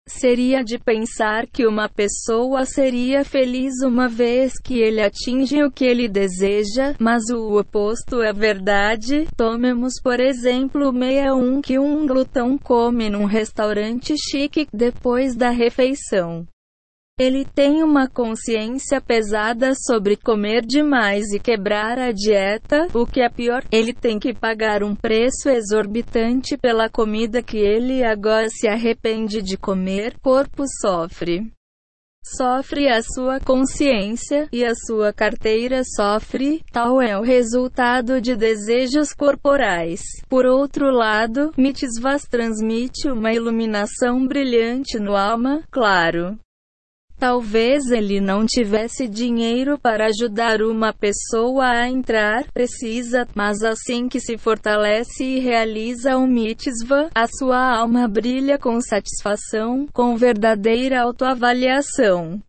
Seria 0.07 0.63
de 0.63 0.77
pensar 0.77 1.47
que 1.47 1.65
uma 1.65 1.89
pessoa 1.89 2.63
seria 2.63 3.25
feliz 3.25 3.73
uma 3.83 4.07
vez 4.07 4.53
que 4.59 4.79
ele 4.79 5.01
atinge 5.01 5.63
o 5.63 5.71
que 5.71 5.83
ele 5.83 6.07
deseja, 6.07 6.93
mas 6.99 7.23
o 7.31 7.59
oposto 7.59 8.21
é 8.21 8.31
verdade. 8.31 9.27
Tomemos 9.35 9.93
por 10.03 10.19
exemplo 10.19 10.93
61 10.93 11.59
que 11.59 11.79
um 11.79 12.05
glutão 12.05 12.55
come 12.55 13.09
num 13.09 13.25
restaurante 13.25 14.13
chique 14.15 14.67
depois 14.71 15.35
da 15.35 15.49
refeição. 15.49 16.45
Ele 17.17 17.45
tem 17.45 17.81
uma 17.81 18.09
consciência 18.09 18.99
pesada 18.99 19.71
sobre 19.73 20.17
comer 20.17 20.65
demais 20.65 21.31
e 21.31 21.39
quebrar 21.39 21.97
a 21.97 22.11
dieta, 22.11 22.89
o 22.93 23.05
que 23.05 23.21
é 23.21 23.29
pior, 23.29 23.63
ele 23.71 23.93
tem 23.93 24.19
que 24.19 24.33
pagar 24.33 24.83
um 24.83 24.93
preço 24.93 25.47
exorbitante 25.47 26.57
pela 26.57 26.89
comida 26.89 27.41
que 27.41 27.57
ele 27.57 28.03
agora 28.03 28.49
se 28.49 28.67
arrepende 28.67 29.41
de 29.41 29.55
comer, 29.55 30.19
corpo 30.21 30.65
sofre. 30.81 31.49
Sofre 32.21 32.89
a 32.89 33.01
sua 33.01 33.39
consciência, 33.39 34.49
e 34.51 34.65
a 34.65 34.73
sua 34.75 35.13
carteira 35.13 35.83
sofre, 35.95 36.63
tal 36.69 37.01
é 37.01 37.17
o 37.17 37.21
resultado 37.21 38.19
de 38.19 38.35
desejos 38.35 39.13
corporais. 39.13 40.01
Por 40.27 40.45
outro 40.45 40.91
lado, 40.91 41.53
Mitzvahs 41.55 42.23
transmite 42.23 43.07
uma 43.07 43.31
iluminação 43.31 44.27
brilhante 44.27 44.99
no 44.99 45.15
alma, 45.15 45.63
claro. 45.71 46.37
Talvez 47.17 47.89
ele 47.91 48.19
não 48.19 48.45
tivesse 48.45 49.07
dinheiro 49.07 49.79
para 49.79 50.07
ajudar 50.07 50.61
uma 50.61 50.93
pessoa 50.93 51.65
a 51.65 51.89
entrar, 51.89 52.45
precisa, 52.51 53.27
mas 53.33 53.63
assim 53.63 54.09
que 54.09 54.19
se 54.19 54.37
fortalece 54.37 55.23
e 55.23 55.39
realiza 55.39 56.17
o 56.17 56.27
mitzvah, 56.27 57.09
a 57.15 57.25
sua 57.27 57.77
alma 57.77 58.07
brilha 58.07 58.57
com 58.57 58.79
satisfação, 58.81 59.87
com 59.93 60.17
verdadeira 60.17 61.01
autoavaliação. 61.01 62.41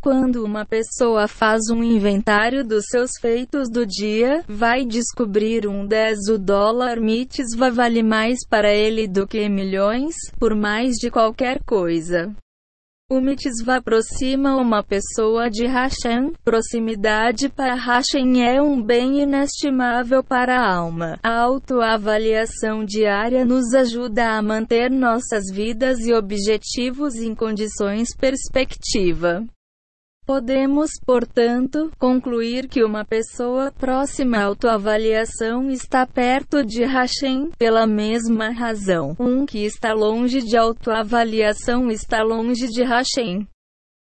Quando 0.00 0.44
uma 0.44 0.64
pessoa 0.64 1.26
faz 1.26 1.68
um 1.70 1.82
inventário 1.82 2.64
dos 2.64 2.84
seus 2.88 3.10
feitos 3.20 3.68
do 3.68 3.84
dia, 3.84 4.44
vai 4.46 4.84
descobrir 4.84 5.66
um 5.66 5.84
10 5.84 6.28
o 6.28 6.38
dólar 6.38 7.00
mitzvah 7.00 7.70
vale 7.70 8.04
mais 8.04 8.38
para 8.48 8.72
ele 8.72 9.08
do 9.08 9.26
que 9.26 9.48
milhões, 9.48 10.14
por 10.38 10.54
mais 10.54 10.94
de 10.94 11.10
qualquer 11.10 11.58
coisa. 11.64 12.32
O 13.10 13.22
mitzvah 13.22 13.76
aproxima 13.76 14.54
uma 14.56 14.84
pessoa 14.84 15.48
de 15.48 15.66
Hashem. 15.66 16.34
Proximidade 16.44 17.48
para 17.48 17.74
Hashem 17.74 18.46
é 18.46 18.60
um 18.60 18.82
bem 18.82 19.22
inestimável 19.22 20.22
para 20.22 20.60
a 20.60 20.76
alma. 20.76 21.18
A 21.22 21.40
autoavaliação 21.40 22.84
diária 22.84 23.46
nos 23.46 23.72
ajuda 23.72 24.36
a 24.36 24.42
manter 24.42 24.90
nossas 24.90 25.44
vidas 25.50 26.00
e 26.00 26.12
objetivos 26.12 27.14
em 27.14 27.34
condições 27.34 28.14
perspectiva. 28.14 29.42
Podemos, 30.28 30.90
portanto, 31.06 31.90
concluir 31.98 32.68
que 32.68 32.84
uma 32.84 33.02
pessoa 33.02 33.72
próxima 33.72 34.36
à 34.36 34.44
autoavaliação 34.44 35.70
está 35.70 36.06
perto 36.06 36.62
de 36.62 36.84
Hashem, 36.84 37.48
pela 37.56 37.86
mesma 37.86 38.50
razão. 38.50 39.16
Um 39.18 39.46
que 39.46 39.64
está 39.64 39.94
longe 39.94 40.42
de 40.42 40.54
autoavaliação 40.54 41.90
está 41.90 42.22
longe 42.22 42.68
de 42.68 42.82
Hashem. 42.84 43.48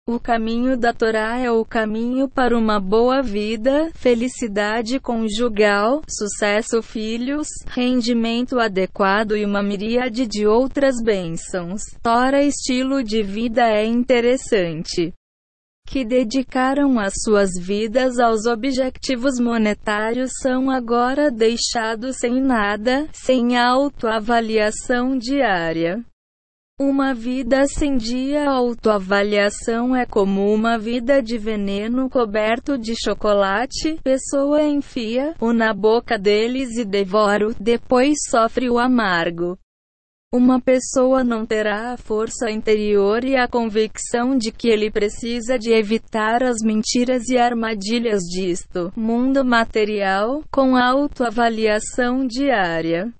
O 0.07 0.17
caminho 0.17 0.77
da 0.77 0.93
Torá 0.93 1.37
é 1.37 1.51
o 1.51 1.65
caminho 1.65 2.29
para 2.29 2.57
uma 2.57 2.79
boa 2.79 3.21
vida, 3.21 3.91
felicidade 3.93 5.01
conjugal, 5.01 6.01
sucesso 6.07 6.81
filhos, 6.81 7.49
rendimento 7.67 8.57
adequado 8.57 9.35
e 9.35 9.43
uma 9.43 9.61
miríade 9.61 10.25
de 10.25 10.47
outras 10.47 10.95
bênçãos. 11.03 11.81
Tora 12.01 12.41
estilo 12.41 13.03
de 13.03 13.21
vida 13.21 13.63
é 13.63 13.85
interessante 13.85 15.13
que 15.85 16.03
dedicaram 16.03 16.99
as 16.99 17.13
suas 17.23 17.51
vidas 17.59 18.19
aos 18.19 18.45
objetivos 18.45 19.39
monetários 19.39 20.31
são 20.41 20.69
agora 20.69 21.29
deixados 21.29 22.17
sem 22.17 22.41
nada, 22.41 23.07
sem 23.13 23.57
autoavaliação 23.57 25.17
diária. 25.17 26.03
Uma 26.77 27.13
vida 27.13 27.67
sem 27.67 27.95
dia 27.95 28.49
autoavaliação 28.49 29.95
é 29.95 30.05
como 30.05 30.53
uma 30.53 30.77
vida 30.77 31.23
de 31.23 31.37
veneno 31.37 32.09
coberto 32.09 32.77
de 32.77 32.93
chocolate. 33.01 33.97
Pessoa 34.03 34.61
enfia 34.61 35.33
o 35.39 35.53
na 35.53 35.73
boca 35.73 36.19
deles 36.19 36.75
e 36.77 36.83
devora, 36.83 37.53
depois 37.57 38.17
sofre 38.29 38.69
o 38.69 38.77
amargo. 38.77 39.57
Uma 40.33 40.59
pessoa 40.59 41.23
não 41.23 41.45
terá 41.45 41.93
a 41.93 41.97
força 41.97 42.51
interior 42.51 43.23
e 43.23 43.37
a 43.37 43.47
convicção 43.47 44.37
de 44.37 44.51
que 44.51 44.67
ele 44.67 44.91
precisa 44.91 45.57
de 45.57 45.71
evitar 45.71 46.43
as 46.43 46.57
mentiras 46.61 47.29
e 47.29 47.37
armadilhas 47.37 48.21
disto 48.23 48.91
mundo 48.95 49.45
material, 49.45 50.43
com 50.51 50.75
autoavaliação 50.75 52.27
diária. 52.27 53.13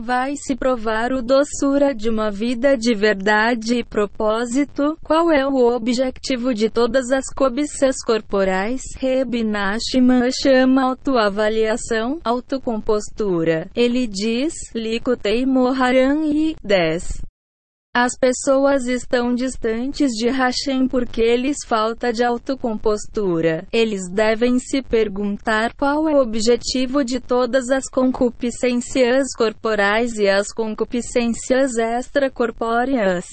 Vai 0.00 0.34
se 0.36 0.56
provar 0.56 1.12
o 1.12 1.22
doçura 1.22 1.94
de 1.94 2.10
uma 2.10 2.28
vida 2.28 2.76
de 2.76 2.94
verdade 2.94 3.76
e 3.76 3.84
propósito. 3.84 4.98
Qual 5.04 5.30
é 5.30 5.46
o 5.46 5.54
objetivo 5.72 6.52
de 6.52 6.68
todas 6.68 7.12
as 7.12 7.24
cobiças 7.32 7.94
corporais? 8.04 8.82
Reb 8.98 9.44
Nachman 9.44 10.30
chama 10.32 10.82
autoavaliação, 10.82 12.18
autocompostura. 12.24 13.70
Ele 13.74 14.08
diz, 14.08 14.52
Likutei 14.74 15.46
Moharan 15.46 16.26
e 16.26 16.56
10. 16.64 17.22
As 17.96 18.18
pessoas 18.18 18.86
estão 18.88 19.32
distantes 19.32 20.10
de 20.10 20.28
Hashem 20.28 20.88
porque 20.88 21.36
lhes 21.36 21.58
falta 21.64 22.12
de 22.12 22.24
autocompostura. 22.24 23.68
Eles 23.72 24.10
devem 24.10 24.58
se 24.58 24.82
perguntar 24.82 25.72
qual 25.76 26.08
é 26.08 26.16
o 26.16 26.20
objetivo 26.20 27.04
de 27.04 27.20
todas 27.20 27.70
as 27.70 27.84
concupiscências 27.88 29.28
corporais 29.38 30.14
e 30.18 30.28
as 30.28 30.48
concupiscências 30.52 31.76
extracorpóreas 31.76 33.26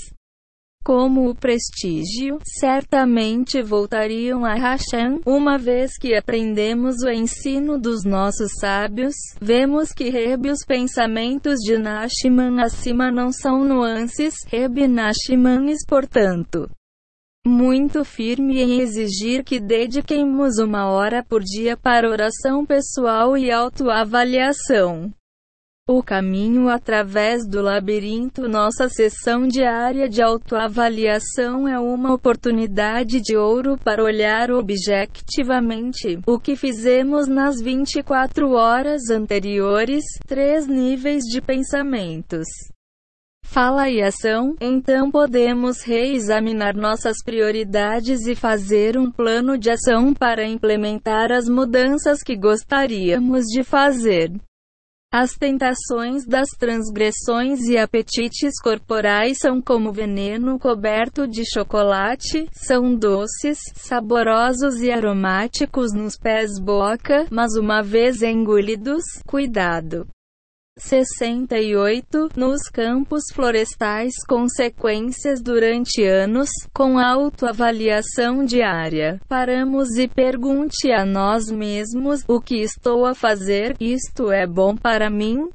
como 0.84 1.30
o 1.30 1.36
prestígio, 1.36 2.40
certamente 2.44 3.62
voltariam 3.62 4.44
a 4.46 4.54
Hashem. 4.56 5.22
Uma 5.26 5.58
vez 5.58 5.98
que 5.98 6.16
aprendemos 6.16 7.04
o 7.04 7.10
ensino 7.10 7.80
dos 7.80 8.04
nossos 8.04 8.52
sábios, 8.60 9.16
vemos 9.40 9.92
que 9.92 10.10
Reb 10.10 10.48
os 10.48 10.66
pensamentos 10.66 11.60
de 11.60 11.78
Nashiman 11.78 12.62
acima 12.62 13.12
não 13.12 13.32
são 13.32 13.64
nuances, 13.64 14.36
Reb 14.48 14.88
Nashiman 14.88 15.68
portanto, 15.88 16.70
muito 17.46 18.06
firme 18.06 18.62
em 18.62 18.82
exigir 18.82 19.44
que 19.44 19.60
dediquemos 19.60 20.60
uma 20.60 20.92
hora 20.92 21.24
por 21.24 21.44
dia 21.44 21.76
para 21.76 22.10
oração 22.10 22.64
pessoal 22.66 23.36
e 23.36 23.52
autoavaliação. 23.52 25.12
O 25.90 26.04
caminho 26.04 26.70
através 26.70 27.46
do 27.46 27.60
labirinto 27.60 28.48
Nossa 28.48 28.88
sessão 28.88 29.48
diária 29.48 30.08
de 30.08 30.22
autoavaliação 30.22 31.68
é 31.68 31.80
uma 31.80 32.14
oportunidade 32.14 33.20
de 33.20 33.36
ouro 33.36 33.78
para 33.84 34.04
olhar 34.04 34.52
objetivamente 34.52 36.20
o 36.28 36.40
que 36.40 36.56
fizemos 36.56 37.28
nas 37.28 37.60
24 37.60 38.52
horas 38.52 39.10
anteriores, 39.10 40.04
três 40.28 40.68
níveis 40.68 41.24
de 41.24 41.42
pensamentos. 41.42 42.48
Fala 43.44 43.90
e 43.90 44.02
ação, 44.02 44.56
então 44.62 45.10
podemos 45.10 45.82
reexaminar 45.82 46.74
nossas 46.78 47.18
prioridades 47.22 48.28
e 48.28 48.36
fazer 48.36 48.98
um 48.98 49.12
plano 49.12 49.58
de 49.58 49.72
ação 49.72 50.14
para 50.14 50.46
implementar 50.46 51.32
as 51.32 51.50
mudanças 51.50 52.22
que 52.24 52.38
gostaríamos 52.38 53.46
de 53.48 53.64
fazer. 53.64 54.32
As 55.14 55.34
tentações 55.34 56.26
das 56.26 56.48
transgressões 56.58 57.68
e 57.68 57.78
apetites 57.78 58.54
corporais 58.64 59.40
são 59.40 59.62
como 59.62 59.92
veneno 59.92 60.58
coberto 60.58 61.28
de 61.28 61.44
chocolate, 61.44 62.48
são 62.54 62.96
doces, 62.96 63.60
saborosos 63.76 64.82
e 64.82 64.90
aromáticos 64.90 65.92
nos 65.94 66.16
pés 66.16 66.58
boca, 66.58 67.28
mas 67.30 67.58
uma 67.58 67.82
vez 67.82 68.22
engolidos, 68.22 69.04
cuidado. 69.28 70.08
68 70.78 72.30
nos 72.36 72.62
campos 72.64 73.24
florestais 73.34 74.14
consequências 74.28 75.42
durante 75.42 76.04
anos, 76.04 76.50
com 76.74 76.98
autoavaliação 76.98 78.46
diária. 78.46 79.20
Paramos 79.28 79.98
e 79.98 80.08
pergunte 80.08 80.92
a 80.92 81.06
nós 81.06 81.52
mesmos: 81.52 82.24
o 82.28 82.40
que 82.40 82.62
estou 82.62 83.06
a 83.06 83.14
fazer? 83.14 83.76
Isto 83.80 84.32
é 84.32 84.48
bom 84.48 84.76
para 84.76 85.10
mim? 85.10 85.50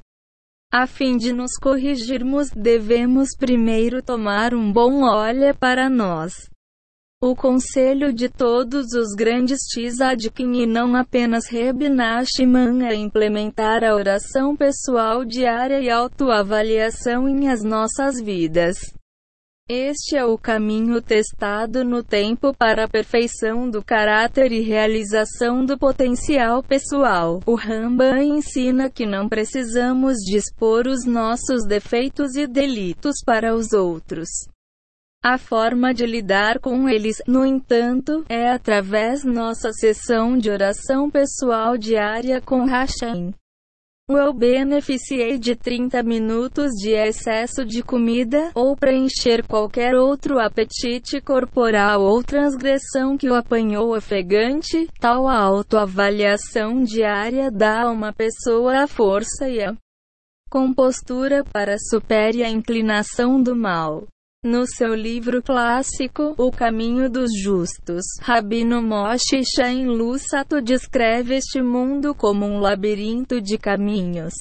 A 0.71 0.85
fim 0.85 1.17
de 1.17 1.31
nos 1.33 1.53
corrigirmos, 1.61 2.49
devemos 2.51 3.29
primeiro 3.37 4.03
tomar 4.03 4.53
um 4.53 4.71
bom 4.71 5.03
olha 5.03 5.53
para 5.53 5.89
nós. 5.89 6.49
O 7.19 7.35
conselho 7.35 8.13
de 8.13 8.29
todos 8.29 8.93
os 8.93 9.15
grandes 9.15 9.61
tzadkin 9.73 10.53
e 10.53 10.67
não 10.67 10.95
apenas 10.95 11.47
Reb 11.47 11.89
Nachman 11.89 12.85
é 12.85 12.93
implementar 12.93 13.83
a 13.83 13.95
oração 13.95 14.55
pessoal 14.55 15.25
diária 15.25 15.81
e 15.81 15.89
autoavaliação 15.89 17.27
em 17.27 17.49
as 17.49 17.63
nossas 17.63 18.21
vidas. 18.21 18.77
Este 19.67 20.15
é 20.15 20.23
o 20.23 20.37
caminho 20.37 21.01
testado 21.01 21.83
no 21.83 22.03
tempo 22.03 22.53
para 22.55 22.83
a 22.83 22.87
perfeição 22.87 23.67
do 23.67 23.83
caráter 23.83 24.51
e 24.51 24.61
realização 24.61 25.65
do 25.65 25.75
potencial 25.75 26.61
pessoal. 26.61 27.41
O 27.47 27.55
Rambam 27.55 28.21
ensina 28.21 28.91
que 28.91 29.07
não 29.07 29.27
precisamos 29.27 30.17
dispor 30.17 30.85
os 30.85 31.03
nossos 31.03 31.65
defeitos 31.65 32.35
e 32.35 32.45
delitos 32.45 33.15
para 33.25 33.55
os 33.55 33.73
outros. 33.73 34.29
A 35.29 35.37
forma 35.37 35.93
de 35.93 36.05
lidar 36.05 36.57
com 36.57 36.87
eles, 36.87 37.21
no 37.27 37.45
entanto, 37.45 38.23
é 38.29 38.49
através 38.49 39.25
nossa 39.25 39.73
sessão 39.73 40.37
de 40.37 40.49
oração 40.49 41.11
pessoal 41.11 41.77
diária 41.77 42.39
com 42.39 42.63
Hashem. 42.63 43.33
Eu 44.09 44.31
beneficiei 44.31 45.37
de 45.37 45.53
30 45.53 46.01
minutos 46.01 46.71
de 46.81 46.91
excesso 46.91 47.65
de 47.65 47.83
comida, 47.83 48.51
ou 48.55 48.73
preencher 48.77 49.45
qualquer 49.45 49.95
outro 49.95 50.39
apetite 50.39 51.19
corporal 51.19 52.03
ou 52.03 52.23
transgressão 52.23 53.17
que 53.17 53.29
o 53.29 53.35
apanhou 53.35 53.93
ofegante, 53.93 54.87
tal 54.97 55.27
autoavaliação 55.27 56.83
diária 56.83 57.51
dá 57.51 57.81
a 57.81 57.91
uma 57.91 58.13
pessoa 58.13 58.83
a 58.83 58.87
força 58.87 59.49
e 59.49 59.61
a 59.61 59.75
compostura 60.49 61.43
para 61.43 61.75
superar 61.77 62.47
a 62.47 62.49
inclinação 62.49 63.43
do 63.43 63.53
mal. 63.53 64.07
No 64.43 64.67
seu 64.67 64.93
livro 64.93 65.41
clássico, 65.41 66.35
O 66.37 66.51
Caminho 66.51 67.09
dos 67.09 67.31
Justos, 67.41 68.03
Rabino 68.21 68.83
Moshe 68.83 69.41
Chaim 69.43 69.87
Lussato 69.87 70.61
descreve 70.61 71.37
este 71.37 71.59
mundo 71.59 72.13
como 72.13 72.45
um 72.45 72.59
labirinto 72.59 73.41
de 73.41 73.57
caminhos. 73.57 74.33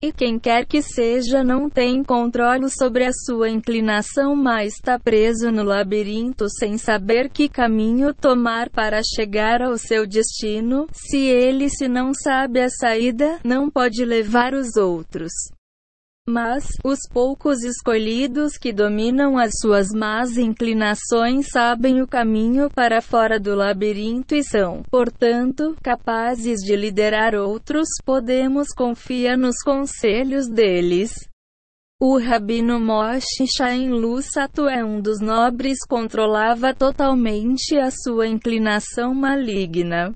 E 0.00 0.12
quem 0.12 0.38
quer 0.38 0.64
que 0.64 0.80
seja 0.80 1.42
não 1.42 1.68
tem 1.68 2.04
controle 2.04 2.70
sobre 2.70 3.04
a 3.04 3.12
sua 3.12 3.50
inclinação, 3.50 4.36
mas 4.36 4.74
está 4.74 4.96
preso 4.96 5.50
no 5.50 5.64
labirinto 5.64 6.48
sem 6.48 6.78
saber 6.78 7.28
que 7.28 7.48
caminho 7.48 8.14
tomar 8.14 8.70
para 8.70 9.02
chegar 9.02 9.60
ao 9.60 9.76
seu 9.76 10.06
destino. 10.06 10.86
Se 10.92 11.18
ele 11.18 11.68
se 11.68 11.88
não 11.88 12.12
sabe 12.14 12.60
a 12.60 12.70
saída, 12.70 13.40
não 13.44 13.68
pode 13.68 14.04
levar 14.04 14.54
os 14.54 14.76
outros. 14.76 15.32
Mas, 16.28 16.64
os 16.84 16.98
poucos 17.12 17.64
escolhidos 17.64 18.56
que 18.56 18.72
dominam 18.72 19.36
as 19.36 19.52
suas 19.60 19.88
más 19.88 20.36
inclinações 20.36 21.48
sabem 21.50 22.00
o 22.02 22.06
caminho 22.06 22.70
para 22.70 23.00
fora 23.00 23.40
do 23.40 23.54
labirinto 23.54 24.34
e 24.34 24.44
são, 24.44 24.82
portanto, 24.90 25.76
capazes 25.82 26.60
de 26.60 26.76
liderar 26.76 27.34
outros. 27.34 27.88
Podemos 28.04 28.68
confiar 28.68 29.36
nos 29.36 29.56
conselhos 29.64 30.46
deles. 30.48 31.12
O 32.00 32.16
rabino 32.16 32.78
Moshe 32.78 33.46
Chaim 33.56 33.90
é 34.70 34.84
um 34.84 35.00
dos 35.00 35.20
nobres 35.20 35.78
controlava 35.86 36.72
totalmente 36.72 37.76
a 37.76 37.90
sua 37.90 38.26
inclinação 38.26 39.12
maligna. 39.12 40.14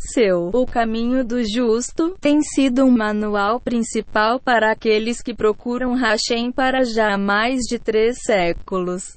Seu 0.00 0.50
O 0.54 0.64
Caminho 0.64 1.24
do 1.24 1.42
Justo 1.44 2.16
tem 2.20 2.40
sido 2.40 2.84
um 2.84 2.90
manual 2.90 3.60
principal 3.60 4.38
para 4.38 4.70
aqueles 4.70 5.20
que 5.20 5.34
procuram 5.34 5.94
Hashem 5.94 6.52
para 6.52 6.84
já 6.84 7.14
há 7.14 7.18
mais 7.18 7.62
de 7.68 7.78
três 7.78 8.18
séculos. 8.24 9.16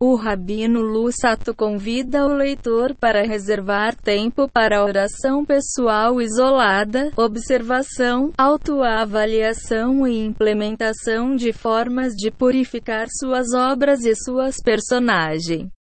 O 0.00 0.14
Rabino 0.14 0.80
Lussato 0.80 1.54
convida 1.54 2.26
o 2.26 2.32
leitor 2.32 2.94
para 2.94 3.26
reservar 3.26 3.96
tempo 3.96 4.48
para 4.48 4.84
oração 4.84 5.44
pessoal 5.44 6.20
isolada, 6.20 7.10
observação, 7.16 8.30
autoavaliação 8.38 10.06
e 10.06 10.24
implementação 10.24 11.34
de 11.34 11.52
formas 11.52 12.12
de 12.14 12.30
purificar 12.30 13.06
suas 13.10 13.54
obras 13.54 14.04
e 14.04 14.14
suas 14.14 14.56
personagens. 14.62 15.75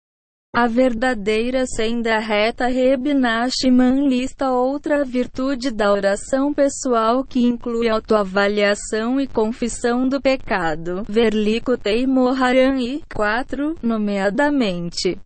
A 0.54 0.68
verdadeira 0.68 1.66
senda 1.66 2.20
reta 2.20 2.68
Reb 2.68 3.14
Nachman 3.14 4.10
lista 4.10 4.52
outra 4.52 5.06
virtude 5.06 5.72
da 5.72 5.94
oração 5.94 6.54
pessoal 6.54 7.24
que 7.24 7.40
inclui 7.40 7.88
autoavaliação 7.88 9.18
e 9.18 9.28
confissão 9.28 10.10
do 10.10 10.20
pecado. 10.20 11.06
Verlikutei 11.08 12.06
Moharan 12.06 12.82
e 12.82 13.02
4, 13.16 13.78
nomeadamente. 13.82 15.18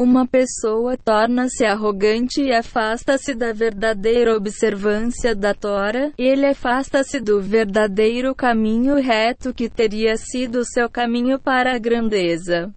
Uma 0.00 0.26
pessoa 0.26 0.96
torna-se 0.96 1.66
arrogante 1.66 2.40
e 2.40 2.50
afasta-se 2.50 3.34
da 3.34 3.52
verdadeira 3.52 4.34
observância 4.34 5.34
da 5.34 5.52
Tora, 5.52 6.14
ele 6.16 6.46
afasta-se 6.46 7.20
do 7.20 7.42
verdadeiro 7.42 8.34
caminho 8.34 8.94
reto 8.94 9.52
que 9.52 9.68
teria 9.68 10.16
sido 10.16 10.64
seu 10.64 10.88
caminho 10.88 11.38
para 11.38 11.74
a 11.74 11.78
grandeza 11.78 12.72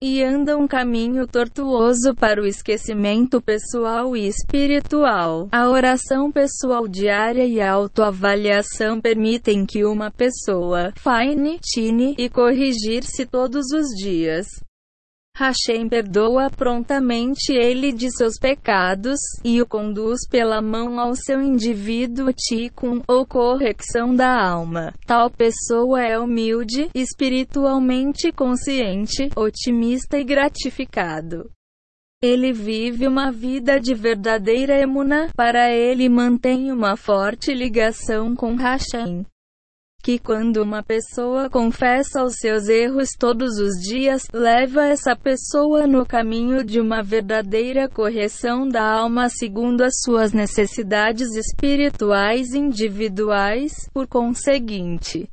e 0.00 0.22
anda 0.22 0.56
um 0.56 0.68
caminho 0.68 1.26
tortuoso 1.26 2.14
para 2.14 2.40
o 2.40 2.46
esquecimento 2.46 3.42
pessoal 3.42 4.16
e 4.16 4.28
espiritual. 4.28 5.48
A 5.50 5.68
oração 5.68 6.30
pessoal 6.30 6.86
diária 6.86 7.44
e 7.44 7.60
a 7.60 7.72
autoavaliação 7.72 9.00
permitem 9.00 9.66
que 9.66 9.84
uma 9.84 10.08
pessoa 10.08 10.92
fine, 10.96 11.58
tine 11.60 12.14
e 12.16 12.28
corrigir-se 12.28 13.26
todos 13.26 13.72
os 13.72 13.88
dias. 13.88 14.46
Hashem 15.38 15.88
perdoa 15.88 16.50
prontamente 16.50 17.52
ele 17.52 17.92
de 17.92 18.10
seus 18.10 18.40
pecados, 18.40 19.20
e 19.44 19.62
o 19.62 19.66
conduz 19.66 20.26
pela 20.28 20.60
mão 20.60 20.98
ao 20.98 21.14
seu 21.14 21.40
indivíduo 21.40 22.32
tikkun, 22.32 23.02
ou 23.06 23.24
correção 23.24 24.12
da 24.12 24.36
alma. 24.36 24.92
Tal 25.06 25.30
pessoa 25.30 26.02
é 26.02 26.18
humilde, 26.18 26.90
espiritualmente 26.92 28.32
consciente, 28.32 29.30
otimista 29.36 30.18
e 30.18 30.24
gratificado. 30.24 31.48
Ele 32.20 32.52
vive 32.52 33.06
uma 33.06 33.30
vida 33.30 33.78
de 33.78 33.94
verdadeira 33.94 34.76
emuna, 34.76 35.28
para 35.36 35.70
ele 35.70 36.08
mantém 36.08 36.72
uma 36.72 36.96
forte 36.96 37.54
ligação 37.54 38.34
com 38.34 38.56
Hashem 38.56 39.24
que 40.02 40.18
quando 40.18 40.62
uma 40.62 40.82
pessoa 40.82 41.50
confessa 41.50 42.22
os 42.24 42.36
seus 42.36 42.68
erros 42.68 43.10
todos 43.18 43.58
os 43.58 43.74
dias, 43.80 44.22
leva 44.32 44.86
essa 44.86 45.14
pessoa 45.14 45.86
no 45.86 46.06
caminho 46.06 46.64
de 46.64 46.80
uma 46.80 47.02
verdadeira 47.02 47.88
correção 47.88 48.68
da 48.68 48.82
alma 48.82 49.28
segundo 49.28 49.82
as 49.82 50.00
suas 50.02 50.32
necessidades 50.32 51.34
espirituais 51.34 52.54
individuais, 52.54 53.72
por 53.92 54.06
conseguinte. 54.06 55.28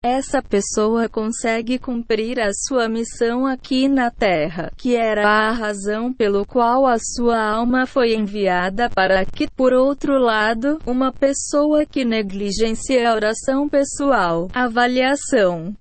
Essa 0.00 0.40
pessoa 0.40 1.08
consegue 1.08 1.76
cumprir 1.76 2.38
a 2.38 2.52
sua 2.52 2.88
missão 2.88 3.44
aqui 3.44 3.88
na 3.88 4.12
Terra, 4.12 4.70
que 4.76 4.94
era 4.94 5.28
a 5.28 5.50
razão 5.50 6.12
pelo 6.12 6.46
qual 6.46 6.86
a 6.86 6.96
sua 7.00 7.36
alma 7.36 7.84
foi 7.84 8.14
enviada 8.14 8.88
para 8.88 9.20
aqui. 9.20 9.48
Por 9.50 9.72
outro 9.72 10.16
lado, 10.16 10.78
uma 10.86 11.12
pessoa 11.12 11.84
que 11.84 12.04
negligencia 12.04 13.10
a 13.10 13.14
oração 13.14 13.68
pessoal, 13.68 14.48
avaliação, 14.54 15.74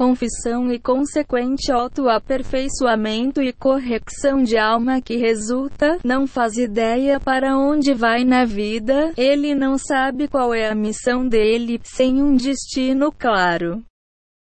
confissão 0.00 0.72
e 0.72 0.78
consequente 0.78 1.70
autoaperfeiçoamento 1.70 3.42
e 3.42 3.52
correção 3.52 4.42
de 4.42 4.56
alma 4.56 4.98
que 4.98 5.18
resulta, 5.18 5.98
não 6.02 6.26
faz 6.26 6.56
ideia 6.56 7.20
para 7.20 7.54
onde 7.58 7.92
vai 7.92 8.24
na 8.24 8.46
vida, 8.46 9.12
ele 9.14 9.54
não 9.54 9.76
sabe 9.76 10.26
qual 10.26 10.54
é 10.54 10.70
a 10.70 10.74
missão 10.74 11.28
dele, 11.28 11.78
sem 11.84 12.22
um 12.22 12.34
destino 12.34 13.12
claro. 13.12 13.84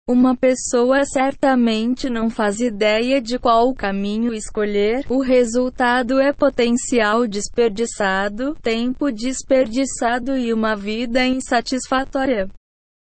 Uma 0.09 0.35
pessoa 0.35 1.05
certamente 1.05 2.09
não 2.09 2.31
faz 2.31 2.59
ideia 2.59 3.21
de 3.21 3.39
qual 3.39 3.75
caminho 3.75 4.33
escolher, 4.33 5.05
o 5.11 5.21
resultado 5.21 6.19
é 6.19 6.33
potencial 6.33 7.27
desperdiçado, 7.27 8.57
tempo 8.63 9.13
desperdiçado 9.13 10.35
e 10.35 10.51
uma 10.51 10.75
vida 10.75 11.27
insatisfatória. 11.27 12.49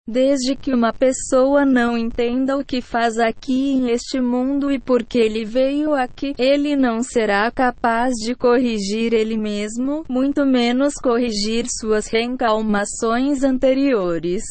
Desde 0.06 0.54
que 0.54 0.74
uma 0.74 0.92
pessoa 0.92 1.64
não 1.64 1.96
entenda 1.96 2.58
o 2.58 2.64
que 2.64 2.82
faz 2.82 3.18
aqui 3.18 3.76
neste 3.76 4.20
mundo 4.20 4.70
e 4.70 4.78
por 4.78 5.02
que 5.02 5.18
ele 5.18 5.46
veio 5.46 5.94
aqui, 5.94 6.34
ele 6.38 6.76
não 6.76 7.02
será 7.02 7.50
capaz 7.50 8.12
de 8.22 8.34
corrigir 8.34 9.14
ele 9.14 9.38
mesmo, 9.38 10.04
muito 10.06 10.44
menos 10.44 10.92
corrigir 10.96 11.64
suas 11.70 12.06
reencalmações 12.06 13.42
anteriores. 13.42 14.42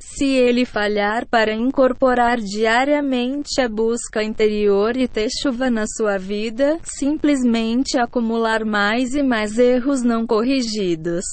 Se 0.00 0.24
ele 0.24 0.64
falhar 0.64 1.26
para 1.26 1.52
incorporar 1.52 2.38
diariamente 2.38 3.60
a 3.60 3.68
busca 3.68 4.22
interior 4.22 4.96
e 4.96 5.08
ter 5.08 5.28
chuva 5.42 5.68
na 5.68 5.84
sua 5.84 6.16
vida, 6.16 6.78
simplesmente 6.84 7.98
acumular 7.98 8.64
mais 8.64 9.14
e 9.14 9.22
mais 9.22 9.58
erros 9.58 10.00
não 10.02 10.24
corrigidos. 10.24 11.24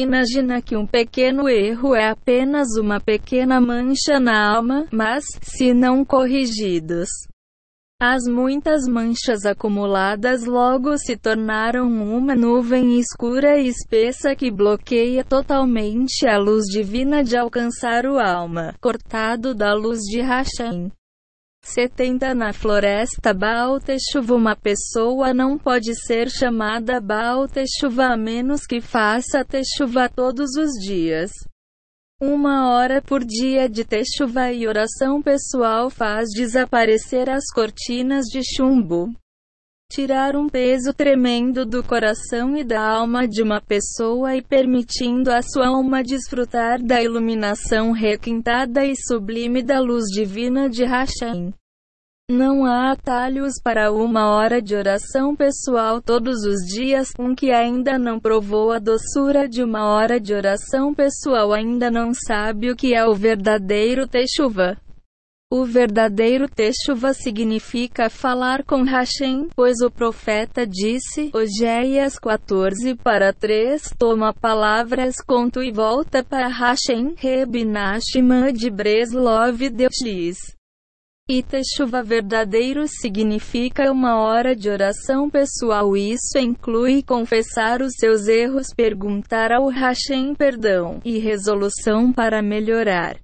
Imagina 0.00 0.62
que 0.62 0.76
um 0.76 0.86
pequeno 0.86 1.48
erro 1.48 1.92
é 1.92 2.08
apenas 2.08 2.68
uma 2.80 3.00
pequena 3.00 3.60
mancha 3.60 4.20
na 4.20 4.54
alma, 4.54 4.86
mas, 4.92 5.24
se 5.42 5.74
não 5.74 6.04
corrigidos, 6.04 7.08
as 8.00 8.22
muitas 8.28 8.86
manchas 8.86 9.44
acumuladas 9.44 10.44
logo 10.44 10.96
se 10.96 11.16
tornaram 11.16 11.88
uma 11.88 12.36
nuvem 12.36 13.00
escura 13.00 13.58
e 13.58 13.66
espessa 13.66 14.36
que 14.36 14.52
bloqueia 14.52 15.24
totalmente 15.24 16.28
a 16.28 16.38
luz 16.38 16.66
divina 16.66 17.24
de 17.24 17.36
alcançar 17.36 18.06
o 18.06 18.20
alma, 18.20 18.76
cortado 18.80 19.52
da 19.52 19.74
luz 19.74 19.98
de 20.02 20.20
Hashem. 20.20 20.92
70 21.74 22.34
Na 22.34 22.52
floresta 22.52 23.34
Baal 23.34 23.78
Teshuva 23.78 24.34
Uma 24.34 24.56
pessoa 24.56 25.34
não 25.34 25.58
pode 25.58 25.94
ser 25.94 26.30
chamada 26.30 27.00
Baal 27.00 27.46
Teshuva 27.46 28.06
a 28.06 28.16
menos 28.16 28.66
que 28.66 28.80
faça 28.80 29.44
Teshuva 29.44 30.08
todos 30.08 30.56
os 30.56 30.72
dias. 30.82 31.30
Uma 32.20 32.70
hora 32.70 33.00
por 33.00 33.24
dia 33.24 33.68
de 33.68 33.84
techuva 33.84 34.50
e 34.50 34.66
oração 34.66 35.22
pessoal 35.22 35.88
faz 35.88 36.28
desaparecer 36.34 37.30
as 37.30 37.44
cortinas 37.54 38.24
de 38.26 38.40
chumbo. 38.42 39.12
Tirar 39.90 40.36
um 40.36 40.48
peso 40.48 40.92
tremendo 40.92 41.64
do 41.64 41.82
coração 41.82 42.54
e 42.54 42.62
da 42.62 42.80
alma 42.80 43.26
de 43.26 43.42
uma 43.42 43.58
pessoa 43.58 44.36
e 44.36 44.42
permitindo 44.42 45.32
a 45.32 45.40
sua 45.40 45.68
alma 45.68 46.04
desfrutar 46.04 46.80
da 46.80 47.02
iluminação 47.02 47.90
requintada 47.92 48.84
e 48.84 48.94
sublime 48.94 49.62
da 49.62 49.80
luz 49.80 50.04
divina 50.12 50.68
de 50.68 50.84
Hashem. 50.84 51.54
Não 52.30 52.66
há 52.66 52.92
atalhos 52.92 53.54
para 53.64 53.90
uma 53.90 54.36
hora 54.36 54.60
de 54.60 54.76
oração 54.76 55.34
pessoal 55.34 56.02
todos 56.02 56.44
os 56.44 56.60
dias. 56.66 57.08
Um 57.18 57.34
que 57.34 57.50
ainda 57.50 57.98
não 57.98 58.20
provou 58.20 58.70
a 58.70 58.78
doçura 58.78 59.48
de 59.48 59.62
uma 59.62 59.86
hora 59.86 60.20
de 60.20 60.34
oração 60.34 60.94
pessoal 60.94 61.54
ainda 61.54 61.90
não 61.90 62.12
sabe 62.12 62.70
o 62.70 62.76
que 62.76 62.94
é 62.94 63.02
o 63.06 63.14
verdadeiro 63.14 64.06
Teixuva. 64.06 64.76
O 65.50 65.64
verdadeiro 65.64 66.46
Teixuva 66.46 67.14
significa 67.14 68.10
falar 68.10 68.62
com 68.64 68.82
Hashem, 68.82 69.48
pois 69.56 69.80
o 69.80 69.90
profeta 69.90 70.66
disse, 70.66 71.30
Ogeias 71.32 72.18
14 72.18 72.94
para 72.96 73.32
3, 73.32 73.94
toma 73.98 74.34
palavras 74.34 75.22
conto 75.26 75.62
e 75.62 75.72
volta 75.72 76.22
para 76.22 76.48
Hashem, 76.48 77.14
Rebinashima 77.16 78.52
de 78.52 78.68
Breslov 78.68 79.70
Deus 79.70 79.94
diz. 80.04 80.36
E 81.26 81.42
Teshuva 81.42 82.02
verdadeiro 82.02 82.86
significa 82.86 83.90
uma 83.90 84.18
hora 84.20 84.54
de 84.54 84.68
oração 84.68 85.30
pessoal. 85.30 85.96
Isso 85.96 86.36
inclui 86.38 87.02
confessar 87.02 87.80
os 87.80 87.94
seus 87.98 88.28
erros, 88.28 88.66
perguntar 88.76 89.50
ao 89.50 89.68
Hashem 89.68 90.34
perdão 90.34 91.00
e 91.02 91.18
resolução 91.18 92.12
para 92.12 92.42
melhorar. 92.42 93.16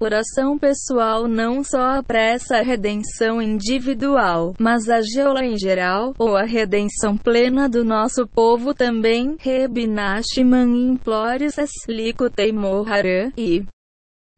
Oração 0.00 0.56
pessoal 0.56 1.26
não 1.26 1.64
só 1.64 1.98
apressa 1.98 2.58
a 2.58 2.62
redenção 2.62 3.42
individual, 3.42 4.54
mas 4.56 4.88
a 4.88 5.00
geola 5.02 5.44
em 5.44 5.58
geral, 5.58 6.14
ou 6.16 6.36
a 6.36 6.44
redenção 6.44 7.16
plena 7.18 7.68
do 7.68 7.84
nosso 7.84 8.24
povo 8.24 8.72
também. 8.72 9.34
Rebinashiman 9.40 10.92
implores 10.92 11.56
Likutei 11.88 12.52
Mohara, 12.52 13.32
e 13.36 13.64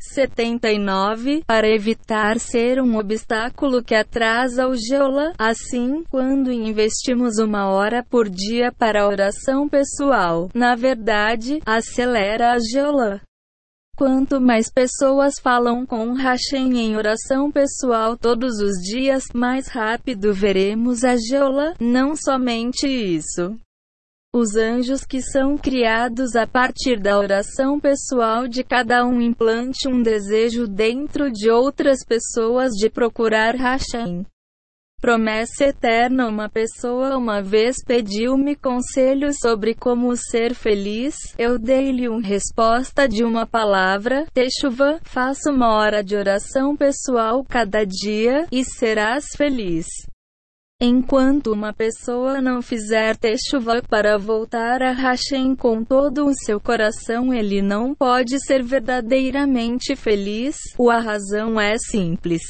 79, 0.01 1.43
para 1.47 1.69
evitar 1.69 2.41
ser 2.41 2.81
um 2.81 2.97
obstáculo 2.97 3.85
que 3.85 3.95
atrasa 3.95 4.67
o 4.67 4.75
geola. 4.75 5.35
Assim, 5.39 6.03
quando 6.09 6.51
investimos 6.51 7.37
uma 7.37 7.69
hora 7.69 8.03
por 8.03 8.31
dia 8.31 8.73
para 8.73 9.07
oração 9.07 9.69
pessoal, 9.69 10.49
na 10.55 10.75
verdade, 10.75 11.61
acelera 11.67 12.53
a 12.53 12.59
geola. 12.59 13.21
Quanto 14.01 14.41
mais 14.41 14.73
pessoas 14.73 15.35
falam 15.43 15.85
com 15.85 16.15
Hashem 16.15 16.79
em 16.79 16.97
oração 16.97 17.53
pessoal 17.53 18.17
todos 18.17 18.59
os 18.59 18.79
dias, 18.83 19.25
mais 19.35 19.69
rápido 19.69 20.33
veremos 20.33 21.05
a 21.05 21.17
geola. 21.17 21.75
Não 21.79 22.17
somente 22.17 22.87
isso. 22.87 23.59
Os 24.35 24.57
anjos 24.57 25.05
que 25.05 25.21
são 25.21 25.59
criados 25.59 26.35
a 26.35 26.47
partir 26.47 26.99
da 26.99 27.19
oração 27.19 27.79
pessoal 27.79 28.49
de 28.49 28.65
cada 28.65 29.05
um 29.05 29.21
implante 29.21 29.87
um 29.87 30.03
desejo 30.03 30.67
dentro 30.67 31.31
de 31.31 31.51
outras 31.51 31.99
pessoas 32.03 32.71
de 32.71 32.89
procurar 32.89 33.55
Hashem. 33.55 34.25
Promessa 35.01 35.65
eterna 35.65 36.29
Uma 36.29 36.49
pessoa 36.51 37.17
uma 37.17 37.41
vez 37.41 37.77
pediu-me 37.87 38.55
conselhos 38.55 39.37
sobre 39.41 39.75
como 39.75 40.15
ser 40.15 40.55
feliz. 40.55 41.15
Eu 41.39 41.59
dei-lhe 41.59 42.07
uma 42.07 42.21
resposta 42.21 43.09
de 43.09 43.25
uma 43.25 43.47
palavra, 43.47 44.27
Techuva, 44.35 45.01
faça 45.03 45.51
uma 45.51 45.75
hora 45.75 46.05
de 46.05 46.15
oração 46.15 46.77
pessoal 46.77 47.43
cada 47.49 47.85
dia, 47.85 48.47
e 48.53 48.63
serás 48.63 49.25
feliz. 49.37 49.87
Enquanto 50.83 51.53
uma 51.53 51.73
pessoa 51.73 52.41
não 52.41 52.63
fizer 52.63 53.17
techuva 53.17 53.83
para 53.83 54.19
voltar 54.19 54.83
a 54.83 54.93
Hashem 54.93 55.55
com 55.55 55.85
todo 55.85 56.27
o 56.27 56.35
seu 56.35 56.61
coração, 56.61 57.35
ele 57.35 57.61
não 57.61 57.95
pode 57.95 58.39
ser 58.45 58.63
verdadeiramente 58.63 59.95
feliz. 59.95 60.57
A 60.79 60.99
razão 60.99 61.61
é 61.61 61.77
simples. 61.79 62.41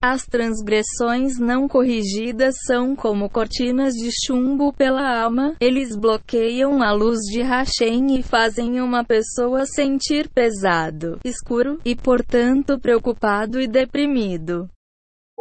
As 0.00 0.24
transgressões 0.24 1.40
não 1.40 1.66
corrigidas 1.66 2.54
são 2.64 2.94
como 2.94 3.28
cortinas 3.28 3.94
de 3.94 4.10
chumbo 4.24 4.72
pela 4.72 5.22
alma, 5.22 5.56
eles 5.60 5.96
bloqueiam 5.96 6.80
a 6.80 6.92
luz 6.92 7.18
de 7.22 7.42
Hashem 7.42 8.16
e 8.16 8.22
fazem 8.22 8.80
uma 8.80 9.04
pessoa 9.04 9.66
sentir 9.66 10.28
pesado, 10.28 11.18
escuro, 11.24 11.80
e 11.84 11.96
portanto 11.96 12.78
preocupado 12.78 13.60
e 13.60 13.66
deprimido. 13.66 14.70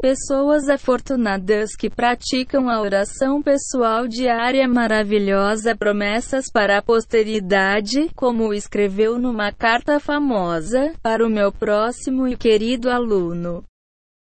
Pessoas 0.02 0.68
afortunadas 0.70 1.76
que 1.76 1.88
praticam 1.88 2.68
a 2.68 2.82
oração 2.82 3.44
pessoal 3.44 4.08
diária 4.08 4.68
maravilhosa 4.68 5.76
promessas 5.76 6.46
para 6.52 6.80
a 6.80 6.82
posteridade, 6.82 8.10
como 8.16 8.52
escreveu 8.56 9.20
numa 9.20 9.52
carta 9.52 10.00
famosa, 10.00 10.96
para 11.04 11.24
o 11.24 11.30
meu 11.30 11.52
próximo 11.52 12.28
e 12.28 12.36
querido 12.36 12.90
aluno. 12.90 13.64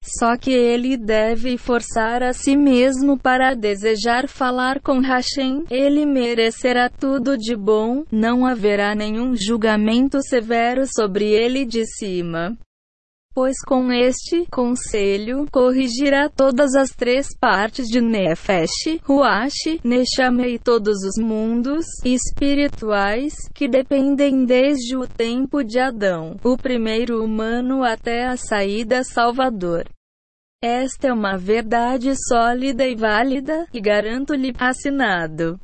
Só 0.03 0.35
que 0.35 0.51
ele 0.51 0.97
deve 0.97 1.57
forçar 1.57 2.21
a 2.21 2.33
si 2.33 2.57
mesmo 2.57 3.17
para 3.17 3.53
desejar 3.53 4.27
falar 4.27 4.81
com 4.81 4.99
Hashem, 4.99 5.63
ele 5.71 6.05
merecerá 6.05 6.89
tudo 6.89 7.37
de 7.37 7.55
bom, 7.55 8.03
não 8.11 8.45
haverá 8.45 8.93
nenhum 8.93 9.33
julgamento 9.33 10.21
severo 10.21 10.83
sobre 10.93 11.29
ele 11.29 11.65
de 11.65 11.85
cima 11.85 12.57
pois 13.33 13.55
com 13.65 13.91
este 13.91 14.45
conselho 14.51 15.47
corrigirá 15.51 16.29
todas 16.29 16.75
as 16.75 16.89
três 16.89 17.27
partes 17.39 17.87
de 17.87 17.99
Nefesh, 17.99 18.99
Ruach, 19.03 19.79
Neshama 19.83 20.47
e 20.47 20.59
todos 20.59 20.97
os 21.03 21.23
mundos 21.23 21.85
espirituais 22.05 23.33
que 23.53 23.67
dependem 23.67 24.45
desde 24.45 24.95
o 24.95 25.07
tempo 25.07 25.63
de 25.63 25.79
Adão, 25.79 26.37
o 26.43 26.55
primeiro 26.55 27.23
humano 27.23 27.83
até 27.83 28.25
a 28.27 28.37
saída 28.37 29.03
Salvador. 29.03 29.85
Esta 30.61 31.07
é 31.09 31.13
uma 31.13 31.37
verdade 31.37 32.13
sólida 32.15 32.87
e 32.87 32.95
válida, 32.95 33.67
e 33.73 33.81
garanto-lhe 33.81 34.53
assinado. 34.57 35.59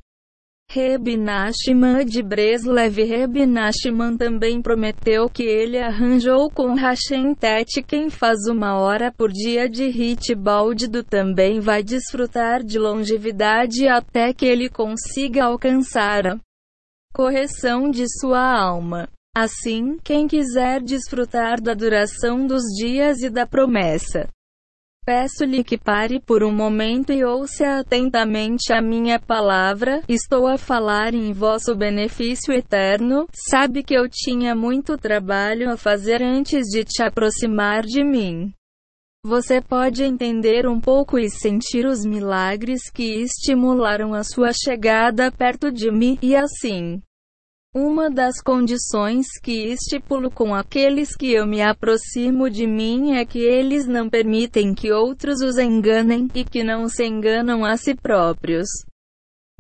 Reb 0.71 1.17
Nachman 1.17 2.05
de 2.05 2.21
Breslev 2.21 3.03
Reb 3.03 3.43
Nachman 3.47 4.15
também 4.15 4.61
prometeu 4.61 5.27
que 5.27 5.41
ele 5.41 5.79
arranjou 5.79 6.47
com 6.47 6.75
Hashem 6.75 7.33
Tet 7.33 7.81
quem 7.81 8.07
faz 8.11 8.37
uma 8.47 8.79
hora 8.79 9.11
por 9.11 9.31
dia 9.31 9.67
de 9.67 9.89
baldido 10.35 11.03
também 11.03 11.59
vai 11.59 11.81
desfrutar 11.81 12.63
de 12.63 12.77
longevidade 12.77 13.87
até 13.87 14.31
que 14.31 14.45
ele 14.45 14.69
consiga 14.69 15.45
alcançar 15.45 16.27
a 16.27 16.39
correção 17.15 17.89
de 17.89 18.05
sua 18.19 18.39
alma. 18.39 19.09
Assim, 19.35 19.97
quem 20.03 20.27
quiser 20.27 20.83
desfrutar 20.83 21.59
da 21.59 21.73
duração 21.73 22.45
dos 22.45 22.61
dias 22.77 23.23
e 23.23 23.29
da 23.31 23.47
promessa 23.47 24.29
Peço-lhe 25.09 25.63
que 25.63 25.75
pare 25.75 26.19
por 26.19 26.43
um 26.43 26.51
momento 26.51 27.11
e 27.11 27.23
ouça 27.25 27.79
atentamente 27.79 28.71
a 28.71 28.79
minha 28.79 29.19
palavra. 29.19 30.03
Estou 30.07 30.45
a 30.45 30.55
falar 30.55 31.15
em 31.15 31.33
vosso 31.33 31.75
benefício 31.75 32.53
eterno. 32.53 33.27
Sabe 33.49 33.81
que 33.81 33.95
eu 33.95 34.07
tinha 34.07 34.53
muito 34.53 34.97
trabalho 34.97 35.71
a 35.71 35.75
fazer 35.75 36.21
antes 36.21 36.67
de 36.67 36.83
te 36.83 37.01
aproximar 37.01 37.81
de 37.81 38.03
mim. 38.03 38.53
Você 39.25 39.59
pode 39.59 40.03
entender 40.03 40.67
um 40.67 40.79
pouco 40.79 41.17
e 41.17 41.29
sentir 41.29 41.87
os 41.87 42.05
milagres 42.05 42.89
que 42.89 43.21
estimularam 43.21 44.13
a 44.13 44.23
sua 44.23 44.51
chegada 44.53 45.31
perto 45.31 45.71
de 45.71 45.91
mim, 45.91 46.17
e 46.21 46.35
assim. 46.35 47.01
Uma 47.75 48.09
das 48.09 48.41
condições 48.41 49.27
que 49.43 49.67
estipulo 49.67 50.31
com 50.31 50.55
aqueles 50.55 51.15
que 51.15 51.31
eu 51.31 51.45
me 51.45 51.61
aproximo 51.61 52.49
de 52.49 52.65
mim 52.65 53.13
é 53.15 53.23
que 53.23 53.37
eles 53.37 53.85
não 53.85 54.09
permitem 54.09 54.73
que 54.73 54.91
outros 54.91 55.39
os 55.41 55.59
enganem, 55.59 56.27
e 56.33 56.43
que 56.43 56.63
não 56.63 56.89
se 56.89 57.05
enganam 57.05 57.63
a 57.63 57.77
si 57.77 57.93
próprios. 57.93 58.67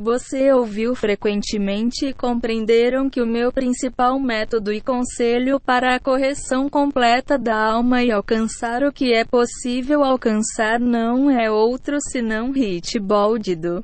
Você 0.01 0.51
ouviu 0.51 0.95
frequentemente 0.95 2.07
e 2.07 2.13
compreenderam 2.13 3.11
que 3.11 3.21
o 3.21 3.27
meu 3.27 3.51
principal 3.51 4.19
método 4.19 4.73
e 4.73 4.81
conselho 4.81 5.59
para 5.59 5.93
a 5.93 5.99
correção 5.99 6.67
completa 6.67 7.37
da 7.37 7.73
alma 7.73 8.01
e 8.01 8.09
alcançar 8.09 8.81
o 8.83 8.91
que 8.91 9.13
é 9.13 9.23
possível 9.23 10.03
alcançar 10.03 10.79
não 10.79 11.29
é 11.29 11.51
outro 11.51 11.97
senão 12.01 12.49
Hit 12.49 12.97
Bóldido 12.97 13.83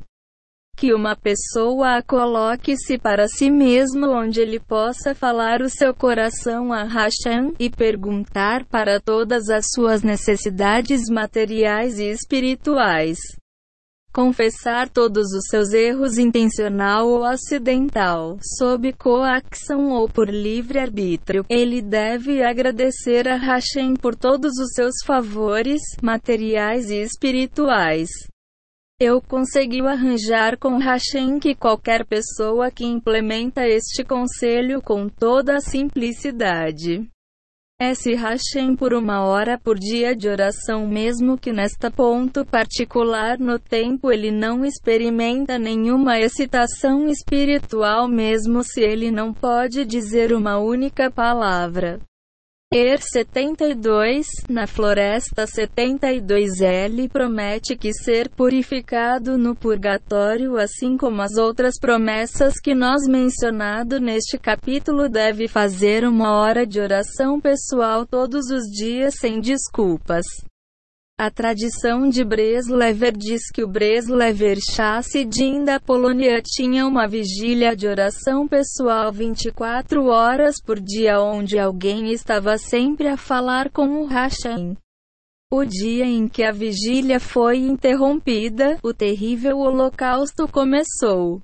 que 0.76 0.94
uma 0.94 1.16
pessoa 1.16 2.02
coloque-se 2.02 2.98
para 2.98 3.28
si 3.28 3.50
mesmo 3.50 4.08
onde 4.08 4.42
ele 4.42 4.60
possa 4.60 5.16
falar 5.16 5.62
o 5.62 5.70
seu 5.70 5.94
coração 5.94 6.74
a 6.74 6.84
Hashem 6.84 7.54
e 7.58 7.70
perguntar 7.70 8.66
para 8.66 9.00
todas 9.00 9.50
as 9.50 9.66
suas 9.74 10.04
necessidades 10.04 11.10
materiais 11.10 11.98
e 12.00 12.10
espirituais. 12.10 13.18
confessar 14.14 14.88
todos 14.88 15.34
os 15.34 15.44
seus 15.50 15.74
erros 15.74 16.18
intencional 16.18 17.06
ou 17.06 17.26
acidental, 17.26 18.38
sob 18.58 18.94
coação 18.94 19.90
ou 19.90 20.08
por 20.08 20.30
livre 20.30 20.80
arbítrio. 20.80 21.46
Ele 21.50 21.82
deve 21.82 22.42
agradecer 22.42 23.28
a 23.28 23.36
Hashem 23.36 23.94
por 23.96 24.16
todos 24.16 24.54
os 24.58 24.72
seus 24.74 24.96
favores, 25.06 25.82
materiais 26.02 26.90
e 26.90 27.02
espirituais. 27.02 28.08
Eu 29.08 29.22
consegui 29.22 29.82
arranjar 29.82 30.58
com 30.58 30.80
Hashem 30.80 31.38
que 31.38 31.54
qualquer 31.54 32.04
pessoa 32.04 32.72
que 32.72 32.84
implementa 32.84 33.68
este 33.68 34.04
conselho 34.04 34.82
com 34.82 35.08
toda 35.08 35.58
a 35.58 35.62
simplicidade 35.62 37.08
S. 37.80 38.16
Hashem 38.16 38.76
por 38.76 38.96
uma 38.96 39.24
hora 39.24 39.60
por 39.60 39.78
dia 39.78 40.16
de 40.16 40.28
oração 40.28 40.88
mesmo 40.88 41.38
que 41.38 41.54
nesta 41.54 41.92
ponto 41.92 42.44
particular 42.44 43.38
no 43.38 43.60
tempo 43.60 44.12
ele 44.12 44.32
não 44.32 44.66
experimenta 44.66 45.60
nenhuma 45.60 46.20
excitação 46.20 47.08
espiritual 47.08 48.08
mesmo 48.08 48.64
se 48.64 48.82
ele 48.82 49.12
não 49.12 49.32
pode 49.32 49.86
dizer 49.86 50.34
uma 50.34 50.58
única 50.58 51.12
palavra. 51.12 52.00
Er 52.78 53.00
72, 53.02 54.28
na 54.50 54.68
Floresta 54.68 55.46
72L 55.46 57.10
promete 57.10 57.74
que 57.74 57.94
ser 57.94 58.28
purificado 58.28 59.38
no 59.38 59.56
purgatório 59.56 60.58
assim 60.58 60.98
como 60.98 61.22
as 61.22 61.38
outras 61.38 61.80
promessas 61.80 62.60
que 62.60 62.76
nós 62.76 63.08
mencionado 63.08 63.98
neste 64.02 64.38
capítulo 64.38 65.08
deve 65.08 65.48
fazer 65.48 66.06
uma 66.06 66.34
hora 66.34 66.68
de 66.68 66.82
oração 66.82 67.40
pessoal 67.40 68.06
todos 68.06 68.48
os 68.52 68.66
dias 68.66 69.14
sem 69.22 69.40
desculpas. 69.40 70.26
A 71.18 71.32
tradição 71.32 72.10
de 72.10 72.26
Breslever 72.26 73.16
diz 73.16 73.50
que 73.50 73.64
o 73.64 73.68
Breslever 73.70 74.58
Chassidim 74.60 75.64
da 75.64 75.80
Polônia 75.80 76.42
tinha 76.44 76.86
uma 76.86 77.08
vigília 77.08 77.74
de 77.74 77.88
oração 77.88 78.46
pessoal 78.46 79.14
24 79.14 80.08
horas 80.08 80.56
por 80.62 80.78
dia 80.78 81.22
onde 81.22 81.58
alguém 81.58 82.12
estava 82.12 82.58
sempre 82.58 83.08
a 83.08 83.16
falar 83.16 83.72
com 83.72 84.02
o 84.02 84.08
Hashem. 84.08 84.76
O 85.50 85.64
dia 85.64 86.06
em 86.06 86.28
que 86.28 86.44
a 86.44 86.52
vigília 86.52 87.18
foi 87.18 87.60
interrompida, 87.60 88.78
o 88.84 88.94
terrível 88.94 89.60
holocausto 89.60 90.50
começou. 90.50 91.42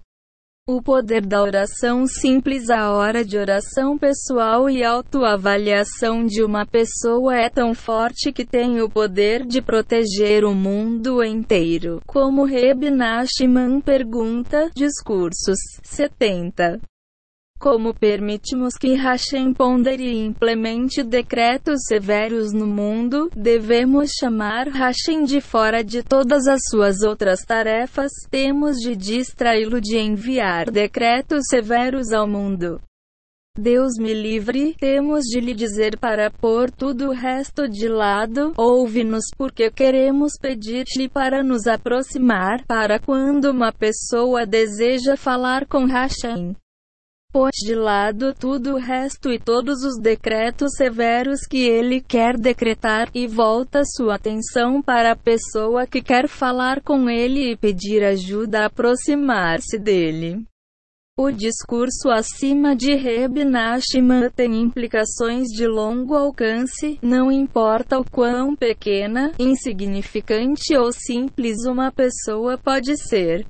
O 0.73 0.81
poder 0.81 1.25
da 1.25 1.43
oração 1.43 2.07
simples 2.07 2.69
A 2.69 2.91
hora 2.91 3.25
de 3.25 3.37
oração 3.37 3.97
pessoal 3.97 4.69
e 4.69 4.81
autoavaliação 4.81 6.25
de 6.25 6.41
uma 6.41 6.65
pessoa 6.65 7.35
é 7.35 7.49
tão 7.49 7.75
forte 7.75 8.31
que 8.31 8.45
tem 8.45 8.81
o 8.81 8.89
poder 8.89 9.45
de 9.45 9.61
proteger 9.61 10.45
o 10.45 10.55
mundo 10.55 11.21
inteiro. 11.21 11.99
Como 12.07 12.45
Reb 12.45 12.89
Nachman 12.89 13.81
pergunta, 13.81 14.71
Discursos 14.73 15.59
70. 15.83 16.79
Como 17.61 17.93
permitimos 17.93 18.73
que 18.73 18.95
Hashem 18.95 19.53
pondere 19.53 20.03
e 20.03 20.25
implemente 20.25 21.03
decretos 21.03 21.81
severos 21.87 22.51
no 22.51 22.65
mundo, 22.65 23.29
devemos 23.35 24.09
chamar 24.19 24.67
Hashem 24.69 25.25
de 25.25 25.39
fora 25.39 25.83
de 25.83 26.01
todas 26.01 26.47
as 26.47 26.59
suas 26.71 27.03
outras 27.03 27.41
tarefas, 27.45 28.09
temos 28.31 28.77
de 28.77 28.95
distraí-lo 28.95 29.79
de 29.79 29.95
enviar 29.95 30.71
decretos 30.71 31.43
severos 31.51 32.11
ao 32.11 32.27
mundo. 32.27 32.81
Deus 33.55 33.91
me 33.99 34.11
livre, 34.11 34.75
temos 34.79 35.25
de 35.25 35.39
lhe 35.39 35.53
dizer 35.53 35.99
para 35.99 36.31
pôr 36.31 36.71
tudo 36.71 37.09
o 37.09 37.13
resto 37.13 37.69
de 37.69 37.87
lado, 37.87 38.53
ouve-nos 38.57 39.25
porque 39.37 39.69
queremos 39.69 40.31
pedir-lhe 40.41 41.07
para 41.07 41.43
nos 41.43 41.67
aproximar, 41.67 42.65
para 42.65 42.97
quando 42.97 43.51
uma 43.51 43.71
pessoa 43.71 44.47
deseja 44.47 45.15
falar 45.15 45.67
com 45.67 45.85
Hashem 45.85 46.55
pôs 47.31 47.51
de 47.63 47.73
lado 47.73 48.33
tudo 48.33 48.73
o 48.73 48.77
resto 48.77 49.31
e 49.31 49.39
todos 49.39 49.83
os 49.83 49.99
decretos 50.01 50.71
severos 50.75 51.41
que 51.49 51.67
ele 51.67 52.01
quer 52.01 52.37
decretar, 52.37 53.09
e 53.13 53.27
volta 53.27 53.83
sua 53.85 54.15
atenção 54.15 54.81
para 54.81 55.11
a 55.11 55.15
pessoa 55.15 55.87
que 55.87 56.01
quer 56.01 56.27
falar 56.27 56.81
com 56.81 57.09
ele 57.09 57.51
e 57.51 57.57
pedir 57.57 58.03
ajuda 58.03 58.61
a 58.61 58.65
aproximar-se 58.65 59.79
dele. 59.79 60.45
O 61.17 61.29
discurso 61.29 62.09
acima 62.09 62.75
de 62.75 62.95
Reb 62.95 63.43
Nachman 63.43 64.29
tem 64.35 64.61
implicações 64.61 65.49
de 65.49 65.67
longo 65.67 66.15
alcance, 66.15 66.97
não 67.01 67.31
importa 67.31 67.99
o 67.99 68.09
quão 68.09 68.55
pequena, 68.55 69.31
insignificante 69.37 70.75
ou 70.75 70.91
simples 70.91 71.65
uma 71.65 71.91
pessoa 71.91 72.57
pode 72.57 72.97
ser. 72.97 73.45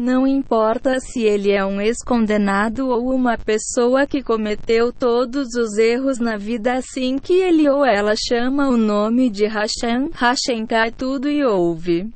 Não 0.00 0.28
importa 0.28 1.00
se 1.00 1.24
ele 1.24 1.50
é 1.50 1.64
um 1.66 1.80
ex-condenado 1.80 2.88
ou 2.88 3.12
uma 3.12 3.36
pessoa 3.36 4.06
que 4.06 4.22
cometeu 4.22 4.92
todos 4.92 5.56
os 5.56 5.76
erros 5.76 6.20
na 6.20 6.36
vida 6.36 6.74
assim 6.74 7.18
que 7.18 7.32
ele 7.32 7.68
ou 7.68 7.84
ela 7.84 8.14
chama 8.14 8.68
o 8.68 8.76
nome 8.76 9.28
de 9.28 9.44
Hashem, 9.46 10.10
Hashem 10.14 10.64
cai 10.66 10.92
tudo 10.92 11.28
e 11.28 11.44
ouve. 11.44 12.08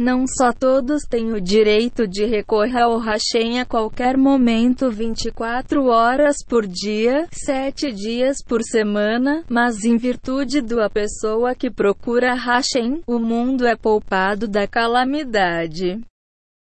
Não 0.00 0.24
só 0.26 0.54
todos 0.54 1.02
têm 1.02 1.34
o 1.34 1.40
direito 1.40 2.08
de 2.08 2.24
recorrer 2.24 2.80
ao 2.80 2.98
Hashem 2.98 3.60
a 3.60 3.66
qualquer 3.66 4.16
momento 4.16 4.90
24 4.90 5.88
horas 5.88 6.36
por 6.48 6.66
dia, 6.66 7.28
7 7.30 7.92
dias 7.92 8.38
por 8.42 8.62
semana, 8.62 9.44
mas 9.50 9.84
em 9.84 9.98
virtude 9.98 10.62
da 10.62 10.88
pessoa 10.88 11.54
que 11.54 11.70
procura 11.70 12.32
Hashem, 12.32 13.02
o 13.06 13.18
mundo 13.18 13.66
é 13.66 13.76
poupado 13.76 14.48
da 14.48 14.66
calamidade 14.66 16.00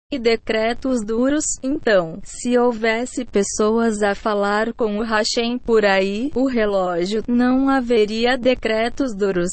e 0.09 0.17
decretos 0.17 1.03
duros. 1.05 1.43
Então, 1.61 2.19
se 2.23 2.57
houvesse 2.57 3.25
pessoas 3.25 4.01
a 4.01 4.15
falar 4.15 4.73
com 4.73 4.99
o 4.99 5.03
Hashem 5.03 5.57
por 5.57 5.85
aí, 5.85 6.31
o 6.33 6.47
relógio, 6.47 7.23
não 7.27 7.69
haveria 7.69 8.37
decretos 8.37 9.15
duros. 9.15 9.51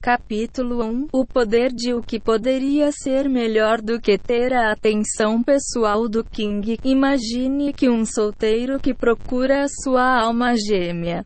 Capítulo 0.00 0.84
1 0.84 1.08
O 1.12 1.26
poder 1.26 1.72
de 1.72 1.92
o 1.92 2.00
que 2.00 2.20
poderia 2.20 2.92
ser 2.92 3.28
melhor 3.28 3.80
do 3.80 4.00
que 4.00 4.16
ter 4.16 4.52
a 4.52 4.70
atenção 4.70 5.42
pessoal 5.42 6.08
do 6.08 6.22
King. 6.22 6.78
Imagine 6.84 7.72
que 7.72 7.88
um 7.88 8.04
solteiro 8.04 8.78
que 8.78 8.94
procura 8.94 9.64
a 9.64 9.68
sua 9.68 10.20
alma 10.22 10.54
gêmea 10.54 11.24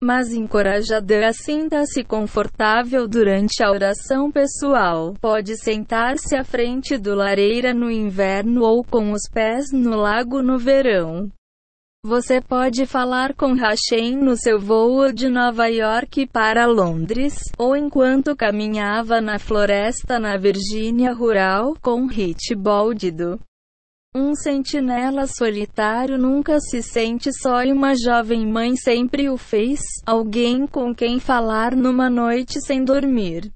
mas 0.00 0.32
encorajada, 0.32 1.32
sinta-se 1.32 2.04
confortável 2.04 3.08
durante 3.08 3.62
a 3.62 3.70
oração 3.70 4.30
pessoal. 4.30 5.14
Pode 5.20 5.56
sentar-se 5.56 6.36
à 6.36 6.44
frente 6.44 6.96
do 6.96 7.14
lareira 7.14 7.74
no 7.74 7.90
inverno 7.90 8.62
ou 8.62 8.84
com 8.84 9.12
os 9.12 9.22
pés 9.32 9.72
no 9.72 9.96
lago 9.96 10.42
no 10.42 10.58
verão. 10.58 11.28
Você 12.04 12.40
pode 12.40 12.86
falar 12.86 13.34
com 13.34 13.54
Hashem 13.54 14.16
no 14.16 14.36
seu 14.36 14.60
voo 14.60 15.12
de 15.12 15.28
Nova 15.28 15.66
York 15.66 16.28
para 16.28 16.64
Londres, 16.64 17.34
ou 17.58 17.76
enquanto 17.76 18.36
caminhava 18.36 19.20
na 19.20 19.38
floresta 19.38 20.18
na 20.18 20.36
Virgínia 20.36 21.12
rural, 21.12 21.74
com 21.82 22.06
Hit 22.06 22.54
Boldido. 22.54 23.40
Um 24.20 24.34
sentinela 24.34 25.28
solitário 25.28 26.18
nunca 26.18 26.58
se 26.58 26.82
sente 26.82 27.30
só 27.32 27.62
e 27.62 27.70
uma 27.70 27.94
jovem 27.94 28.44
mãe 28.44 28.74
sempre 28.74 29.30
o 29.30 29.36
fez, 29.36 29.78
alguém 30.04 30.66
com 30.66 30.92
quem 30.92 31.20
falar 31.20 31.76
numa 31.76 32.10
noite 32.10 32.60
sem 32.60 32.82
dormir. 32.82 33.48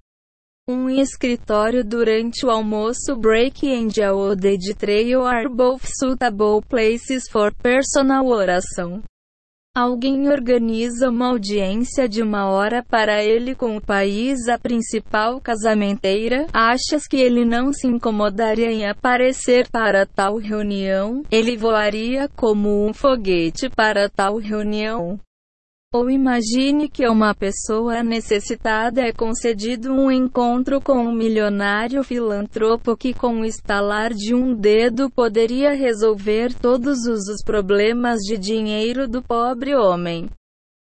Um 0.68 0.88
escritório 0.88 1.84
durante 1.84 2.46
o 2.46 2.50
almoço 2.50 3.16
break 3.16 3.68
and 3.68 3.88
a 4.04 4.34
de 4.36 4.72
trail 4.72 5.26
are 5.26 5.48
both 5.48 5.84
suitable 5.98 6.62
places 6.68 7.28
for 7.28 7.52
personal 7.52 8.28
oração. 8.28 9.02
Alguém 9.74 10.28
organiza 10.28 11.08
uma 11.08 11.28
audiência 11.28 12.06
de 12.06 12.20
uma 12.20 12.44
hora 12.44 12.84
para 12.86 13.24
ele 13.24 13.54
com 13.54 13.74
o 13.74 13.80
país 13.80 14.46
a 14.46 14.58
principal 14.58 15.40
casamenteira. 15.40 16.46
Achas 16.52 17.06
que 17.08 17.16
ele 17.16 17.42
não 17.42 17.72
se 17.72 17.86
incomodaria 17.86 18.70
em 18.70 18.86
aparecer 18.86 19.70
para 19.70 20.04
tal 20.04 20.36
reunião? 20.36 21.22
Ele 21.30 21.56
voaria 21.56 22.28
como 22.36 22.86
um 22.86 22.92
foguete 22.92 23.70
para 23.70 24.10
tal 24.10 24.36
reunião. 24.36 25.18
Ou 25.92 26.08
imagine 26.08 26.88
que 26.88 27.06
uma 27.06 27.34
pessoa 27.34 28.02
necessitada 28.02 29.02
é 29.02 29.12
concedido 29.12 29.92
um 29.92 30.10
encontro 30.10 30.80
com 30.80 30.94
um 30.94 31.12
milionário 31.12 32.02
filantropo 32.02 32.96
que, 32.96 33.12
com 33.12 33.40
o 33.40 33.44
estalar 33.44 34.14
de 34.14 34.34
um 34.34 34.54
dedo, 34.54 35.10
poderia 35.10 35.74
resolver 35.74 36.54
todos 36.54 37.00
os 37.06 37.42
problemas 37.44 38.20
de 38.20 38.38
dinheiro 38.38 39.06
do 39.06 39.22
pobre 39.22 39.74
homem. 39.74 40.30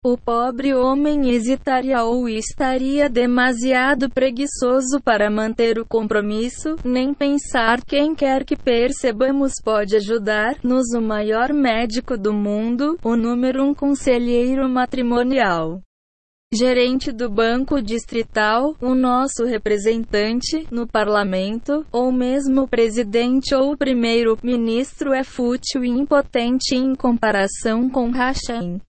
O 0.05 0.17
pobre 0.17 0.73
homem 0.73 1.29
hesitaria 1.29 2.03
ou 2.03 2.27
estaria 2.27 3.09
demasiado 3.09 4.09
preguiçoso 4.09 5.01
para 5.01 5.31
manter 5.31 5.79
o 5.79 5.85
compromisso, 5.85 6.75
nem 6.83 7.13
pensar 7.13 7.81
quem 7.85 8.13
quer 8.13 8.43
que 8.43 8.57
percebamos 8.57 9.53
pode 9.63 9.95
ajudar-nos 9.95 10.93
o 10.93 11.01
maior 11.01 11.53
médico 11.53 12.17
do 12.17 12.33
mundo, 12.33 12.99
o 13.01 13.15
número 13.15 13.63
um 13.63 13.73
conselheiro 13.73 14.67
matrimonial. 14.67 15.79
gerente 16.53 17.09
do 17.09 17.29
Banco 17.29 17.81
Distrital, 17.81 18.75
o 18.81 18.93
nosso 18.93 19.45
representante 19.45 20.67
no 20.69 20.85
parlamento, 20.85 21.85
ou 21.93 22.11
mesmo 22.11 22.67
presidente 22.67 23.55
ou 23.55 23.77
primeiro-ministro 23.77 25.13
é 25.13 25.23
fútil 25.23 25.85
e 25.85 25.87
impotente 25.87 26.75
em 26.75 26.93
comparação 26.93 27.89
com 27.89 28.11
Hashem. 28.11 28.81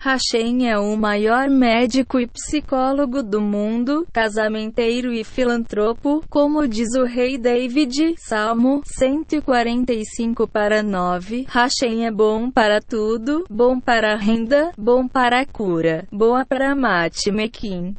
Hashem 0.00 0.70
é 0.70 0.78
o 0.78 0.96
maior 0.96 1.50
médico 1.50 2.20
e 2.20 2.26
psicólogo 2.28 3.20
do 3.20 3.40
mundo, 3.40 4.06
casamenteiro 4.12 5.12
e 5.12 5.24
filantropo, 5.24 6.24
como 6.30 6.68
diz 6.68 6.94
o 6.94 7.02
rei 7.02 7.36
David, 7.36 8.14
Salmo 8.16 8.80
145 8.84 10.46
para 10.46 10.84
9. 10.84 11.46
Hashem 11.48 12.06
é 12.06 12.12
bom 12.12 12.48
para 12.48 12.80
tudo, 12.80 13.44
bom 13.50 13.80
para 13.80 14.12
a 14.12 14.16
renda, 14.16 14.70
bom 14.78 15.08
para 15.08 15.40
a 15.40 15.46
cura, 15.46 16.06
boa 16.12 16.46
para 16.46 16.76
matchmaking. 16.76 17.96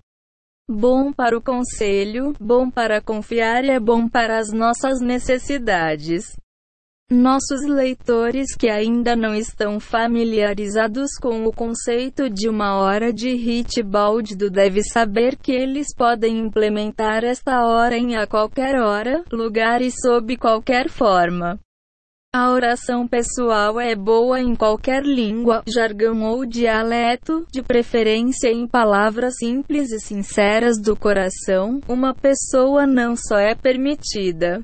Bom 0.70 1.12
para 1.12 1.38
o 1.38 1.42
conselho, 1.42 2.34
bom 2.40 2.72
para 2.72 3.02
confiar 3.02 3.66
e 3.66 3.72
é 3.72 3.80
bom 3.80 4.08
para 4.08 4.40
as 4.40 4.54
nossas 4.54 5.02
necessidades. 5.02 6.38
Nossos 7.12 7.66
leitores 7.66 8.56
que 8.56 8.70
ainda 8.70 9.16
não 9.16 9.34
estão 9.34 9.80
familiarizados 9.80 11.18
com 11.20 11.44
o 11.44 11.52
conceito 11.52 12.30
de 12.30 12.48
uma 12.48 12.78
hora 12.78 13.12
de 13.12 13.34
hit 13.34 13.82
baldido 13.82 14.48
devem 14.48 14.84
saber 14.84 15.36
que 15.36 15.52
eles 15.52 15.88
podem 15.98 16.38
implementar 16.38 17.24
esta 17.24 17.66
hora 17.66 17.98
em 17.98 18.16
a 18.16 18.28
qualquer 18.28 18.80
hora, 18.80 19.24
lugar 19.32 19.82
e 19.82 19.90
sob 19.90 20.38
qualquer 20.38 20.88
forma. 20.88 21.60
A 22.32 22.52
oração 22.52 23.08
pessoal 23.08 23.80
é 23.80 23.96
boa 23.96 24.40
em 24.40 24.56
qualquer 24.56 25.04
língua, 25.04 25.64
jargão 25.68 26.22
ou 26.22 26.46
dialeto, 26.46 27.44
de 27.52 27.64
preferência 27.64 28.52
em 28.52 28.68
palavras 28.68 29.34
simples 29.40 29.92
e 29.92 30.00
sinceras 30.00 30.80
do 30.80 30.96
coração. 30.96 31.82
Uma 31.88 32.14
pessoa 32.14 32.86
não 32.86 33.16
só 33.16 33.40
é 33.40 33.56
permitida 33.56 34.64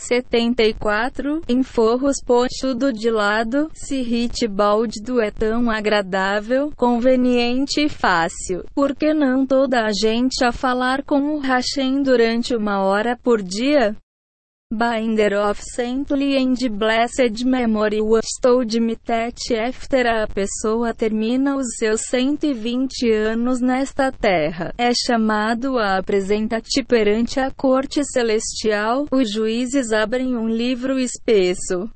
74. 0.00 1.42
Em 1.48 1.62
forros 1.62 2.16
pochudo 2.24 2.92
de 2.92 3.10
lado, 3.10 3.70
se 3.74 4.02
hit 4.02 4.46
baldo 4.48 5.20
é 5.20 5.30
tão 5.30 5.70
agradável, 5.70 6.72
conveniente 6.76 7.82
e 7.82 7.88
fácil. 7.88 8.64
Por 8.74 8.94
que 8.94 9.12
não 9.12 9.46
toda 9.46 9.84
a 9.84 9.90
gente 9.92 10.44
a 10.44 10.52
falar 10.52 11.02
com 11.04 11.36
o 11.36 11.38
Hashem 11.38 12.02
durante 12.02 12.54
uma 12.54 12.82
hora 12.82 13.18
por 13.22 13.42
dia? 13.42 13.96
Binder 14.72 15.34
of 15.34 15.60
Saintly 15.60 16.36
and 16.36 16.54
Blessed 16.78 17.44
Memory 17.44 17.98
de 18.64 18.78
Mitet 18.78 19.52
After 19.52 20.06
a 20.06 20.28
pessoa 20.28 20.94
termina 20.94 21.56
os 21.56 21.66
seus 21.76 22.02
120 22.02 23.10
anos 23.10 23.60
nesta 23.60 24.12
terra. 24.12 24.72
É 24.78 24.92
chamado 24.94 25.76
a 25.76 25.98
apresentar-te 25.98 26.84
perante 26.84 27.40
a 27.40 27.50
corte 27.50 28.04
celestial. 28.04 29.08
Os 29.10 29.32
juízes 29.32 29.90
abrem 29.90 30.36
um 30.36 30.48
livro 30.48 31.00
espesso 31.00 31.90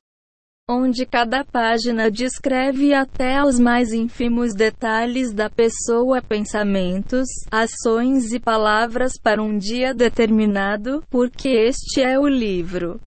onde 0.69 1.05
cada 1.05 1.45
página 1.45 2.11
descreve 2.11 2.95
até 2.95 3.43
os 3.43 3.59
mais 3.59 3.93
ínfimos 3.93 4.55
detalhes 4.55 5.31
da 5.31 5.51
pessoa, 5.51 6.23
pensamentos, 6.23 7.29
ações 7.51 8.33
e 8.33 8.41
palavras 8.41 9.13
para 9.23 9.43
um 9.43 9.59
dia 9.59 9.93
determinado, 9.93 11.05
porque 11.11 11.49
este 11.49 12.01
é 12.01 12.19
o 12.19 12.27
livro. 12.27 12.99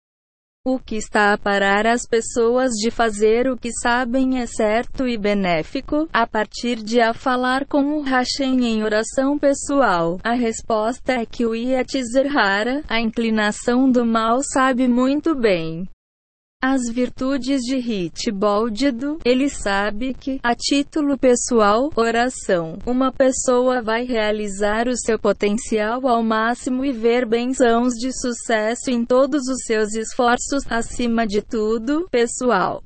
O 0.67 0.79
que 0.79 0.97
está 0.97 1.33
a 1.33 1.39
parar 1.39 1.87
as 1.87 2.03
pessoas 2.07 2.73
de 2.73 2.91
fazer 2.91 3.49
o 3.49 3.57
que 3.57 3.71
sabem 3.73 4.41
é 4.41 4.47
certo 4.47 5.07
e 5.07 5.17
benéfico, 5.17 6.09
a 6.13 6.27
partir 6.27 6.83
de 6.83 7.01
a 7.01 7.15
falar 7.15 7.65
com 7.67 7.97
o 7.97 8.03
Hashem 8.03 8.67
em 8.67 8.83
oração 8.83 9.39
pessoal. 9.39 10.19
A 10.25 10.33
resposta 10.33 11.13
é 11.13 11.25
que 11.25 11.47
o 11.47 11.55
Yetzer 11.55 12.37
Hara, 12.37 12.83
a 12.89 13.01
inclinação 13.01 13.91
do 13.91 14.05
mal 14.05 14.41
sabe 14.43 14.89
muito 14.89 15.35
bem 15.35 15.89
as 16.73 16.89
virtudes 16.93 17.63
de 17.63 17.77
Hit 17.77 18.33
Bóldido, 18.33 19.19
ele 19.25 19.49
sabe 19.49 20.13
que, 20.13 20.41
a 20.43 20.53
título 20.53 21.17
pessoal, 21.17 21.91
oração, 21.95 22.79
uma 22.85 23.13
pessoa 23.13 23.81
vai 23.81 24.05
realizar 24.05 24.89
o 24.89 24.97
seu 24.97 25.17
potencial 25.17 26.09
ao 26.09 26.25
máximo 26.25 26.85
e 26.85 26.91
ver 26.91 27.25
bênçãos 27.25 27.95
de 27.95 28.11
sucesso 28.13 28.91
em 28.91 29.05
todos 29.05 29.43
os 29.49 29.65
seus 29.65 29.95
esforços, 29.95 30.65
acima 30.69 31.25
de 31.25 31.41
tudo, 31.41 32.09
pessoal. 32.11 32.83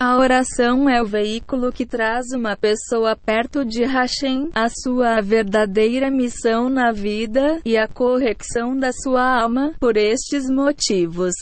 A 0.00 0.16
oração 0.16 0.88
é 0.88 1.02
o 1.02 1.06
veículo 1.06 1.72
que 1.72 1.84
traz 1.84 2.26
uma 2.32 2.56
pessoa 2.56 3.16
perto 3.16 3.64
de 3.64 3.84
Hashem, 3.84 4.50
a 4.54 4.68
sua 4.68 5.20
verdadeira 5.20 6.10
missão 6.10 6.68
na 6.68 6.92
vida, 6.92 7.60
e 7.64 7.76
a 7.76 7.88
correção 7.88 8.76
da 8.78 8.92
sua 8.92 9.42
alma, 9.42 9.74
por 9.80 9.96
estes 9.96 10.48
motivos. 10.48 11.34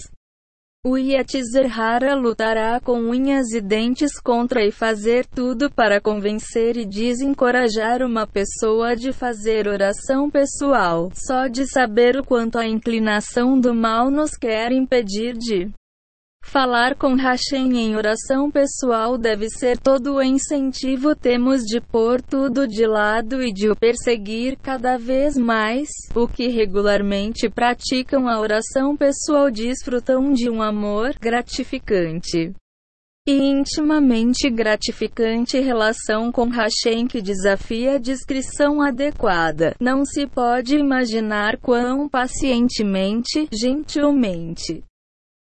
O 0.87 0.97
Yetzirah 0.97 2.15
lutará 2.15 2.79
com 2.79 3.01
unhas 3.01 3.51
e 3.51 3.61
dentes 3.61 4.21
contra 4.21 4.65
e 4.65 4.71
fazer 4.71 5.27
tudo 5.27 5.69
para 5.69 6.01
convencer 6.01 6.77
e 6.77 6.87
desencorajar 6.87 8.01
uma 8.01 8.29
pessoa 8.29 8.95
de 8.95 9.13
fazer 9.13 9.67
oração 9.67 10.31
pessoal. 10.31 11.11
Só 11.13 11.49
de 11.49 11.67
saber 11.67 12.17
o 12.17 12.25
quanto 12.25 12.59
a 12.59 12.67
inclinação 12.67 13.59
do 13.59 13.75
mal 13.75 14.09
nos 14.09 14.37
quer 14.37 14.71
impedir 14.71 15.37
de 15.37 15.69
Falar 16.49 16.95
com 16.95 17.15
Hashem 17.15 17.79
em 17.79 17.95
oração 17.95 18.51
pessoal 18.51 19.19
deve 19.19 19.51
ser 19.51 19.77
todo 19.77 20.15
o 20.15 20.23
incentivo 20.23 21.15
temos 21.15 21.61
de 21.61 21.79
pôr 21.79 22.23
tudo 22.23 22.67
de 22.67 22.87
lado 22.87 23.43
e 23.43 23.53
de 23.53 23.69
o 23.69 23.77
perseguir 23.77 24.57
cada 24.57 24.97
vez 24.97 25.37
mais. 25.37 25.91
O 26.15 26.27
que 26.27 26.49
regularmente 26.49 27.51
praticam 27.51 28.27
a 28.27 28.41
oração 28.41 28.97
pessoal 28.97 29.51
desfrutam 29.51 30.33
de 30.33 30.49
um 30.49 30.63
amor 30.63 31.15
gratificante 31.21 32.55
e 33.29 33.51
intimamente 33.51 34.49
gratificante 34.49 35.61
relação 35.61 36.33
com 36.33 36.49
Hashem 36.49 37.07
que 37.07 37.21
desafia 37.21 37.97
a 37.97 37.99
descrição 37.99 38.81
adequada. 38.81 39.75
Não 39.79 40.03
se 40.03 40.27
pode 40.27 40.77
imaginar 40.77 41.59
quão 41.59 42.09
pacientemente, 42.09 43.47
gentilmente, 43.53 44.83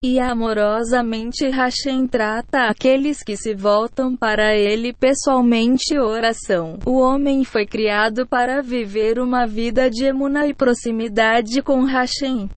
e 0.03 0.19
amorosamente 0.19 1.49
Hashem 1.49 2.05
trata 2.07 2.69
aqueles 2.69 3.23
que 3.23 3.35
se 3.35 3.55
voltam 3.55 4.15
para 4.15 4.55
ele 4.55 4.93
pessoalmente 4.93 5.97
oração. 5.97 6.77
O 6.85 6.99
homem 6.99 7.43
foi 7.43 7.65
criado 7.65 8.27
para 8.27 8.61
viver 8.61 9.17
uma 9.19 9.47
vida 9.47 9.89
de 9.89 10.05
emuna 10.05 10.45
e 10.45 10.53
proximidade 10.53 11.61
com 11.63 11.83
Hashem. 11.85 12.47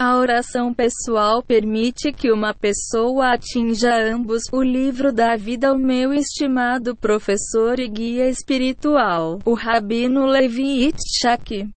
A 0.00 0.16
oração 0.16 0.74
pessoal 0.74 1.40
permite 1.40 2.12
que 2.12 2.32
uma 2.32 2.52
pessoa 2.52 3.34
atinja 3.34 3.94
ambos. 3.94 4.42
O 4.52 4.60
livro 4.60 5.12
da 5.12 5.36
vida, 5.36 5.72
o 5.72 5.78
meu 5.78 6.12
estimado 6.12 6.96
professor 6.96 7.78
e 7.78 7.86
guia 7.86 8.28
espiritual, 8.28 9.38
o 9.44 9.54
Rabino 9.54 10.26
Levi 10.26 10.88
Itzhak. 10.88 11.70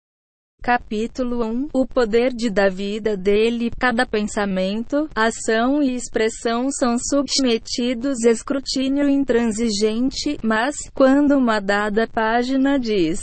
Capítulo 0.63 1.45
1 1.45 1.71
O 1.73 1.85
poder 1.85 2.33
de 2.33 2.49
da 2.49 2.69
vida 2.69 3.17
dele. 3.17 3.69
Cada 3.81 4.07
pensamento, 4.07 5.09
ação 5.13 5.83
e 5.83 5.97
expressão 5.97 6.71
são 6.71 6.97
submetidos 7.01 8.25
a 8.25 8.31
escrutínio 8.31 9.11
intransigente, 9.11 10.39
mas, 10.41 10.77
quando 10.95 11.33
uma 11.37 11.59
dada 11.59 12.07
página 12.07 12.79
diz 12.79 13.19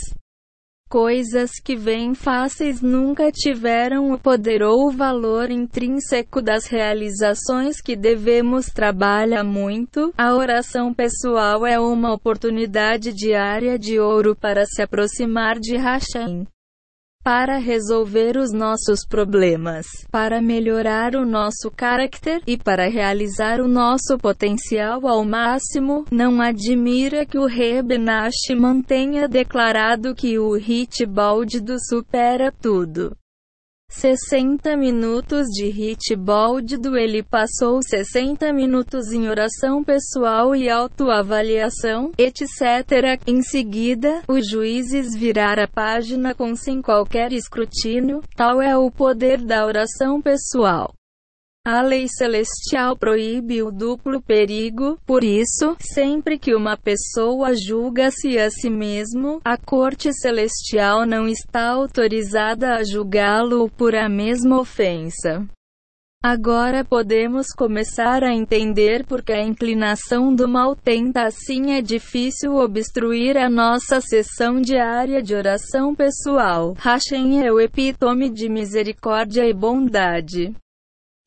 coisas 0.90 1.52
que 1.64 1.76
vêm 1.76 2.14
fáceis 2.14 2.82
nunca 2.82 3.30
tiveram 3.30 4.10
o 4.10 4.18
poder 4.18 4.60
ou 4.60 4.88
o 4.88 4.90
valor 4.90 5.48
intrínseco 5.48 6.42
das 6.42 6.66
realizações 6.66 7.80
que 7.80 7.94
devemos 7.94 8.66
trabalhar 8.66 9.44
muito. 9.44 10.12
A 10.18 10.34
oração 10.34 10.92
pessoal 10.92 11.64
é 11.64 11.78
uma 11.78 12.12
oportunidade 12.12 13.12
diária 13.12 13.78
de 13.78 14.00
ouro 14.00 14.34
para 14.34 14.66
se 14.66 14.82
aproximar 14.82 15.60
de 15.60 15.76
Hashem 15.76 16.44
para 17.22 17.58
resolver 17.58 18.38
os 18.38 18.50
nossos 18.50 19.04
problemas, 19.06 19.86
para 20.10 20.40
melhorar 20.40 21.14
o 21.14 21.26
nosso 21.26 21.70
caráter 21.70 22.42
e 22.46 22.56
para 22.56 22.88
realizar 22.88 23.60
o 23.60 23.68
nosso 23.68 24.16
potencial 24.18 25.06
ao 25.06 25.24
máximo. 25.24 26.06
Não 26.10 26.40
admira 26.40 27.26
que 27.26 27.38
o 27.38 27.46
Rebenash 27.46 28.54
mantenha 28.56 29.28
declarado 29.28 30.14
que 30.14 30.38
o 30.38 30.54
hit 30.54 31.04
do 31.04 31.76
supera 31.78 32.50
tudo. 32.50 33.14
60 33.90 34.76
minutos 34.76 35.48
de 35.48 35.68
hit 35.68 36.14
do 36.78 36.96
ele 36.96 37.24
passou 37.24 37.82
60 37.82 38.52
minutos 38.52 39.12
em 39.12 39.28
oração 39.28 39.82
pessoal 39.82 40.54
e 40.54 40.70
autoavaliação, 40.70 42.12
etc. 42.16 43.20
Em 43.26 43.42
seguida, 43.42 44.22
os 44.28 44.48
juízes 44.48 45.14
virar 45.14 45.58
a 45.58 45.66
página 45.66 46.34
com 46.34 46.54
sem 46.54 46.80
qualquer 46.80 47.32
escrutínio, 47.32 48.22
tal 48.36 48.62
é 48.62 48.76
o 48.78 48.90
poder 48.90 49.42
da 49.42 49.66
oração 49.66 50.22
pessoal. 50.22 50.94
A 51.66 51.82
lei 51.82 52.08
celestial 52.08 52.96
proíbe 52.96 53.62
o 53.62 53.70
duplo 53.70 54.22
perigo, 54.22 54.98
por 55.04 55.22
isso, 55.22 55.76
sempre 55.78 56.38
que 56.38 56.54
uma 56.54 56.74
pessoa 56.74 57.54
julga-se 57.54 58.38
a 58.38 58.50
si 58.50 58.70
mesmo, 58.70 59.42
a 59.44 59.58
corte 59.58 60.10
celestial 60.10 61.04
não 61.04 61.28
está 61.28 61.68
autorizada 61.68 62.76
a 62.76 62.82
julgá-lo 62.82 63.68
por 63.76 63.94
a 63.94 64.08
mesma 64.08 64.58
ofensa. 64.58 65.46
Agora 66.24 66.82
podemos 66.82 67.48
começar 67.48 68.24
a 68.24 68.34
entender 68.34 69.04
porque 69.04 69.32
a 69.32 69.44
inclinação 69.44 70.34
do 70.34 70.48
mal 70.48 70.74
tenta 70.74 71.24
assim 71.24 71.72
é 71.72 71.82
difícil 71.82 72.54
obstruir 72.54 73.36
a 73.36 73.50
nossa 73.50 74.00
sessão 74.00 74.62
diária 74.62 75.22
de 75.22 75.34
oração 75.34 75.94
pessoal. 75.94 76.74
Hashem 76.78 77.44
é 77.44 77.52
o 77.52 77.60
epítome 77.60 78.30
de 78.30 78.48
misericórdia 78.48 79.46
e 79.46 79.52
bondade. 79.52 80.54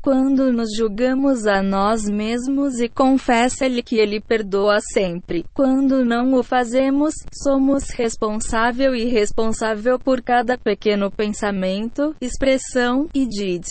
Quando 0.04 0.52
nos 0.52 0.76
julgamos 0.76 1.48
a 1.48 1.64
nós 1.64 2.10
mesmos 2.10 2.78
e 2.78 2.90
confessa-lhe 2.90 3.82
que 3.82 3.96
Ele 3.96 4.20
perdoa 4.20 4.82
sempre. 4.92 5.46
Quando 5.54 6.04
não 6.04 6.34
o 6.34 6.44
fazemos, 6.44 7.14
somos 7.32 7.90
responsável 7.92 8.94
e 8.94 9.06
responsável 9.06 9.98
por 9.98 10.22
cada 10.22 10.58
pequeno 10.58 11.10
pensamento, 11.10 12.14
expressão 12.20 13.08
e 13.16 13.26
did. 13.26 13.64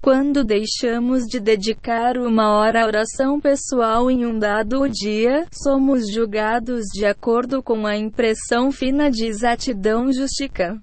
Quando 0.00 0.44
deixamos 0.44 1.24
de 1.24 1.40
dedicar 1.40 2.16
uma 2.18 2.56
hora 2.56 2.84
à 2.84 2.86
oração 2.86 3.40
pessoal 3.40 4.08
em 4.08 4.24
um 4.24 4.38
dado 4.38 4.88
dia, 4.88 5.44
somos 5.52 6.08
julgados 6.08 6.84
de 6.94 7.04
acordo 7.04 7.60
com 7.64 7.84
a 7.84 7.96
impressão 7.96 8.70
fina 8.70 9.10
de 9.10 9.26
exatidão 9.26 10.12
justica. 10.12 10.80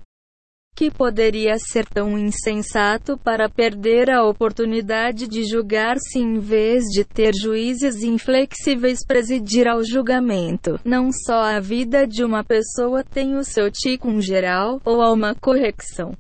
Que 0.76 0.92
poderia 0.92 1.56
ser 1.58 1.86
tão 1.86 2.18
insensato 2.18 3.18
para 3.18 3.48
perder 3.50 4.10
a 4.10 4.26
oportunidade 4.26 5.26
de 5.26 5.46
julgar-se 5.46 6.20
em 6.20 6.38
vez 6.38 6.84
de 6.94 7.06
ter 7.06 7.32
juízes 7.34 8.04
inflexíveis 8.04 9.00
presidir 9.08 9.70
ao 9.70 9.82
julgamento? 9.86 10.78
Não 10.84 11.12
só 11.14 11.44
a 11.44 11.62
vida 11.62 12.06
de 12.06 12.26
uma 12.26 12.44
pessoa 12.44 13.06
tem 13.06 13.38
o 13.38 13.44
seu 13.46 13.72
tico 13.72 14.20
geral, 14.20 14.82
ou 14.84 15.02
há 15.02 15.14
uma 15.14 15.34
correção. 15.34 16.12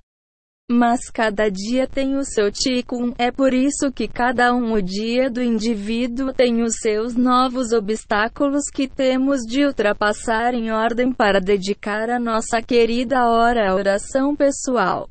Mas 0.70 1.12
cada 1.12 1.48
dia 1.48 1.88
tem 1.88 2.16
o 2.16 2.24
seu 2.26 2.52
ticum, 2.52 3.14
é 3.20 3.32
por 3.32 3.54
isso 3.54 3.92
que 3.92 4.08
cada 4.08 4.52
um 4.52 4.74
o 4.74 4.82
dia 4.82 5.30
do 5.30 5.40
indivíduo 5.40 6.34
tem 6.34 6.64
os 6.64 6.78
seus 6.82 7.16
novos 7.16 7.72
obstáculos 7.72 8.64
que 8.74 8.88
temos 8.88 9.42
de 9.42 9.64
ultrapassar 9.64 10.56
em 10.56 10.72
ordem 10.72 11.14
para 11.14 11.40
dedicar 11.40 12.10
a 12.10 12.20
nossa 12.20 12.64
querida 12.64 13.30
hora 13.30 13.70
à 13.70 13.76
oração 13.76 14.36
pessoal. 14.36 15.08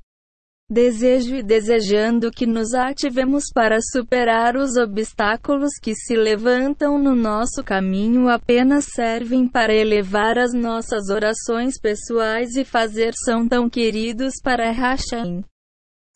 Desejo 0.71 1.37
e 1.37 1.43
desejando 1.43 2.31
que 2.31 2.47
nos 2.47 2.73
ativemos 2.73 3.45
para 3.55 3.79
superar 3.83 4.57
os 4.57 4.77
obstáculos 4.79 5.73
que 5.81 5.95
se 5.95 6.17
levantam 6.17 6.99
no 6.99 7.15
nosso 7.15 7.63
caminho 7.63 8.31
apenas 8.31 8.87
servem 8.87 9.47
para 9.47 9.75
elevar 9.75 10.39
as 10.39 10.55
nossas 10.55 11.11
orações 11.11 11.79
pessoais 11.79 12.57
e 12.57 12.65
fazer 12.65 13.13
são 13.27 13.47
tão 13.47 13.69
queridos 13.69 14.33
para 14.43 14.71
Hashem. 14.71 15.45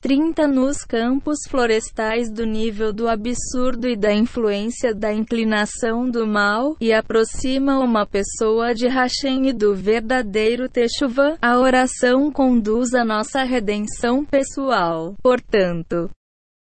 30 0.00 0.46
nos 0.46 0.84
campos 0.84 1.38
florestais 1.48 2.30
do 2.30 2.46
nível 2.46 2.92
do 2.92 3.08
absurdo 3.08 3.88
e 3.88 3.96
da 3.96 4.14
influência 4.14 4.94
da 4.94 5.12
inclinação 5.12 6.08
do 6.08 6.24
mal, 6.24 6.76
e 6.80 6.92
aproxima 6.92 7.80
uma 7.80 8.06
pessoa 8.06 8.72
de 8.72 8.86
Hashem 8.86 9.48
e 9.48 9.52
do 9.52 9.74
verdadeiro 9.74 10.68
Teshuvah, 10.68 11.36
a 11.42 11.58
oração 11.58 12.30
conduz 12.30 12.94
a 12.94 13.04
nossa 13.04 13.42
redenção 13.42 14.24
pessoal. 14.24 15.16
Portanto, 15.20 16.08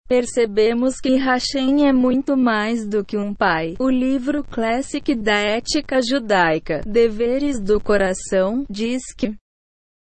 percebemos 0.09 0.97
que 0.97 1.17
Hashem 1.17 1.87
é 1.87 1.93
muito 1.93 2.39
mais 2.39 2.85
do 2.85 3.05
que 3.05 3.19
um 3.19 3.35
pai. 3.35 3.77
O 3.79 3.91
livro 3.91 4.43
Classic 4.43 5.15
da 5.15 5.39
Ética 5.39 6.01
Judaica, 6.03 6.81
Deveres 6.87 7.61
do 7.61 7.79
Coração, 7.79 8.65
diz 8.69 9.03
que 9.17 9.37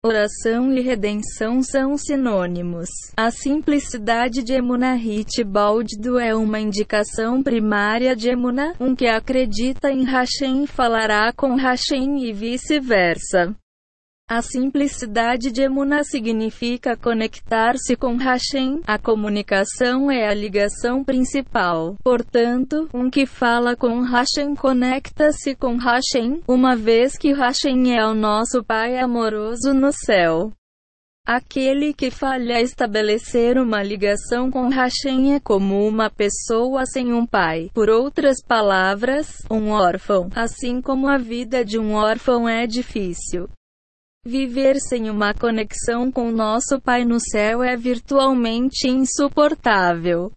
Oração 0.06 0.70
e 0.70 0.82
redenção 0.82 1.62
são 1.62 1.96
sinônimos. 1.96 2.90
A 3.16 3.30
simplicidade 3.30 4.42
de 4.42 4.52
Emunahit 4.52 5.42
Baldido 5.42 6.18
é 6.18 6.34
uma 6.34 6.60
indicação 6.60 7.42
primária 7.42 8.14
de 8.14 8.28
Emunah, 8.28 8.74
um 8.78 8.94
que 8.94 9.06
acredita 9.06 9.90
em 9.90 10.04
Hashem 10.04 10.66
falará 10.66 11.32
com 11.32 11.54
Hashem 11.54 12.22
e 12.22 12.34
vice-versa. 12.34 13.56
A 14.26 14.40
simplicidade 14.40 15.52
de 15.52 15.60
Emuna 15.60 16.02
significa 16.02 16.96
conectar-se 16.96 17.94
com 17.94 18.16
Hashem. 18.16 18.80
A 18.86 18.98
comunicação 18.98 20.10
é 20.10 20.26
a 20.26 20.32
ligação 20.32 21.04
principal. 21.04 21.94
Portanto, 22.02 22.88
um 22.94 23.10
que 23.10 23.26
fala 23.26 23.76
com 23.76 24.00
Hashem 24.00 24.54
conecta-se 24.56 25.54
com 25.54 25.76
Hashem, 25.76 26.40
uma 26.48 26.74
vez 26.74 27.18
que 27.18 27.34
Hashem 27.34 27.94
é 27.94 28.06
o 28.06 28.14
nosso 28.14 28.64
Pai 28.64 28.98
amoroso 28.98 29.74
no 29.74 29.92
céu. 29.92 30.50
Aquele 31.26 31.92
que 31.92 32.10
falha 32.10 32.62
estabelecer 32.62 33.58
uma 33.58 33.82
ligação 33.82 34.50
com 34.50 34.68
Hashem 34.68 35.34
é 35.34 35.40
como 35.40 35.86
uma 35.86 36.08
pessoa 36.08 36.86
sem 36.86 37.12
um 37.12 37.26
pai. 37.26 37.70
Por 37.74 37.90
outras 37.90 38.42
palavras, 38.42 39.42
um 39.50 39.68
órfão. 39.68 40.30
Assim 40.34 40.80
como 40.80 41.08
a 41.08 41.18
vida 41.18 41.62
de 41.62 41.78
um 41.78 41.92
órfão 41.92 42.48
é 42.48 42.66
difícil. 42.66 43.48
Viver 44.26 44.76
sem 44.80 45.10
uma 45.10 45.34
conexão 45.34 46.10
com 46.10 46.30
nosso 46.30 46.80
Pai 46.80 47.04
no 47.04 47.20
céu 47.20 47.62
é 47.62 47.76
virtualmente 47.76 48.88
insuportável. 48.88 50.32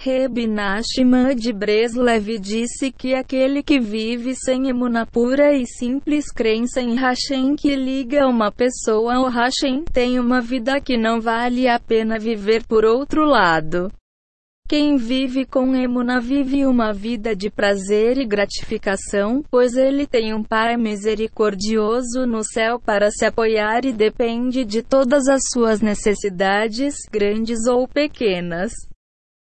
Reb 0.00 0.46
Nachman 0.46 1.34
de 1.34 1.52
Breslev 1.52 2.38
disse 2.38 2.92
que 2.92 3.14
aquele 3.14 3.64
que 3.64 3.80
vive 3.80 4.36
sem 4.36 4.68
emuna 4.68 5.04
pura 5.04 5.52
e 5.52 5.66
simples 5.66 6.30
crença 6.30 6.80
em 6.80 6.94
Hashem 6.94 7.56
que 7.56 7.74
liga 7.74 8.28
uma 8.28 8.52
pessoa 8.52 9.16
ao 9.16 9.28
Hashem 9.28 9.84
tem 9.92 10.20
uma 10.20 10.40
vida 10.40 10.80
que 10.80 10.96
não 10.96 11.20
vale 11.20 11.66
a 11.66 11.80
pena 11.80 12.20
viver 12.20 12.64
por 12.68 12.84
outro 12.84 13.24
lado. 13.24 13.90
Quem 14.68 14.98
vive 14.98 15.46
com 15.46 15.74
Emuna 15.74 16.20
vive 16.20 16.66
uma 16.66 16.92
vida 16.92 17.34
de 17.34 17.48
prazer 17.48 18.18
e 18.18 18.26
gratificação, 18.26 19.42
pois 19.50 19.74
ele 19.74 20.06
tem 20.06 20.34
um 20.34 20.44
Pai 20.44 20.76
misericordioso 20.76 22.26
no 22.26 22.44
céu 22.44 22.78
para 22.78 23.10
se 23.10 23.24
apoiar 23.24 23.86
e 23.86 23.94
depende 23.94 24.66
de 24.66 24.82
todas 24.82 25.26
as 25.26 25.40
suas 25.50 25.80
necessidades, 25.80 26.96
grandes 27.10 27.66
ou 27.66 27.88
pequenas 27.88 28.70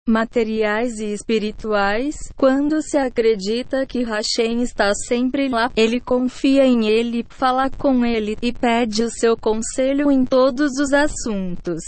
materiais 0.06 0.98
e 0.98 1.14
espirituais, 1.14 2.14
quando 2.36 2.82
se 2.82 2.98
acredita 2.98 3.86
que 3.86 4.04
Hashem 4.04 4.62
está 4.62 4.92
sempre 5.08 5.48
lá, 5.48 5.72
ele 5.74 5.98
confia 5.98 6.64
em 6.64 6.86
ele, 6.86 7.24
fala 7.30 7.70
com 7.70 8.04
ele 8.04 8.36
e 8.40 8.52
pede 8.52 9.02
o 9.02 9.10
seu 9.10 9.34
conselho 9.34 10.10
em 10.10 10.26
todos 10.26 10.72
os 10.78 10.92
assuntos. 10.92 11.82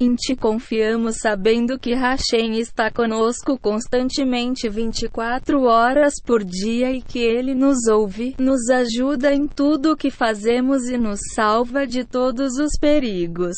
Em 0.00 0.16
ti 0.16 0.34
confiamos 0.34 1.18
sabendo 1.22 1.78
que 1.78 1.94
Hashem 1.94 2.58
está 2.58 2.90
conosco 2.90 3.56
constantemente 3.56 4.68
24 4.68 5.62
horas 5.62 6.14
por 6.20 6.42
dia 6.42 6.90
e 6.90 7.00
que 7.00 7.20
Ele 7.20 7.54
nos 7.54 7.86
ouve, 7.86 8.34
nos 8.36 8.68
ajuda 8.70 9.32
em 9.32 9.46
tudo 9.46 9.92
o 9.92 9.96
que 9.96 10.10
fazemos 10.10 10.88
e 10.88 10.98
nos 10.98 11.20
salva 11.32 11.86
de 11.86 12.04
todos 12.04 12.58
os 12.58 12.72
perigos. 12.80 13.54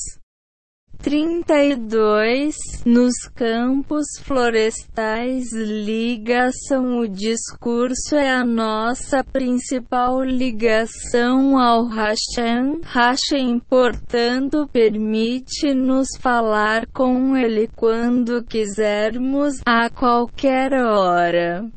32. 0.99 2.55
Nos 2.85 3.15
campos 3.35 4.07
florestais, 4.23 5.53
ligação. 5.53 6.99
O 6.99 7.09
discurso 7.09 8.17
é 8.17 8.31
a 8.31 8.45
nossa 8.45 9.23
principal 9.23 10.23
ligação 10.23 11.59
ao 11.59 11.87
Hashem. 11.87 12.81
Hashem, 12.83 13.61
portanto, 13.61 14.69
permite-nos 14.73 16.09
falar 16.19 16.87
com 16.93 17.37
Ele 17.37 17.69
quando 17.75 18.43
quisermos, 18.45 19.61
a 19.65 19.89
qualquer 19.91 20.73
hora. 20.73 21.71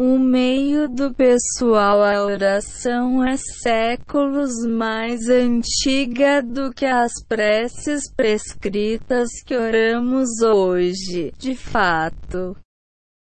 O 0.00 0.16
meio 0.16 0.88
do 0.88 1.12
pessoal 1.12 2.04
a 2.04 2.24
oração 2.24 3.24
é 3.24 3.36
séculos 3.36 4.64
mais 4.64 5.28
antiga 5.28 6.40
do 6.40 6.72
que 6.72 6.86
as 6.86 7.10
preces 7.28 8.08
prescritas 8.16 9.28
que 9.44 9.56
oramos 9.56 10.40
hoje. 10.40 11.32
De 11.36 11.56
fato, 11.56 12.56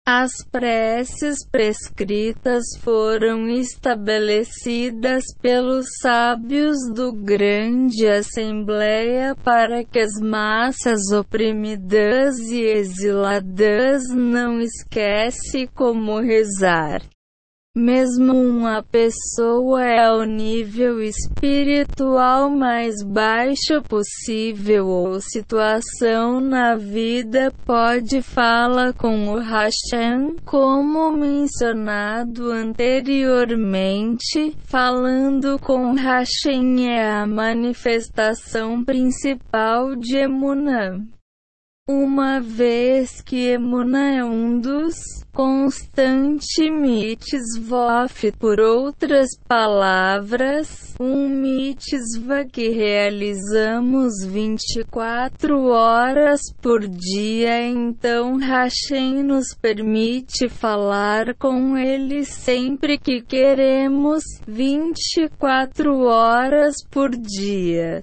as 0.09 0.31
preces 0.53 1.45
prescritas 1.51 2.63
foram 2.81 3.49
estabelecidas 3.49 5.25
pelos 5.43 5.85
sábios 6.01 6.77
do 6.95 7.13
grande 7.13 8.07
Assembleia 8.07 9.35
para 9.43 9.83
que 9.83 9.99
as 9.99 10.21
massas 10.23 11.11
oprimidas 11.11 12.39
e 12.39 12.61
exiladas 12.63 14.05
não 14.15 14.61
esquecem 14.61 15.67
como 15.75 16.21
rezar. 16.21 17.03
Mesmo 17.79 18.33
uma 18.33 18.83
pessoa 18.83 19.85
é 19.85 20.11
o 20.11 20.25
nível 20.25 21.03
espiritual 21.03 22.49
mais 22.49 23.05
baixo 23.05 23.83
possível 23.87 24.87
ou 24.87 25.21
situação 25.21 26.41
na 26.41 26.75
vida 26.75 27.53
pode 27.67 28.23
falar 28.23 28.95
com 28.95 29.29
o 29.29 29.39
Hashem, 29.39 30.37
como 30.47 31.13
mencionado 31.13 32.51
anteriormente, 32.51 34.57
falando 34.65 35.59
com 35.59 35.93
Hashem 35.93 36.89
é 36.89 37.11
a 37.11 37.27
manifestação 37.27 38.83
principal 38.83 39.95
de 39.95 40.17
Emunah. 40.17 40.99
Uma 41.89 42.41
vez 42.41 43.21
que 43.21 43.47
Emuna 43.47 44.17
é 44.17 44.25
um 44.25 44.59
dos 44.59 44.97
constante 45.33 46.69
mitzvot, 46.69 48.33
por 48.41 48.59
outras 48.59 49.29
palavras, 49.47 50.97
um 50.99 51.29
mitzvah 51.29 52.45
que 52.45 52.71
realizamos 52.71 54.15
24 54.27 55.67
horas 55.67 56.41
por 56.61 56.89
dia, 56.89 57.69
então 57.69 58.37
Hashem 58.37 59.23
nos 59.23 59.55
permite 59.55 60.49
falar 60.49 61.37
com 61.37 61.79
ele 61.79 62.25
sempre 62.25 62.99
que 62.99 63.23
queremos, 63.23 64.25
24 64.45 66.01
horas 66.01 66.75
por 66.91 67.11
dia. 67.11 68.03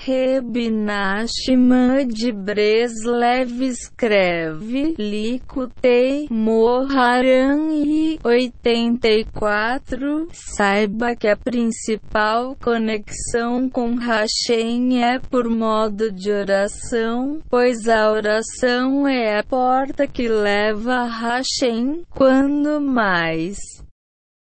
Rebinashima 0.00 2.04
de 2.06 2.32
Breslev 2.32 3.62
escreve 3.62 4.94
Likutei 4.96 6.28
Moharan 6.30 7.72
e 7.72 8.18
84 8.24 10.28
Saiba 10.32 11.14
que 11.14 11.28
a 11.28 11.36
principal 11.36 12.56
conexão 12.62 13.68
com 13.68 13.96
Hashem 13.96 15.04
é 15.04 15.18
por 15.18 15.48
modo 15.48 16.10
de 16.10 16.30
oração, 16.30 17.42
pois 17.50 17.86
a 17.88 18.10
oração 18.10 19.06
é 19.06 19.38
a 19.38 19.42
porta 19.42 20.06
que 20.06 20.28
leva 20.28 20.94
a 20.94 21.04
Hashem, 21.04 22.02
quando 22.08 22.80
mais 22.80 23.58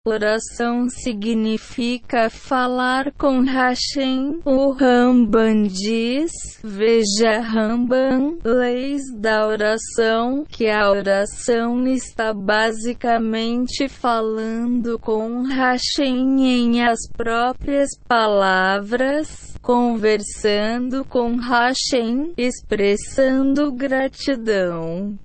Oração 0.04 0.90
significa 0.90 2.28
falar 2.28 3.12
com 3.12 3.42
Hashem. 3.42 4.40
O 4.44 4.72
Ramban 4.72 5.68
diz, 5.68 6.32
veja 6.64 7.40
Ramban, 7.40 8.40
leis 8.44 9.04
da 9.16 9.46
oração, 9.46 10.44
que 10.50 10.68
a 10.68 10.90
oração 10.90 11.86
está 11.86 12.34
basicamente 12.34 13.88
falando 13.88 14.98
com 14.98 15.44
Hashem 15.44 16.48
em 16.48 16.84
as 16.84 17.08
próprias 17.16 17.90
palavras, 18.08 19.56
conversando 19.62 21.06
com 21.06 21.36
Hashem, 21.36 22.34
expressando 22.36 23.72
gratidão 23.72 25.20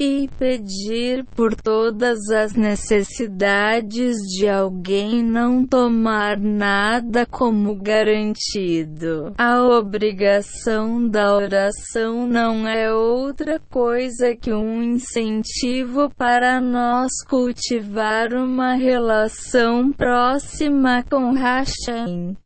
e 0.00 0.30
pedir 0.38 1.24
por 1.24 1.56
todas 1.56 2.30
as 2.30 2.52
necessidades 2.52 4.16
de 4.18 4.48
alguém 4.48 5.24
não 5.24 5.66
tomar 5.66 6.38
nada 6.38 7.26
como 7.26 7.74
garantido. 7.74 9.34
A 9.36 9.60
obrigação 9.60 11.08
da 11.08 11.34
oração 11.34 12.28
não 12.28 12.68
é 12.68 12.94
outra 12.94 13.60
coisa 13.68 14.36
que 14.36 14.52
um 14.52 14.80
incentivo 14.84 16.08
para 16.16 16.60
nós 16.60 17.10
cultivar 17.28 18.32
uma 18.34 18.74
relação 18.74 19.92
próxima 19.92 21.02
com 21.10 21.32
Hashem. 21.32 22.36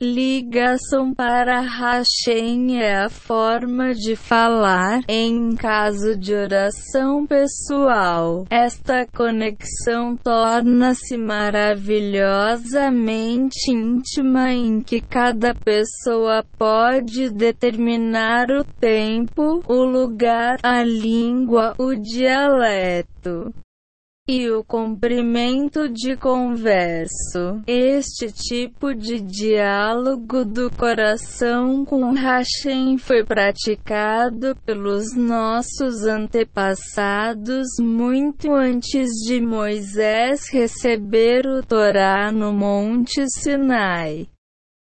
Ligação 0.00 1.12
para 1.12 1.60
Hashem 1.60 2.80
é 2.80 3.02
a 3.02 3.08
forma 3.08 3.92
de 3.92 4.14
falar 4.14 5.00
em 5.08 5.56
caso 5.56 6.16
de 6.16 6.32
oração 6.32 7.26
pessoal. 7.26 8.46
Esta 8.48 9.04
conexão 9.06 10.16
torna-se 10.16 11.16
maravilhosamente 11.16 13.72
íntima 13.72 14.52
em 14.52 14.80
que 14.80 15.00
cada 15.00 15.52
pessoa 15.52 16.44
pode 16.56 17.28
determinar 17.30 18.52
o 18.52 18.62
tempo, 18.62 19.64
o 19.66 19.82
lugar, 19.82 20.60
a 20.62 20.84
língua, 20.84 21.74
o 21.76 21.96
dialeto 21.96 23.52
e 24.28 24.50
o 24.50 24.62
comprimento 24.62 25.88
de 25.88 26.14
converso. 26.14 27.62
Este 27.66 28.30
tipo 28.30 28.94
de 28.94 29.22
diálogo 29.22 30.44
do 30.44 30.70
coração 30.70 31.82
com 31.82 32.12
Hashem 32.12 32.98
foi 32.98 33.24
praticado 33.24 34.54
pelos 34.66 35.16
nossos 35.16 36.04
antepassados 36.04 37.66
muito 37.80 38.52
antes 38.52 39.08
de 39.26 39.40
Moisés 39.40 40.50
receber 40.52 41.46
o 41.46 41.62
Torá 41.62 42.30
no 42.30 42.52
Monte 42.52 43.24
Sinai. 43.30 44.28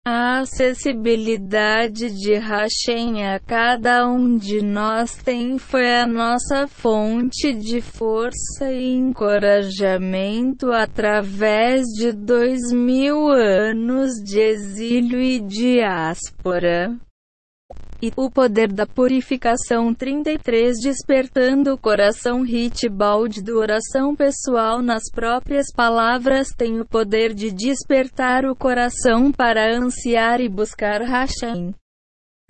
A 0.04 0.40
acessibilidade 0.40 2.10
de 2.10 2.34
Hashem 2.34 3.24
a 3.24 3.38
cada 3.38 4.04
um 4.08 4.36
de 4.36 4.60
nós 4.60 5.14
tem 5.14 5.58
foi 5.58 5.94
a 5.94 6.08
nossa 6.08 6.66
fonte 6.66 7.52
de 7.52 7.80
força 7.80 8.72
e 8.72 8.94
encorajamento 8.94 10.72
através 10.72 11.86
de 11.94 12.10
dois 12.10 12.72
mil 12.72 13.28
anos 13.28 14.14
de 14.24 14.40
exílio 14.40 15.20
e 15.22 15.38
diáspora 15.38 16.98
e 18.02 18.12
o 18.16 18.28
poder 18.28 18.72
da 18.72 18.84
purificação 18.84 19.94
33 19.94 20.80
despertando 20.80 21.72
o 21.72 21.78
coração 21.78 22.44
Hitbald 22.44 23.40
do 23.40 23.56
oração 23.56 24.16
pessoal 24.16 24.82
nas 24.82 25.04
próprias 25.12 25.66
palavras 25.72 26.48
tem 26.48 26.80
o 26.80 26.84
poder 26.84 27.32
de 27.32 27.52
despertar 27.52 28.44
o 28.44 28.56
coração 28.56 29.30
para 29.30 29.72
ansiar 29.72 30.40
e 30.40 30.48
buscar 30.48 31.00
Hashem. 31.00 31.72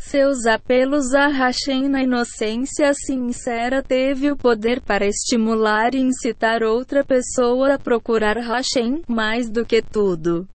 Seus 0.01 0.47
apelos 0.47 1.15
a 1.15 1.29
Hashem 1.29 1.89
na 1.89 2.03
inocência 2.03 2.93
sincera 2.95 3.83
teve 3.83 4.33
o 4.33 4.37
poder 4.37 4.81
para 4.81 5.07
estimular 5.07 5.95
e 5.95 6.01
incitar 6.01 6.63
outra 6.63 7.05
pessoa 7.05 7.75
a 7.75 7.79
procurar 7.79 8.37
Hashem 8.37 9.03
mais 9.07 9.49
do 9.49 9.65
que 9.65 9.81
tudo. 9.81 10.49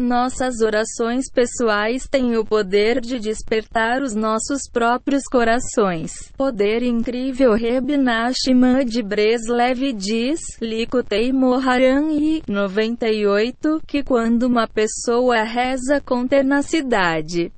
Nossas 0.00 0.62
orações 0.62 1.30
pessoais 1.30 2.08
têm 2.08 2.34
o 2.34 2.42
poder 2.42 3.02
de 3.02 3.18
despertar 3.18 4.00
os 4.00 4.14
nossos 4.14 4.62
próprios 4.72 5.24
corações. 5.30 6.32
Poder 6.38 6.82
incrível 6.82 7.52
Reb 7.52 7.98
Nachman 7.98 8.82
de 8.86 9.02
Breslev 9.02 9.92
diz, 9.92 10.40
Likutei 10.58 11.34
Moharan 11.34 12.12
e 12.12 12.42
98, 12.48 13.82
que 13.86 14.02
quando 14.02 14.44
uma 14.44 14.66
pessoa 14.66 15.42
reza 15.42 16.00
com 16.00 16.26
tenacidade, 16.26 17.52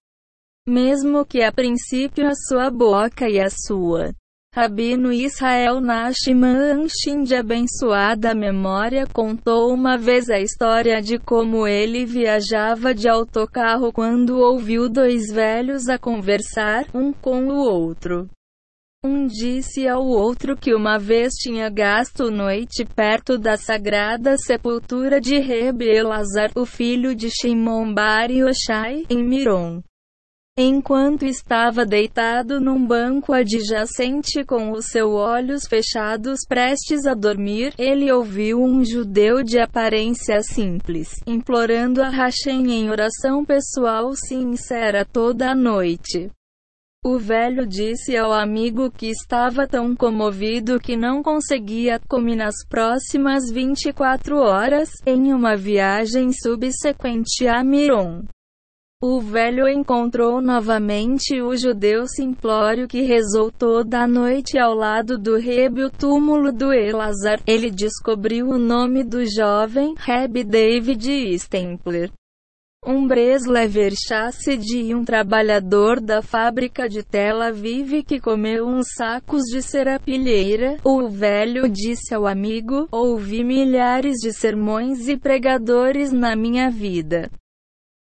mesmo 0.68 1.24
que 1.24 1.44
a 1.44 1.52
princípio 1.52 2.26
a 2.26 2.34
sua 2.34 2.68
boca 2.70 3.28
e 3.28 3.38
a 3.38 3.48
sua 3.48 4.12
Rabino 4.54 5.10
Israel 5.10 5.80
Nachman 5.80 6.84
Anshin 6.84 7.22
de 7.22 7.34
abençoada 7.34 8.34
memória 8.34 9.06
contou 9.06 9.72
uma 9.72 9.96
vez 9.96 10.28
a 10.28 10.38
história 10.40 11.00
de 11.00 11.18
como 11.18 11.66
ele 11.66 12.04
viajava 12.04 12.94
de 12.94 13.08
autocarro 13.08 13.90
quando 13.90 14.40
ouviu 14.40 14.90
dois 14.90 15.32
velhos 15.32 15.88
a 15.88 15.98
conversar, 15.98 16.84
um 16.92 17.14
com 17.14 17.48
o 17.48 17.64
outro. 17.66 18.28
Um 19.02 19.26
disse 19.26 19.88
ao 19.88 20.04
outro 20.04 20.54
que 20.54 20.74
uma 20.74 20.98
vez 20.98 21.32
tinha 21.32 21.70
gasto 21.70 22.30
noite 22.30 22.84
perto 22.84 23.38
da 23.38 23.56
sagrada 23.56 24.36
sepultura 24.36 25.18
de 25.18 25.38
Reb 25.38 25.80
Elazar, 25.80 26.50
o 26.54 26.66
filho 26.66 27.14
de 27.14 27.30
Shimon 27.30 27.94
Bar 27.94 28.30
Yoshai, 28.30 29.04
em 29.08 29.24
Miron. 29.26 29.82
Enquanto 30.58 31.24
estava 31.24 31.86
deitado 31.86 32.60
num 32.60 32.86
banco 32.86 33.32
adjacente 33.32 34.44
com 34.44 34.72
os 34.72 34.84
seus 34.84 35.10
olhos 35.10 35.66
fechados 35.66 36.40
prestes 36.46 37.06
a 37.06 37.14
dormir, 37.14 37.72
ele 37.78 38.12
ouviu 38.12 38.62
um 38.62 38.84
judeu 38.84 39.42
de 39.42 39.58
aparência 39.58 40.42
simples, 40.42 41.08
implorando 41.26 42.02
a 42.02 42.10
Hashem 42.10 42.70
em 42.70 42.90
oração 42.90 43.46
pessoal 43.46 44.12
sincera 44.14 45.06
toda 45.06 45.52
a 45.52 45.54
noite. 45.54 46.30
O 47.02 47.18
velho 47.18 47.66
disse 47.66 48.14
ao 48.14 48.30
amigo 48.30 48.90
que 48.90 49.06
estava 49.06 49.66
tão 49.66 49.96
comovido 49.96 50.78
que 50.78 50.98
não 50.98 51.22
conseguia 51.22 51.98
comer 52.06 52.36
nas 52.36 52.56
próximas 52.68 53.50
24 53.50 54.36
horas, 54.36 54.90
em 55.06 55.32
uma 55.32 55.56
viagem 55.56 56.30
subsequente 56.30 57.48
a 57.48 57.64
Miron. 57.64 58.22
O 59.04 59.20
velho 59.20 59.68
encontrou 59.68 60.40
novamente 60.40 61.42
o 61.42 61.56
judeu 61.56 62.06
simplório 62.06 62.86
que 62.86 63.02
rezou 63.02 63.50
toda 63.50 64.04
a 64.04 64.06
noite 64.06 64.56
ao 64.56 64.76
lado 64.76 65.18
do 65.18 65.36
Rebe 65.36 65.82
o 65.82 65.90
túmulo 65.90 66.52
do 66.52 66.72
Elazar. 66.72 67.40
Ele 67.44 67.68
descobriu 67.68 68.48
o 68.50 68.58
nome 68.58 69.02
do 69.02 69.26
jovem, 69.26 69.96
Reb 69.98 70.44
David 70.44 71.36
Stempler. 71.36 72.12
Um 72.86 73.04
Breslever 73.08 73.92
Chassid 74.06 74.72
e 74.72 74.94
um 74.94 75.04
trabalhador 75.04 76.00
da 76.00 76.22
fábrica 76.22 76.88
de 76.88 77.02
Tel 77.02 77.42
Aviv 77.42 78.04
que 78.04 78.20
comeu 78.20 78.68
uns 78.68 78.86
sacos 78.94 79.42
de 79.52 79.62
serapilheira, 79.62 80.76
o 80.84 81.08
velho 81.08 81.68
disse 81.68 82.14
ao 82.14 82.24
amigo, 82.24 82.86
ouvi 82.92 83.42
milhares 83.42 84.18
de 84.18 84.32
sermões 84.32 85.08
e 85.08 85.16
pregadores 85.16 86.12
na 86.12 86.36
minha 86.36 86.70
vida. 86.70 87.28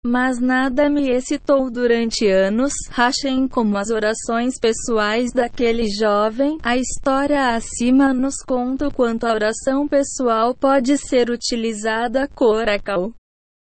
Mas 0.04 0.40
nada 0.40 0.90
me 0.90 1.12
excitou 1.12 1.70
durante 1.70 2.28
anos, 2.28 2.74
rachem 2.90 3.48
como 3.48 3.78
as 3.78 3.92
orações 3.92 4.58
pessoais 4.60 5.32
daquele 5.32 5.88
jovem. 5.92 6.58
A 6.64 6.76
história 6.76 7.56
acima 7.56 8.12
nos 8.12 8.38
conta 8.38 8.90
quanto 8.90 9.28
a 9.28 9.34
oração 9.34 9.88
pessoal 9.88 10.56
pode 10.56 10.98
ser 10.98 11.30
utilizada 11.30 12.28
coracal. 12.28 13.14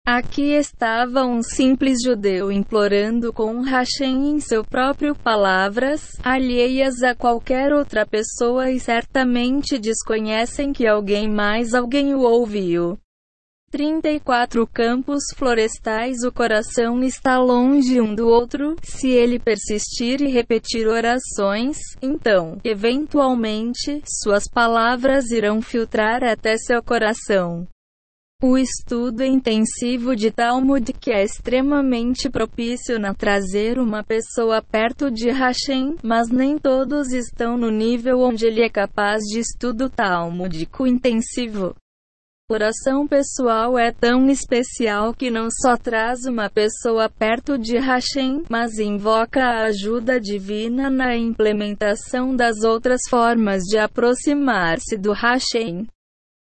Aqui 0.08 0.54
estava 0.54 1.26
um 1.26 1.42
simples 1.42 2.02
judeu 2.02 2.52
implorando 2.52 3.34
com 3.34 3.60
Hashem 3.62 4.32
em 4.32 4.40
seu 4.40 4.64
próprio 4.64 5.14
palavras, 5.14 6.14
alheias 6.24 7.04
a 7.04 7.14
qualquer 7.14 7.74
outra 7.74 8.06
pessoa 8.06 8.72
e 8.72 8.80
certamente 8.80 9.78
desconhecem 9.78 10.72
que 10.72 10.88
alguém 10.88 11.30
mais 11.30 11.74
alguém 11.74 12.14
o 12.16 12.22
ouviu. 12.22 12.98
34 13.74 14.68
campos 14.68 15.24
florestais 15.36 16.22
O 16.24 16.32
coração 16.32 17.04
está 17.04 17.40
longe 17.40 18.00
um 18.00 18.14
do 18.14 18.28
outro, 18.28 18.76
se 18.84 19.10
ele 19.10 19.40
persistir 19.40 20.22
e 20.22 20.28
repetir 20.28 20.88
orações, 20.88 21.80
então, 22.00 22.60
eventualmente, 22.64 24.04
suas 24.06 24.48
palavras 24.48 25.32
irão 25.32 25.60
filtrar 25.60 26.24
até 26.24 26.56
seu 26.56 26.84
coração. 26.84 27.68
O 28.44 28.60
estudo 28.60 29.24
intensivo 29.24 30.16
de 30.16 30.30
Talmud 30.30 30.94
que 30.94 31.12
é 31.12 31.24
extremamente 31.24 32.30
propício 32.30 33.00
na 33.00 33.16
trazer 33.16 33.80
uma 33.80 34.04
pessoa 34.04 34.62
perto 34.62 35.10
de 35.10 35.32
Hashem, 35.32 35.96
mas 36.04 36.30
nem 36.30 36.60
todos 36.60 37.12
estão 37.12 37.58
no 37.58 37.72
nível 37.72 38.20
onde 38.20 38.46
ele 38.46 38.62
é 38.62 38.70
capaz 38.70 39.24
de 39.24 39.40
estudo 39.40 39.90
talmudico 39.90 40.86
intensivo 40.86 41.74
oração 42.52 43.08
pessoal 43.08 43.78
é 43.78 43.92
tão 43.92 44.30
especial 44.30 45.14
que 45.14 45.32
não 45.32 45.48
só 45.50 45.78
traz 45.78 46.26
uma 46.26 46.50
pessoa 46.50 47.10
perto 47.10 47.58
de 47.58 47.78
Hashem, 47.78 48.44
mas 48.50 48.78
invoca 48.80 49.42
a 49.42 49.64
ajuda 49.66 50.20
divina 50.20 50.90
na 50.90 51.16
implementação 51.16 52.36
das 52.36 52.64
outras 52.64 53.02
formas 53.10 53.64
de 53.64 53.78
aproximar-se 53.78 54.98
do 54.98 55.14
Hashem. 55.14 55.88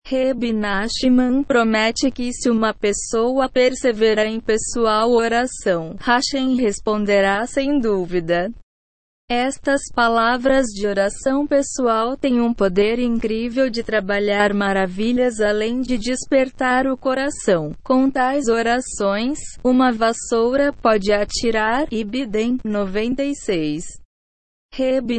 Reb 0.06 0.52
Nachman 0.52 1.42
promete 1.42 2.10
que 2.10 2.32
se 2.32 2.48
uma 2.48 2.72
pessoa 2.72 3.48
perseverar 3.48 4.26
em 4.26 4.40
pessoal 4.40 5.10
oração, 5.10 5.96
Hashem 6.00 6.54
responderá 6.56 7.46
sem 7.46 7.80
dúvida. 7.80 8.50
Estas 9.30 9.82
palavras 9.94 10.68
de 10.68 10.86
oração 10.86 11.46
pessoal 11.46 12.16
têm 12.16 12.40
um 12.40 12.54
poder 12.54 12.98
incrível 12.98 13.68
de 13.68 13.82
trabalhar 13.82 14.54
maravilhas 14.54 15.38
além 15.38 15.82
de 15.82 15.98
despertar 15.98 16.86
o 16.86 16.96
coração. 16.96 17.74
Com 17.84 18.10
tais 18.10 18.48
orações, 18.48 19.38
uma 19.62 19.92
vassoura 19.92 20.72
pode 20.72 21.12
atirar. 21.12 21.86
Ibidem 21.92 22.58
96 22.64 23.84
Reb 24.78 25.10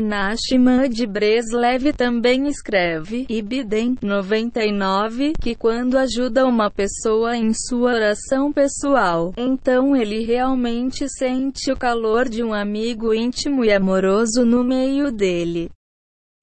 de 0.89 1.05
Breslev 1.05 1.91
também 1.91 2.47
escreve, 2.47 3.25
Ibidem 3.27 3.97
99, 4.01 5.33
que 5.41 5.53
quando 5.53 5.97
ajuda 5.97 6.45
uma 6.45 6.71
pessoa 6.71 7.35
em 7.35 7.51
sua 7.53 7.93
oração 7.93 8.53
pessoal, 8.53 9.33
então 9.35 9.93
ele 9.97 10.23
realmente 10.23 11.09
sente 11.09 11.69
o 11.73 11.77
calor 11.77 12.29
de 12.29 12.41
um 12.41 12.53
amigo 12.53 13.13
íntimo 13.13 13.65
e 13.65 13.73
amoroso 13.73 14.45
no 14.45 14.63
meio 14.63 15.11
dele. 15.11 15.69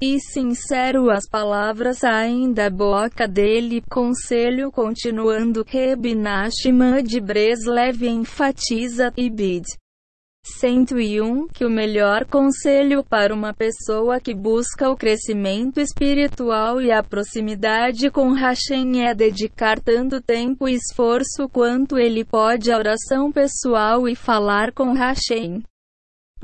E 0.03 0.21
sincero 0.21 1.09
as 1.09 1.27
palavras 1.27 2.01
saem 2.01 2.53
da 2.53 2.69
boca 2.69 3.27
dele, 3.27 3.83
conselho 3.89 4.71
continuando, 4.71 5.65
Reb 5.67 6.15
de 7.03 7.19
Breslev 7.19 8.03
enfatiza, 8.03 9.11
Ibid 9.17 9.65
101 10.59 11.49
que 11.49 11.65
o 11.65 11.71
melhor 11.71 12.25
conselho 12.25 13.03
para 13.03 13.35
uma 13.35 13.53
pessoa 13.53 14.21
que 14.21 14.35
busca 14.35 14.89
o 14.89 14.97
crescimento 14.97 15.81
espiritual 15.81 16.81
e 16.81 16.91
a 16.93 17.03
proximidade 17.03 18.11
com 18.11 18.33
Hashem 18.33 19.07
é 19.07 19.15
dedicar 19.15 19.81
tanto 19.81 20.21
tempo 20.21 20.69
e 20.69 20.75
esforço 20.75 21.49
quanto 21.49 21.99
ele 21.99 22.25
pode 22.25 22.71
à 22.71 22.79
oração 22.79 23.33
pessoal 23.33 24.09
e 24.09 24.15
falar 24.15 24.73
com 24.73 24.93
Hashem 24.93 25.63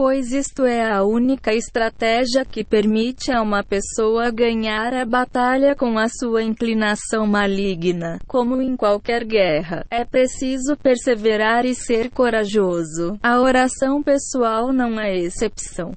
pois 0.03 0.33
isto 0.33 0.67
é 0.67 0.83
a 0.83 1.05
única 1.05 1.55
estratégia 1.55 2.45
que 2.45 2.65
permite 2.65 3.31
a 3.31 3.41
uma 3.41 3.63
pessoa 3.63 4.33
ganhar 4.33 4.93
a 4.93 5.05
batalha 5.05 5.77
com 5.77 5.97
a 5.97 6.09
sua 6.09 6.43
inclinação 6.43 7.25
maligna. 7.25 8.19
Como 8.27 8.61
em 8.61 8.77
qualquer 8.77 9.25
guerra, 9.25 9.87
é 9.89 10.05
preciso 10.05 10.77
perseverar 10.77 11.65
e 11.65 11.73
ser 11.73 12.11
corajoso. 12.11 13.17
A 13.23 13.41
oração 13.41 14.03
pessoal 14.03 14.73
não 14.73 14.99
é 14.99 15.17
exceção. 15.17 15.93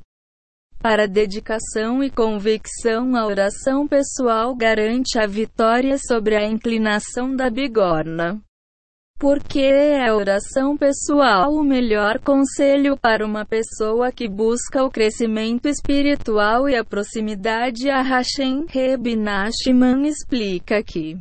Para 0.79 1.07
dedicação 1.07 2.03
e 2.03 2.11
convicção, 2.11 3.15
a 3.15 3.25
oração 3.25 3.87
pessoal 3.87 4.55
garante 4.55 5.17
a 5.17 5.25
vitória 5.25 5.97
sobre 5.97 6.35
a 6.35 6.45
inclinação 6.45 7.35
da 7.35 7.49
bigorna. 7.49 8.39
Porque 9.17 9.61
é 9.61 10.05
a 10.05 10.13
oração 10.13 10.75
pessoal 10.75 11.53
o 11.53 11.63
melhor 11.63 12.19
conselho 12.19 12.97
para 12.97 13.25
uma 13.25 13.45
pessoa 13.45 14.11
que 14.11 14.27
busca 14.27 14.83
o 14.83 14.91
crescimento 14.91 15.69
espiritual 15.69 16.67
e 16.67 16.75
a 16.75 16.83
proximidade 16.83 17.89
a 17.89 18.01
Hashem. 18.01 18.65
Reb 18.67 19.07
explica 20.05 20.83
que, 20.83 21.17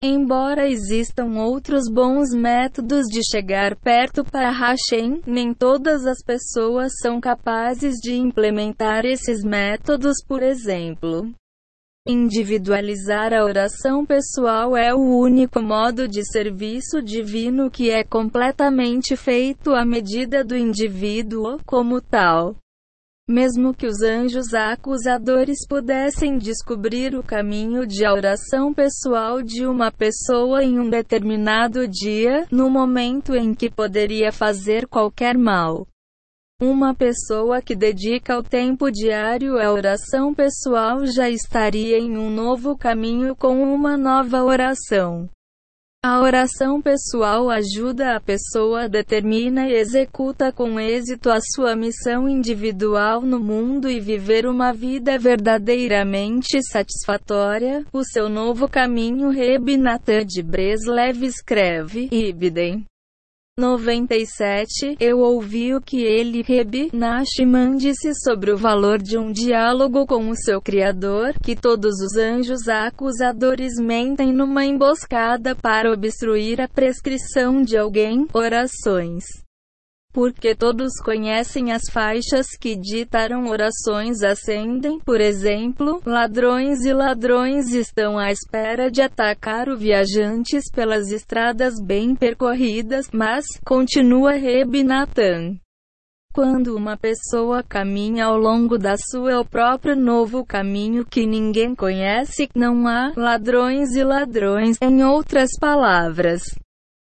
embora 0.00 0.70
existam 0.70 1.36
outros 1.36 1.90
bons 1.90 2.32
métodos 2.32 3.06
de 3.06 3.20
chegar 3.28 3.74
perto 3.74 4.24
para 4.24 4.50
Hashem, 4.50 5.20
nem 5.26 5.52
todas 5.52 6.06
as 6.06 6.22
pessoas 6.24 6.92
são 7.02 7.20
capazes 7.20 7.96
de 7.96 8.14
implementar 8.14 9.04
esses 9.04 9.42
métodos, 9.42 10.14
por 10.28 10.44
exemplo. 10.44 11.34
Individualizar 12.08 13.32
a 13.34 13.42
oração 13.42 14.06
pessoal 14.06 14.76
é 14.76 14.94
o 14.94 15.18
único 15.18 15.60
modo 15.60 16.06
de 16.06 16.24
serviço 16.24 17.02
divino 17.02 17.68
que 17.68 17.90
é 17.90 18.04
completamente 18.04 19.16
feito 19.16 19.74
à 19.74 19.84
medida 19.84 20.44
do 20.44 20.56
indivíduo, 20.56 21.58
como 21.66 22.00
tal. 22.00 22.54
Mesmo 23.28 23.74
que 23.74 23.88
os 23.88 24.02
anjos 24.02 24.54
acusadores 24.54 25.66
pudessem 25.68 26.38
descobrir 26.38 27.16
o 27.16 27.24
caminho 27.24 27.84
de 27.84 28.06
oração 28.06 28.72
pessoal 28.72 29.42
de 29.42 29.66
uma 29.66 29.90
pessoa 29.90 30.62
em 30.62 30.78
um 30.78 30.88
determinado 30.88 31.88
dia, 31.88 32.46
no 32.52 32.70
momento 32.70 33.34
em 33.34 33.52
que 33.52 33.68
poderia 33.68 34.30
fazer 34.30 34.86
qualquer 34.86 35.36
mal. 35.36 35.88
Uma 36.58 36.94
pessoa 36.94 37.60
que 37.60 37.76
dedica 37.76 38.38
o 38.38 38.42
tempo 38.42 38.90
diário 38.90 39.58
à 39.58 39.70
oração 39.70 40.32
pessoal 40.32 41.04
já 41.04 41.28
estaria 41.28 41.98
em 41.98 42.16
um 42.16 42.30
novo 42.30 42.78
caminho 42.78 43.36
com 43.36 43.62
uma 43.62 43.94
nova 43.98 44.42
oração. 44.42 45.28
A 46.02 46.18
oração 46.18 46.80
pessoal 46.80 47.50
ajuda 47.50 48.16
a 48.16 48.20
pessoa, 48.20 48.88
determina 48.88 49.68
e 49.68 49.74
executa 49.74 50.50
com 50.50 50.80
êxito 50.80 51.28
a 51.28 51.40
sua 51.42 51.76
missão 51.76 52.26
individual 52.26 53.20
no 53.20 53.38
mundo 53.38 53.90
e 53.90 54.00
viver 54.00 54.46
uma 54.46 54.72
vida 54.72 55.18
verdadeiramente 55.18 56.62
satisfatória. 56.62 57.84
O 57.92 58.02
seu 58.02 58.30
novo 58.30 58.66
caminho 58.66 59.28
Reb 59.28 59.76
Natan 59.76 60.24
de 60.24 60.42
Breslev 60.42 61.22
escreve, 61.22 62.08
Ibidem. 62.10 62.86
97, 63.58 64.98
eu 65.00 65.20
ouvi 65.20 65.74
o 65.74 65.80
que 65.80 66.02
ele, 66.02 66.42
Reb 66.42 66.90
Nachman, 66.92 67.78
disse 67.78 68.12
sobre 68.22 68.52
o 68.52 68.56
valor 68.58 69.00
de 69.00 69.16
um 69.16 69.32
diálogo 69.32 70.06
com 70.06 70.28
o 70.28 70.36
seu 70.36 70.60
Criador, 70.60 71.32
que 71.42 71.56
todos 71.56 71.94
os 72.02 72.18
anjos 72.18 72.68
acusadores 72.68 73.80
mentem 73.80 74.30
numa 74.30 74.66
emboscada 74.66 75.54
para 75.54 75.90
obstruir 75.90 76.60
a 76.60 76.68
prescrição 76.68 77.62
de 77.62 77.78
alguém, 77.78 78.26
orações 78.34 79.45
porque 80.16 80.54
todos 80.54 80.94
conhecem 81.04 81.72
as 81.72 81.82
faixas 81.92 82.46
que 82.58 82.74
ditaram 82.74 83.48
orações 83.48 84.22
ascendem, 84.22 84.98
por 84.98 85.20
exemplo, 85.20 86.00
ladrões 86.06 86.86
e 86.86 86.92
ladrões 86.94 87.74
estão 87.74 88.18
à 88.18 88.32
espera 88.32 88.90
de 88.90 89.02
atacar 89.02 89.68
o 89.68 89.76
viajantes 89.76 90.70
pelas 90.74 91.10
estradas 91.10 91.74
bem 91.84 92.14
percorridas, 92.14 93.10
mas, 93.12 93.44
continua 93.62 94.32
Reb 94.32 94.82
Natan. 94.82 95.56
Quando 96.32 96.74
uma 96.74 96.96
pessoa 96.96 97.62
caminha 97.62 98.24
ao 98.24 98.38
longo 98.38 98.78
da 98.78 98.96
sua 98.96 99.32
é 99.32 99.38
o 99.38 99.44
próprio 99.44 99.94
novo 99.94 100.46
caminho 100.46 101.04
que 101.04 101.26
ninguém 101.26 101.74
conhece, 101.74 102.48
não 102.54 102.88
há 102.88 103.12
ladrões 103.14 103.94
e 103.94 104.02
ladrões, 104.02 104.78
em 104.80 105.04
outras 105.04 105.50
palavras. 105.60 106.40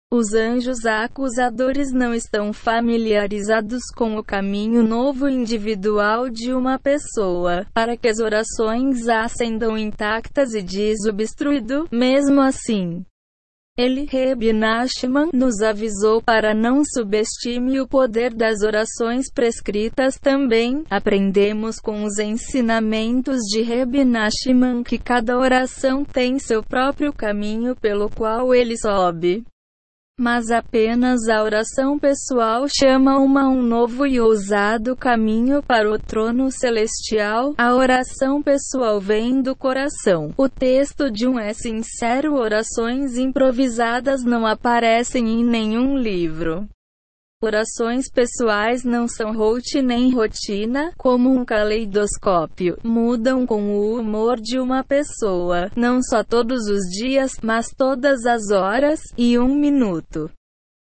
Os 0.09 0.33
anjos 0.33 0.85
acusadores 0.85 1.91
não 1.91 2.13
estão 2.13 2.53
familiarizados 2.53 3.81
com 3.93 4.15
o 4.15 4.23
caminho 4.23 4.81
novo 4.81 5.27
individual 5.27 6.29
de 6.29 6.53
uma 6.53 6.79
pessoa, 6.79 7.67
para 7.73 7.97
que 7.97 8.07
as 8.07 8.19
orações 8.19 9.09
ascendam 9.09 9.77
intactas 9.77 10.53
e 10.53 10.61
desobstruído, 10.61 11.89
mesmo 11.91 12.39
assim. 12.39 13.05
Ele, 13.77 14.05
Reb 14.05 14.53
Nachman, 14.53 15.29
nos 15.33 15.61
avisou 15.61 16.21
para 16.21 16.53
não 16.53 16.83
subestime 16.85 17.81
o 17.81 17.85
poder 17.85 18.33
das 18.33 18.61
orações 18.61 19.29
prescritas 19.29 20.17
também. 20.17 20.85
Aprendemos 20.89 21.81
com 21.81 22.05
os 22.05 22.17
ensinamentos 22.17 23.41
de 23.41 23.61
Reb 23.61 24.05
Nachman 24.05 24.83
que 24.83 24.97
cada 24.97 25.37
oração 25.37 26.05
tem 26.05 26.39
seu 26.39 26.63
próprio 26.63 27.11
caminho 27.11 27.75
pelo 27.75 28.09
qual 28.09 28.55
ele 28.55 28.77
sobe. 28.77 29.43
Mas 30.19 30.49
apenas 30.49 31.29
a 31.29 31.43
oração 31.43 31.99
pessoal 31.99 32.65
chama 32.67 33.19
uma 33.19 33.47
um 33.47 33.61
novo 33.61 34.03
e 34.03 34.19
ousado 34.19 34.95
caminho 34.95 35.61
para 35.61 35.87
o 35.91 35.99
trono 35.99 36.51
celestial. 36.51 37.53
A 37.55 37.75
oração 37.75 38.41
pessoal 38.41 38.99
vem 38.99 39.43
do 39.43 39.55
coração. 39.55 40.33
O 40.35 40.49
texto 40.49 41.11
de 41.11 41.27
um 41.27 41.39
é 41.39 41.53
sincero. 41.53 42.33
Orações 42.33 43.15
improvisadas 43.15 44.23
não 44.23 44.47
aparecem 44.47 45.39
em 45.39 45.45
nenhum 45.45 45.95
livro. 45.95 46.67
Orações 47.39 48.09
pessoais 48.09 48.83
não 48.83 49.07
são 49.07 49.31
rote 49.31 49.79
nem 49.79 50.11
rotina, 50.11 50.91
como 50.97 51.29
um 51.29 51.45
caleidoscópio. 51.45 52.79
Mudam 52.83 53.45
com 53.45 53.77
o 53.77 53.99
humor 53.99 54.41
de 54.41 54.57
uma 54.57 54.83
pessoa, 54.83 55.69
não 55.75 56.01
só 56.01 56.23
todos 56.23 56.67
os 56.67 56.89
dias, 56.89 57.33
mas 57.43 57.67
todas 57.77 58.25
as 58.25 58.49
horas, 58.49 58.99
e 59.15 59.37
um 59.37 59.53
minuto. 59.53 60.31